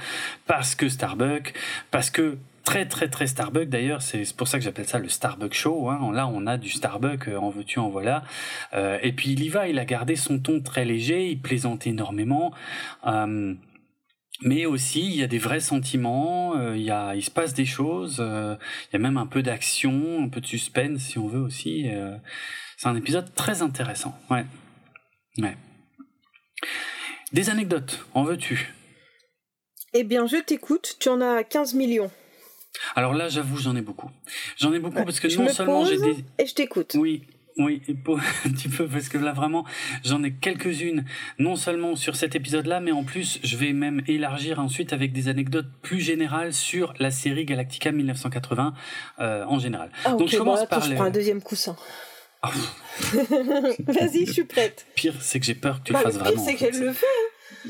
[0.47, 1.53] Parce que Starbuck,
[1.91, 5.55] parce que très très très Starbuck d'ailleurs, c'est pour ça que j'appelle ça le Starbuck
[5.55, 5.91] Show.
[5.91, 6.11] Hein.
[6.13, 8.25] Là, on a du Starbuck, euh, en veux-tu, en voilà.
[8.75, 11.87] Euh, et puis il y va, il a gardé son ton très léger, il plaisante
[11.87, 12.53] énormément.
[14.43, 17.52] Mais aussi, il y a des vrais sentiments, euh, il, y a, il se passe
[17.55, 18.57] des choses, euh,
[18.89, 21.89] il y a même un peu d'action, un peu de suspense si on veut aussi.
[21.89, 22.17] euh.
[22.77, 24.44] c'est un épisode très intéressant, ouais.
[25.39, 25.57] ouais.
[27.33, 28.75] Des anecdotes, en veux-tu?
[29.93, 30.97] Eh bien, je t'écoute.
[31.01, 32.10] Tu en as 15 millions.
[32.94, 34.10] Alors là, j'avoue, j'en ai beaucoup.
[34.57, 35.05] J'en ai beaucoup Ouais.
[35.05, 36.25] parce que non me seulement j'ai des...
[36.39, 36.94] Et je t'écoute.
[36.99, 37.25] Oui,
[37.65, 39.65] oui, pour- un petit peu, parce que là vraiment,
[40.05, 41.05] j'en ai quelques-unes,
[41.39, 45.29] non seulement sur cet épisode-là, mais en plus, je vais même élargir ensuite avec des
[45.29, 48.75] anecdotes plus générales sur la série Galactica 1980
[49.21, 49.91] euh, en général.
[50.05, 51.77] Ah, Donc ok, je bon, commence attends, par je les- prends un deuxième coussin.
[52.43, 52.51] Ah,
[53.87, 54.87] Vas-y, je suis prête.
[54.95, 56.45] pire, c'est que j'ai peur que tu Bah, le le fasses pire, vraiment.
[56.47, 57.07] c'est qu'elle le fait.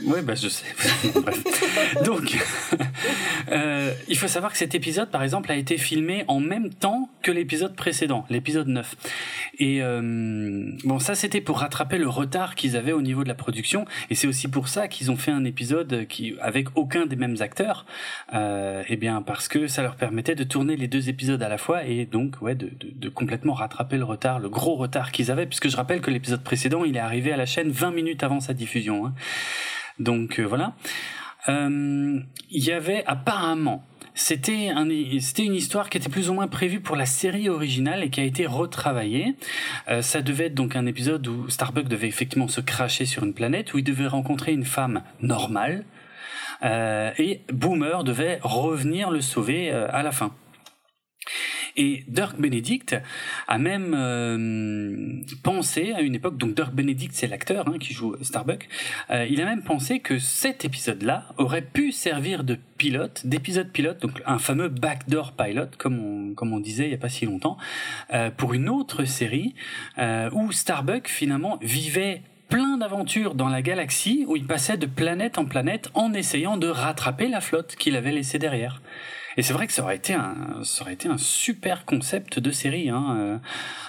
[0.04, 0.66] Oui, bah je sais.
[2.04, 2.38] Donc,
[3.52, 7.08] euh, il faut savoir que cet épisode, par exemple, a été filmé en même temps
[7.22, 8.94] que l'épisode précédent, l'épisode 9.
[9.58, 13.34] Et euh, bon, ça c'était pour rattraper le retard qu'ils avaient au niveau de la
[13.34, 17.16] production, et c'est aussi pour ça qu'ils ont fait un épisode qui avec aucun des
[17.16, 17.84] mêmes acteurs,
[18.32, 21.58] euh, eh bien parce que ça leur permettait de tourner les deux épisodes à la
[21.58, 25.30] fois et donc ouais de, de, de complètement rattraper le retard, le gros retard qu'ils
[25.30, 28.22] avaient, puisque je rappelle que l'épisode précédent il est arrivé à la chaîne 20 minutes
[28.22, 29.06] avant sa diffusion.
[29.06, 29.14] Hein.
[29.98, 30.74] Donc euh, voilà.
[31.48, 32.20] Euh,
[32.50, 34.88] Il y avait apparemment, c'était un,
[35.20, 38.20] c'était une histoire qui était plus ou moins prévue pour la série originale et qui
[38.20, 39.36] a été retravaillée.
[39.88, 43.34] Euh, ça devait être donc un épisode où Starbuck devait effectivement se cracher sur une
[43.34, 45.84] planète où il devait rencontrer une femme normale
[46.62, 50.34] et Boomer devait revenir le sauver à la fin.
[51.76, 52.96] Et Dirk Benedict
[53.48, 58.16] a même euh, pensé à une époque, donc Dirk Benedict c'est l'acteur hein, qui joue
[58.22, 58.68] Starbuck,
[59.10, 64.00] euh, il a même pensé que cet épisode-là aurait pu servir de pilote, d'épisode pilote,
[64.00, 67.26] donc un fameux backdoor pilot, comme on, comme on disait il y a pas si
[67.26, 67.56] longtemps,
[68.12, 69.54] euh, pour une autre série
[69.98, 75.38] euh, où Starbuck finalement vivait plein d'aventures dans la galaxie où il passait de planète
[75.38, 78.82] en planète en essayant de rattraper la flotte qu'il avait laissée derrière.
[79.40, 82.50] Et c'est vrai que ça aurait été un, ça aurait été un super concept de
[82.50, 83.38] série, hein, euh,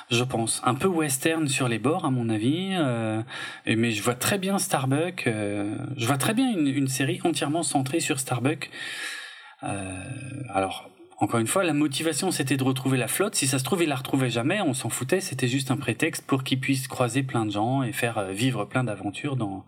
[0.09, 0.61] je pense.
[0.63, 2.69] Un peu western sur les bords, à mon avis.
[2.71, 3.21] Euh,
[3.65, 5.27] mais je vois très bien Starbuck.
[5.27, 8.69] Euh, je vois très bien une, série entièrement centrée sur Starbuck.
[9.61, 10.87] Alors.
[11.17, 13.35] Encore une fois, la motivation c'était de retrouver la flotte.
[13.35, 15.21] Si ça se trouve, il la retrouvait jamais, on s'en foutait.
[15.21, 18.83] C'était juste un prétexte pour qu'il puisse croiser plein de gens et faire vivre plein
[18.83, 19.63] d'aventures dans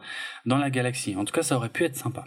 [0.47, 1.15] dans la galaxie.
[1.15, 2.25] En tout cas, ça aurait pu être sympa.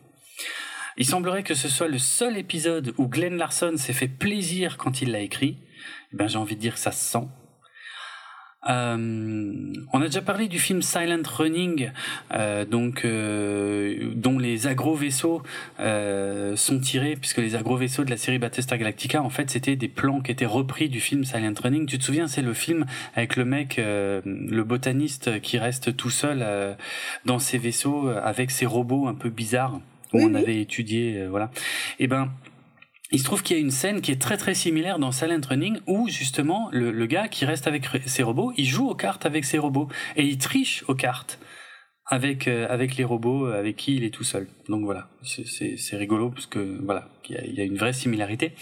[0.99, 5.03] Il semblerait que ce soit le seul épisode où Glenn Larson s'est fait plaisir quand
[5.03, 5.59] il l'a écrit.
[6.13, 7.27] Eh ben, j'ai envie de dire que ça se sent.
[8.69, 11.93] Euh, on a déjà parlé du film Silent Running,
[12.33, 15.43] euh, donc euh, dont les agro-vaisseaux
[15.79, 19.89] euh, sont tirés, puisque les agro-vaisseaux de la série Battlestar Galactica, en fait, c'était des
[19.89, 21.87] plans qui étaient repris du film Silent Running.
[21.87, 26.45] Tu te souviens, c'est le film avec le mec, le botaniste qui reste tout seul
[27.25, 29.81] dans ses vaisseaux avec ses robots un peu bizarres
[30.17, 31.51] où Oui, avait étudié, euh, voilà.
[31.99, 32.31] Et ben.
[33.13, 35.41] Il se trouve qu'il y a une scène qui est très très similaire dans Silent
[35.49, 39.25] Running où justement le, le gars qui reste avec ses robots, il joue aux cartes
[39.27, 39.87] avec ses robots
[40.17, 41.39] et il triche aux cartes
[42.07, 44.49] avec euh, avec les robots euh, avec qui il est tout seul.
[44.69, 47.93] Donc voilà, c'est- rigolo parce que voilà, il y a, il y a une vraie
[47.93, 48.55] similarité.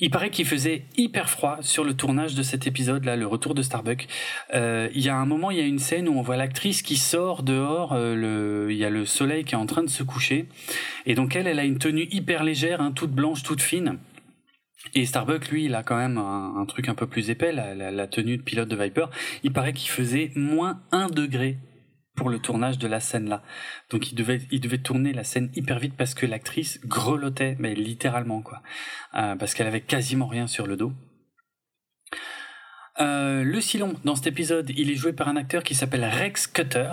[0.00, 3.54] Il paraît qu'il faisait hyper froid sur le tournage de cet épisode là, le retour
[3.54, 4.06] de Starbuck.
[4.54, 6.82] Euh, il y a un moment, il y a une scène où on voit l'actrice
[6.82, 7.92] qui sort dehors.
[7.92, 10.46] euh, il y a le soleil qui est en train de se coucher,
[11.06, 13.98] et donc elle, elle a une tenue hyper légère, hein, toute blanche, toute fine.
[14.94, 17.74] Et Starbuck, lui, il a quand même un, un truc un peu plus épais, la,
[17.74, 19.06] la, la tenue de pilote de Viper.
[19.44, 21.58] Il paraît qu'il faisait moins 1 degré
[22.20, 23.42] pour le tournage de la scène là.
[23.88, 27.74] Donc il devait, il devait tourner la scène hyper vite parce que l'actrice grelottait, mais
[27.74, 28.60] littéralement quoi,
[29.14, 30.92] Euh, parce qu'elle avait quasiment rien sur le dos.
[33.00, 36.46] Euh, le Silon, dans cet épisode, il est joué par un acteur qui s'appelle Rex
[36.46, 36.92] Cutter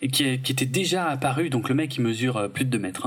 [0.00, 2.78] et qui, qui était déjà apparu, donc le mec il mesure euh, plus de 2
[2.78, 3.04] mètres,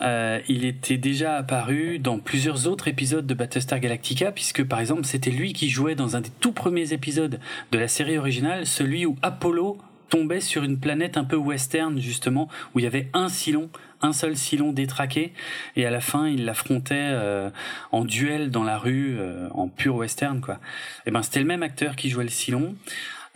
[0.00, 0.40] hein.
[0.48, 5.30] Il était déjà apparu dans plusieurs autres épisodes de Battlestar Galactica, puisque par exemple c'était
[5.30, 7.38] lui qui jouait dans un des tout premiers épisodes
[7.70, 9.78] de la série originale, celui où Apollo
[10.12, 13.70] tombait sur une planète un peu western justement, où il y avait un Silon,
[14.02, 15.32] un seul Silon détraqué,
[15.74, 17.48] et à la fin il l'affrontait euh,
[17.92, 20.60] en duel dans la rue, euh, en pur western quoi.
[21.06, 22.74] Et ben c'était le même acteur qui jouait le Silon.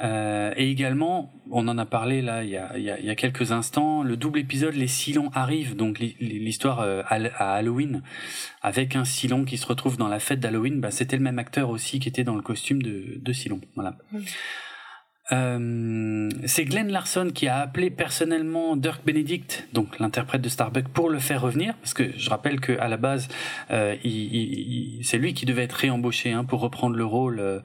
[0.02, 4.40] Euh, et également, on en a parlé là il y a, quelques instants, le double
[4.40, 8.02] épisode Les Silons arrivent, donc l'hi- l'histoire euh, à à Halloween,
[8.60, 11.70] avec un Silon qui se retrouve dans la fête d'Halloween, bah, c'était le même acteur
[11.70, 12.96] aussi qui était dans le costume de,
[13.28, 13.60] de Silon.
[13.74, 13.96] Voilà.
[15.32, 21.10] Euh, c'est Glenn Larson qui a appelé personnellement Dirk Benedict, donc l'interprète de Starbuck, pour
[21.10, 23.26] le faire revenir, parce que je rappelle que à la base,
[23.72, 27.58] euh, il- il- c'est lui qui devait être réembauché hein, pour reprendre le rôle euh,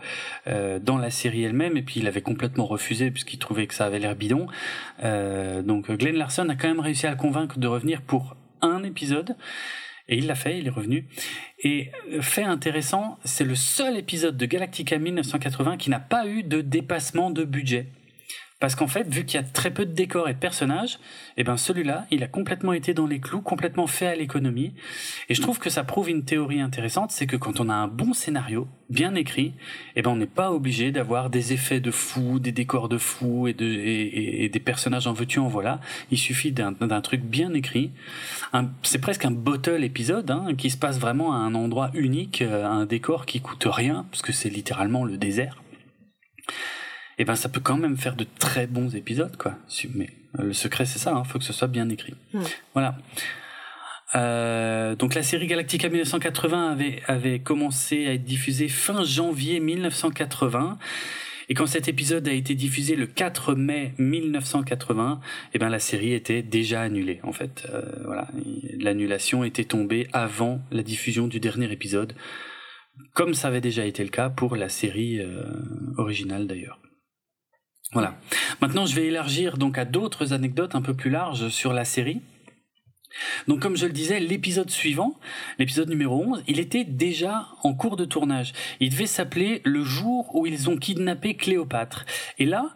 [0.48, 3.86] euh, dans la série elle-même, et puis il avait complètement refusé puisqu'il trouvait que ça
[3.86, 4.48] avait l'air bidon.
[5.04, 8.84] Euh, donc Glenn Larson a quand même réussi à le convaincre de revenir pour un
[8.84, 9.36] épisode.
[10.12, 11.06] Et il l'a fait, il est revenu.
[11.64, 16.44] Et euh, fait intéressant, c'est le seul épisode de Galactica 1980 qui n'a pas eu
[16.44, 17.88] de dépassement de budget.
[18.62, 21.00] Parce qu'en fait, vu qu'il y a très peu de décors et de personnages,
[21.36, 24.74] eh ben celui-là, il a complètement été dans les clous, complètement fait à l'économie.
[25.30, 27.88] Et je trouve que ça prouve une théorie intéressante, c'est que quand on a un
[27.88, 29.54] bon scénario, bien écrit,
[29.96, 33.48] eh ben on n'est pas obligé d'avoir des effets de fou, des décors de fou
[33.48, 35.80] et, de, et, et- des personnages en veux-tu en voilà.
[36.12, 37.90] Il suffit d'un truc bien écrit.
[38.84, 42.66] C'est presque un bottle épisode hein, qui se passe vraiment à un endroit unique, euh,
[42.66, 45.64] un décor qui coûte rien, parce que c'est littéralement le désert
[47.22, 49.56] et ben ça peut quand même faire de très bons épisodes quoi.
[49.94, 50.10] Mais
[50.40, 52.16] euh, le secret c'est ça, il faut que ce soit bien écrit.
[52.34, 52.42] Ouais.
[52.74, 52.98] Voilà.
[54.16, 60.80] Euh, donc la série Galactica 1980 avait, avait commencé à être diffusée fin janvier 1980.
[61.48, 65.20] Et quand cet épisode a été diffusé le 4 mai 1980,
[65.54, 67.68] eh ben la série était déjà annulée en fait.
[67.72, 68.30] Euh, voilà,
[68.80, 72.14] l'annulation était tombée avant la diffusion du dernier épisode,
[73.14, 75.44] comme ça avait déjà été le cas pour la série euh,
[75.98, 76.80] originale d'ailleurs.
[77.94, 78.16] Voilà.
[78.62, 82.22] Maintenant, je vais élargir donc à d'autres anecdotes un peu plus larges sur la série.
[83.48, 85.20] Donc, comme je le disais, l'épisode suivant,
[85.60, 88.54] l'épisode numéro 11, il était déjà en cours de tournage.
[88.80, 92.06] Il devait s'appeler Le jour où ils ont kidnappé Cléopâtre.
[92.38, 92.74] Et là,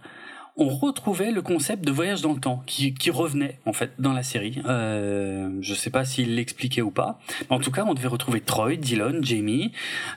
[0.58, 4.24] on retrouvait le concept de voyage dans le temps qui, revenait en fait dans la
[4.24, 4.61] série.
[4.66, 7.19] Euh, je sais pas s'il l'expliquait ou pas.
[7.50, 9.72] En tout cas, on devait retrouver Troy, Dillon, Jamie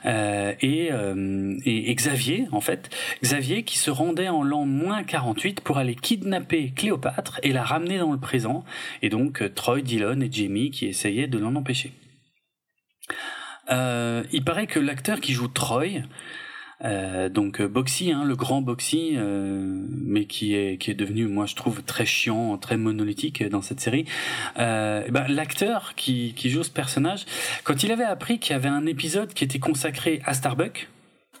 [0.05, 2.89] euh, et, euh, et, Xavier en fait.
[3.21, 7.97] Xavier qui se rendait en l'an moins 48 pour aller kidnapper Cléopâtre et la ramener
[7.97, 8.63] dans le présent.
[9.01, 11.93] Et donc euh, Troy, Dillon et Jamie qui essayaient de l'en empêcher.
[14.31, 16.01] Il paraît que l'acteur qui joue Troy,
[16.83, 21.27] euh, donc euh, Boxy, hein, le grand Boxy, euh, mais qui est qui est devenu,
[21.27, 24.05] moi je trouve très chiant, très monolithique dans cette série.
[24.59, 27.25] Euh, ben, l'acteur qui qui joue ce personnage,
[27.63, 30.89] quand il avait appris qu'il y avait un épisode qui était consacré à Starbuck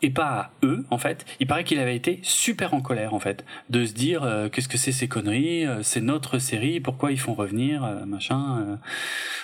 [0.01, 3.19] et pas à eux en fait, il paraît qu'il avait été super en colère en
[3.19, 7.11] fait, de se dire euh, qu'est-ce que c'est ces conneries, euh, c'est notre série, pourquoi
[7.11, 8.79] ils font revenir, euh, machin.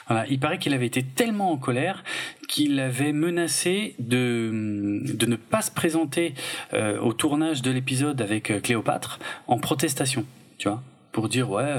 [0.07, 2.03] Voilà, il paraît qu'il avait été tellement en colère
[2.47, 6.33] qu'il avait menacé de, de ne pas se présenter
[6.73, 10.25] au tournage de l'épisode avec Cléopâtre en protestation,
[10.57, 11.75] tu vois, pour dire ouais,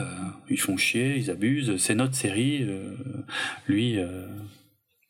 [0.51, 2.67] ils font chier, ils abusent, c'est notre série,
[3.69, 3.99] lui,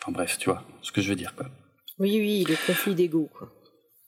[0.02, 1.46] enfin bref, tu vois ce que je veux dire quoi.
[1.98, 3.50] Oui, oui, le conflit d'ego, quoi.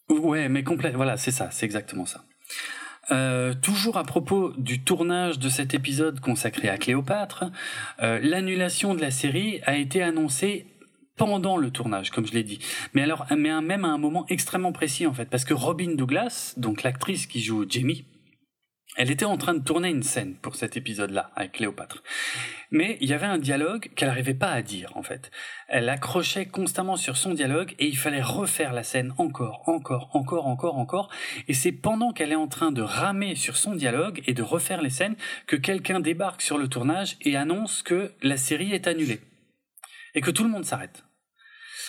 [0.08, 0.92] Ouais, mais complet.
[0.94, 2.24] Voilà, c'est ça, c'est exactement ça.
[3.10, 7.44] Euh, toujours à propos du tournage de cet épisode consacré à Cléopâtre,
[8.02, 10.66] euh, l'annulation de la série a été annoncée
[11.16, 12.58] pendant le tournage, comme je l'ai dit.
[12.94, 16.54] Mais alors, mais même à un moment extrêmement précis en fait, parce que Robin Douglas,
[16.58, 18.04] donc l'actrice qui joue Jamie,
[18.96, 22.02] elle était en train de tourner une scène pour cet épisode-là avec Cléopâtre.
[22.70, 25.30] Mais il y avait un dialogue qu'elle n'arrivait pas à dire en fait.
[25.68, 30.46] Elle accrochait constamment sur son dialogue et il fallait refaire la scène encore, encore, encore,
[30.46, 31.08] encore, encore.
[31.48, 34.82] Et c'est pendant qu'elle est en train de ramer sur son dialogue et de refaire
[34.82, 35.16] les scènes
[35.46, 39.20] que quelqu'un débarque sur le tournage et annonce que la série est annulée.
[40.14, 41.04] Et que tout le monde s'arrête.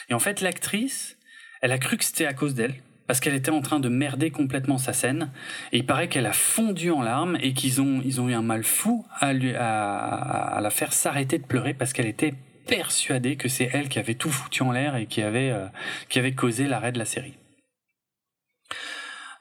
[0.10, 1.18] Et en fait, l'actrice,
[1.62, 2.76] elle a cru que c'était à cause d'elle
[3.10, 5.32] parce qu'elle était en train de merder complètement sa scène.
[5.72, 9.04] Et il paraît qu'elle a fondu en larmes et qu'ils ont, eu un mal fou
[9.20, 12.36] à, la faire s'arrêter de pleurer parce qu'elle était
[12.68, 16.68] persuadée que c'est elle qui avait tout foutu en l'air et qui avait, euh, causé
[16.68, 17.34] l'arrêt de la série.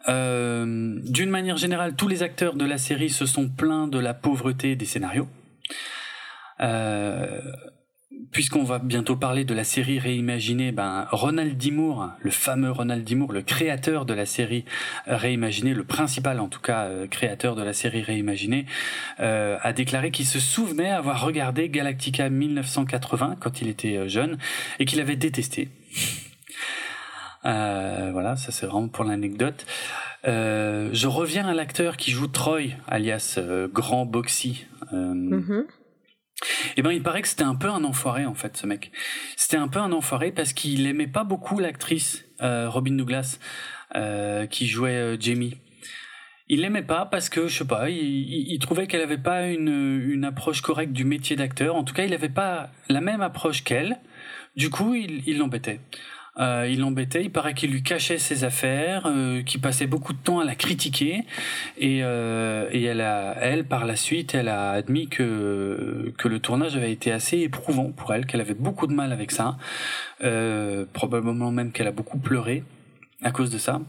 [0.09, 4.15] Euh, d'une manière générale, tous les acteurs de la série se sont plaints de la
[4.15, 5.29] pauvreté des scénarios.
[6.61, 7.53] Euh,
[8.31, 11.71] puisqu'on va bientôt parler de la série réimaginée, ben Ronald D.
[11.71, 13.15] Moore, le fameux Ronald D.
[13.15, 14.65] Moore, le créateur de la série
[15.07, 18.67] réimaginée, le principal en tout cas euh, créateur de la série réimaginée,
[19.21, 24.39] euh, a déclaré qu'il se souvenait avoir regardé Galactica 1980 quand il était euh, jeune
[24.79, 25.71] et qu'il avait détesté.
[27.45, 29.65] voilà, ça c'est vraiment pour l'anecdote.
[30.25, 33.39] je reviens à l'acteur qui joue Troy, alias
[33.73, 34.67] Grand Boxy.
[34.93, 35.65] Mm-hmm.
[36.77, 38.93] Eh ben, il paraît que c'était un peu un enfoiré en fait, ce mec.
[39.37, 43.39] C'était un peu un enfoiré parce qu'il aimait pas beaucoup l'actrice euh, Robin Douglas
[43.97, 45.57] euh, qui jouait euh, Jamie.
[46.49, 50.25] Il l'aimait pas parce que je sais pas, il, trouvait qu'elle avait pas une, une
[50.25, 51.77] approche correcte du métier d'acteur.
[51.77, 53.99] En tout cas, il avait pas la même approche qu'elle.
[54.57, 55.81] Du coup, il l'embêtait.
[56.39, 60.19] Euh, il l'embêtait, il paraît qu'il lui cachait ses affaires, euh, qu'il passait beaucoup de
[60.19, 61.25] temps à la critiquer,
[61.79, 66.39] et, euh, et elle, a, elle, par la suite, elle a admis que, que le
[66.39, 69.57] tournage avait été assez éprouvant pour elle, qu'elle avait beaucoup de mal avec ça,
[70.23, 72.63] euh, probablement même qu'elle a beaucoup pleuré
[73.23, 73.81] à cause de ça.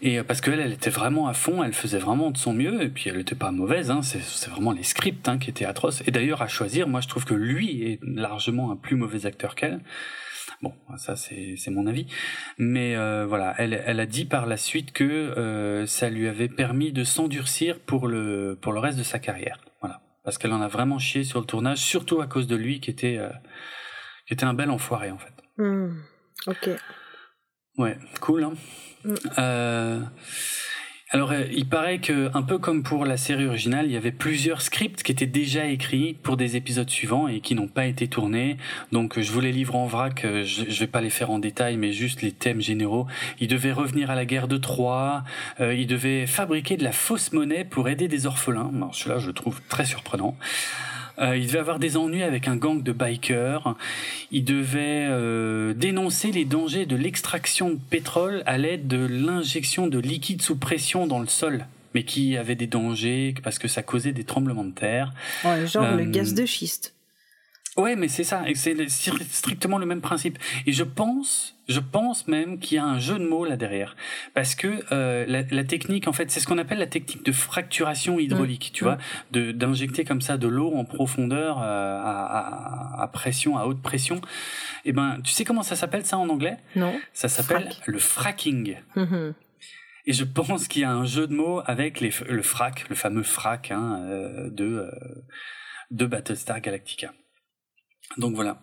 [0.00, 2.82] Et euh, parce qu'elle, elle était vraiment à fond, elle faisait vraiment de son mieux,
[2.82, 6.02] et puis elle n'était pas mauvaise, hein, c'est vraiment les scripts hein, qui étaient atroces.
[6.06, 9.54] Et d'ailleurs, à choisir, moi je trouve que lui est largement un plus mauvais acteur
[9.54, 9.80] qu'elle.
[10.60, 12.06] Bon, ça c'est mon avis.
[12.58, 16.48] Mais euh, voilà, elle, elle a dit par la suite que euh, ça lui avait
[16.48, 19.60] permis de s'endurcir pour le, pour le reste de sa carrière.
[19.80, 20.00] Voilà.
[20.24, 22.90] Parce qu'elle en a vraiment chié sur le tournage, surtout à cause de lui qui
[22.90, 23.30] était, euh,
[24.26, 25.34] qui était un bel enfoiré en fait.
[25.58, 25.90] Hmm.
[26.46, 26.70] ok.
[27.76, 28.44] Ouais, cool.
[28.44, 28.54] Hein
[29.04, 30.08] mmh.
[31.10, 34.12] Alors, euh, il paraît que, un peu comme pour la série originale, il y avait
[34.12, 38.08] plusieurs scripts qui étaient déjà écrits pour des épisodes suivants et qui n'ont pas été
[38.08, 38.58] tournés.
[38.92, 40.26] Donc, je vous les livre en vrac.
[40.26, 43.06] Euh, je, ne vais pas les faire en détail, mais juste les thèmes généraux.
[43.40, 45.24] Il devait revenir à la guerre de Troie.
[45.60, 48.70] Euh, il devait fabriquer de la fausse monnaie pour aider des orphelins.
[48.76, 50.36] Alors, celui-là, je trouve très surprenant.
[51.20, 53.74] Euh, il devait avoir des ennuis avec un gang de bikers.
[54.30, 59.98] Il devait euh, dénoncer les dangers de l'extraction de pétrole à l'aide de l'injection de
[59.98, 64.12] liquide sous pression dans le sol mais qui avait des dangers parce que ça causait
[64.12, 65.12] des tremblements de terre.
[65.42, 66.94] Ouais, genre le euh, gaz de schiste.
[67.76, 68.76] Ouais, mais c'est ça, c'est
[69.30, 70.38] strictement le même principe.
[70.66, 73.94] Et je pense, je pense même qu'il y a un jeu de mots là derrière,
[74.34, 78.18] parce que euh, la, technique, en fait, c'est ce qu'on appelle la technique de fracturation
[78.18, 78.96] hydraulique, tu vois,
[79.32, 84.16] de d'injecter comme ça de l'eau en profondeur euh, à, à, pression, à haute pression.
[84.84, 86.56] Et eh ben, tu sais comment ça s'appelle ça en anglais?
[86.74, 86.98] Non.
[87.12, 88.76] Ça s'appelle le fracking.
[88.96, 89.34] Mm-hmm.
[90.06, 92.94] Et je pense qu'il y a un jeu de mots avec les, le frac, le
[92.94, 94.90] fameux frac hein, euh, de
[95.90, 97.12] de Battlestar Galactica.
[98.16, 98.58] Donc voilà.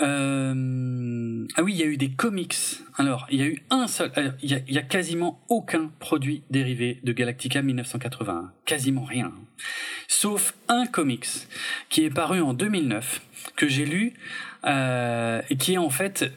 [0.00, 1.46] Euh...
[1.56, 2.56] Ah oui, il y a eu des comics.
[2.96, 4.10] Alors, il y a eu un seul.
[4.42, 8.52] Il y, a, quasiment aucun produit dérivé de Galactica 1981.
[8.64, 9.32] Quasiment rien.
[10.08, 11.28] Sauf un comics
[11.88, 13.22] qui est paru en 2009,
[13.56, 14.14] que j'ai lu,
[14.64, 16.32] euh, et qui est en fait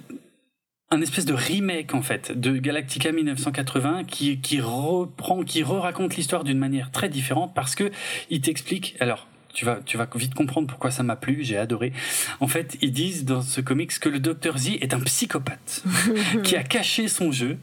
[0.90, 6.46] un espèce de remake en fait de Galactica 1980 qui qui reprend qui re-raconte l'histoire
[6.46, 7.92] d'une manière très différente parce que
[8.30, 9.28] il t'explique alors
[9.58, 11.92] tu vas, tu vas vite comprendre pourquoi ça m'a plu, j'ai adoré.
[12.40, 15.84] En fait, ils disent dans ce comics que le Dr Z est un psychopathe
[16.44, 17.58] qui a caché son jeu.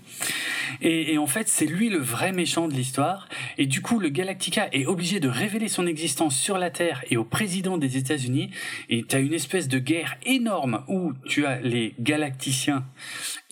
[0.82, 3.28] Et, en fait, c'est lui le vrai méchant de l'histoire.
[3.58, 7.16] Et du coup, le Galactica est obligé de révéler son existence sur la Terre et
[7.16, 8.50] au président des États-Unis.
[8.88, 12.84] Et tu as une espèce de guerre énorme où tu as les Galacticiens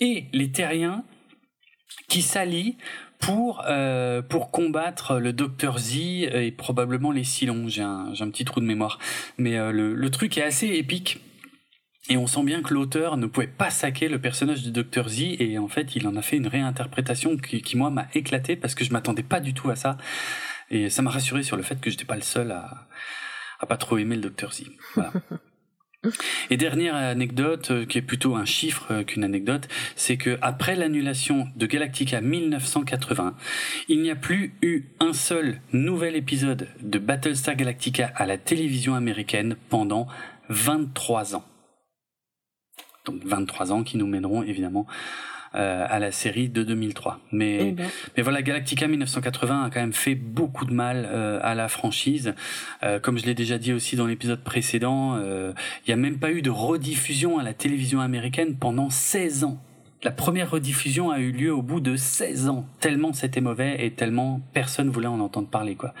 [0.01, 1.05] et les Terriens
[2.09, 2.75] qui s'allient
[3.25, 7.67] pour euh, pour combattre le Docteur Z et probablement les Silons.
[7.67, 8.99] J'ai un petit trou de mémoire,
[9.37, 11.21] mais euh, le le truc est assez épique.
[12.09, 15.07] Et on sent bien que l'auteur ne pouvait pas saquer le personnage de Dr.
[15.07, 18.57] Z et en fait il en a fait une réinterprétation qui, qui moi m'a éclaté
[18.57, 19.95] parce que je m'attendais pas du tout à ça
[20.69, 22.89] et ça m'a rassuré sur le fait que j'étais pas le seul à,
[23.61, 24.51] à pas trop aimer le Dr.
[24.51, 24.63] Z.
[24.95, 25.13] Voilà.
[26.49, 30.75] Et dernière anecdote, euh, qui est plutôt un chiffre euh, qu'une anecdote, c'est que après
[30.75, 33.35] l'annulation de Galactica 1980,
[33.87, 38.95] il n'y a plus eu un seul nouvel épisode de Battlestar Galactica à la télévision
[38.95, 40.07] américaine pendant
[40.49, 41.45] 23 ans.
[43.05, 44.87] Donc 23 ans qui nous mèneront évidemment
[45.55, 47.19] euh, à la série de 2003.
[47.31, 47.87] Mais, Eh ben.
[48.17, 52.33] mais voilà, Galactica 1980 a quand même fait beaucoup de mal euh, à la franchise.
[52.81, 55.53] Euh, comme je l'ai déjà dit aussi dans l'épisode précédent, il
[55.87, 59.61] n'y a même pas eu de rediffusion à la télévision américaine pendant 16 ans.
[60.03, 63.91] La première rediffusion a eu lieu au bout de 16 ans, tellement c'était mauvais et
[63.91, 65.75] tellement personne voulait en entendre parler.
[65.75, 65.93] quoi.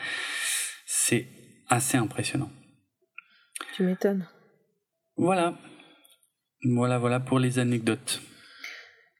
[0.85, 1.27] C'est
[1.69, 2.49] assez impressionnant.
[3.75, 4.27] Tu m'étonnes.
[5.15, 5.53] Voilà.
[6.63, 8.21] Voilà, voilà pour les anecdotes.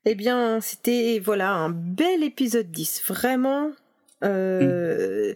[0.05, 3.03] Eh bien, c'était voilà un bel épisode 10.
[3.07, 3.71] Vraiment,
[4.23, 5.33] euh,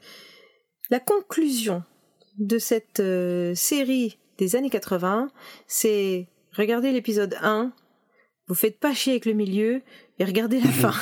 [0.89, 1.83] la conclusion
[2.37, 5.29] de cette euh, série des années 80,
[5.67, 7.71] c'est regardez l'épisode 1,
[8.47, 9.81] vous faites pas chier avec le milieu
[10.19, 10.93] et regardez la fin.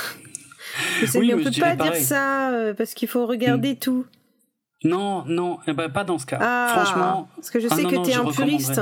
[1.16, 4.06] Oui, mais on peut pas dire ça euh, parce qu'il faut regarder tout.
[4.84, 6.38] Non, non, eh ben, pas dans ce cas.
[6.40, 8.82] Ah, Franchement, parce que je ah sais non, que t'es je un puriste.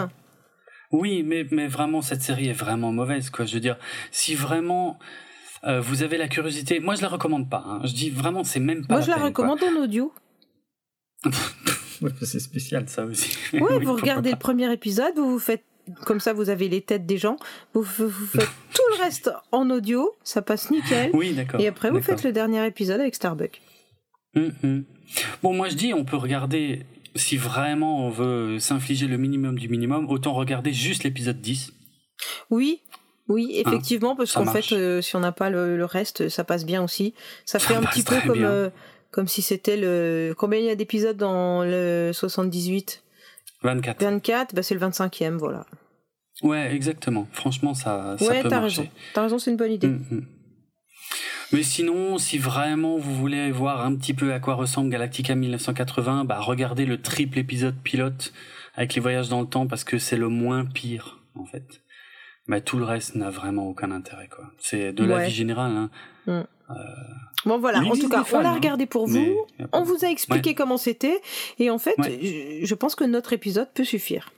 [0.94, 3.46] Oui, mais, mais vraiment, cette série est vraiment mauvaise, quoi.
[3.46, 3.78] Je veux dire,
[4.12, 4.98] si vraiment
[5.66, 7.64] euh, vous avez la curiosité, moi je la recommande pas.
[7.68, 7.82] hein.
[7.84, 8.96] Je dis vraiment, c'est même pas.
[8.96, 10.14] Moi, je la peine, recommande en audio.
[12.22, 13.36] c'est spécial, ça aussi.
[13.54, 14.36] Ouais, Oui, vous regardez pas.
[14.36, 15.64] le premier épisode, vous vous faites
[16.06, 17.36] comme ça, vous avez les têtes des gens.
[17.74, 21.12] Vous, vous vous faites tout le reste en audio, ça passe nickel.
[21.14, 21.60] Oui, d'accord.
[21.60, 23.62] Et après, vous faites le dernier épisode avec Starbuck.
[24.36, 24.84] Hum, hum.
[25.44, 26.86] Bon, moi je dis, on peut regarder,
[27.16, 31.74] si vraiment on veut s'infliger le minimum du minimum, autant regarder juste l'épisode 10.
[32.50, 32.82] Oui,
[33.28, 36.66] oui, effectivement, parce qu'en fait, euh, si on n'a pas le, le reste, ça passe
[36.66, 37.14] bien aussi.
[37.46, 38.70] Ça, Ça fait un petit peu comme, euh,
[39.12, 40.34] comme si c'était le.
[40.38, 43.04] Combien il y a d'épisodes dans le 78
[43.64, 44.04] 24.
[44.04, 45.66] 24, bah c'est le 25e, voilà.
[46.42, 47.28] Ouais, exactement.
[47.32, 48.88] Franchement, ça, ça ouais, peut t'as raison.
[49.14, 49.88] T'as raison, c'est une bonne idée.
[49.88, 50.26] Mm, mm.
[51.54, 56.26] Mais sinon, si vraiment vous voulez voir un petit peu à quoi ressemble Galactica 1980,
[56.26, 58.34] bah regardez le triple épisode pilote
[58.76, 61.82] avec les voyages dans le temps parce que c'est le moins pire en fait.
[62.48, 64.52] Mais tout le reste n'a vraiment aucun intérêt quoi.
[64.58, 65.28] C'est de la Ouais.
[65.28, 65.90] vie générale.
[66.28, 66.48] Hein.
[67.46, 67.80] Bon, voilà.
[67.84, 69.46] Il En tout cas, fans, on l'a hein, regardé pour vous.
[69.74, 71.22] On vous a expliqué comment c'était.
[71.60, 72.20] Et en fait, Ouais.
[72.62, 74.32] je, je pense que notre épisode peut suffire.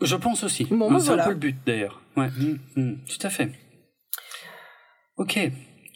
[0.00, 0.64] Je pense aussi.
[0.64, 1.22] Bon, c'est voilà.
[1.22, 2.00] un peu le but d'ailleurs.
[2.16, 3.52] Ouais, mm, mm, tout à fait.
[5.22, 5.38] Ok.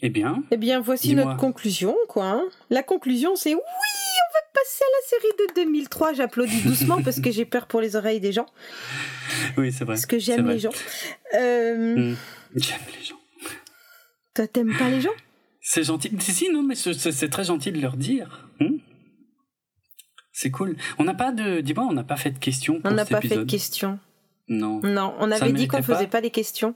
[0.03, 2.25] Eh bien, Eh bien, voici notre conclusion, quoi.
[2.25, 2.43] hein.
[2.69, 6.13] La conclusion, c'est oui, on va passer à la série de 2003.
[6.13, 8.45] J'applaudis doucement parce que j'ai peur pour les oreilles des gens.
[9.57, 9.95] oui, c'est vrai.
[9.95, 10.69] Parce que j'aime les gens.
[11.33, 12.15] Euh, Mm.
[12.55, 13.19] J'aime les gens.
[14.35, 15.09] Toi, t'aimes pas les gens?
[15.61, 16.11] C'est gentil.
[16.19, 18.47] Si, si, non, mais c'est- très gentil de leur dire.
[18.59, 18.77] Hmm
[20.31, 20.77] c'est cool.
[20.99, 21.61] On n'a pas de.
[21.61, 22.79] Dis-moi, on n'a pas fait de questions.
[22.83, 23.97] On n'a pas fait de questions.
[24.47, 24.79] Non.
[24.83, 26.75] Non, on Ça avait dit qu'on méritait faisait pas pas des questions.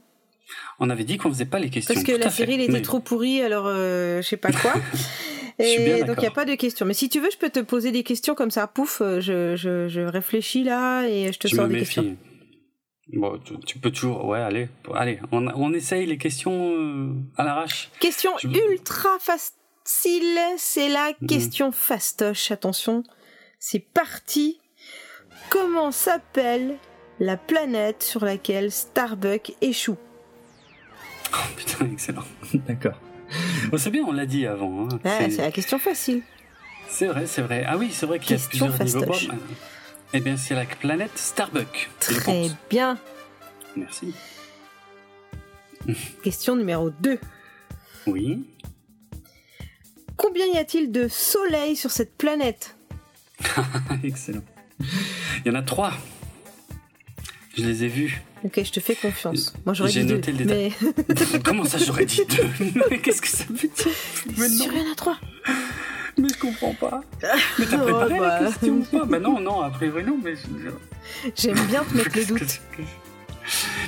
[0.80, 1.94] On avait dit qu'on faisait pas les questions.
[1.94, 4.52] Parce que tout la série, elle était Mais- trop pourrie, alors euh, je sais pas
[4.52, 4.74] quoi.
[5.58, 6.86] Et donc, il n'y a pas de questions.
[6.86, 8.66] Mais si tu veux, je peux te poser des questions comme ça.
[8.66, 11.94] Pouf, euh, je, je, je réfléchis là et je te Je sors me des méfie.
[11.94, 12.16] questions.
[13.12, 14.24] Bon, tu, tu peux toujours.
[14.24, 14.68] Ouais, allez.
[14.94, 17.90] Allez, on, on essaye les questions euh, à l'arrache.
[18.00, 21.28] Question Je- ultra facile, c'est la Mhm.
[21.28, 22.50] question fastoche.
[22.50, 23.02] Attention,
[23.58, 24.58] c'est parti.
[25.50, 26.76] Comment s'appelle
[27.20, 29.98] la planète sur laquelle Starbuck échoue?
[31.32, 32.24] Oh, putain, excellent.
[32.54, 32.98] D'accord.
[33.70, 34.84] Bon, c'est bien, on l'a dit avant.
[34.84, 34.98] hein.
[35.04, 36.22] Ah, C'est- C'est la question facile.
[36.88, 37.64] c'est vrai, c'est vrai.
[37.66, 39.12] Ah oui, c'est vrai qu'il y a Question plusieurs niveaux.
[39.14, 39.36] fastoche.
[40.12, 41.88] Eh bien, c'est la planète Starbuck.
[42.00, 42.98] je Très bien.
[43.76, 44.12] Merci.
[46.22, 47.18] Question numéro 2.
[48.06, 48.44] Oui.
[50.16, 52.76] Combien y a-t-il de soleils sur cette planète?
[54.04, 54.42] Excellent.
[54.80, 55.92] Il y en a trois.
[57.56, 58.22] Je les ai vus.
[58.44, 59.52] Ok, je te fais confiance.
[59.66, 60.72] Moi j'aurais J'ai dit deux, noté le détail.
[60.80, 63.92] mais Comment ça, j'aurais dit deux Mais qu'est-ce que ça veut dire
[64.38, 65.18] Mais non, sûr, il y en a trois.
[66.18, 67.02] mais je comprends pas.
[67.58, 68.40] Mais t'as Oh, préparé bah.
[68.40, 69.04] la question ou pas?
[69.04, 70.34] Bah non, non, a priori non, mais...
[70.34, 72.60] je- J'aime bien te mettre le doute.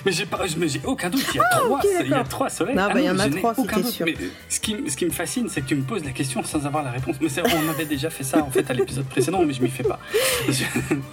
[0.04, 1.24] Mais j'ai pas, mais j'ai aucun doute.
[1.32, 2.74] Il y a trois, ok, il y a trois soleils.
[2.74, 3.86] Non, bah, il y en a trois, aucun doute.
[3.86, 4.04] sûr.
[4.04, 4.14] Mais
[4.48, 6.82] ce qui, ce qui me fascine, c'est que tu me poses la question sans avoir
[6.82, 7.16] la réponse.
[7.20, 9.62] Mais c'est vrai, on avait déjà fait ça en fait à l'épisode précédent, mais je
[9.62, 10.00] m'y fais pas.
[10.48, 10.64] Je-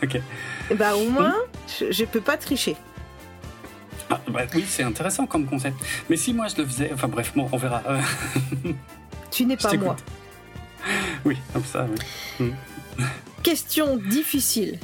[0.03, 0.21] ok.
[0.75, 1.35] Bah au moins,
[1.79, 2.75] je, je peux pas tricher.
[4.09, 5.77] Ah, bah, oui, c'est intéressant comme concept.
[6.09, 7.81] Mais si moi je le faisais, enfin bref, bon, on verra.
[7.87, 8.01] Euh,
[9.31, 9.95] Tu n'es pas moi.
[11.23, 11.87] Oui, comme ça.
[12.39, 12.51] Oui.
[13.43, 14.77] Question difficile.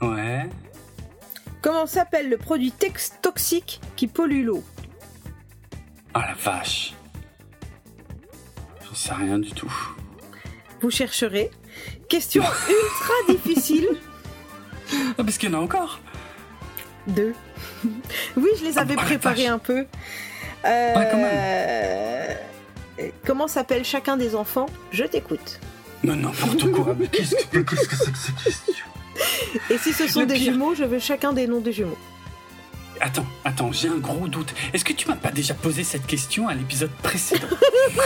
[0.00, 0.48] Ouais.
[1.60, 2.72] Comment s'appelle le produit
[3.20, 4.62] toxique qui pollue l'eau?
[6.14, 6.94] Ah la vache.
[8.86, 9.72] J'en sais rien du tout.
[10.80, 11.50] Vous chercherez.
[12.08, 13.88] Question ultra difficile.
[14.92, 16.00] Ah, parce qu'il y en a encore.
[17.06, 17.34] Deux.
[18.36, 19.86] oui, je les avais Ah, préparés un peu.
[20.64, 22.36] Euh, Ouais, quand même.
[23.24, 24.66] Comment s'appelle chacun des enfants?
[24.90, 25.60] Je t'écoute.
[26.02, 26.94] Mais n'importe quoi.
[26.98, 28.84] Mais qu'est-ce que qu'est-ce que c'est que cette question
[29.70, 31.98] Et si ce sont Le des pire- jumeaux, je veux chacun des noms des jumeaux.
[33.00, 34.52] Attends, attends, j'ai un gros doute.
[34.72, 37.46] Est-ce que tu m'as pas déjà posé cette question à l'épisode précédent?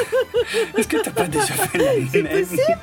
[0.77, 2.77] Est-ce que t'as pas déjà fait la même C'est- C'est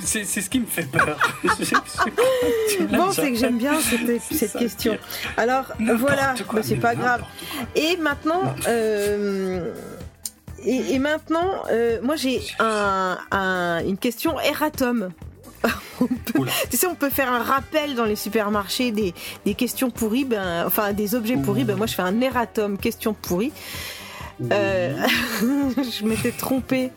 [0.00, 1.18] c'est ce qui me fait peur.
[1.60, 4.98] Je- Bon, c'est que j'aime bien cette, question.
[5.36, 5.64] Alors
[5.98, 7.22] voilà, quoi, mais c'est pas grave.
[7.74, 9.72] Et maintenant, euh,
[10.64, 15.10] et, et maintenant, euh, moi j'ai un, un- une question erratum.
[16.70, 20.64] Tu sais, on peut faire un rappel dans les supermarchés des, des questions pourries, ben,
[20.66, 21.62] enfin des objets pourris.
[21.64, 23.52] Ben, moi, je fais un erratum question pourrie.
[24.50, 24.96] Euh,
[25.40, 26.90] je m'étais trompée.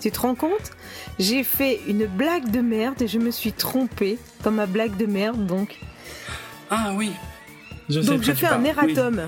[0.00, 0.70] Tu te rends compte?
[1.18, 5.06] J'ai fait une blague de merde et je me suis trompée dans ma blague de
[5.06, 5.46] merde.
[5.46, 5.78] Donc,
[6.70, 7.12] Ah oui.
[7.88, 9.22] Je sais donc je fais un erratum.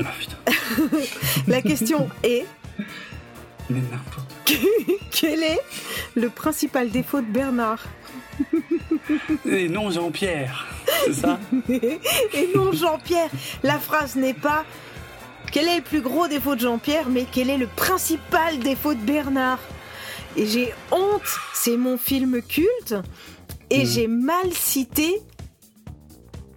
[0.00, 0.04] Oui.
[0.04, 0.98] Ah, putain.
[1.46, 2.44] La question est
[3.70, 4.34] Mais n'importe
[5.10, 5.60] quel est
[6.16, 7.82] le principal défaut de Bernard?
[9.46, 10.66] Et non, Jean-Pierre.
[11.06, 11.38] C'est ça?
[11.68, 13.30] Et non, Jean-Pierre.
[13.62, 14.64] La phrase n'est pas
[15.52, 19.00] quel est le plus gros défaut de Jean-Pierre, mais quel est le principal défaut de
[19.00, 19.60] Bernard?
[20.36, 21.22] Et j'ai honte,
[21.52, 22.94] c'est mon film culte,
[23.70, 23.86] et Mhm.
[23.86, 25.20] j'ai mal cité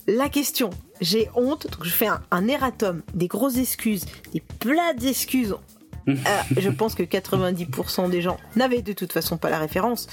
[0.07, 0.69] la question.
[1.01, 5.55] J'ai honte, donc je fais un, un erratum, des grosses excuses, des plats d'excuses.
[6.07, 6.13] Euh,
[6.57, 10.07] je pense que 90% des gens n'avaient de toute façon pas la référence.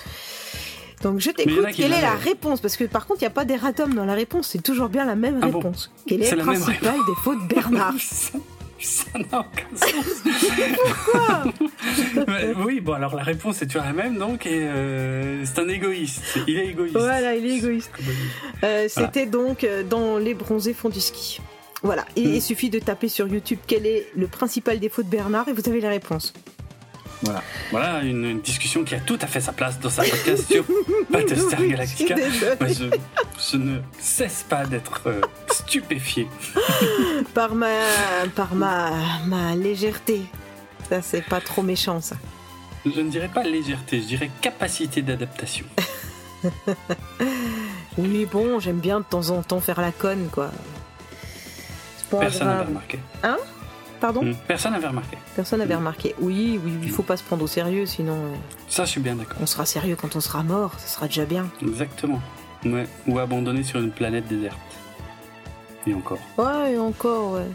[1.03, 2.61] Donc je t'écoute, quelle est la réponse?
[2.61, 5.05] Parce que par contre, il n'y a pas d'erratum dans la réponse, c'est toujours bien
[5.05, 5.91] la même Ah bon réponse.
[6.07, 7.95] Quel est C'est le principal défaut de Bernard?
[8.85, 10.23] Ça n'a aucun sens.
[12.29, 15.69] Mais Oui, bon, alors la réponse est toujours la même, donc, et euh, c'est un
[15.69, 16.23] égoïste.
[16.47, 16.97] Il est égoïste.
[16.97, 17.91] Voilà, il est égoïste.
[18.63, 21.41] Euh, C'était donc euh, dans Les bronzés font du ski.
[21.83, 22.35] Voilà, et Mm.
[22.35, 25.69] il suffit de taper sur YouTube quel est le principal défaut de Bernard et vous
[25.69, 26.33] avez la réponse.
[27.25, 27.43] Voilà.
[27.71, 30.65] Voilà une, une discussion qui a tout à fait sa place dans sa podcast sur
[31.11, 32.15] Battlestar Galactica.
[32.17, 32.85] je je,
[33.51, 35.21] je ne cesse pas d'être euh,
[35.51, 36.29] stupéfié.
[37.35, 37.69] Par ma,
[38.35, 38.91] par ma,
[39.27, 40.23] ma légèreté.
[40.89, 42.17] Ça, c'est pas trop méchant, ça.
[42.85, 45.67] Je ne dirais pas légèreté, je dirais capacité d'adaptation.
[47.97, 50.51] Oui, bon, j'aime bien de temps en temps faire la conne, quoi.
[52.11, 52.67] Personne grave.
[52.67, 52.99] remarqué.
[54.05, 55.17] Pardon Hmm, Personne n'avait remarqué.
[55.35, 56.15] Personne n'avait remarqué.
[56.21, 58.35] Oui, oui, il faut pas se prendre au sérieux, sinon euh,
[58.69, 59.39] Ça, je suis bien d'accord.
[59.41, 61.47] on sera sérieux quand on sera mort, ça sera déjà bien.
[61.63, 62.21] Exactement.
[62.67, 62.87] Ouais.
[63.07, 64.59] Ou abandonné sur une planète déserte.
[65.87, 66.19] Et encore.
[66.37, 67.47] Ouais, et encore, ouais.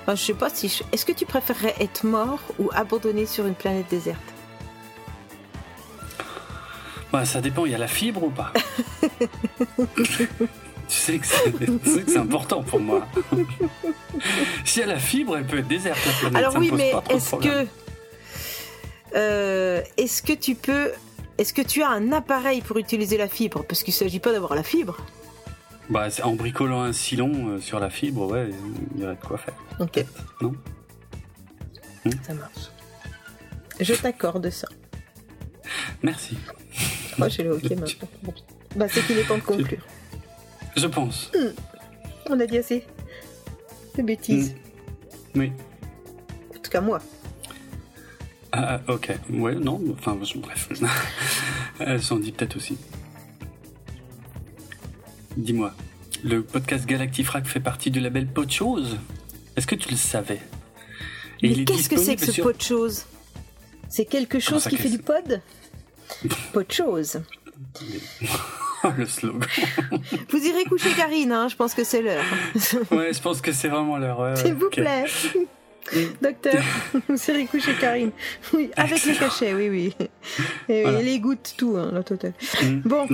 [0.00, 0.68] Enfin, je sais pas si.
[0.70, 4.18] je- Est-ce que tu préférerais être mort ou abandonné sur une planète déserte?
[7.12, 8.50] Bah, ça dépend, il y a la fibre ou pas?
[10.90, 11.52] Tu sais que c'est
[11.84, 13.06] tu sais important pour moi.
[14.64, 16.00] si elle a la fibre, elle peut être déserte
[16.32, 16.38] la.
[16.38, 17.66] Alors ça oui, mais est-ce que.
[19.14, 20.90] euh, est-ce que tu peux.
[21.38, 23.64] Est-ce que tu as un appareil pour utiliser la fibre?
[23.64, 24.96] Parce qu'il s'agit pas d'avoir la fibre.
[25.90, 28.50] Bah, en bricolant un silon euh, sur la fibre, ouais,
[28.96, 29.54] il y aurait de quoi faire.
[29.78, 30.04] Ok.
[30.40, 30.54] Non?
[32.22, 32.70] Ça marche.
[33.78, 34.66] Je t'accorde ça.
[36.02, 36.36] Merci.
[37.16, 38.08] Moi, j'ai le ok maintenant.
[38.74, 39.86] Bah, c'est qu'il est temps de conclure.
[40.76, 41.30] Je pense.
[42.28, 42.86] On a dit assez
[43.96, 44.54] de bêtises.
[45.34, 45.52] Oui.
[46.54, 47.00] En tout cas, moi.
[48.52, 49.10] Ah, ah, ok.
[49.30, 50.68] Ouais, non, enfin, bref.
[51.80, 52.76] Elle s'en dit peut-être aussi.
[55.36, 55.72] Dis-moi,
[56.24, 58.98] le podcast Galactifrac fait partie du label Pot Chose
[59.56, 60.40] Est-ce que tu le savais?
[61.42, 63.04] Et Mais est qu'est-ce que c'est que ce sur- pot chose
[63.88, 65.40] C'est quelque chose qui fait du pod?
[66.52, 67.22] Pot chose.
[68.96, 69.40] le slogan.
[70.30, 72.24] Vous irez coucher Karine, hein, je pense que c'est l'heure.
[72.90, 74.18] Ouais, je pense que c'est vraiment l'heure.
[74.20, 75.04] ouais, ouais, S'il vous plaît.
[76.22, 76.62] Docteur,
[77.08, 78.10] vous irez coucher Karine.
[78.52, 79.94] Oui, avec le cachet, oui, oui.
[80.68, 81.00] Et, Voilà.
[81.00, 82.34] et les gouttes, tout, hein, la totale.
[82.62, 82.80] Mm.
[82.84, 83.06] Bon,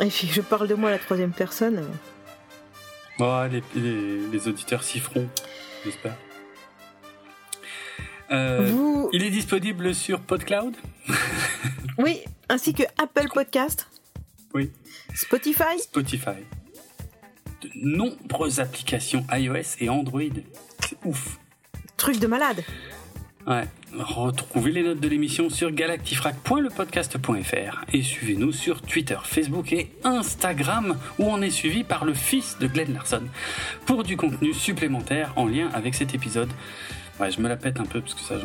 [0.00, 1.84] et puis je parle de moi à la troisième personne.
[3.20, 5.26] Oh, les, les- les auditeurs s'y feront,
[5.84, 6.14] j'espère.
[8.30, 10.74] Euh, Vous, il est disponible sur PodCloud?
[11.96, 13.88] Oui, ainsi que Apple Podcast,
[14.54, 14.70] Oui.
[15.18, 16.44] Spotify, Spotify.
[17.60, 20.20] De nombreuses applications iOS et Android.
[20.86, 21.40] C'est ouf.
[21.96, 22.62] truc de malade.
[23.44, 23.64] Ouais.
[23.98, 31.24] Retrouvez les notes de l'émission sur galactifrac.lepodcast.fr et suivez-nous sur Twitter, Facebook et Instagram où
[31.24, 33.24] on est suivi par le fils de Glenn Larson
[33.86, 36.50] pour du contenu supplémentaire en lien avec cet épisode.
[37.20, 38.36] Ouais, je me la pète un peu parce que ça,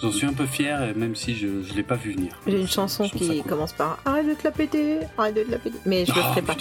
[0.00, 2.32] j'en suis un peu fier, même si je ne l'ai pas vu venir.
[2.46, 5.58] J'ai une chanson qui commence par Arrête de te la péter, arrête de te la
[5.58, 5.78] péter.
[5.86, 6.56] Mais je le ferai pas.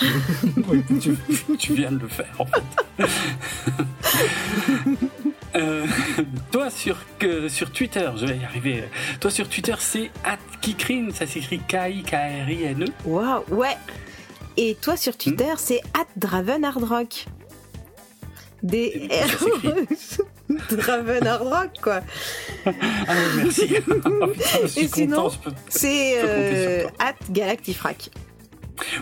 [0.68, 1.16] oui, tu,
[1.58, 2.62] tu, viens de le faire en fait.
[5.56, 5.86] Euh,
[6.50, 6.96] toi sur,
[7.48, 8.84] sur Twitter, je vais y arriver.
[9.20, 10.10] Toi sur Twitter, c'est
[10.60, 12.86] Kikrine, ça s'écrit K-I-K-R-I-N-E.
[13.04, 13.76] Waouh, ouais.
[14.56, 15.58] Et toi sur Twitter, hmm.
[15.58, 15.80] c'est
[16.16, 17.08] Draven Hard
[18.64, 19.08] Rock.
[19.08, 19.08] D
[20.70, 22.00] Draven Hard Rock, quoi.
[22.66, 23.74] ah merci.
[24.06, 24.26] Oh,
[24.76, 25.30] Et sinon,
[25.68, 26.86] c'est euh,
[27.30, 28.10] Galactifrac.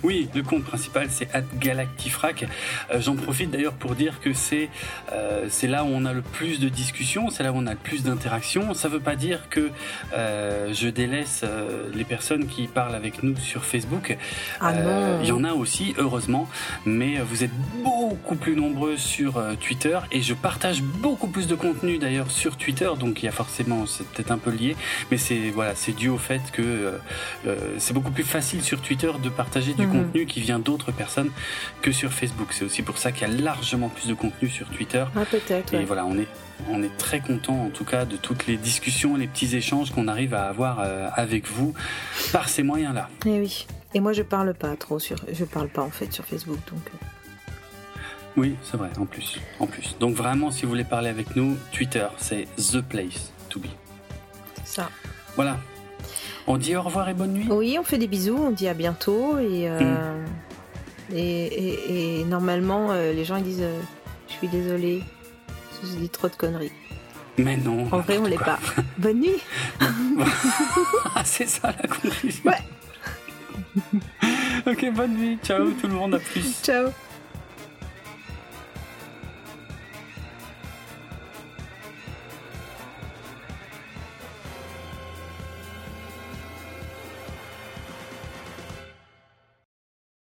[0.02, 1.28] Oui, le compte principal c'est
[1.59, 2.47] Galactifrac.
[2.92, 4.68] Euh, j'en profite d'ailleurs pour dire que c'est
[5.12, 7.73] euh, c'est là où on a le plus de discussions, c'est là où on a
[7.73, 8.75] le plus d'interactions.
[8.75, 9.70] Ça ne veut pas dire que
[10.15, 11.44] euh, je délaisse
[11.94, 14.17] les personnes qui parlent avec nous sur Facebook.
[14.60, 14.73] Ah
[15.23, 16.49] il y en a aussi, heureusement,
[16.84, 17.52] mais vous êtes
[17.83, 22.91] beaucoup plus nombreux sur Twitter et je partage beaucoup plus de contenu d'ailleurs sur Twitter,
[22.99, 24.76] donc il y a forcément, c'est peut-être un peu lié,
[25.10, 26.92] mais c'est voilà, c'est dû au fait que
[27.78, 29.92] c'est beaucoup plus facile sur Twitter de partager du mhm.
[29.92, 31.31] contenu qui vient d'autres personnes
[31.81, 32.49] que sur Facebook.
[32.50, 35.05] C'est aussi pour ça qu'il y a largement plus de contenu sur Twitter.
[35.16, 35.73] Ah, peut-être.
[35.74, 36.28] Et voilà, on est,
[36.68, 40.08] on est très content en tout cas de toutes les discussions, les petits échanges qu'on
[40.08, 41.73] arrive à avoir euh, avec vous
[42.32, 43.08] par ces moyens-là.
[43.24, 43.66] Et eh oui.
[43.94, 46.81] Et moi, je parle pas trop sur, je parle pas en fait sur Facebook, donc.
[46.86, 47.07] Euh.
[48.36, 49.97] Oui, c'est vrai, en plus, en plus.
[50.00, 53.66] Donc vraiment, si vous voulez parler avec nous, Twitter, c'est the place to be.
[54.65, 54.91] C'est ça.
[55.36, 55.58] Voilà,
[56.46, 58.74] on dit au revoir et bonne nuit Oui, on fait des bisous, on dit à
[58.74, 59.38] bientôt.
[59.38, 60.24] Et, euh,
[61.10, 61.14] mm.
[61.14, 63.80] et, normalement, euh, les gens ils disent euh,
[64.28, 65.02] Je suis désolé,
[65.82, 66.72] je dis trop de conneries.
[67.38, 67.86] Mais non.
[67.90, 68.58] En vrai, on l'est pas.
[68.98, 69.40] bonne nuit
[69.80, 72.42] ah, C'est ça la conclusion.
[72.44, 74.00] Ouais.
[74.66, 75.38] ok, bonne nuit.
[75.42, 76.60] Ciao tout le monde, à plus.
[76.62, 76.90] Ciao.